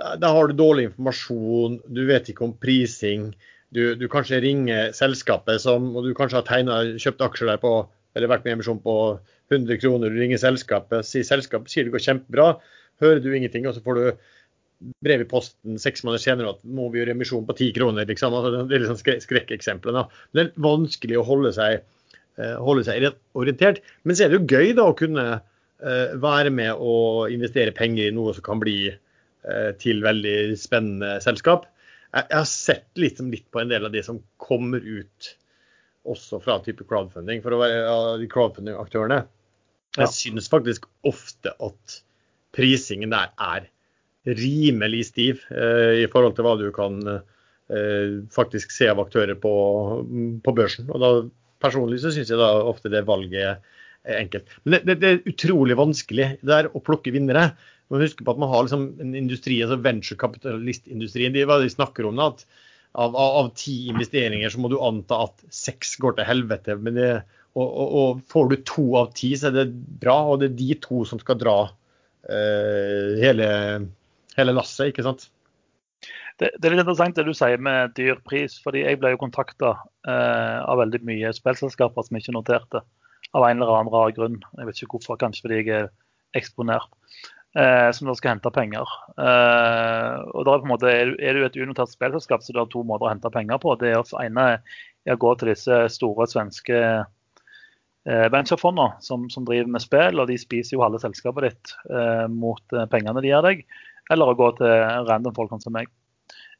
da 0.00 0.30
har 0.32 0.48
du 0.48 0.56
dårlig 0.56 0.86
informasjon, 0.88 1.74
du 1.92 2.06
vet 2.08 2.30
ikke 2.32 2.46
om 2.46 2.54
prising 2.56 3.26
du, 3.70 3.94
du, 3.94 4.06
kanskje 4.10 4.40
ringer 4.42 4.94
selskapet 4.96 5.62
som, 5.62 5.90
og 5.94 6.06
du 6.06 6.14
kanskje 6.16 6.40
har 6.40 6.46
tegnet, 6.48 6.96
kjøpt 7.02 7.24
aksjer 7.26 7.52
der 7.52 7.60
på 7.62 7.74
eller 8.18 8.30
vært 8.32 8.42
med 8.42 8.50
i 8.50 8.56
emisjon 8.58 8.80
på 8.82 8.94
100 9.52 9.78
kroner, 9.78 10.10
du 10.10 10.18
ringer 10.18 10.40
selskapet, 10.42 11.06
sier 11.06 11.26
selskapet 11.26 11.70
sier 11.70 11.86
det 11.86 11.94
går 11.94 12.02
kjempebra, 12.02 12.48
hører 13.02 13.20
du 13.22 13.30
ingenting, 13.30 13.68
og 13.70 13.76
så 13.76 13.82
får 13.84 13.98
du 13.98 14.24
brev 15.04 15.24
i 15.24 15.28
posten 15.28 15.80
seks 15.80 16.04
måneder 16.06 16.22
senere 16.22 16.54
at 16.54 16.62
nå 16.64 16.76
må 16.78 16.88
vi 16.92 17.02
gjøre 17.02 17.14
emisjon 17.16 17.46
på 17.48 17.56
ti 17.58 17.70
kroner. 17.76 18.08
Liksom. 18.08 18.36
Altså, 18.36 18.64
det 18.68 18.76
er 18.76 18.84
liksom 18.84 19.24
skrekkeksemplene. 19.26 20.06
Det 20.36 20.46
er 20.46 20.52
vanskelig 20.64 21.20
å 21.20 21.26
holde 21.28 21.52
seg, 21.56 21.84
uh, 22.40 22.56
holde 22.64 22.86
seg 22.88 23.10
orientert. 23.38 23.82
Men 24.04 24.16
så 24.16 24.26
er 24.26 24.32
det 24.32 24.40
jo 24.40 24.58
gøy 24.58 24.72
da 24.78 24.88
å 24.88 24.96
kunne 24.96 25.26
uh, 25.40 26.08
være 26.22 26.54
med 26.54 26.80
og 26.80 27.34
investere 27.34 27.76
penger 27.76 28.08
i 28.08 28.16
noe 28.16 28.32
som 28.36 28.46
kan 28.46 28.62
bli 28.62 28.78
uh, 28.92 29.70
til 29.82 30.00
veldig 30.06 30.56
spennende 30.60 31.18
selskap 31.24 31.68
jeg, 32.10 32.26
jeg 32.26 32.38
har 32.38 32.48
sett 32.48 33.00
litt, 33.00 33.20
litt, 33.32 33.46
på 33.52 33.62
en 33.62 33.70
del 33.70 33.86
av 33.86 33.94
de 33.94 34.02
som 34.04 34.20
kommer 34.42 34.82
ut 34.82 35.34
også 36.10 36.40
fra 36.42 36.58
type 36.64 36.86
crowdfunding, 36.88 37.42
for 37.44 37.54
å 37.54 37.60
være 37.60 37.82
av 37.86 38.06
de 38.22 38.28
crowdfunding-aktørene. 38.30 39.20
Jeg 39.98 40.06
ja. 40.06 40.14
synes 40.14 40.48
faktisk 40.50 40.86
ofte 41.06 41.52
at 41.62 42.00
prisingen 42.56 43.12
der 43.12 43.30
er 43.36 43.68
rimelig 44.28 45.06
stiv 45.10 45.44
eh, 45.50 46.02
i 46.04 46.08
forhold 46.12 46.36
til 46.36 46.46
hva 46.46 46.54
du 46.60 46.68
kan 46.76 47.00
eh, 47.08 48.20
faktisk 48.34 48.72
se 48.74 48.90
av 48.92 49.00
aktører 49.02 49.38
på, 49.40 49.52
på 50.44 50.56
børsen. 50.56 50.90
Og 50.92 51.02
da, 51.02 51.10
personlig 51.62 52.00
så 52.02 52.12
syns 52.14 52.32
jeg 52.32 52.40
da 52.40 52.52
ofte 52.64 52.92
det 52.92 53.06
valget 53.08 53.60
er 54.08 54.22
enkelt. 54.22 54.48
Men 54.64 54.74
det, 54.74 54.80
det, 54.86 54.96
det, 55.00 55.10
er 55.10 55.32
utrolig 55.32 55.76
vanskelig 55.80 56.32
der 56.46 56.70
å 56.72 56.82
plukke 56.84 57.12
vinnere. 57.14 57.50
Man 57.90 57.98
må 57.98 58.06
huske 58.06 58.24
på 58.24 58.34
at 58.34 58.40
man 58.40 58.52
har 58.52 58.64
liksom 58.64 58.86
en 59.02 59.16
industri, 59.18 59.60
altså 59.64 59.80
venturekapitalistindustrien. 59.84 61.34
Det 61.34 61.42
De, 61.42 61.48
hva 61.48 61.60
de 61.62 61.72
snakker 61.72 62.08
om 62.08 62.20
at 62.22 62.44
av, 62.92 63.14
av, 63.14 63.36
av, 63.44 63.50
ti 63.58 63.90
investeringer 63.90 64.50
så 64.50 64.60
må 64.62 64.70
du 64.70 64.80
anta 64.82 65.24
at 65.28 65.44
seks 65.54 65.94
går 66.02 66.16
til 66.18 66.26
helvete. 66.26 66.76
Det, 66.90 67.10
og, 67.54 67.66
og, 67.66 67.92
og, 68.00 68.24
får 68.30 68.50
du 68.50 68.56
to 68.66 68.86
av 69.00 69.12
ti, 69.18 69.32
så 69.38 69.50
er 69.50 69.58
det 69.60 69.68
bra. 70.02 70.16
Og 70.32 70.40
det 70.40 70.50
er 70.50 70.58
de 70.58 70.70
to 70.82 71.04
som 71.08 71.20
skal 71.22 71.38
dra 71.40 71.56
eh, 72.26 73.20
hele, 73.22 73.50
hele, 74.40 74.56
lasset, 74.56 74.90
ikke 74.90 75.06
sant? 75.06 75.28
Det, 76.40 76.48
det, 76.56 76.64
er 76.64 76.72
litt 76.72 76.82
interessant 76.82 77.18
det 77.18 77.26
du 77.28 77.34
sier 77.36 77.60
med 77.60 77.92
dyr 77.98 78.20
pris. 78.24 78.56
fordi 78.64 78.86
Jeg 78.86 79.00
ble 79.00 79.12
jo 79.12 79.20
kontakta 79.20 79.74
eh, 80.08 80.58
av 80.64 80.80
veldig 80.80 81.02
mye 81.06 81.32
spillselskaper 81.36 82.06
som 82.06 82.16
ikke 82.16 82.36
noterte. 82.36 82.80
Av 83.36 83.44
en 83.46 83.60
eller 83.60 83.74
annen 83.76 83.92
rar 83.92 84.14
grunn. 84.16 84.40
Jeg 84.56 84.68
vet 84.68 84.80
ikke 84.80 84.96
hvorfor, 84.96 85.20
kanskje 85.20 85.44
fordi 85.44 85.60
jeg 85.60 85.74
er 85.76 85.90
eksponert 86.38 86.88
eh, 87.58 87.90
som 87.92 88.08
da 88.08 88.16
skal 88.16 88.34
hente 88.34 88.52
penger. 88.54 88.96
Eh, 89.18 90.16
og 90.32 90.46
da 90.46 90.54
Er 90.54 90.62
på 90.62 90.68
en 90.68 90.72
måte, 90.72 90.90
er 90.90 91.36
du 91.36 91.44
et 91.44 91.60
unotert 91.60 91.92
spillselskap, 91.92 92.42
så 92.42 92.52
du 92.52 92.60
har 92.62 92.70
to 92.70 92.82
måter 92.86 93.08
å 93.08 93.12
hente 93.12 93.32
penger 93.34 93.60
på. 93.62 93.76
Det 93.80 93.94
ene 94.24 94.46
er 95.06 95.14
å 95.14 95.20
gå 95.20 95.34
til 95.38 95.52
disse 95.52 95.82
store 95.92 96.28
svenske 96.30 96.80
eh, 96.80 98.26
venturefondene 98.32 99.00
som, 99.04 99.28
som, 99.30 99.44
driver 99.44 99.70
med 99.70 99.84
spill, 99.84 100.20
og 100.20 100.30
de 100.30 100.38
spiser 100.40 100.76
jo 100.76 100.84
halve 100.84 101.02
selskapet 101.02 101.50
ditt 101.50 101.76
eh, 101.90 102.26
mot 102.30 102.76
eh, 102.76 102.88
pengene 102.90 103.22
de 103.22 103.32
gir 103.32 103.46
deg. 103.46 103.64
Eller 104.10 104.30
å 104.30 104.36
gå 104.38 104.50
til 104.58 105.06
random 105.08 105.36
folk 105.36 105.54
som 105.62 105.74
meg. 105.76 105.90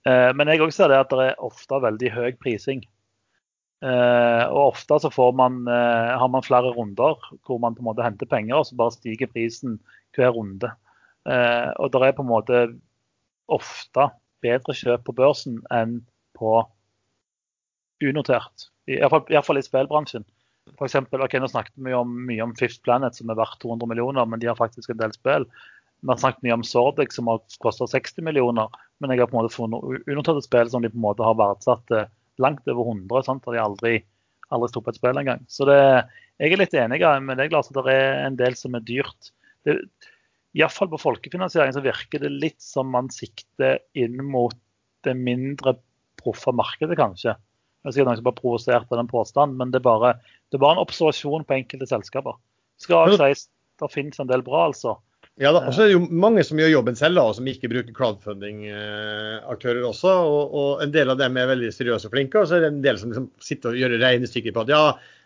Eh, 0.08 0.30
men 0.36 0.48
jeg 0.48 0.62
også 0.62 0.82
ser 0.82 0.92
det 0.92 1.02
at 1.02 1.12
det 1.12 1.28
er 1.32 1.44
ofte 1.44 1.82
veldig 1.82 2.12
høy 2.14 2.30
prising. 2.40 2.84
Uh, 3.80 4.44
og 4.52 4.74
Ofte 4.74 4.98
så 5.00 5.26
man, 5.32 5.62
uh, 5.64 6.12
har 6.20 6.28
man 6.28 6.44
flere 6.44 6.68
runder 6.76 7.14
hvor 7.48 7.56
man 7.62 7.72
på 7.72 7.80
en 7.80 7.86
måte 7.86 8.04
henter 8.04 8.28
penger, 8.28 8.58
og 8.58 8.66
så 8.68 8.76
bare 8.76 8.92
stiger 8.92 9.30
prisen 9.32 9.78
hver 10.12 10.34
runde. 10.36 10.68
Og 11.24 11.88
det 11.92 12.00
er 12.04 12.12
på 12.16 12.24
en 12.24 12.28
måte 12.28 12.58
ofte 13.52 14.06
bedre 14.44 14.74
kjøp 14.76 15.04
på 15.06 15.14
børsen 15.16 15.58
enn 15.72 15.98
på 16.36 16.58
unotert. 18.04 18.68
Iallfall 18.88 19.60
i 19.60 19.64
spillbransjen. 19.64 20.24
For 20.78 20.86
eksempel, 20.86 21.22
okay, 21.24 21.40
Nå 21.40 21.48
snakket 21.50 21.76
vi 21.76 21.94
om, 21.96 22.12
mye 22.28 22.44
om 22.44 22.54
Fifth 22.58 22.80
Planet, 22.84 23.16
som 23.16 23.30
er 23.32 23.38
verdt 23.38 23.60
200 23.62 23.88
millioner, 23.90 24.28
men 24.28 24.40
de 24.40 24.48
har 24.50 24.58
faktisk 24.58 24.92
en 24.92 25.00
del 25.00 25.12
spill. 25.16 25.46
Vi 26.00 26.08
har 26.08 26.20
snakket 26.20 26.46
mye 26.46 26.56
om 26.56 26.64
Sordic, 26.64 27.12
som 27.14 27.28
har 27.28 27.42
kostet 27.60 27.92
60 27.92 28.24
millioner, 28.24 28.70
men 29.00 29.12
jeg 29.12 29.22
har 29.22 29.28
på 29.28 29.36
en 29.36 29.44
måte 29.44 29.54
funnet 29.54 30.08
unoterte 30.08 30.44
spill 30.46 30.70
som 30.72 30.84
de 30.84 30.92
på 30.92 30.98
en 30.98 31.04
måte 31.04 31.26
har 31.26 31.36
verdsatt 31.36 31.92
langt 32.40 32.68
over 32.68 32.88
100. 32.94 33.26
Sant? 33.26 33.44
Og 33.44 33.52
de 33.52 33.60
har 33.60 33.68
aldri, 33.68 33.98
aldri 34.48 34.70
stoppet 34.72 34.96
et 34.96 35.00
spill 35.02 35.20
engang. 35.20 35.44
Så 35.52 35.68
det, 35.68 35.76
jeg 36.40 36.54
er 36.54 36.62
litt 36.62 36.78
enig 36.78 37.02
med 37.26 37.40
deg, 37.40 37.52
Lars, 37.52 37.68
at 37.68 37.82
det 37.84 37.98
er 37.98 38.24
en 38.24 38.40
del 38.40 38.56
som 38.56 38.78
er 38.78 38.86
dyrt. 38.88 39.32
Det, 39.68 39.76
Iallfall 40.56 40.88
på 40.90 40.98
folkefinansiering 40.98 41.76
så 41.76 41.84
virker 41.84 42.24
det 42.24 42.32
litt 42.32 42.58
som 42.64 42.88
man 42.90 43.10
sikter 43.14 43.78
inn 43.94 44.18
mot 44.26 44.56
det 45.06 45.14
mindre 45.16 45.76
proffe 46.20 46.52
markedet, 46.56 46.96
kanskje. 46.98 47.36
Jeg 47.86 48.04
noen 48.04 48.18
som 48.18 48.26
bare 48.26 48.36
provosert 48.36 48.90
av 48.90 48.98
den 48.98 49.08
påstanden, 49.08 49.56
men 49.56 49.70
det 49.72 49.80
er, 49.80 49.86
bare, 49.86 50.16
det 50.50 50.58
er 50.58 50.64
bare 50.64 50.76
en 50.76 50.82
observasjon 50.82 51.46
på 51.48 51.56
enkelte 51.56 51.88
selskaper. 51.88 52.36
Skal 52.80 53.14
sies, 53.16 53.46
Det 53.80 53.88
finnes 53.92 54.20
en 54.20 54.28
del 54.28 54.42
bra, 54.44 54.66
altså. 54.68 54.98
Ja, 55.40 55.54
da, 55.56 55.62
og 55.64 55.72
så 55.72 55.86
er 55.86 55.88
det 55.88 55.94
jo 55.94 56.18
mange 56.20 56.42
som 56.44 56.58
gjør 56.60 56.74
jobben 56.74 56.98
selv, 56.98 57.16
da, 57.16 57.22
og 57.30 57.36
som 57.38 57.46
ikke 57.48 57.70
bruker 57.72 57.94
crowdfunding-aktører 57.96 59.86
også. 59.88 60.10
Og, 60.28 60.42
og, 60.52 60.82
en 60.84 60.92
del 60.92 61.12
av 61.14 61.16
dem 61.20 61.38
er 61.40 61.48
veldig 61.48 61.70
seriøse 61.72 62.10
og 62.10 62.12
flinke, 62.12 62.42
og 62.42 62.50
så 62.50 62.58
er 62.58 62.66
det 62.66 62.70
en 62.74 62.82
del 62.84 63.00
som 63.00 63.14
liksom 63.14 63.30
sitter 63.40 63.72
og 63.72 63.80
gjør 63.80 63.96
regnestykker 64.02 64.52
på 64.52 64.66
at 64.66 64.72
ja, 64.74 64.82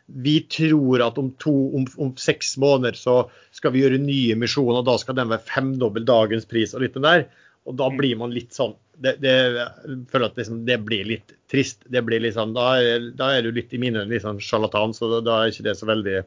vi 0.07 0.37
tror 0.53 1.03
at 1.09 1.19
om, 1.19 1.33
to, 1.41 1.55
om, 1.81 1.87
om, 1.99 2.13
seks 2.21 2.55
måneder 2.63 2.95
så 2.99 3.17
skal 3.57 3.75
vi 3.75 3.83
gjøre 3.83 3.99
nye 4.03 4.37
emisjoner, 4.37 4.83
og 4.83 4.87
da 4.87 4.95
skal 5.03 5.19
den 5.19 5.33
være 5.33 5.49
femdobbel 5.49 6.07
dagens 6.07 6.47
pris 6.47 6.77
og 6.77 6.85
litt 6.85 6.95
den 6.95 7.09
der. 7.09 7.27
Og 7.65 7.79
da 7.81 7.89
blir 7.91 8.19
man 8.21 8.35
litt 8.35 8.53
sånn 8.53 8.75
det, 9.01 9.17
det, 9.23 9.31
Jeg 9.33 10.03
føler 10.13 10.29
at 10.29 10.37
liksom, 10.39 10.59
det 10.69 10.77
blir 10.87 11.07
litt 11.09 11.33
trist. 11.51 11.81
Det 11.91 12.05
blir 12.07 12.23
litt 12.23 12.37
sånn, 12.37 12.53
da, 12.55 12.75
er, 12.79 13.09
da 13.17 13.33
er 13.35 13.47
du 13.47 13.57
litt 13.57 13.73
i 13.75 13.81
mine 13.81 14.05
litt 14.11 14.23
sånn 14.23 14.43
sjarlatan, 14.43 14.95
så 14.95 15.09
da, 15.17 15.23
da, 15.25 15.39
er 15.41 15.55
ikke 15.55 15.67
det 15.67 15.75
så 15.81 15.89
veldig 15.89 16.21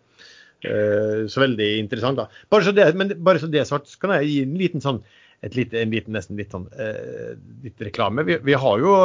så 0.64 1.42
veldig 1.44 1.68
interessant. 1.78 2.18
da. 2.18 2.24
Bare 2.50 2.66
så 2.66 2.72
det, 2.74 2.88
men 2.98 3.12
bare 3.24 3.38
så 3.44 3.50
det 3.52 3.62
sagt, 3.70 3.92
så 3.92 4.00
kan 4.02 4.16
jeg 4.16 4.30
gi 4.32 4.38
en 4.42 4.56
liten 4.58 4.82
sånn 4.84 5.04
et 5.46 5.54
lite, 5.54 5.78
en 5.78 5.92
liten, 5.94 6.16
nesten 6.18 6.40
litt 6.40 6.56
sånn 6.56 6.66
uh, 6.74 7.36
litt 7.62 7.82
reklame. 7.86 8.26
Vi, 8.26 8.40
vi 8.42 8.56
har 8.58 8.82
jo 8.82 8.96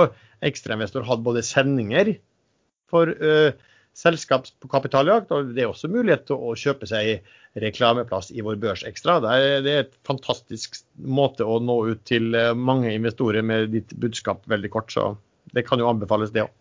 ekstrainvestor 0.48 1.04
hatt 1.04 1.20
både 1.26 1.42
sendinger 1.44 2.14
for 2.88 3.12
uh, 3.20 3.52
selskap 3.96 4.48
på 4.60 4.70
kapitaljakt. 4.72 5.32
Og 5.32 5.52
det 5.56 5.64
er 5.64 5.70
også 5.70 5.90
mulighet 5.92 6.26
til 6.30 6.40
å 6.40 6.54
kjøpe 6.58 6.88
seg 6.88 7.26
reklameplass 7.62 8.30
i 8.32 8.44
vår 8.44 8.58
Børs 8.62 8.84
Ekstra. 8.88 9.18
Det 9.22 9.36
er, 9.36 9.60
det 9.64 9.74
er 9.74 9.84
et 9.84 9.98
fantastisk 10.08 10.80
måte 10.96 11.44
å 11.44 11.58
nå 11.60 11.78
ut 11.92 12.02
til 12.08 12.32
eh, 12.38 12.54
mange 12.56 12.92
investorer 12.94 13.44
med 13.44 13.72
ditt 13.74 13.92
budskap 14.00 14.46
veldig 14.48 14.72
kort. 14.72 14.92
Så 14.94 15.10
det 15.52 15.66
kan 15.68 15.82
jo 15.82 15.90
anbefales, 15.90 16.32
det 16.32 16.46
òg. 16.46 16.54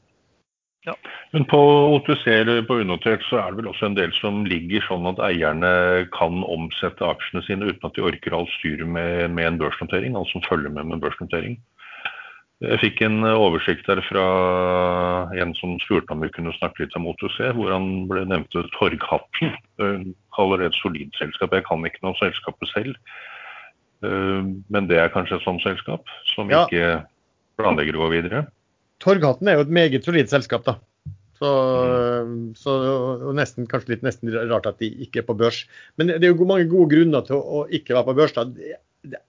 Ja. 0.86 0.95
Men 1.32 1.43
på 1.45 1.59
OTC 1.95 2.23
eller 2.27 2.63
på 2.65 2.79
unotert 2.82 3.21
så 3.27 3.38
er 3.38 3.51
det 3.51 3.59
vel 3.59 3.69
også 3.69 3.86
en 3.86 3.97
del 3.97 4.13
som 4.17 4.39
ligger 4.49 4.82
sånn 4.88 5.05
at 5.11 5.19
eierne 5.27 5.73
kan 6.15 6.41
omsette 6.41 7.05
aksjene 7.05 7.43
sine 7.45 7.67
uten 7.69 7.86
at 7.86 7.97
de 7.97 8.05
orker 8.07 8.34
alt 8.34 8.49
styret 8.57 8.89
med, 8.89 9.27
med 9.36 9.45
en 9.45 9.59
børsnotering, 9.61 10.17
altså 10.17 10.39
som 10.39 10.47
følger 10.47 10.73
med 10.73 10.89
med 10.89 10.97
en 10.97 11.03
børsnotering. 11.03 11.59
Jeg 12.61 12.77
fikk 12.77 12.99
en 13.05 13.25
oversikt 13.25 13.88
der 13.89 14.03
fra 14.05 14.23
en 15.41 15.53
som 15.57 15.79
spurte 15.82 16.13
om 16.13 16.21
vi 16.21 16.29
kunne 16.34 16.53
snakke 16.59 16.84
litt 16.84 16.97
om 16.97 17.07
OTC, 17.09 17.39
hvor 17.57 17.73
han 17.73 17.88
ble 18.09 18.21
nevnt 18.29 18.53
Torghatten. 18.75 19.55
Kaller 20.38 20.61
det 20.61 20.69
et 20.69 20.77
solid 20.77 21.09
selskap. 21.17 21.55
Jeg 21.57 21.65
kan 21.65 21.86
ikke 21.86 22.03
noe 22.03 22.13
om 22.13 22.19
selskapet 22.19 22.69
selv, 22.69 22.97
eh, 24.05 24.49
men 24.73 24.89
det 24.89 24.97
er 25.01 25.13
kanskje 25.13 25.39
et 25.39 25.45
sånt 25.45 25.61
selskap 25.65 26.09
som 26.34 26.49
ikke 26.53 27.01
planlegger 27.61 27.97
å 27.97 28.05
gå 28.05 28.11
videre? 28.13 28.43
Torghatten 29.02 29.49
er 29.49 29.60
jo 29.60 29.66
et 29.66 29.74
meget 29.74 30.06
solid 30.06 30.30
selskap, 30.32 30.66
da. 30.68 30.78
Så, 31.41 31.52
så 32.62 32.76
og 33.26 33.32
nesten, 33.34 33.66
kanskje 33.70 33.95
litt 33.95 34.06
nesten 34.06 34.30
rart 34.52 34.68
at 34.70 34.78
de 34.82 34.91
ikke 35.08 35.24
er 35.24 35.26
på 35.26 35.36
børs. 35.39 35.64
Men 35.97 36.14
det 36.14 36.22
er 36.22 36.36
jo 36.36 36.45
mange 36.45 36.70
gode 36.70 36.93
grunner 36.93 37.26
til 37.26 37.39
å, 37.39 37.41
å 37.41 37.64
ikke 37.74 37.95
være 37.97 38.10
på 38.12 38.18
børs. 38.20 38.36
Da. 38.36 38.45
Det, 38.45 38.78
det 39.10 39.22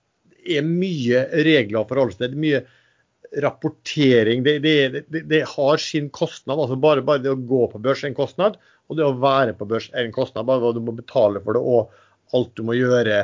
er 0.58 0.66
mye 0.66 1.24
regler 1.48 1.80
å 1.80 1.88
forholde 1.88 2.18
seg 2.18 2.26
til. 2.26 2.34
Det 2.34 2.44
mye 2.44 2.62
rapportering. 3.40 4.44
Det, 4.44 4.58
det, 4.58 5.04
det, 5.08 5.42
har 5.54 5.80
sin 5.80 6.10
kostnad. 6.12 6.58
altså 6.58 6.76
bare, 6.76 7.04
bare, 7.06 7.22
det 7.24 7.32
å 7.32 7.40
gå 7.40 7.64
på 7.72 7.80
børs 7.80 8.04
er 8.04 8.12
en 8.12 8.18
kostnad, 8.18 8.58
og 8.90 8.98
det 8.98 9.06
å 9.06 9.16
være 9.16 9.56
på 9.56 9.68
børs 9.68 9.88
er 9.94 10.04
en 10.04 10.14
kostnad. 10.14 10.46
Bare 10.48 10.74
du 10.76 10.82
må 10.84 10.92
betale 10.96 11.40
for 11.44 11.56
det 11.56 11.64
og 11.64 11.94
alt 12.36 12.52
du 12.56 12.64
må 12.66 12.76
gjøre 12.76 13.22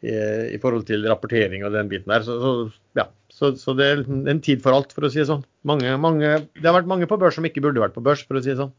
i, 0.00 0.16
i 0.56 0.60
forhold 0.60 0.86
til 0.88 1.04
rapportering 1.08 1.64
og 1.66 1.76
den 1.76 1.92
biten 1.92 2.12
der. 2.12 2.24
Så, 2.24 2.40
så, 2.40 2.54
ja. 2.96 3.10
Så, 3.40 3.54
så, 3.56 3.72
det 3.72 3.86
er 3.88 4.02
en 4.04 4.40
tid 4.44 4.60
for 4.60 4.76
alt, 4.76 4.90
for 4.92 5.06
å 5.06 5.10
si 5.12 5.22
det 5.22 5.30
sånn. 5.30 5.44
Mange, 5.64 5.94
mange, 5.96 6.34
det 6.58 6.66
har 6.66 6.76
vært 6.76 6.90
mange 6.90 7.08
på 7.08 7.16
børs 7.20 7.38
som 7.38 7.46
ikke 7.48 7.62
burde 7.64 7.80
vært 7.80 7.94
på 7.96 8.02
børs, 8.04 8.20
for 8.28 8.36
å 8.36 8.42
si 8.44 8.52
det 8.52 8.58
sånn. 8.60 8.74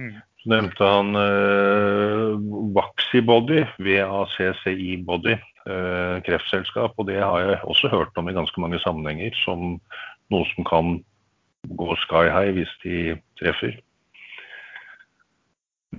Mm. 0.00 0.14
Så 0.40 0.50
nevnte 0.50 0.88
han 0.88 1.18
eh, 1.20 2.30
Vaxibody, 2.76 3.60
VACCI 3.84 4.96
Body, 5.04 5.36
eh, 5.36 6.14
kreftselskap. 6.24 6.96
Og 6.96 7.10
det 7.10 7.20
har 7.20 7.44
jeg 7.44 7.60
også 7.74 7.92
hørt 7.92 8.20
om 8.20 8.30
i 8.32 8.36
ganske 8.36 8.64
mange 8.64 8.80
sammenhenger 8.80 9.36
som 9.42 9.76
noe 10.32 10.48
som 10.54 10.68
kan 10.68 10.96
gå 11.76 11.96
sky 12.06 12.26
high 12.32 12.56
hvis 12.56 12.72
de 12.84 13.18
treffer. 13.40 13.76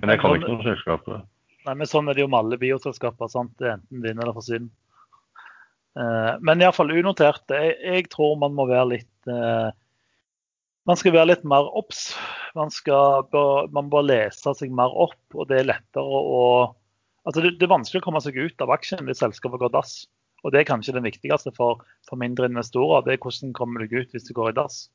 Men 0.00 0.12
jeg 0.12 0.20
kan 0.20 0.34
sånn- 0.34 0.42
ikke 0.42 0.56
noe 0.56 0.66
selskap. 0.66 1.06
Nei, 1.66 1.74
men 1.74 1.86
sånn 1.86 2.10
er 2.10 2.14
det 2.14 2.26
jo 2.26 2.30
med 2.30 2.42
alle 2.42 2.58
bioselskaper. 2.58 3.30
sant? 3.30 3.54
Enten 3.58 4.02
vinner 4.02 4.22
eller 4.26 4.34
forsvinner. 4.34 4.70
Uh, 5.96 6.36
men 6.44 6.60
iallfall 6.60 6.92
unotert. 6.92 7.44
Jeg, 7.48 7.76
jeg 7.80 8.08
tror 8.12 8.36
man 8.40 8.56
må 8.56 8.68
være 8.68 8.96
litt 8.96 9.30
uh, 9.32 9.70
Man 10.86 10.98
skal 11.00 11.14
være 11.16 11.32
litt 11.32 11.46
mer 11.48 11.68
obs. 11.78 12.10
Man, 12.56 12.70
man 13.74 13.88
bør 13.92 14.04
lese 14.06 14.52
seg 14.54 14.74
mer 14.74 14.92
opp, 14.92 15.22
og 15.34 15.48
det 15.50 15.60
er 15.60 15.70
lettere 15.72 16.20
å 16.20 16.42
altså 17.26 17.42
det, 17.42 17.56
det, 17.58 17.66
er 17.66 17.72
vanskelig 17.72 18.00
å 18.00 18.06
komme 18.06 18.22
seg 18.22 18.38
ut 18.38 18.62
av 18.62 18.70
aksjen 18.70 19.02
hvis 19.08 19.18
selskapet 19.24 19.60
går 19.64 19.72
dass. 19.74 20.04
Og 20.44 20.52
Det 20.54 20.60
er 20.60 20.68
kanskje 20.68 20.94
det 20.94 21.02
viktigste 21.02 21.50
for, 21.56 21.82
for 22.06 22.20
mindre 22.20 22.46
investorer. 22.46 23.02
det 23.02 23.16
er 23.16 23.22
Hvordan 23.24 23.54
kommer 23.56 23.82
du 23.82 23.96
ut 23.98 24.12
hvis 24.14 24.28
du 24.28 24.34
går 24.36 24.52
i 24.52 24.56
dass. 24.60 24.86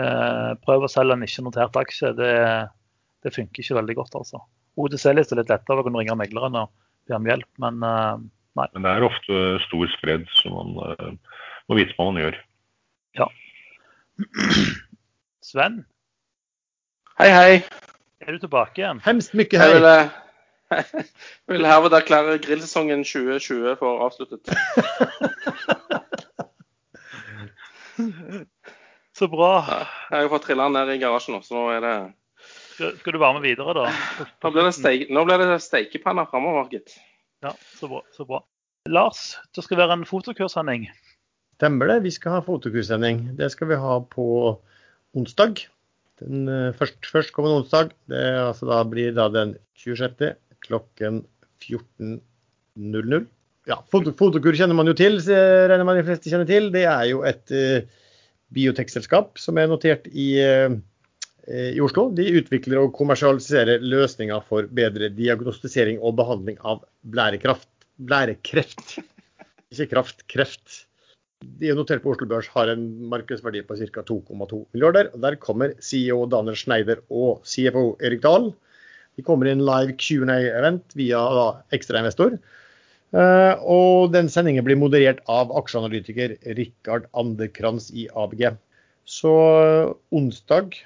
Uh, 0.00 0.56
prøv 0.64 0.86
å 0.86 0.88
selge 0.88 1.18
en 1.18 1.26
ikke-notert 1.26 1.76
aksje. 1.76 2.14
Det, 2.16 2.32
det 3.20 3.34
funker 3.34 3.60
ikke 3.60 3.76
veldig 3.76 3.98
godt. 3.98 4.16
altså. 4.22 4.40
OTC-liste 4.80 5.36
er 5.36 5.42
litt 5.42 5.52
lettere 5.52 5.82
å 5.82 5.84
kunne 5.84 6.00
ringe 6.00 6.16
megleren 6.16 6.56
og 6.62 6.72
be 7.10 7.18
om 7.18 7.28
hjelp, 7.28 7.50
men 7.60 7.84
uh, 7.84 8.16
nei. 8.58 8.68
Men 8.74 8.86
det 8.86 8.90
er 8.92 9.06
ofte 9.06 9.34
stor 9.66 9.86
spredd, 9.96 10.26
så 10.36 10.52
man 10.52 10.68
uh, 10.78 11.12
må 11.70 11.78
vite 11.78 11.94
hva 11.96 12.04
man 12.10 12.22
gjør. 12.22 12.36
Ja. 13.18 13.26
Sven? 15.44 15.84
Hei, 17.20 17.30
hei. 17.34 17.54
Er 18.20 18.32
du 18.36 18.38
tilbake 18.42 18.82
igjen? 18.82 19.00
Hemst 19.04 19.34
mye 19.38 19.60
hei. 19.60 19.68
Jeg 19.70 19.74
vil, 19.76 19.86
jeg 20.76 21.54
vil 21.54 21.68
herved 21.68 21.96
erklære 21.98 22.38
grillsesongen 22.44 23.04
2020 23.04 23.76
for 23.80 24.04
avsluttet. 24.06 24.44
Så 29.20 29.28
bra. 29.28 29.52
Jeg 30.08 30.16
har 30.22 30.30
fått 30.32 30.46
trilla 30.48 30.70
ned 30.72 30.88
i 30.94 31.00
garasjen 31.02 31.34
nå, 31.36 31.42
så 31.44 31.52
nå 31.52 31.66
er 31.74 31.80
det 31.84 31.96
skal, 32.80 32.94
skal, 32.96 33.12
du 33.12 33.20
være 33.20 33.36
med 33.36 33.44
videre, 33.44 33.74
da? 33.76 33.90
Nå 34.40 34.52
blir 34.54 34.64
det, 34.64 34.72
steik, 34.72 35.02
nå 35.12 35.24
blir 35.28 35.42
det 35.42 35.58
steikepanner 35.60 36.28
framover, 36.30 36.70
gitt. 36.72 36.94
Ja, 37.44 37.54
så 37.78 37.88
bra, 37.88 38.02
så 38.12 38.26
bra. 38.28 38.42
Lars, 38.88 39.34
det 39.56 39.64
skal 39.64 39.80
være 39.80 39.96
en 39.96 40.06
fotokurssending. 40.08 40.86
Stemmer 41.56 41.88
det. 41.88 42.00
Vi 42.04 42.12
skal 42.12 42.36
ha 42.36 42.40
fotokurssending. 42.44 43.22
Det 43.38 43.50
skal 43.52 43.70
vi 43.70 43.78
ha 43.80 43.98
på 44.12 44.26
onsdag. 45.16 45.62
Den 46.20 46.48
uh, 46.48 46.72
først, 46.76 47.00
førstkommende 47.08 47.62
onsdag. 47.62 47.94
Det 48.12 48.24
altså 48.42 48.68
da 48.68 48.82
blir 48.88 49.14
da 49.16 49.28
den 49.32 49.54
26. 49.80 50.34
klokken 50.66 51.22
14.00. 51.64 53.24
Ja, 53.68 53.80
foto, 53.92 54.12
Fotokur 54.16 54.56
kjenner 54.56 54.76
man 54.76 54.88
jo 54.88 54.96
til, 54.96 55.20
regner 55.20 55.84
man 55.86 56.00
de 56.00 56.04
fleste 56.04 56.32
kjenner 56.32 56.48
til. 56.48 56.68
Det 56.72 56.84
er 56.88 57.08
jo 57.12 57.24
et 57.28 57.56
uh, 57.56 58.06
biotekselskap 58.52 59.40
som 59.40 59.60
er 59.60 59.68
notert 59.70 60.08
i 60.12 60.32
uh, 60.44 60.72
Eh, 60.72 60.89
i 61.48 61.80
Oslo. 61.80 62.08
De 62.14 62.26
utvikler 62.40 62.82
og 62.82 62.92
kommersialiserer 62.96 63.82
løsninger 63.82 64.42
for 64.48 64.68
bedre 64.76 65.08
diagnostisering 65.14 66.00
og 66.02 66.18
behandling 66.20 66.60
av 66.60 66.84
blærekraft. 67.02 67.68
blærekreft. 68.00 68.98
Ikke 69.72 69.90
kraft, 69.94 70.24
kreft. 70.28 70.86
De 71.40 71.70
er 71.70 71.76
notert 71.78 72.02
på 72.04 72.10
Oslo 72.12 72.26
Børs, 72.28 72.48
har 72.52 72.68
en 72.68 72.82
markedsverdi 73.08 73.62
på 73.64 73.76
ca. 73.78 74.02
2,2 74.04 74.64
milliarder. 74.74 75.08
og 75.14 75.20
Der 75.22 75.36
kommer 75.40 75.72
CEO 75.80 76.26
Daniel 76.26 76.56
Schneider 76.56 77.00
og 77.08 77.46
CFO 77.48 77.96
Erik 78.04 78.22
Dahl. 78.22 78.50
De 79.16 79.24
kommer 79.24 79.48
i 79.48 79.54
en 79.54 79.64
live 79.64 79.96
Q&A-event 79.96 80.96
via 80.96 81.20
da, 81.36 81.46
ekstrainvestor. 81.72 82.36
Uh, 83.10 83.54
og 83.66 84.12
den 84.14 84.28
sendingen 84.30 84.66
blir 84.66 84.78
moderert 84.78 85.22
av 85.32 85.50
aksjeanalytiker 85.58 86.36
Rikard 86.58 87.08
Anderkrans 87.16 87.88
i 87.90 88.06
ABG. 88.14 88.44
Så 89.08 89.32
uh, 89.32 89.94
onsdag 90.14 90.76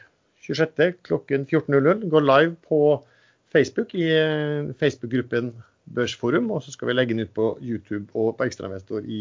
26. 0.44 0.98
klokken 1.06 1.46
14.00. 1.48 2.08
Gå 2.12 2.20
live 2.20 2.52
på 2.68 2.80
Facebook 3.52 3.94
i 3.94 4.10
eh, 4.12 4.74
Facebook-gruppen 4.80 5.54
Børsforum. 5.94 6.50
Og 6.50 6.62
så 6.64 6.70
skal 6.74 6.88
vi 6.88 6.94
legge 6.96 7.14
den 7.14 7.24
ut 7.24 7.34
på 7.36 7.46
YouTube 7.62 8.06
og 8.14 8.36
på 8.38 8.44
Ekstrainvestor 8.48 9.00
i 9.04 9.20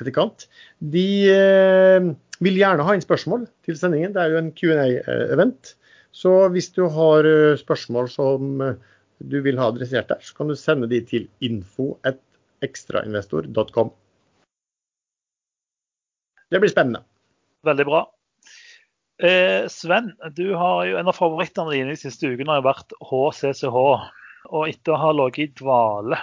etterkant. 0.00 0.38
De 0.80 1.08
eh, 1.30 2.00
vil 2.40 2.60
gjerne 2.60 2.84
ha 2.86 2.92
inn 2.96 3.04
spørsmål 3.04 3.40
til 3.66 3.76
sendingen. 3.78 4.14
Det 4.14 4.20
er 4.22 4.28
jo 4.34 4.42
en 4.42 4.54
Q&A-event. 4.56 5.62
Så 6.10 6.30
hvis 6.54 6.70
du 6.74 6.82
har 6.90 7.20
eh, 7.28 7.60
spørsmål 7.60 8.06
som 8.10 8.40
du 9.20 9.38
vil 9.44 9.58
ha 9.60 9.66
adressert 9.70 10.08
der, 10.10 10.20
så 10.24 10.32
kan 10.36 10.48
du 10.48 10.54
sende 10.56 10.86
de 10.90 11.00
til 11.04 11.28
info.ekstrainvestor.com. 11.44 13.88
Det 16.50 16.58
blir 16.58 16.70
spennende. 16.72 17.00
Veldig 17.68 17.86
bra. 17.86 18.19
Eh, 19.20 19.68
Sven, 19.68 20.12
du 20.32 20.54
har 20.54 20.86
jo 20.88 20.96
en 20.96 21.08
av 21.10 21.16
favorittene 21.16 21.74
dine 21.74 21.92
de 21.92 22.00
siste 22.00 22.30
ukene 22.30 22.54
har 22.54 22.62
jo 22.62 22.68
vært 22.70 22.94
HCCH. 23.04 23.80
Og 24.50 24.62
etter 24.64 24.94
å 24.96 25.00
ha 25.00 25.10
ligget 25.12 25.52
i 25.52 25.60
dvale 25.60 26.18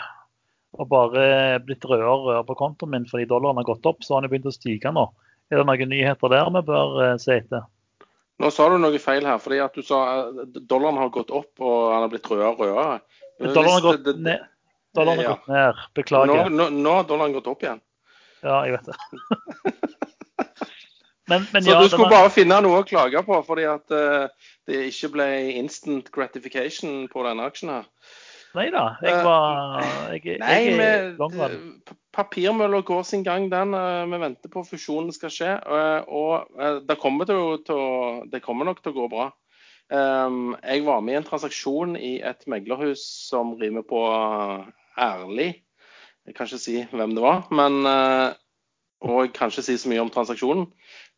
og 0.77 0.89
bare 0.91 1.59
blitt 1.63 1.85
rødere 1.87 2.41
på 2.45 2.55
kontoen 2.57 2.91
min 2.91 3.05
fordi 3.09 3.27
dollaren 3.29 3.61
har 3.61 3.67
gått 3.69 3.85
opp, 3.89 4.03
så 4.03 4.17
har 4.17 4.25
den 4.25 4.33
begynt 4.33 4.49
å 4.49 4.53
stige 4.53 4.91
nå. 4.93 5.05
Er 5.49 5.61
det 5.61 5.67
noen 5.69 5.93
nyheter 5.93 6.33
der 6.33 6.49
vi 6.57 6.63
bør 6.67 6.97
eh, 7.05 7.15
se 7.21 7.37
etter? 7.39 7.65
Nå 8.37 8.51
sa 8.53 8.67
du 8.69 8.77
noe 8.81 8.99
feil 9.01 9.25
her, 9.25 9.39
fordi 9.41 9.61
at 9.63 9.77
du 9.77 9.85
sa 9.85 10.01
at 10.17 10.59
dollaren 10.69 10.99
har 11.01 11.13
gått 11.13 11.31
opp 11.33 11.63
og 11.63 11.77
han 11.93 12.03
har 12.03 12.11
blitt 12.11 12.29
rødere 12.29 12.51
og 12.53 12.61
rødere. 12.65 12.99
Dollaren 13.45 13.75
har 13.77 13.85
gått 13.85 14.23
ned. 14.25 14.45
Dollaren 14.97 15.21
har 15.21 15.29
ja. 15.29 15.35
gått 15.37 15.51
ned. 15.53 15.83
Beklager. 15.97 16.53
Nå 16.53 16.97
har 16.97 17.09
dollaren 17.09 17.37
gått 17.37 17.49
opp 17.53 17.65
igjen. 17.65 17.81
Ja, 18.45 18.61
jeg 18.65 18.77
vet 18.77 18.89
det. 18.89 19.73
Men, 21.27 21.47
men 21.51 21.63
så 21.63 21.73
ja, 21.73 21.81
du 21.81 21.89
skulle 21.91 22.07
var... 22.07 22.23
bare 22.23 22.31
finne 22.31 22.59
noe 22.63 22.79
å 22.81 22.87
klage 22.87 23.19
på, 23.27 23.39
fordi 23.47 23.65
at 23.67 23.91
uh, 23.91 24.51
det 24.69 24.85
ikke 24.91 25.11
ble 25.17 25.27
instant 25.59 26.07
gratification 26.15 27.03
på 27.11 27.25
denne 27.27 27.47
aksjen 27.49 27.73
her? 27.73 27.89
Nei 28.55 28.69
da, 28.73 28.85
jeg 29.03 29.17
var 29.25 29.83
jeg, 30.15 30.37
Nei, 30.41 30.61
jeg, 30.71 31.89
papirmølla 32.15 32.79
går 32.87 33.03
sin 33.05 33.25
gang, 33.27 33.49
den. 33.51 33.75
Vi 33.75 34.21
venter 34.23 34.53
på 34.53 34.63
fusjonen 34.65 35.11
skal 35.13 35.33
skje. 35.33 35.51
Og 36.07 36.47
det 36.87 36.97
kommer, 37.01 37.27
til, 37.29 37.59
det 38.31 38.41
kommer, 38.45 38.65
nok 38.65 38.81
til 38.81 38.95
å 38.95 38.97
gå 39.01 39.11
bra. 39.11 39.27
Um, 39.91 40.55
jeg 40.63 40.87
var 40.87 41.03
med 41.05 41.13
i 41.13 41.19
en 41.19 41.27
transaksjon 41.27 41.93
i 41.99 42.17
et 42.25 42.47
meglerhus 42.49 43.03
som 43.27 43.53
rimer 43.59 43.85
på 43.87 44.01
ærlig. 44.97 45.51
Jeg 46.25 46.35
kan 46.39 46.49
ikke 46.49 46.63
si 46.63 46.79
hvem 46.95 47.13
det 47.19 47.23
var, 47.23 47.45
men 47.55 47.77
og 49.05 49.27
jeg 49.27 49.33
kan 49.35 49.51
ikke 49.51 49.65
si 49.65 49.77
så 49.77 49.89
mye 49.91 50.01
om 50.01 50.09
transaksjonen. 50.13 50.65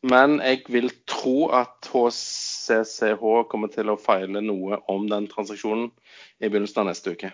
Men 0.07 0.37
jeg 0.39 0.63
vil 0.71 0.87
tro 1.09 1.49
at 1.51 1.89
HCCH 1.91 3.23
kommer 3.51 3.71
til 3.73 3.91
å 3.91 3.99
feile 3.99 4.39
noe 4.43 4.79
om 4.91 5.09
den 5.11 5.27
transaksjonen 5.27 5.89
i 6.39 6.47
begynnelsen 6.47 6.85
av 6.85 6.91
neste 6.91 7.15
uke. 7.17 7.33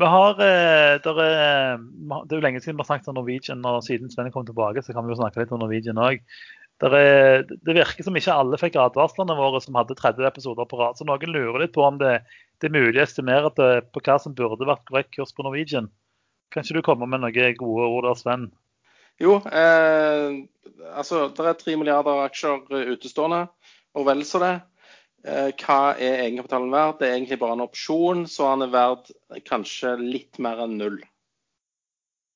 Vi 0.00 0.08
har, 0.08 0.40
eh, 0.40 0.96
er, 0.96 0.98
det 1.04 1.12
er 1.22 2.38
jo 2.38 2.42
lenge 2.42 2.62
siden 2.64 2.78
vi 2.78 2.82
har 2.82 2.88
snakket 2.88 3.12
om 3.12 3.18
Norwegian, 3.20 3.62
og 3.68 3.84
siden 3.86 4.10
Sven 4.10 4.32
kom 4.32 4.46
tilbake, 4.48 4.82
så 4.82 4.96
kan 4.96 5.06
vi 5.06 5.12
jo 5.12 5.20
snakke 5.20 5.42
litt 5.42 5.52
om 5.52 5.60
Norwegian 5.62 6.00
òg. 6.00 6.24
Det 6.82 7.74
virker 7.76 8.02
som 8.02 8.16
ikke 8.18 8.34
alle 8.34 8.58
fikk 8.58 8.74
advarslene 8.80 9.36
våre 9.38 9.60
som 9.62 9.76
hadde 9.78 9.94
30 9.94 10.26
episoder 10.26 10.66
på 10.66 10.80
rad. 10.80 10.96
Så 10.98 11.06
noen 11.06 11.30
lurer 11.30 11.62
litt 11.62 11.74
på 11.76 11.84
om 11.86 12.00
det, 12.00 12.16
det 12.58 12.66
er 12.66 12.74
mulig 12.74 12.98
å 12.98 13.04
estimere 13.04 13.52
på 13.54 14.02
hva 14.02 14.16
som 14.18 14.34
burde 14.34 14.66
vært 14.66 14.82
korrekt 14.88 15.12
kurs 15.14 15.30
på 15.36 15.46
Norwegian. 15.46 15.86
Kan 16.50 16.66
ikke 16.66 16.80
du 16.80 16.86
komme 16.88 17.06
med 17.06 17.22
noen 17.22 17.54
gode 17.60 17.86
ord 17.86 18.08
der, 18.08 18.18
Sven? 18.18 18.48
Jo, 19.20 19.36
eh, 19.44 20.42
altså 20.96 21.26
det 21.34 21.46
er 21.46 21.58
tre 21.60 21.76
milliarder 21.78 22.24
aksjer 22.24 22.64
utestående, 22.94 23.46
og 23.94 24.06
vel 24.08 24.24
så 24.26 24.40
det. 24.42 24.54
Eh, 25.22 25.52
hva 25.62 25.94
er 25.94 26.24
egenkapitalen 26.24 26.72
verdt? 26.72 26.98
Det 27.00 27.08
er 27.08 27.16
egentlig 27.18 27.38
bare 27.38 27.58
en 27.58 27.66
opsjon, 27.66 28.24
så 28.26 28.50
han 28.50 28.64
er 28.64 28.72
verdt 28.72 29.12
kanskje 29.46 29.94
litt 30.00 30.40
mer 30.42 30.64
enn 30.64 30.78
null. 30.80 30.98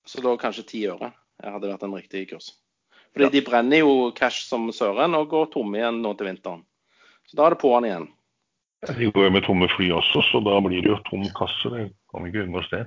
Så 0.07 0.23
da 0.23 0.37
kanskje 0.39 0.69
ti 0.69 0.85
øre 0.87 1.11
hadde 1.43 1.73
vært 1.73 1.83
en 1.87 1.97
riktig 1.97 2.29
kurs. 2.31 2.53
Fordi 3.17 3.27
ja. 3.27 3.33
de 3.33 3.43
brenner 3.43 3.83
jo 3.83 4.13
cash 4.17 4.45
som 4.47 4.69
søren 4.77 5.17
og 5.19 5.31
går 5.33 5.51
tomme 5.55 5.81
igjen 5.81 6.03
nå 6.05 6.13
til 6.15 6.29
vinteren. 6.29 6.63
Så 7.27 7.39
da 7.39 7.47
er 7.47 7.57
det 7.57 7.63
på'n 7.63 7.89
igjen. 7.89 8.07
De 8.87 9.09
går 9.11 9.27
jo 9.27 9.33
med 9.35 9.45
tomme 9.47 9.67
fly 9.73 9.89
også, 9.97 10.23
så 10.29 10.41
da 10.45 10.59
blir 10.63 10.85
det 10.85 10.93
jo 10.93 10.99
tom 11.09 11.25
kasse. 11.35 11.73
Det 11.73 11.89
kan 12.13 12.23
vi 12.23 12.31
ikke 12.31 12.45
unngås 12.45 12.69
det. 12.71 12.85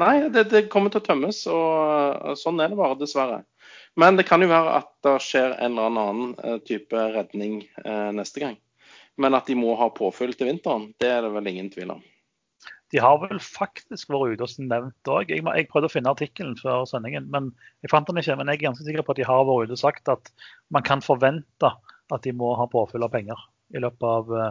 Nei, 0.00 0.28
det, 0.34 0.48
det, 0.50 0.66
kommer 0.72 0.90
til 0.90 1.02
å 1.02 1.06
tømmes, 1.06 1.44
og 1.50 2.38
sånn 2.40 2.58
er 2.62 2.72
det 2.72 2.78
bare, 2.78 2.98
dessverre. 2.98 3.42
Men 4.00 4.18
det 4.18 4.26
kan 4.26 4.42
jo 4.42 4.50
være 4.50 4.80
at 4.80 4.90
det 5.06 5.14
skjer 5.22 5.54
en 5.54 5.76
eller 5.76 5.90
annen 5.92 6.32
eh, 6.42 6.56
type 6.66 7.04
redning 7.14 7.60
eh, 7.84 8.10
neste 8.16 8.42
gang. 8.42 8.56
Men 9.20 9.38
at 9.38 9.46
de 9.46 9.54
må 9.58 9.76
ha 9.78 9.86
påfyll 9.94 10.34
til 10.34 10.50
vinteren, 10.50 10.88
det 10.98 11.12
er 11.14 11.22
det 11.22 11.30
vel 11.36 11.50
ingen 11.52 11.70
tvil 11.70 11.94
om. 11.94 12.02
De 12.92 13.00
har 13.02 13.16
vel 13.22 13.40
faktisk 13.42 14.10
vært 14.12 14.34
ute 14.34 14.46
og 14.46 14.66
nevnt 14.70 15.10
òg. 15.10 15.30
Jeg, 15.32 15.42
jeg, 15.42 15.68
prøvde 15.70 15.88
å 15.88 15.92
finne 15.92 16.12
artikkelen 16.12 16.54
før 16.58 16.84
sendingen, 16.86 17.26
men 17.30 17.48
jeg 17.82 17.90
fant 17.90 18.06
den 18.10 18.20
ikke. 18.20 18.36
Men 18.38 18.50
jeg 18.50 18.60
er 18.60 18.66
ganske 18.68 18.86
sikker 18.86 19.06
på 19.06 19.14
at 19.14 19.22
de 19.22 19.26
har 19.26 19.46
vært 19.48 19.70
ute 19.70 19.78
og 19.78 19.82
sagt 19.82 20.10
at 20.12 20.30
man 20.74 20.84
kan 20.86 21.02
forvente 21.02 21.70
at 22.12 22.26
de 22.26 22.34
må 22.36 22.52
ha 22.58 22.68
påfyll 22.70 23.06
av 23.06 23.14
penger 23.14 23.40
i 23.74 23.82
løpet 23.82 24.06
av 24.06 24.30
uh, 24.30 24.50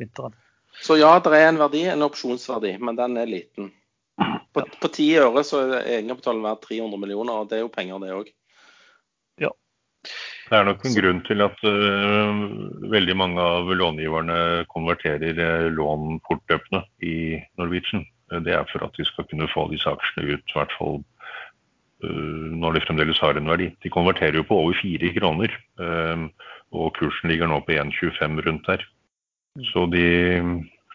vinteren. 0.00 0.36
Så 0.84 0.98
ja, 0.98 1.14
det 1.22 1.32
er 1.32 1.48
en 1.48 1.60
verdi, 1.60 1.86
en 1.88 2.04
opsjonsverdi, 2.04 2.74
men 2.82 2.98
den 2.98 3.16
er 3.20 3.30
liten. 3.30 3.70
På 4.18 4.90
ti 4.90 5.08
øre 5.20 5.44
så 5.46 5.62
er 5.66 5.86
egenkapitalen 5.98 6.44
verdt 6.44 6.66
300 6.66 7.00
millioner, 7.00 7.42
og 7.42 7.50
det 7.50 7.58
er 7.58 7.64
jo 7.64 7.72
penger, 7.72 8.00
det 8.02 8.14
òg. 8.16 8.30
Ja. 9.44 9.50
Det 10.48 10.56
er 10.56 10.66
nok 10.66 10.86
en 10.88 10.96
grunn 10.96 11.20
til 11.28 11.44
at 11.44 11.60
uh, 11.66 12.40
veldig 12.90 13.16
mange 13.18 13.44
av 13.44 13.70
långiverne 13.70 14.38
konverterer 14.72 15.38
uh, 15.38 15.68
lån 15.74 16.18
fortløpende 16.26 16.82
i 17.04 17.38
Norwegian. 17.60 18.06
Det 18.44 18.52
er 18.52 18.66
for 18.68 18.84
at 18.84 18.96
de 18.98 19.06
skal 19.08 19.26
kunne 19.28 19.48
få 19.52 19.68
disse 19.72 19.88
aksjene 19.88 20.34
ut, 20.34 20.44
i 20.44 20.58
hvert 20.58 20.74
fall 20.78 20.98
uh, 20.98 22.48
når 22.58 22.78
de 22.78 22.84
fremdeles 22.86 23.22
har 23.22 23.38
en 23.38 23.50
verdi. 23.52 23.70
De 23.84 23.92
konverterer 23.94 24.40
jo 24.40 24.46
på 24.48 24.58
over 24.64 24.78
fire 24.80 25.12
kroner, 25.18 25.54
og 26.68 26.90
kursen 26.98 27.30
ligger 27.30 27.48
nå 27.48 27.62
på 27.64 27.76
1,25 27.78 28.42
rundt 28.44 28.66
der. 28.68 28.82
Så 29.72 29.86
de, 29.90 30.04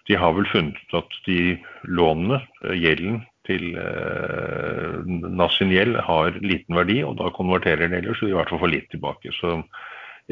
de 0.10 0.18
har 0.20 0.34
vel 0.36 0.48
funnet 0.52 0.98
at 0.98 1.20
de 1.28 1.56
lånene, 1.88 2.42
gjelden, 2.76 3.22
til 3.48 3.74
eh, 3.76 5.02
Nassin 5.36 5.72
gjeld 5.74 5.98
har 6.08 6.38
liten 6.44 6.78
verdi, 6.78 7.02
og 7.04 7.18
da 7.20 7.32
konverterer 7.36 7.86
den 7.86 7.98
ellers, 7.98 8.20
så 8.20 8.30
de 8.30 8.34
i 8.34 8.38
hvert 8.38 8.52
fall 8.54 8.62
får 8.64 8.72
litt 8.72 8.90
tilbake. 8.94 9.34
Så 9.36 9.58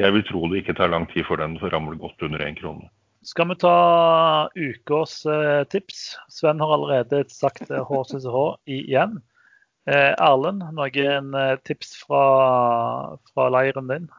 jeg 0.00 0.14
vil 0.14 0.24
tro 0.28 0.46
det 0.48 0.62
ikke 0.62 0.76
tar 0.78 0.92
lang 0.92 1.04
tid 1.10 1.26
for 1.28 1.40
den 1.40 1.58
å 1.60 1.72
ramle 1.72 1.98
godt 2.00 2.24
under 2.24 2.44
én 2.44 2.56
krone. 2.56 2.88
Skal 3.22 3.52
vi 3.52 3.58
ta 3.62 3.76
ukas 4.56 5.20
eh, 5.30 5.62
tips? 5.70 6.16
Sven 6.32 6.62
har 6.62 6.72
allerede 6.74 7.22
sagt 7.30 7.68
HCCH 7.70 8.40
igjen. 8.66 9.20
Eh, 9.86 10.10
Erlend, 10.16 10.64
noen 10.74 11.36
eh, 11.38 11.54
tips 11.68 11.94
fra, 12.02 12.24
fra 13.30 13.46
leiren 13.52 13.92
din? 13.92 14.10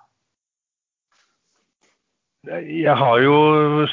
Jeg 2.43 2.91
har 2.99 3.21
jo 3.23 3.35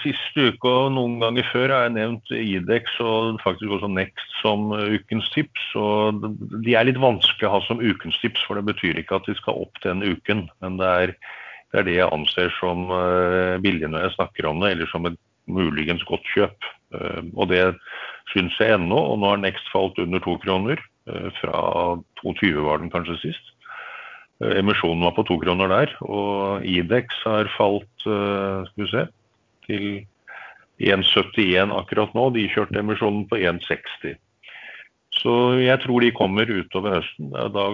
siste 0.01 0.48
uke 0.51 0.66
og 0.66 0.89
noen 0.97 1.20
ganger 1.22 1.47
før 1.52 1.70
har 1.70 1.85
jeg 1.85 1.93
nevnt 1.94 2.32
Idex 2.35 2.97
og 2.98 3.39
faktisk 3.44 3.77
også 3.77 3.90
Next 3.94 4.32
som 4.40 4.72
ukens 4.74 5.28
tips. 5.31 5.68
og 5.78 6.24
De 6.64 6.74
er 6.74 6.89
litt 6.89 6.98
vanskelig 6.98 7.47
å 7.47 7.52
ha 7.52 7.60
som 7.68 7.78
ukens 7.78 8.18
tips, 8.18 8.43
for 8.48 8.59
det 8.59 8.66
betyr 8.66 8.98
ikke 8.98 9.20
at 9.20 9.31
de 9.31 9.36
skal 9.39 9.62
opp 9.62 9.78
den 9.85 10.02
uken. 10.02 10.48
Men 10.64 10.81
det 10.82 10.90
er 10.90 11.14
det, 11.14 11.78
er 11.78 11.86
det 11.86 11.94
jeg 12.01 12.10
anser 12.10 12.51
som 12.56 12.90
uh, 12.90 13.55
billig 13.62 13.86
når 13.86 14.09
jeg 14.09 14.16
snakker 14.16 14.51
om 14.51 14.64
det, 14.64 14.72
eller 14.74 14.90
som 14.90 15.06
et 15.06 15.20
muligens 15.47 16.02
godt 16.10 16.27
kjøp. 16.35 16.70
Uh, 16.90 17.22
og 17.39 17.52
det 17.55 17.62
syns 18.35 18.59
jeg 18.59 18.74
ennå. 18.74 18.98
Og 19.12 19.22
nå 19.22 19.31
har 19.31 19.44
Next 19.47 19.70
falt 19.70 20.02
under 20.02 20.18
to 20.27 20.35
kroner. 20.43 20.82
Fra 21.40 21.60
22 22.20 22.66
var 22.66 22.82
den 22.82 22.90
kanskje 22.93 23.16
sist. 23.22 23.49
Eh, 24.40 24.56
emisjonen 24.60 25.04
var 25.04 25.14
på 25.16 25.26
to 25.28 25.36
kroner 25.42 25.70
der, 25.70 25.92
og 26.06 26.64
Idex 26.64 27.22
har 27.26 27.50
falt 27.56 28.08
uh, 28.08 28.64
skal 28.70 28.84
vi 28.84 28.90
se, 28.94 29.04
til 29.68 29.86
1,71 30.80 31.74
akkurat 31.76 32.16
nå. 32.16 32.30
De 32.34 32.48
kjørte 32.52 32.80
emisjonen 32.80 33.26
på 33.28 33.40
1,60. 33.40 34.16
Så 35.20 35.32
jeg 35.58 35.76
tror 35.82 36.00
de 36.00 36.12
kommer 36.14 36.48
utover 36.48 36.94
høsten. 36.96 37.32
Da 37.34 37.64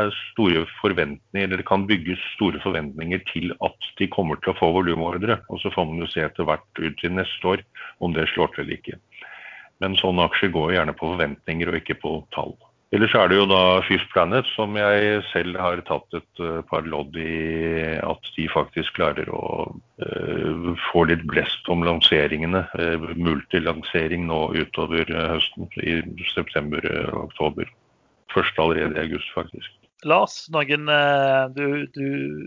er 0.00 0.14
store 0.32 0.64
forventninger, 0.80 1.44
eller 1.46 1.60
det 1.60 1.68
kan 1.68 1.84
bygges 1.86 2.22
store 2.34 2.58
forventninger 2.64 3.20
til 3.28 3.52
at 3.62 3.90
de 4.00 4.08
kommer 4.10 4.40
til 4.40 4.54
å 4.54 4.58
få 4.58 4.72
volumordre. 4.74 5.38
Og 5.52 5.60
så 5.62 5.70
får 5.74 5.86
man 5.86 6.02
jo 6.02 6.08
se 6.10 6.24
etter 6.24 6.48
hvert 6.48 6.80
ut 6.80 6.96
til 6.98 7.14
neste 7.14 7.52
år 7.52 7.62
om 8.00 8.16
det 8.16 8.26
slår 8.32 8.50
til 8.56 8.64
eller 8.64 8.80
ikke. 8.80 8.98
Men 9.84 9.94
sånne 10.00 10.26
aksjer 10.26 10.50
går 10.56 10.74
gjerne 10.74 10.96
på 10.96 11.12
forventninger 11.12 11.70
og 11.70 11.78
ikke 11.78 12.00
på 12.00 12.16
tall. 12.34 12.56
Ellers 12.90 13.12
er 13.14 13.28
det 13.30 13.36
jo 13.38 13.44
da 13.46 13.62
Fifth 13.86 14.08
Planet, 14.10 14.48
som 14.56 14.74
jeg 14.74 15.20
selv 15.30 15.54
har 15.62 15.78
tatt 15.86 16.16
et 16.18 16.40
uh, 16.42 16.58
par 16.66 16.82
lodd 16.90 17.14
i 17.22 17.94
at 18.02 18.30
de 18.34 18.48
faktisk 18.50 18.96
klarer 18.96 19.30
å 19.30 19.42
uh, 20.02 20.70
få 20.88 21.04
litt 21.06 21.22
blest 21.30 21.70
om 21.70 21.86
lanseringene. 21.86 22.64
Uh, 22.74 23.06
multilansering 23.14 24.26
nå 24.26 24.40
utover 24.58 25.06
høsten, 25.06 25.70
i 25.86 26.00
september 26.32 26.82
og 27.12 27.28
oktober. 27.28 27.70
Først 28.34 28.58
allerede 28.58 28.98
i 28.98 29.06
august, 29.06 29.30
faktisk. 29.38 29.70
Lars, 30.02 30.42
noen, 30.50 30.90
du, 31.54 31.64
du, 31.94 32.06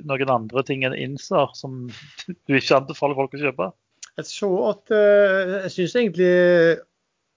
noen 0.09 0.31
andre 0.33 0.63
ting 0.67 0.83
enn 0.83 0.95
Inser 0.97 1.51
som 1.55 1.85
du 2.49 2.57
ikke 2.57 2.81
anbefaler 2.81 3.15
folk 3.15 3.37
å 3.37 3.45
kjøpe? 3.45 3.71
Jeg 4.19 4.27
så 4.29 4.49
at 4.69 4.91
Jeg 4.93 5.71
syns 5.73 5.95
egentlig 5.97 6.33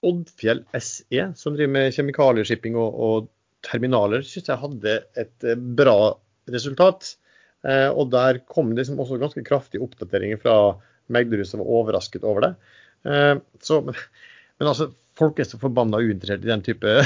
Oddfjell 0.05 0.61
SE, 0.77 1.23
som 1.35 1.55
driver 1.55 1.73
med 1.73 1.95
kjemikalieshipping 1.95 2.77
og, 2.77 2.99
og 3.07 3.29
terminaler, 3.65 4.25
syns 4.25 4.51
jeg 4.51 4.61
hadde 4.61 4.99
et 5.17 5.47
eh, 5.47 5.57
bra 5.57 6.13
resultat. 6.53 7.15
Eh, 7.65 7.89
og 7.89 8.11
der 8.13 8.43
kom 8.49 8.71
det 8.71 8.83
liksom 8.83 9.01
også 9.01 9.19
ganske 9.21 9.43
kraftige 9.47 9.83
oppdateringer 9.83 10.39
fra 10.41 10.55
Megderud 11.13 11.47
som 11.49 11.63
var 11.63 11.73
overrasket 11.79 12.27
over 12.27 12.45
det. 12.45 12.53
Eh, 13.09 13.35
så, 13.63 13.81
men, 13.81 13.97
men, 14.59 14.69
altså, 14.69 14.91
folk 15.17 15.39
er 15.39 15.49
så 15.49 15.59
forbanna 15.61 16.01
uinteressert 16.03 16.45
i 16.45 16.51
den 16.51 16.65
type 16.65 16.97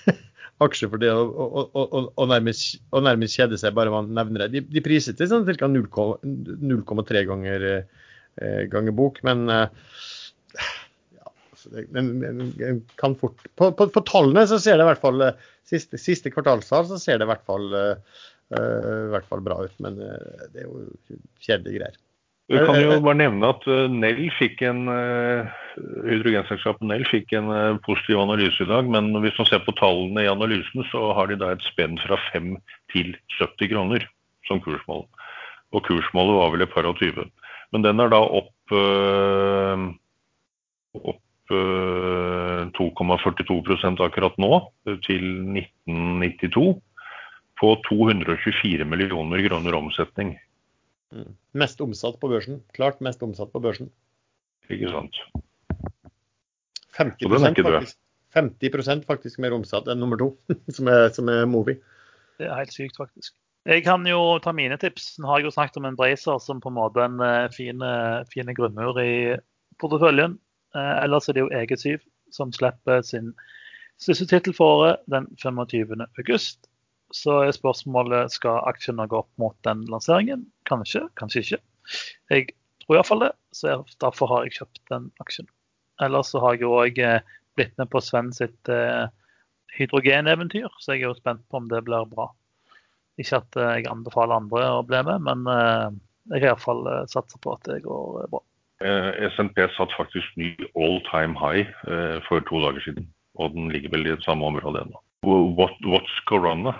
aksjer 0.64 0.90
for 0.92 1.00
det 1.00 1.12
å 1.12 2.26
nærmest, 2.28 2.80
nærmest, 2.92 3.36
kjede 3.38 3.58
seg 3.60 3.76
bare 3.76 3.92
man 3.92 4.12
nevner 4.16 4.46
det. 4.46 4.50
De, 4.54 4.64
de 4.76 4.84
priser 4.84 5.16
til 5.16 5.28
sånn 5.30 5.46
ca. 5.48 5.68
0,3 5.68 7.24
ganger, 7.28 7.68
eh, 8.40 8.62
ganger 8.72 8.96
bok, 8.96 9.22
men 9.26 9.46
eh, 9.52 9.92
kan 13.00 13.16
fort 13.18 13.42
på, 13.56 13.70
på, 13.72 13.86
på, 13.92 14.02
tallene 14.08 14.46
så 14.48 14.58
ser 14.60 14.78
det 14.78 14.86
i 14.86 14.90
hvert 14.90 15.02
fall 15.02 15.24
eh, 15.24 15.48
siste, 15.68 15.98
siste 16.00 16.32
kvartalstall 16.32 16.86
så 16.90 16.98
ser 17.00 17.20
det 17.20 17.26
i 17.26 17.30
hvert 17.30 17.46
fall, 17.48 17.66
uh, 17.72 17.96
i 18.56 19.10
hvert 19.14 19.28
fall 19.30 19.42
bra 19.46 19.58
ut. 19.66 19.74
Men 19.82 19.98
uh, 20.02 20.46
det 20.52 20.64
er 20.64 20.68
jo 20.68 20.86
kjedelige 21.42 21.80
greier. 21.80 21.98
Du 22.50 22.56
kan 22.66 22.80
jo 22.82 22.96
bare 22.98 23.14
nevne 23.20 23.46
at 23.52 23.62
Nell 23.94 24.24
fikk 24.34 24.64
en 24.66 24.88
hydrogenselskapet 24.90 26.82
Nell 26.82 27.04
fikk 27.06 27.30
en 27.38 27.46
positiv 27.86 28.18
analyse 28.18 28.64
i 28.64 28.66
dag. 28.66 28.88
Men 28.90 29.12
hvis 29.22 29.36
man 29.38 29.46
ser 29.46 29.62
på 29.62 29.76
tallene 29.78 30.24
i 30.24 30.30
analysen, 30.32 30.82
så 30.90 31.12
har 31.14 31.30
de 31.30 31.38
da 31.38 31.52
et 31.54 31.62
spenn 31.68 31.94
fra 32.02 32.18
5 32.32 32.56
til 32.90 33.14
70 33.36 33.70
kroner 33.70 34.08
som 34.50 34.58
kursmål. 34.64 35.06
Og 35.70 35.86
kursmålet 35.86 36.40
var 36.40 36.50
vel 36.56 36.66
et 36.66 36.74
par 36.74 36.90
og 36.90 36.98
tyve. 36.98 37.28
Men 37.70 37.86
den 37.86 38.02
er 38.02 38.10
da 38.10 38.18
opp, 38.18 38.74
opp 40.98 41.22
2,42 41.50 43.74
eh, 43.74 44.04
akkurat 44.04 44.36
nå, 44.40 44.52
til 45.06 45.24
1992. 45.56 46.82
På 47.60 47.68
224 47.84 48.84
millioner 48.88 49.42
kroner 49.44 49.74
omsetning. 49.76 50.30
Mm. 51.12 51.34
Mest 51.60 51.80
omsatt 51.84 52.16
på 52.20 52.28
børsen. 52.30 52.62
Klart 52.72 53.02
mest 53.04 53.22
omsatt 53.22 53.52
på 53.52 53.60
børsen. 53.60 53.90
Ikke 54.70 54.88
sant. 54.94 55.14
50, 56.96 57.28
faktisk, 57.28 57.98
50% 58.34 59.04
faktisk 59.08 59.38
mer 59.42 59.52
omsatt 59.56 59.88
enn 59.88 60.00
nummer 60.02 60.18
to, 60.20 60.28
som 60.76 60.88
er, 60.90 61.08
som 61.14 61.28
er 61.32 61.46
Movi. 61.48 61.74
Det 62.40 62.46
er 62.48 62.62
helt 62.62 62.74
sykt, 62.74 62.96
faktisk. 63.00 63.32
Jeg 63.68 63.84
kan 63.84 64.06
jo 64.08 64.38
ta 64.40 64.50
mine 64.56 64.76
tips. 64.80 65.18
Nå 65.20 65.28
har 65.28 65.40
jeg 65.40 65.50
jo 65.50 65.56
snakket 65.58 65.78
om 65.82 65.88
en 65.90 65.98
Bracer 65.98 66.38
som 66.40 66.62
på 66.64 66.72
en 66.72 66.78
måte 66.78 67.04
en 67.04 67.20
eh, 67.20 67.50
fin, 67.52 67.78
fin 68.32 68.54
grunnmur 68.56 68.96
i 69.02 69.36
porteføljen. 69.80 70.38
Eh, 70.76 70.96
ellers 71.04 71.28
er 71.28 71.36
det 71.36 71.44
jo 71.44 71.50
EG7 71.50 72.02
som 72.34 72.52
slipper 72.54 73.02
sin 73.06 73.32
siste 74.00 74.26
tittel 74.30 74.54
for 74.56 74.80
året 74.80 75.06
den 75.10 75.26
25. 75.42 76.04
august. 76.18 76.68
Så 77.14 77.40
er 77.42 77.54
spørsmålet 77.54 78.30
skal 78.36 78.62
aksjene 78.70 79.08
gå 79.10 79.18
opp 79.24 79.30
mot 79.42 79.56
den 79.66 79.82
lanseringen. 79.90 80.46
Kanskje, 80.70 81.08
kanskje 81.18 81.42
ikke. 81.42 81.60
Jeg 82.30 82.52
tror 82.84 83.00
iallfall 83.00 83.24
det, 83.26 83.32
så 83.56 83.80
derfor 84.02 84.30
har 84.30 84.46
jeg 84.46 84.60
kjøpt 84.60 84.82
den 84.92 85.08
aksjen. 85.22 85.48
Ellers 86.00 86.30
så 86.30 86.42
har 86.44 86.56
jeg 86.56 86.70
òg 86.70 87.00
eh, 87.02 87.32
blitt 87.58 87.74
med 87.80 87.90
på 87.90 88.02
Sven 88.04 88.30
sitt 88.32 88.70
eh, 88.70 89.08
hydrogeneventyr, 89.74 90.70
så 90.78 90.94
jeg 90.94 91.02
er 91.02 91.10
jo 91.10 91.18
spent 91.18 91.42
på 91.50 91.58
om 91.58 91.66
det 91.70 91.82
blir 91.86 92.06
bra. 92.10 92.30
Ikke 93.20 93.42
at 93.42 93.58
jeg 93.58 93.90
anbefaler 93.90 94.38
andre 94.38 94.62
å 94.78 94.86
bli 94.86 95.02
med, 95.04 95.26
men 95.26 95.42
jeg 96.30 96.40
har 96.40 96.54
iallfall 96.54 96.86
satsa 97.10 97.36
på 97.42 97.52
at 97.52 97.68
det 97.68 97.82
går 97.84 98.30
bra. 98.32 98.40
Eh, 98.80 99.30
SNP 99.36 99.58
satt 99.76 99.92
faktisk 99.92 100.36
ny 100.40 100.54
all 100.74 101.00
time 101.10 101.36
high 101.36 101.68
eh, 101.84 102.18
for 102.28 102.40
to 102.48 102.62
dager 102.64 102.80
siden. 102.84 103.08
Og 103.36 103.52
den 103.54 103.68
ligger 103.72 103.92
vel 103.92 104.06
i 104.06 104.14
det 104.14 104.24
samme 104.24 104.46
området 104.48 104.86
ennå. 104.86 105.02
What, 105.26 105.76
what's 105.84 106.14
corona? 106.28 106.72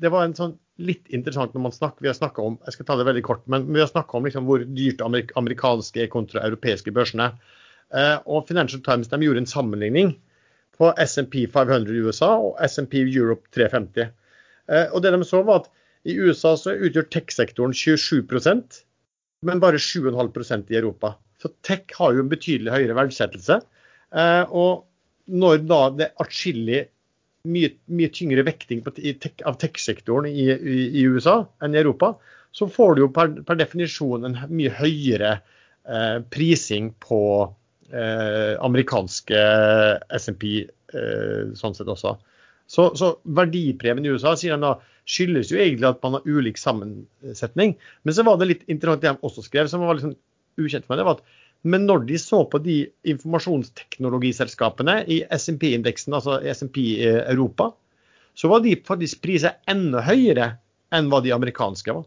Det 0.00 0.10
var 0.12 0.26
en 0.26 0.36
sånn 0.36 0.58
litt 0.80 1.08
interessant 1.12 1.54
når 1.54 1.64
man 1.64 1.74
snakker, 1.74 2.04
vi 2.04 2.08
har 2.08 2.16
snakket 2.16 2.44
om 2.44 2.58
jeg 2.64 2.76
skal 2.76 2.86
ta 2.88 2.96
det 3.00 3.06
veldig 3.08 3.22
kort, 3.24 3.42
men 3.52 3.66
vi 3.68 3.80
har 3.82 3.88
snakket 3.90 4.16
om 4.16 4.28
liksom 4.28 4.46
hvor 4.48 4.62
dyrt 4.64 5.02
amerik 5.04 5.32
amerikanske 5.36 6.04
er 6.04 6.12
kontra 6.12 6.44
europeiske 6.46 6.92
børsene. 6.96 7.30
Eh, 7.92 8.16
og 8.24 8.46
Financial 8.48 8.82
Times 8.84 9.10
de 9.12 9.20
gjorde 9.24 9.44
en 9.44 9.50
sammenligning 9.50 10.14
på 10.76 10.92
SMP 11.04 11.42
500 11.52 11.96
i 11.96 12.04
USA 12.04 12.30
og 12.36 12.60
SMP 12.64 13.00
Europe 13.02 13.48
350. 13.56 14.12
Eh, 14.70 14.86
og 14.92 15.02
det 15.04 15.12
de 15.16 15.24
så 15.28 15.42
var 15.44 15.64
at 15.64 15.72
I 16.08 16.14
USA 16.16 16.54
så 16.56 16.72
utgjør 16.72 17.10
tech-sektoren 17.12 17.74
27 17.76 18.22
men 19.44 19.60
bare 19.60 19.80
7,5% 19.80 20.72
i 20.72 20.78
Europa. 20.78 21.16
Så 21.40 21.52
tech 21.66 21.92
har 21.96 22.14
jo 22.14 22.24
en 22.24 22.30
betydelig 22.32 22.72
høyere 22.74 22.96
verdsettelse. 22.98 23.60
Eh, 24.10 24.42
og 24.50 24.86
når 25.30 25.62
da 25.68 25.82
det 25.94 26.08
er 26.08 26.24
atskillig 26.24 26.80
mye, 27.48 27.70
mye, 27.88 28.10
tyngre 28.12 28.44
vekting 28.44 28.82
tech, 28.84 29.38
av 29.48 29.56
tech-sektoren 29.60 30.28
i, 30.28 30.50
i, 30.50 30.80
i, 31.00 31.06
USA 31.08 31.40
enn 31.64 31.76
i 31.76 31.80
Europa, 31.80 32.14
så 32.52 32.68
får 32.68 32.96
du 32.96 33.04
jo 33.04 33.12
per, 33.14 33.32
per 33.46 33.56
definisjon 33.60 34.26
en 34.28 34.36
mye 34.50 34.72
høyere 34.74 35.38
eh, 35.38 36.18
prising 36.34 36.90
på 37.00 37.22
eh, 37.94 38.58
amerikanske 38.60 39.44
SMP 40.18 40.50
eh, 40.66 41.54
sånn 41.56 41.78
sett 41.78 41.88
også. 41.88 42.18
Så, 42.70 42.90
så 42.98 43.14
verdipremien 43.24 44.06
i 44.06 44.12
USA 44.14 44.36
sier 44.38 44.54
han 44.54 44.66
da, 44.66 44.76
skyldes 45.10 45.50
jo 45.50 45.58
egentlig 45.58 45.88
at 45.88 46.02
man 46.04 46.18
har 46.18 46.26
ulik 46.28 46.60
sammensetning. 46.60 47.72
Men 48.04 48.14
så 48.14 48.26
var 48.26 48.38
det 48.38 48.50
litt 48.50 48.68
interessant 48.68 49.02
det 49.02 49.10
han 49.10 49.24
også 49.26 49.42
skrev, 49.46 49.70
som 49.70 49.82
var 49.82 49.96
litt 49.96 50.06
sånn 50.06 50.18
ukjent 50.58 50.88
med, 50.88 50.98
det 50.98 51.06
var 51.06 51.20
at 51.20 51.38
men 51.68 51.84
når 51.84 52.06
de 52.08 52.16
så 52.16 52.38
på 52.48 52.56
de 52.64 52.76
informasjonsteknologiselskapene 53.12 54.94
i 55.12 55.18
SMP-indeksen, 55.36 56.14
altså 56.16 56.38
SMP 56.54 56.80
Europa, 57.04 57.68
så 58.32 58.48
var 58.48 58.62
de 58.64 58.78
faktisk 58.86 59.20
priset 59.26 59.60
enda 59.68 60.00
høyere 60.06 60.54
enn 60.96 61.10
hva 61.12 61.20
de 61.20 61.34
amerikanske 61.36 61.92
var. 61.92 62.06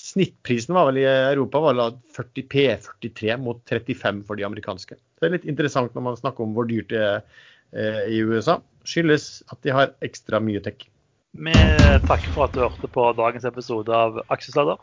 Snittprisen 0.00 0.76
var 0.76 0.90
vel 0.90 1.00
i 1.02 1.06
Europa 1.06 1.60
var 1.64 1.80
40 2.16 2.46
P43 2.52 3.36
mot 3.40 3.60
35 3.68 4.22
for 4.28 4.36
de 4.36 4.46
amerikanske. 4.48 4.96
Det 4.96 5.28
er 5.28 5.34
litt 5.36 5.48
interessant 5.48 5.96
når 5.96 6.06
man 6.06 6.20
snakker 6.20 6.44
om 6.44 6.54
hvor 6.56 6.68
dyrt 6.68 6.92
det 6.92 7.00
er 7.00 7.18
eh, 7.72 8.04
i 8.16 8.22
USA. 8.24 8.58
Skyldes 8.88 9.42
at 9.52 9.60
de 9.64 9.74
har 9.76 9.92
ekstra 10.04 10.40
mye 10.44 10.62
tech. 10.64 10.86
Vi 11.36 11.56
takker 12.08 12.32
for 12.34 12.48
at 12.48 12.56
du 12.56 12.62
hørte 12.64 12.88
på 12.90 13.04
dagens 13.16 13.44
episode 13.48 13.92
av 13.94 14.22
Aksjesladder. 14.32 14.80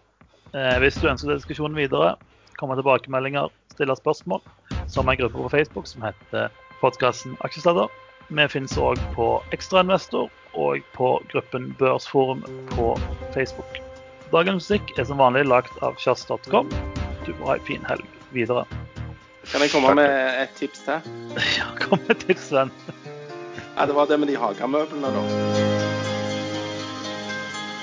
Eh, 0.56 0.78
hvis 0.84 1.02
du 1.02 1.10
ønsker 1.10 1.34
diskusjonen 1.34 1.78
videre, 1.78 2.16
komme 2.60 2.78
tilbakemeldinger, 2.80 3.52
stille 3.74 3.96
spørsmål, 3.96 4.42
så 4.88 5.02
har 5.02 5.08
vi 5.08 5.16
en 5.16 5.22
gruppe 5.24 5.44
på 5.46 5.54
Facebook 5.54 5.88
som 5.88 6.06
heter 6.06 6.50
podkasten 6.82 7.38
Aksjesladder. 7.46 7.92
Vi 8.28 8.48
finnes 8.52 8.76
òg 8.78 9.00
på 9.16 9.28
Ekstrainvestor 9.56 10.28
og 10.58 10.84
på 10.98 11.14
gruppen 11.32 11.70
Børsforum 11.80 12.44
på 12.74 12.92
Facebook. 13.36 13.80
Dagens 14.34 14.66
musikk 14.66 14.92
er 15.00 15.08
som 15.08 15.22
vanlig 15.22 15.46
lagt 15.48 15.78
av 15.86 15.96
kjass.com. 16.02 16.74
Du 17.24 17.32
må 17.38 17.48
ha 17.48 17.56
ei 17.56 17.62
en 17.62 17.68
fin 17.70 17.88
helg 17.88 18.20
videre. 18.36 18.66
Kan 19.48 19.64
jeg 19.64 19.72
komme 19.72 19.96
med 19.96 20.42
et 20.44 20.52
tips 20.60 20.84
til? 20.84 21.00
Ja, 21.60 21.72
kom 21.80 22.04
med 22.04 22.18
et 22.18 22.28
tips, 22.28 22.52
venn. 22.52 22.74
Ja, 23.78 23.86
det 23.86 23.96
var 23.96 24.12
det 24.12 24.20
med 24.20 24.28
de 24.34 24.36
hagemøblene, 24.42 25.14
da. 25.16 25.67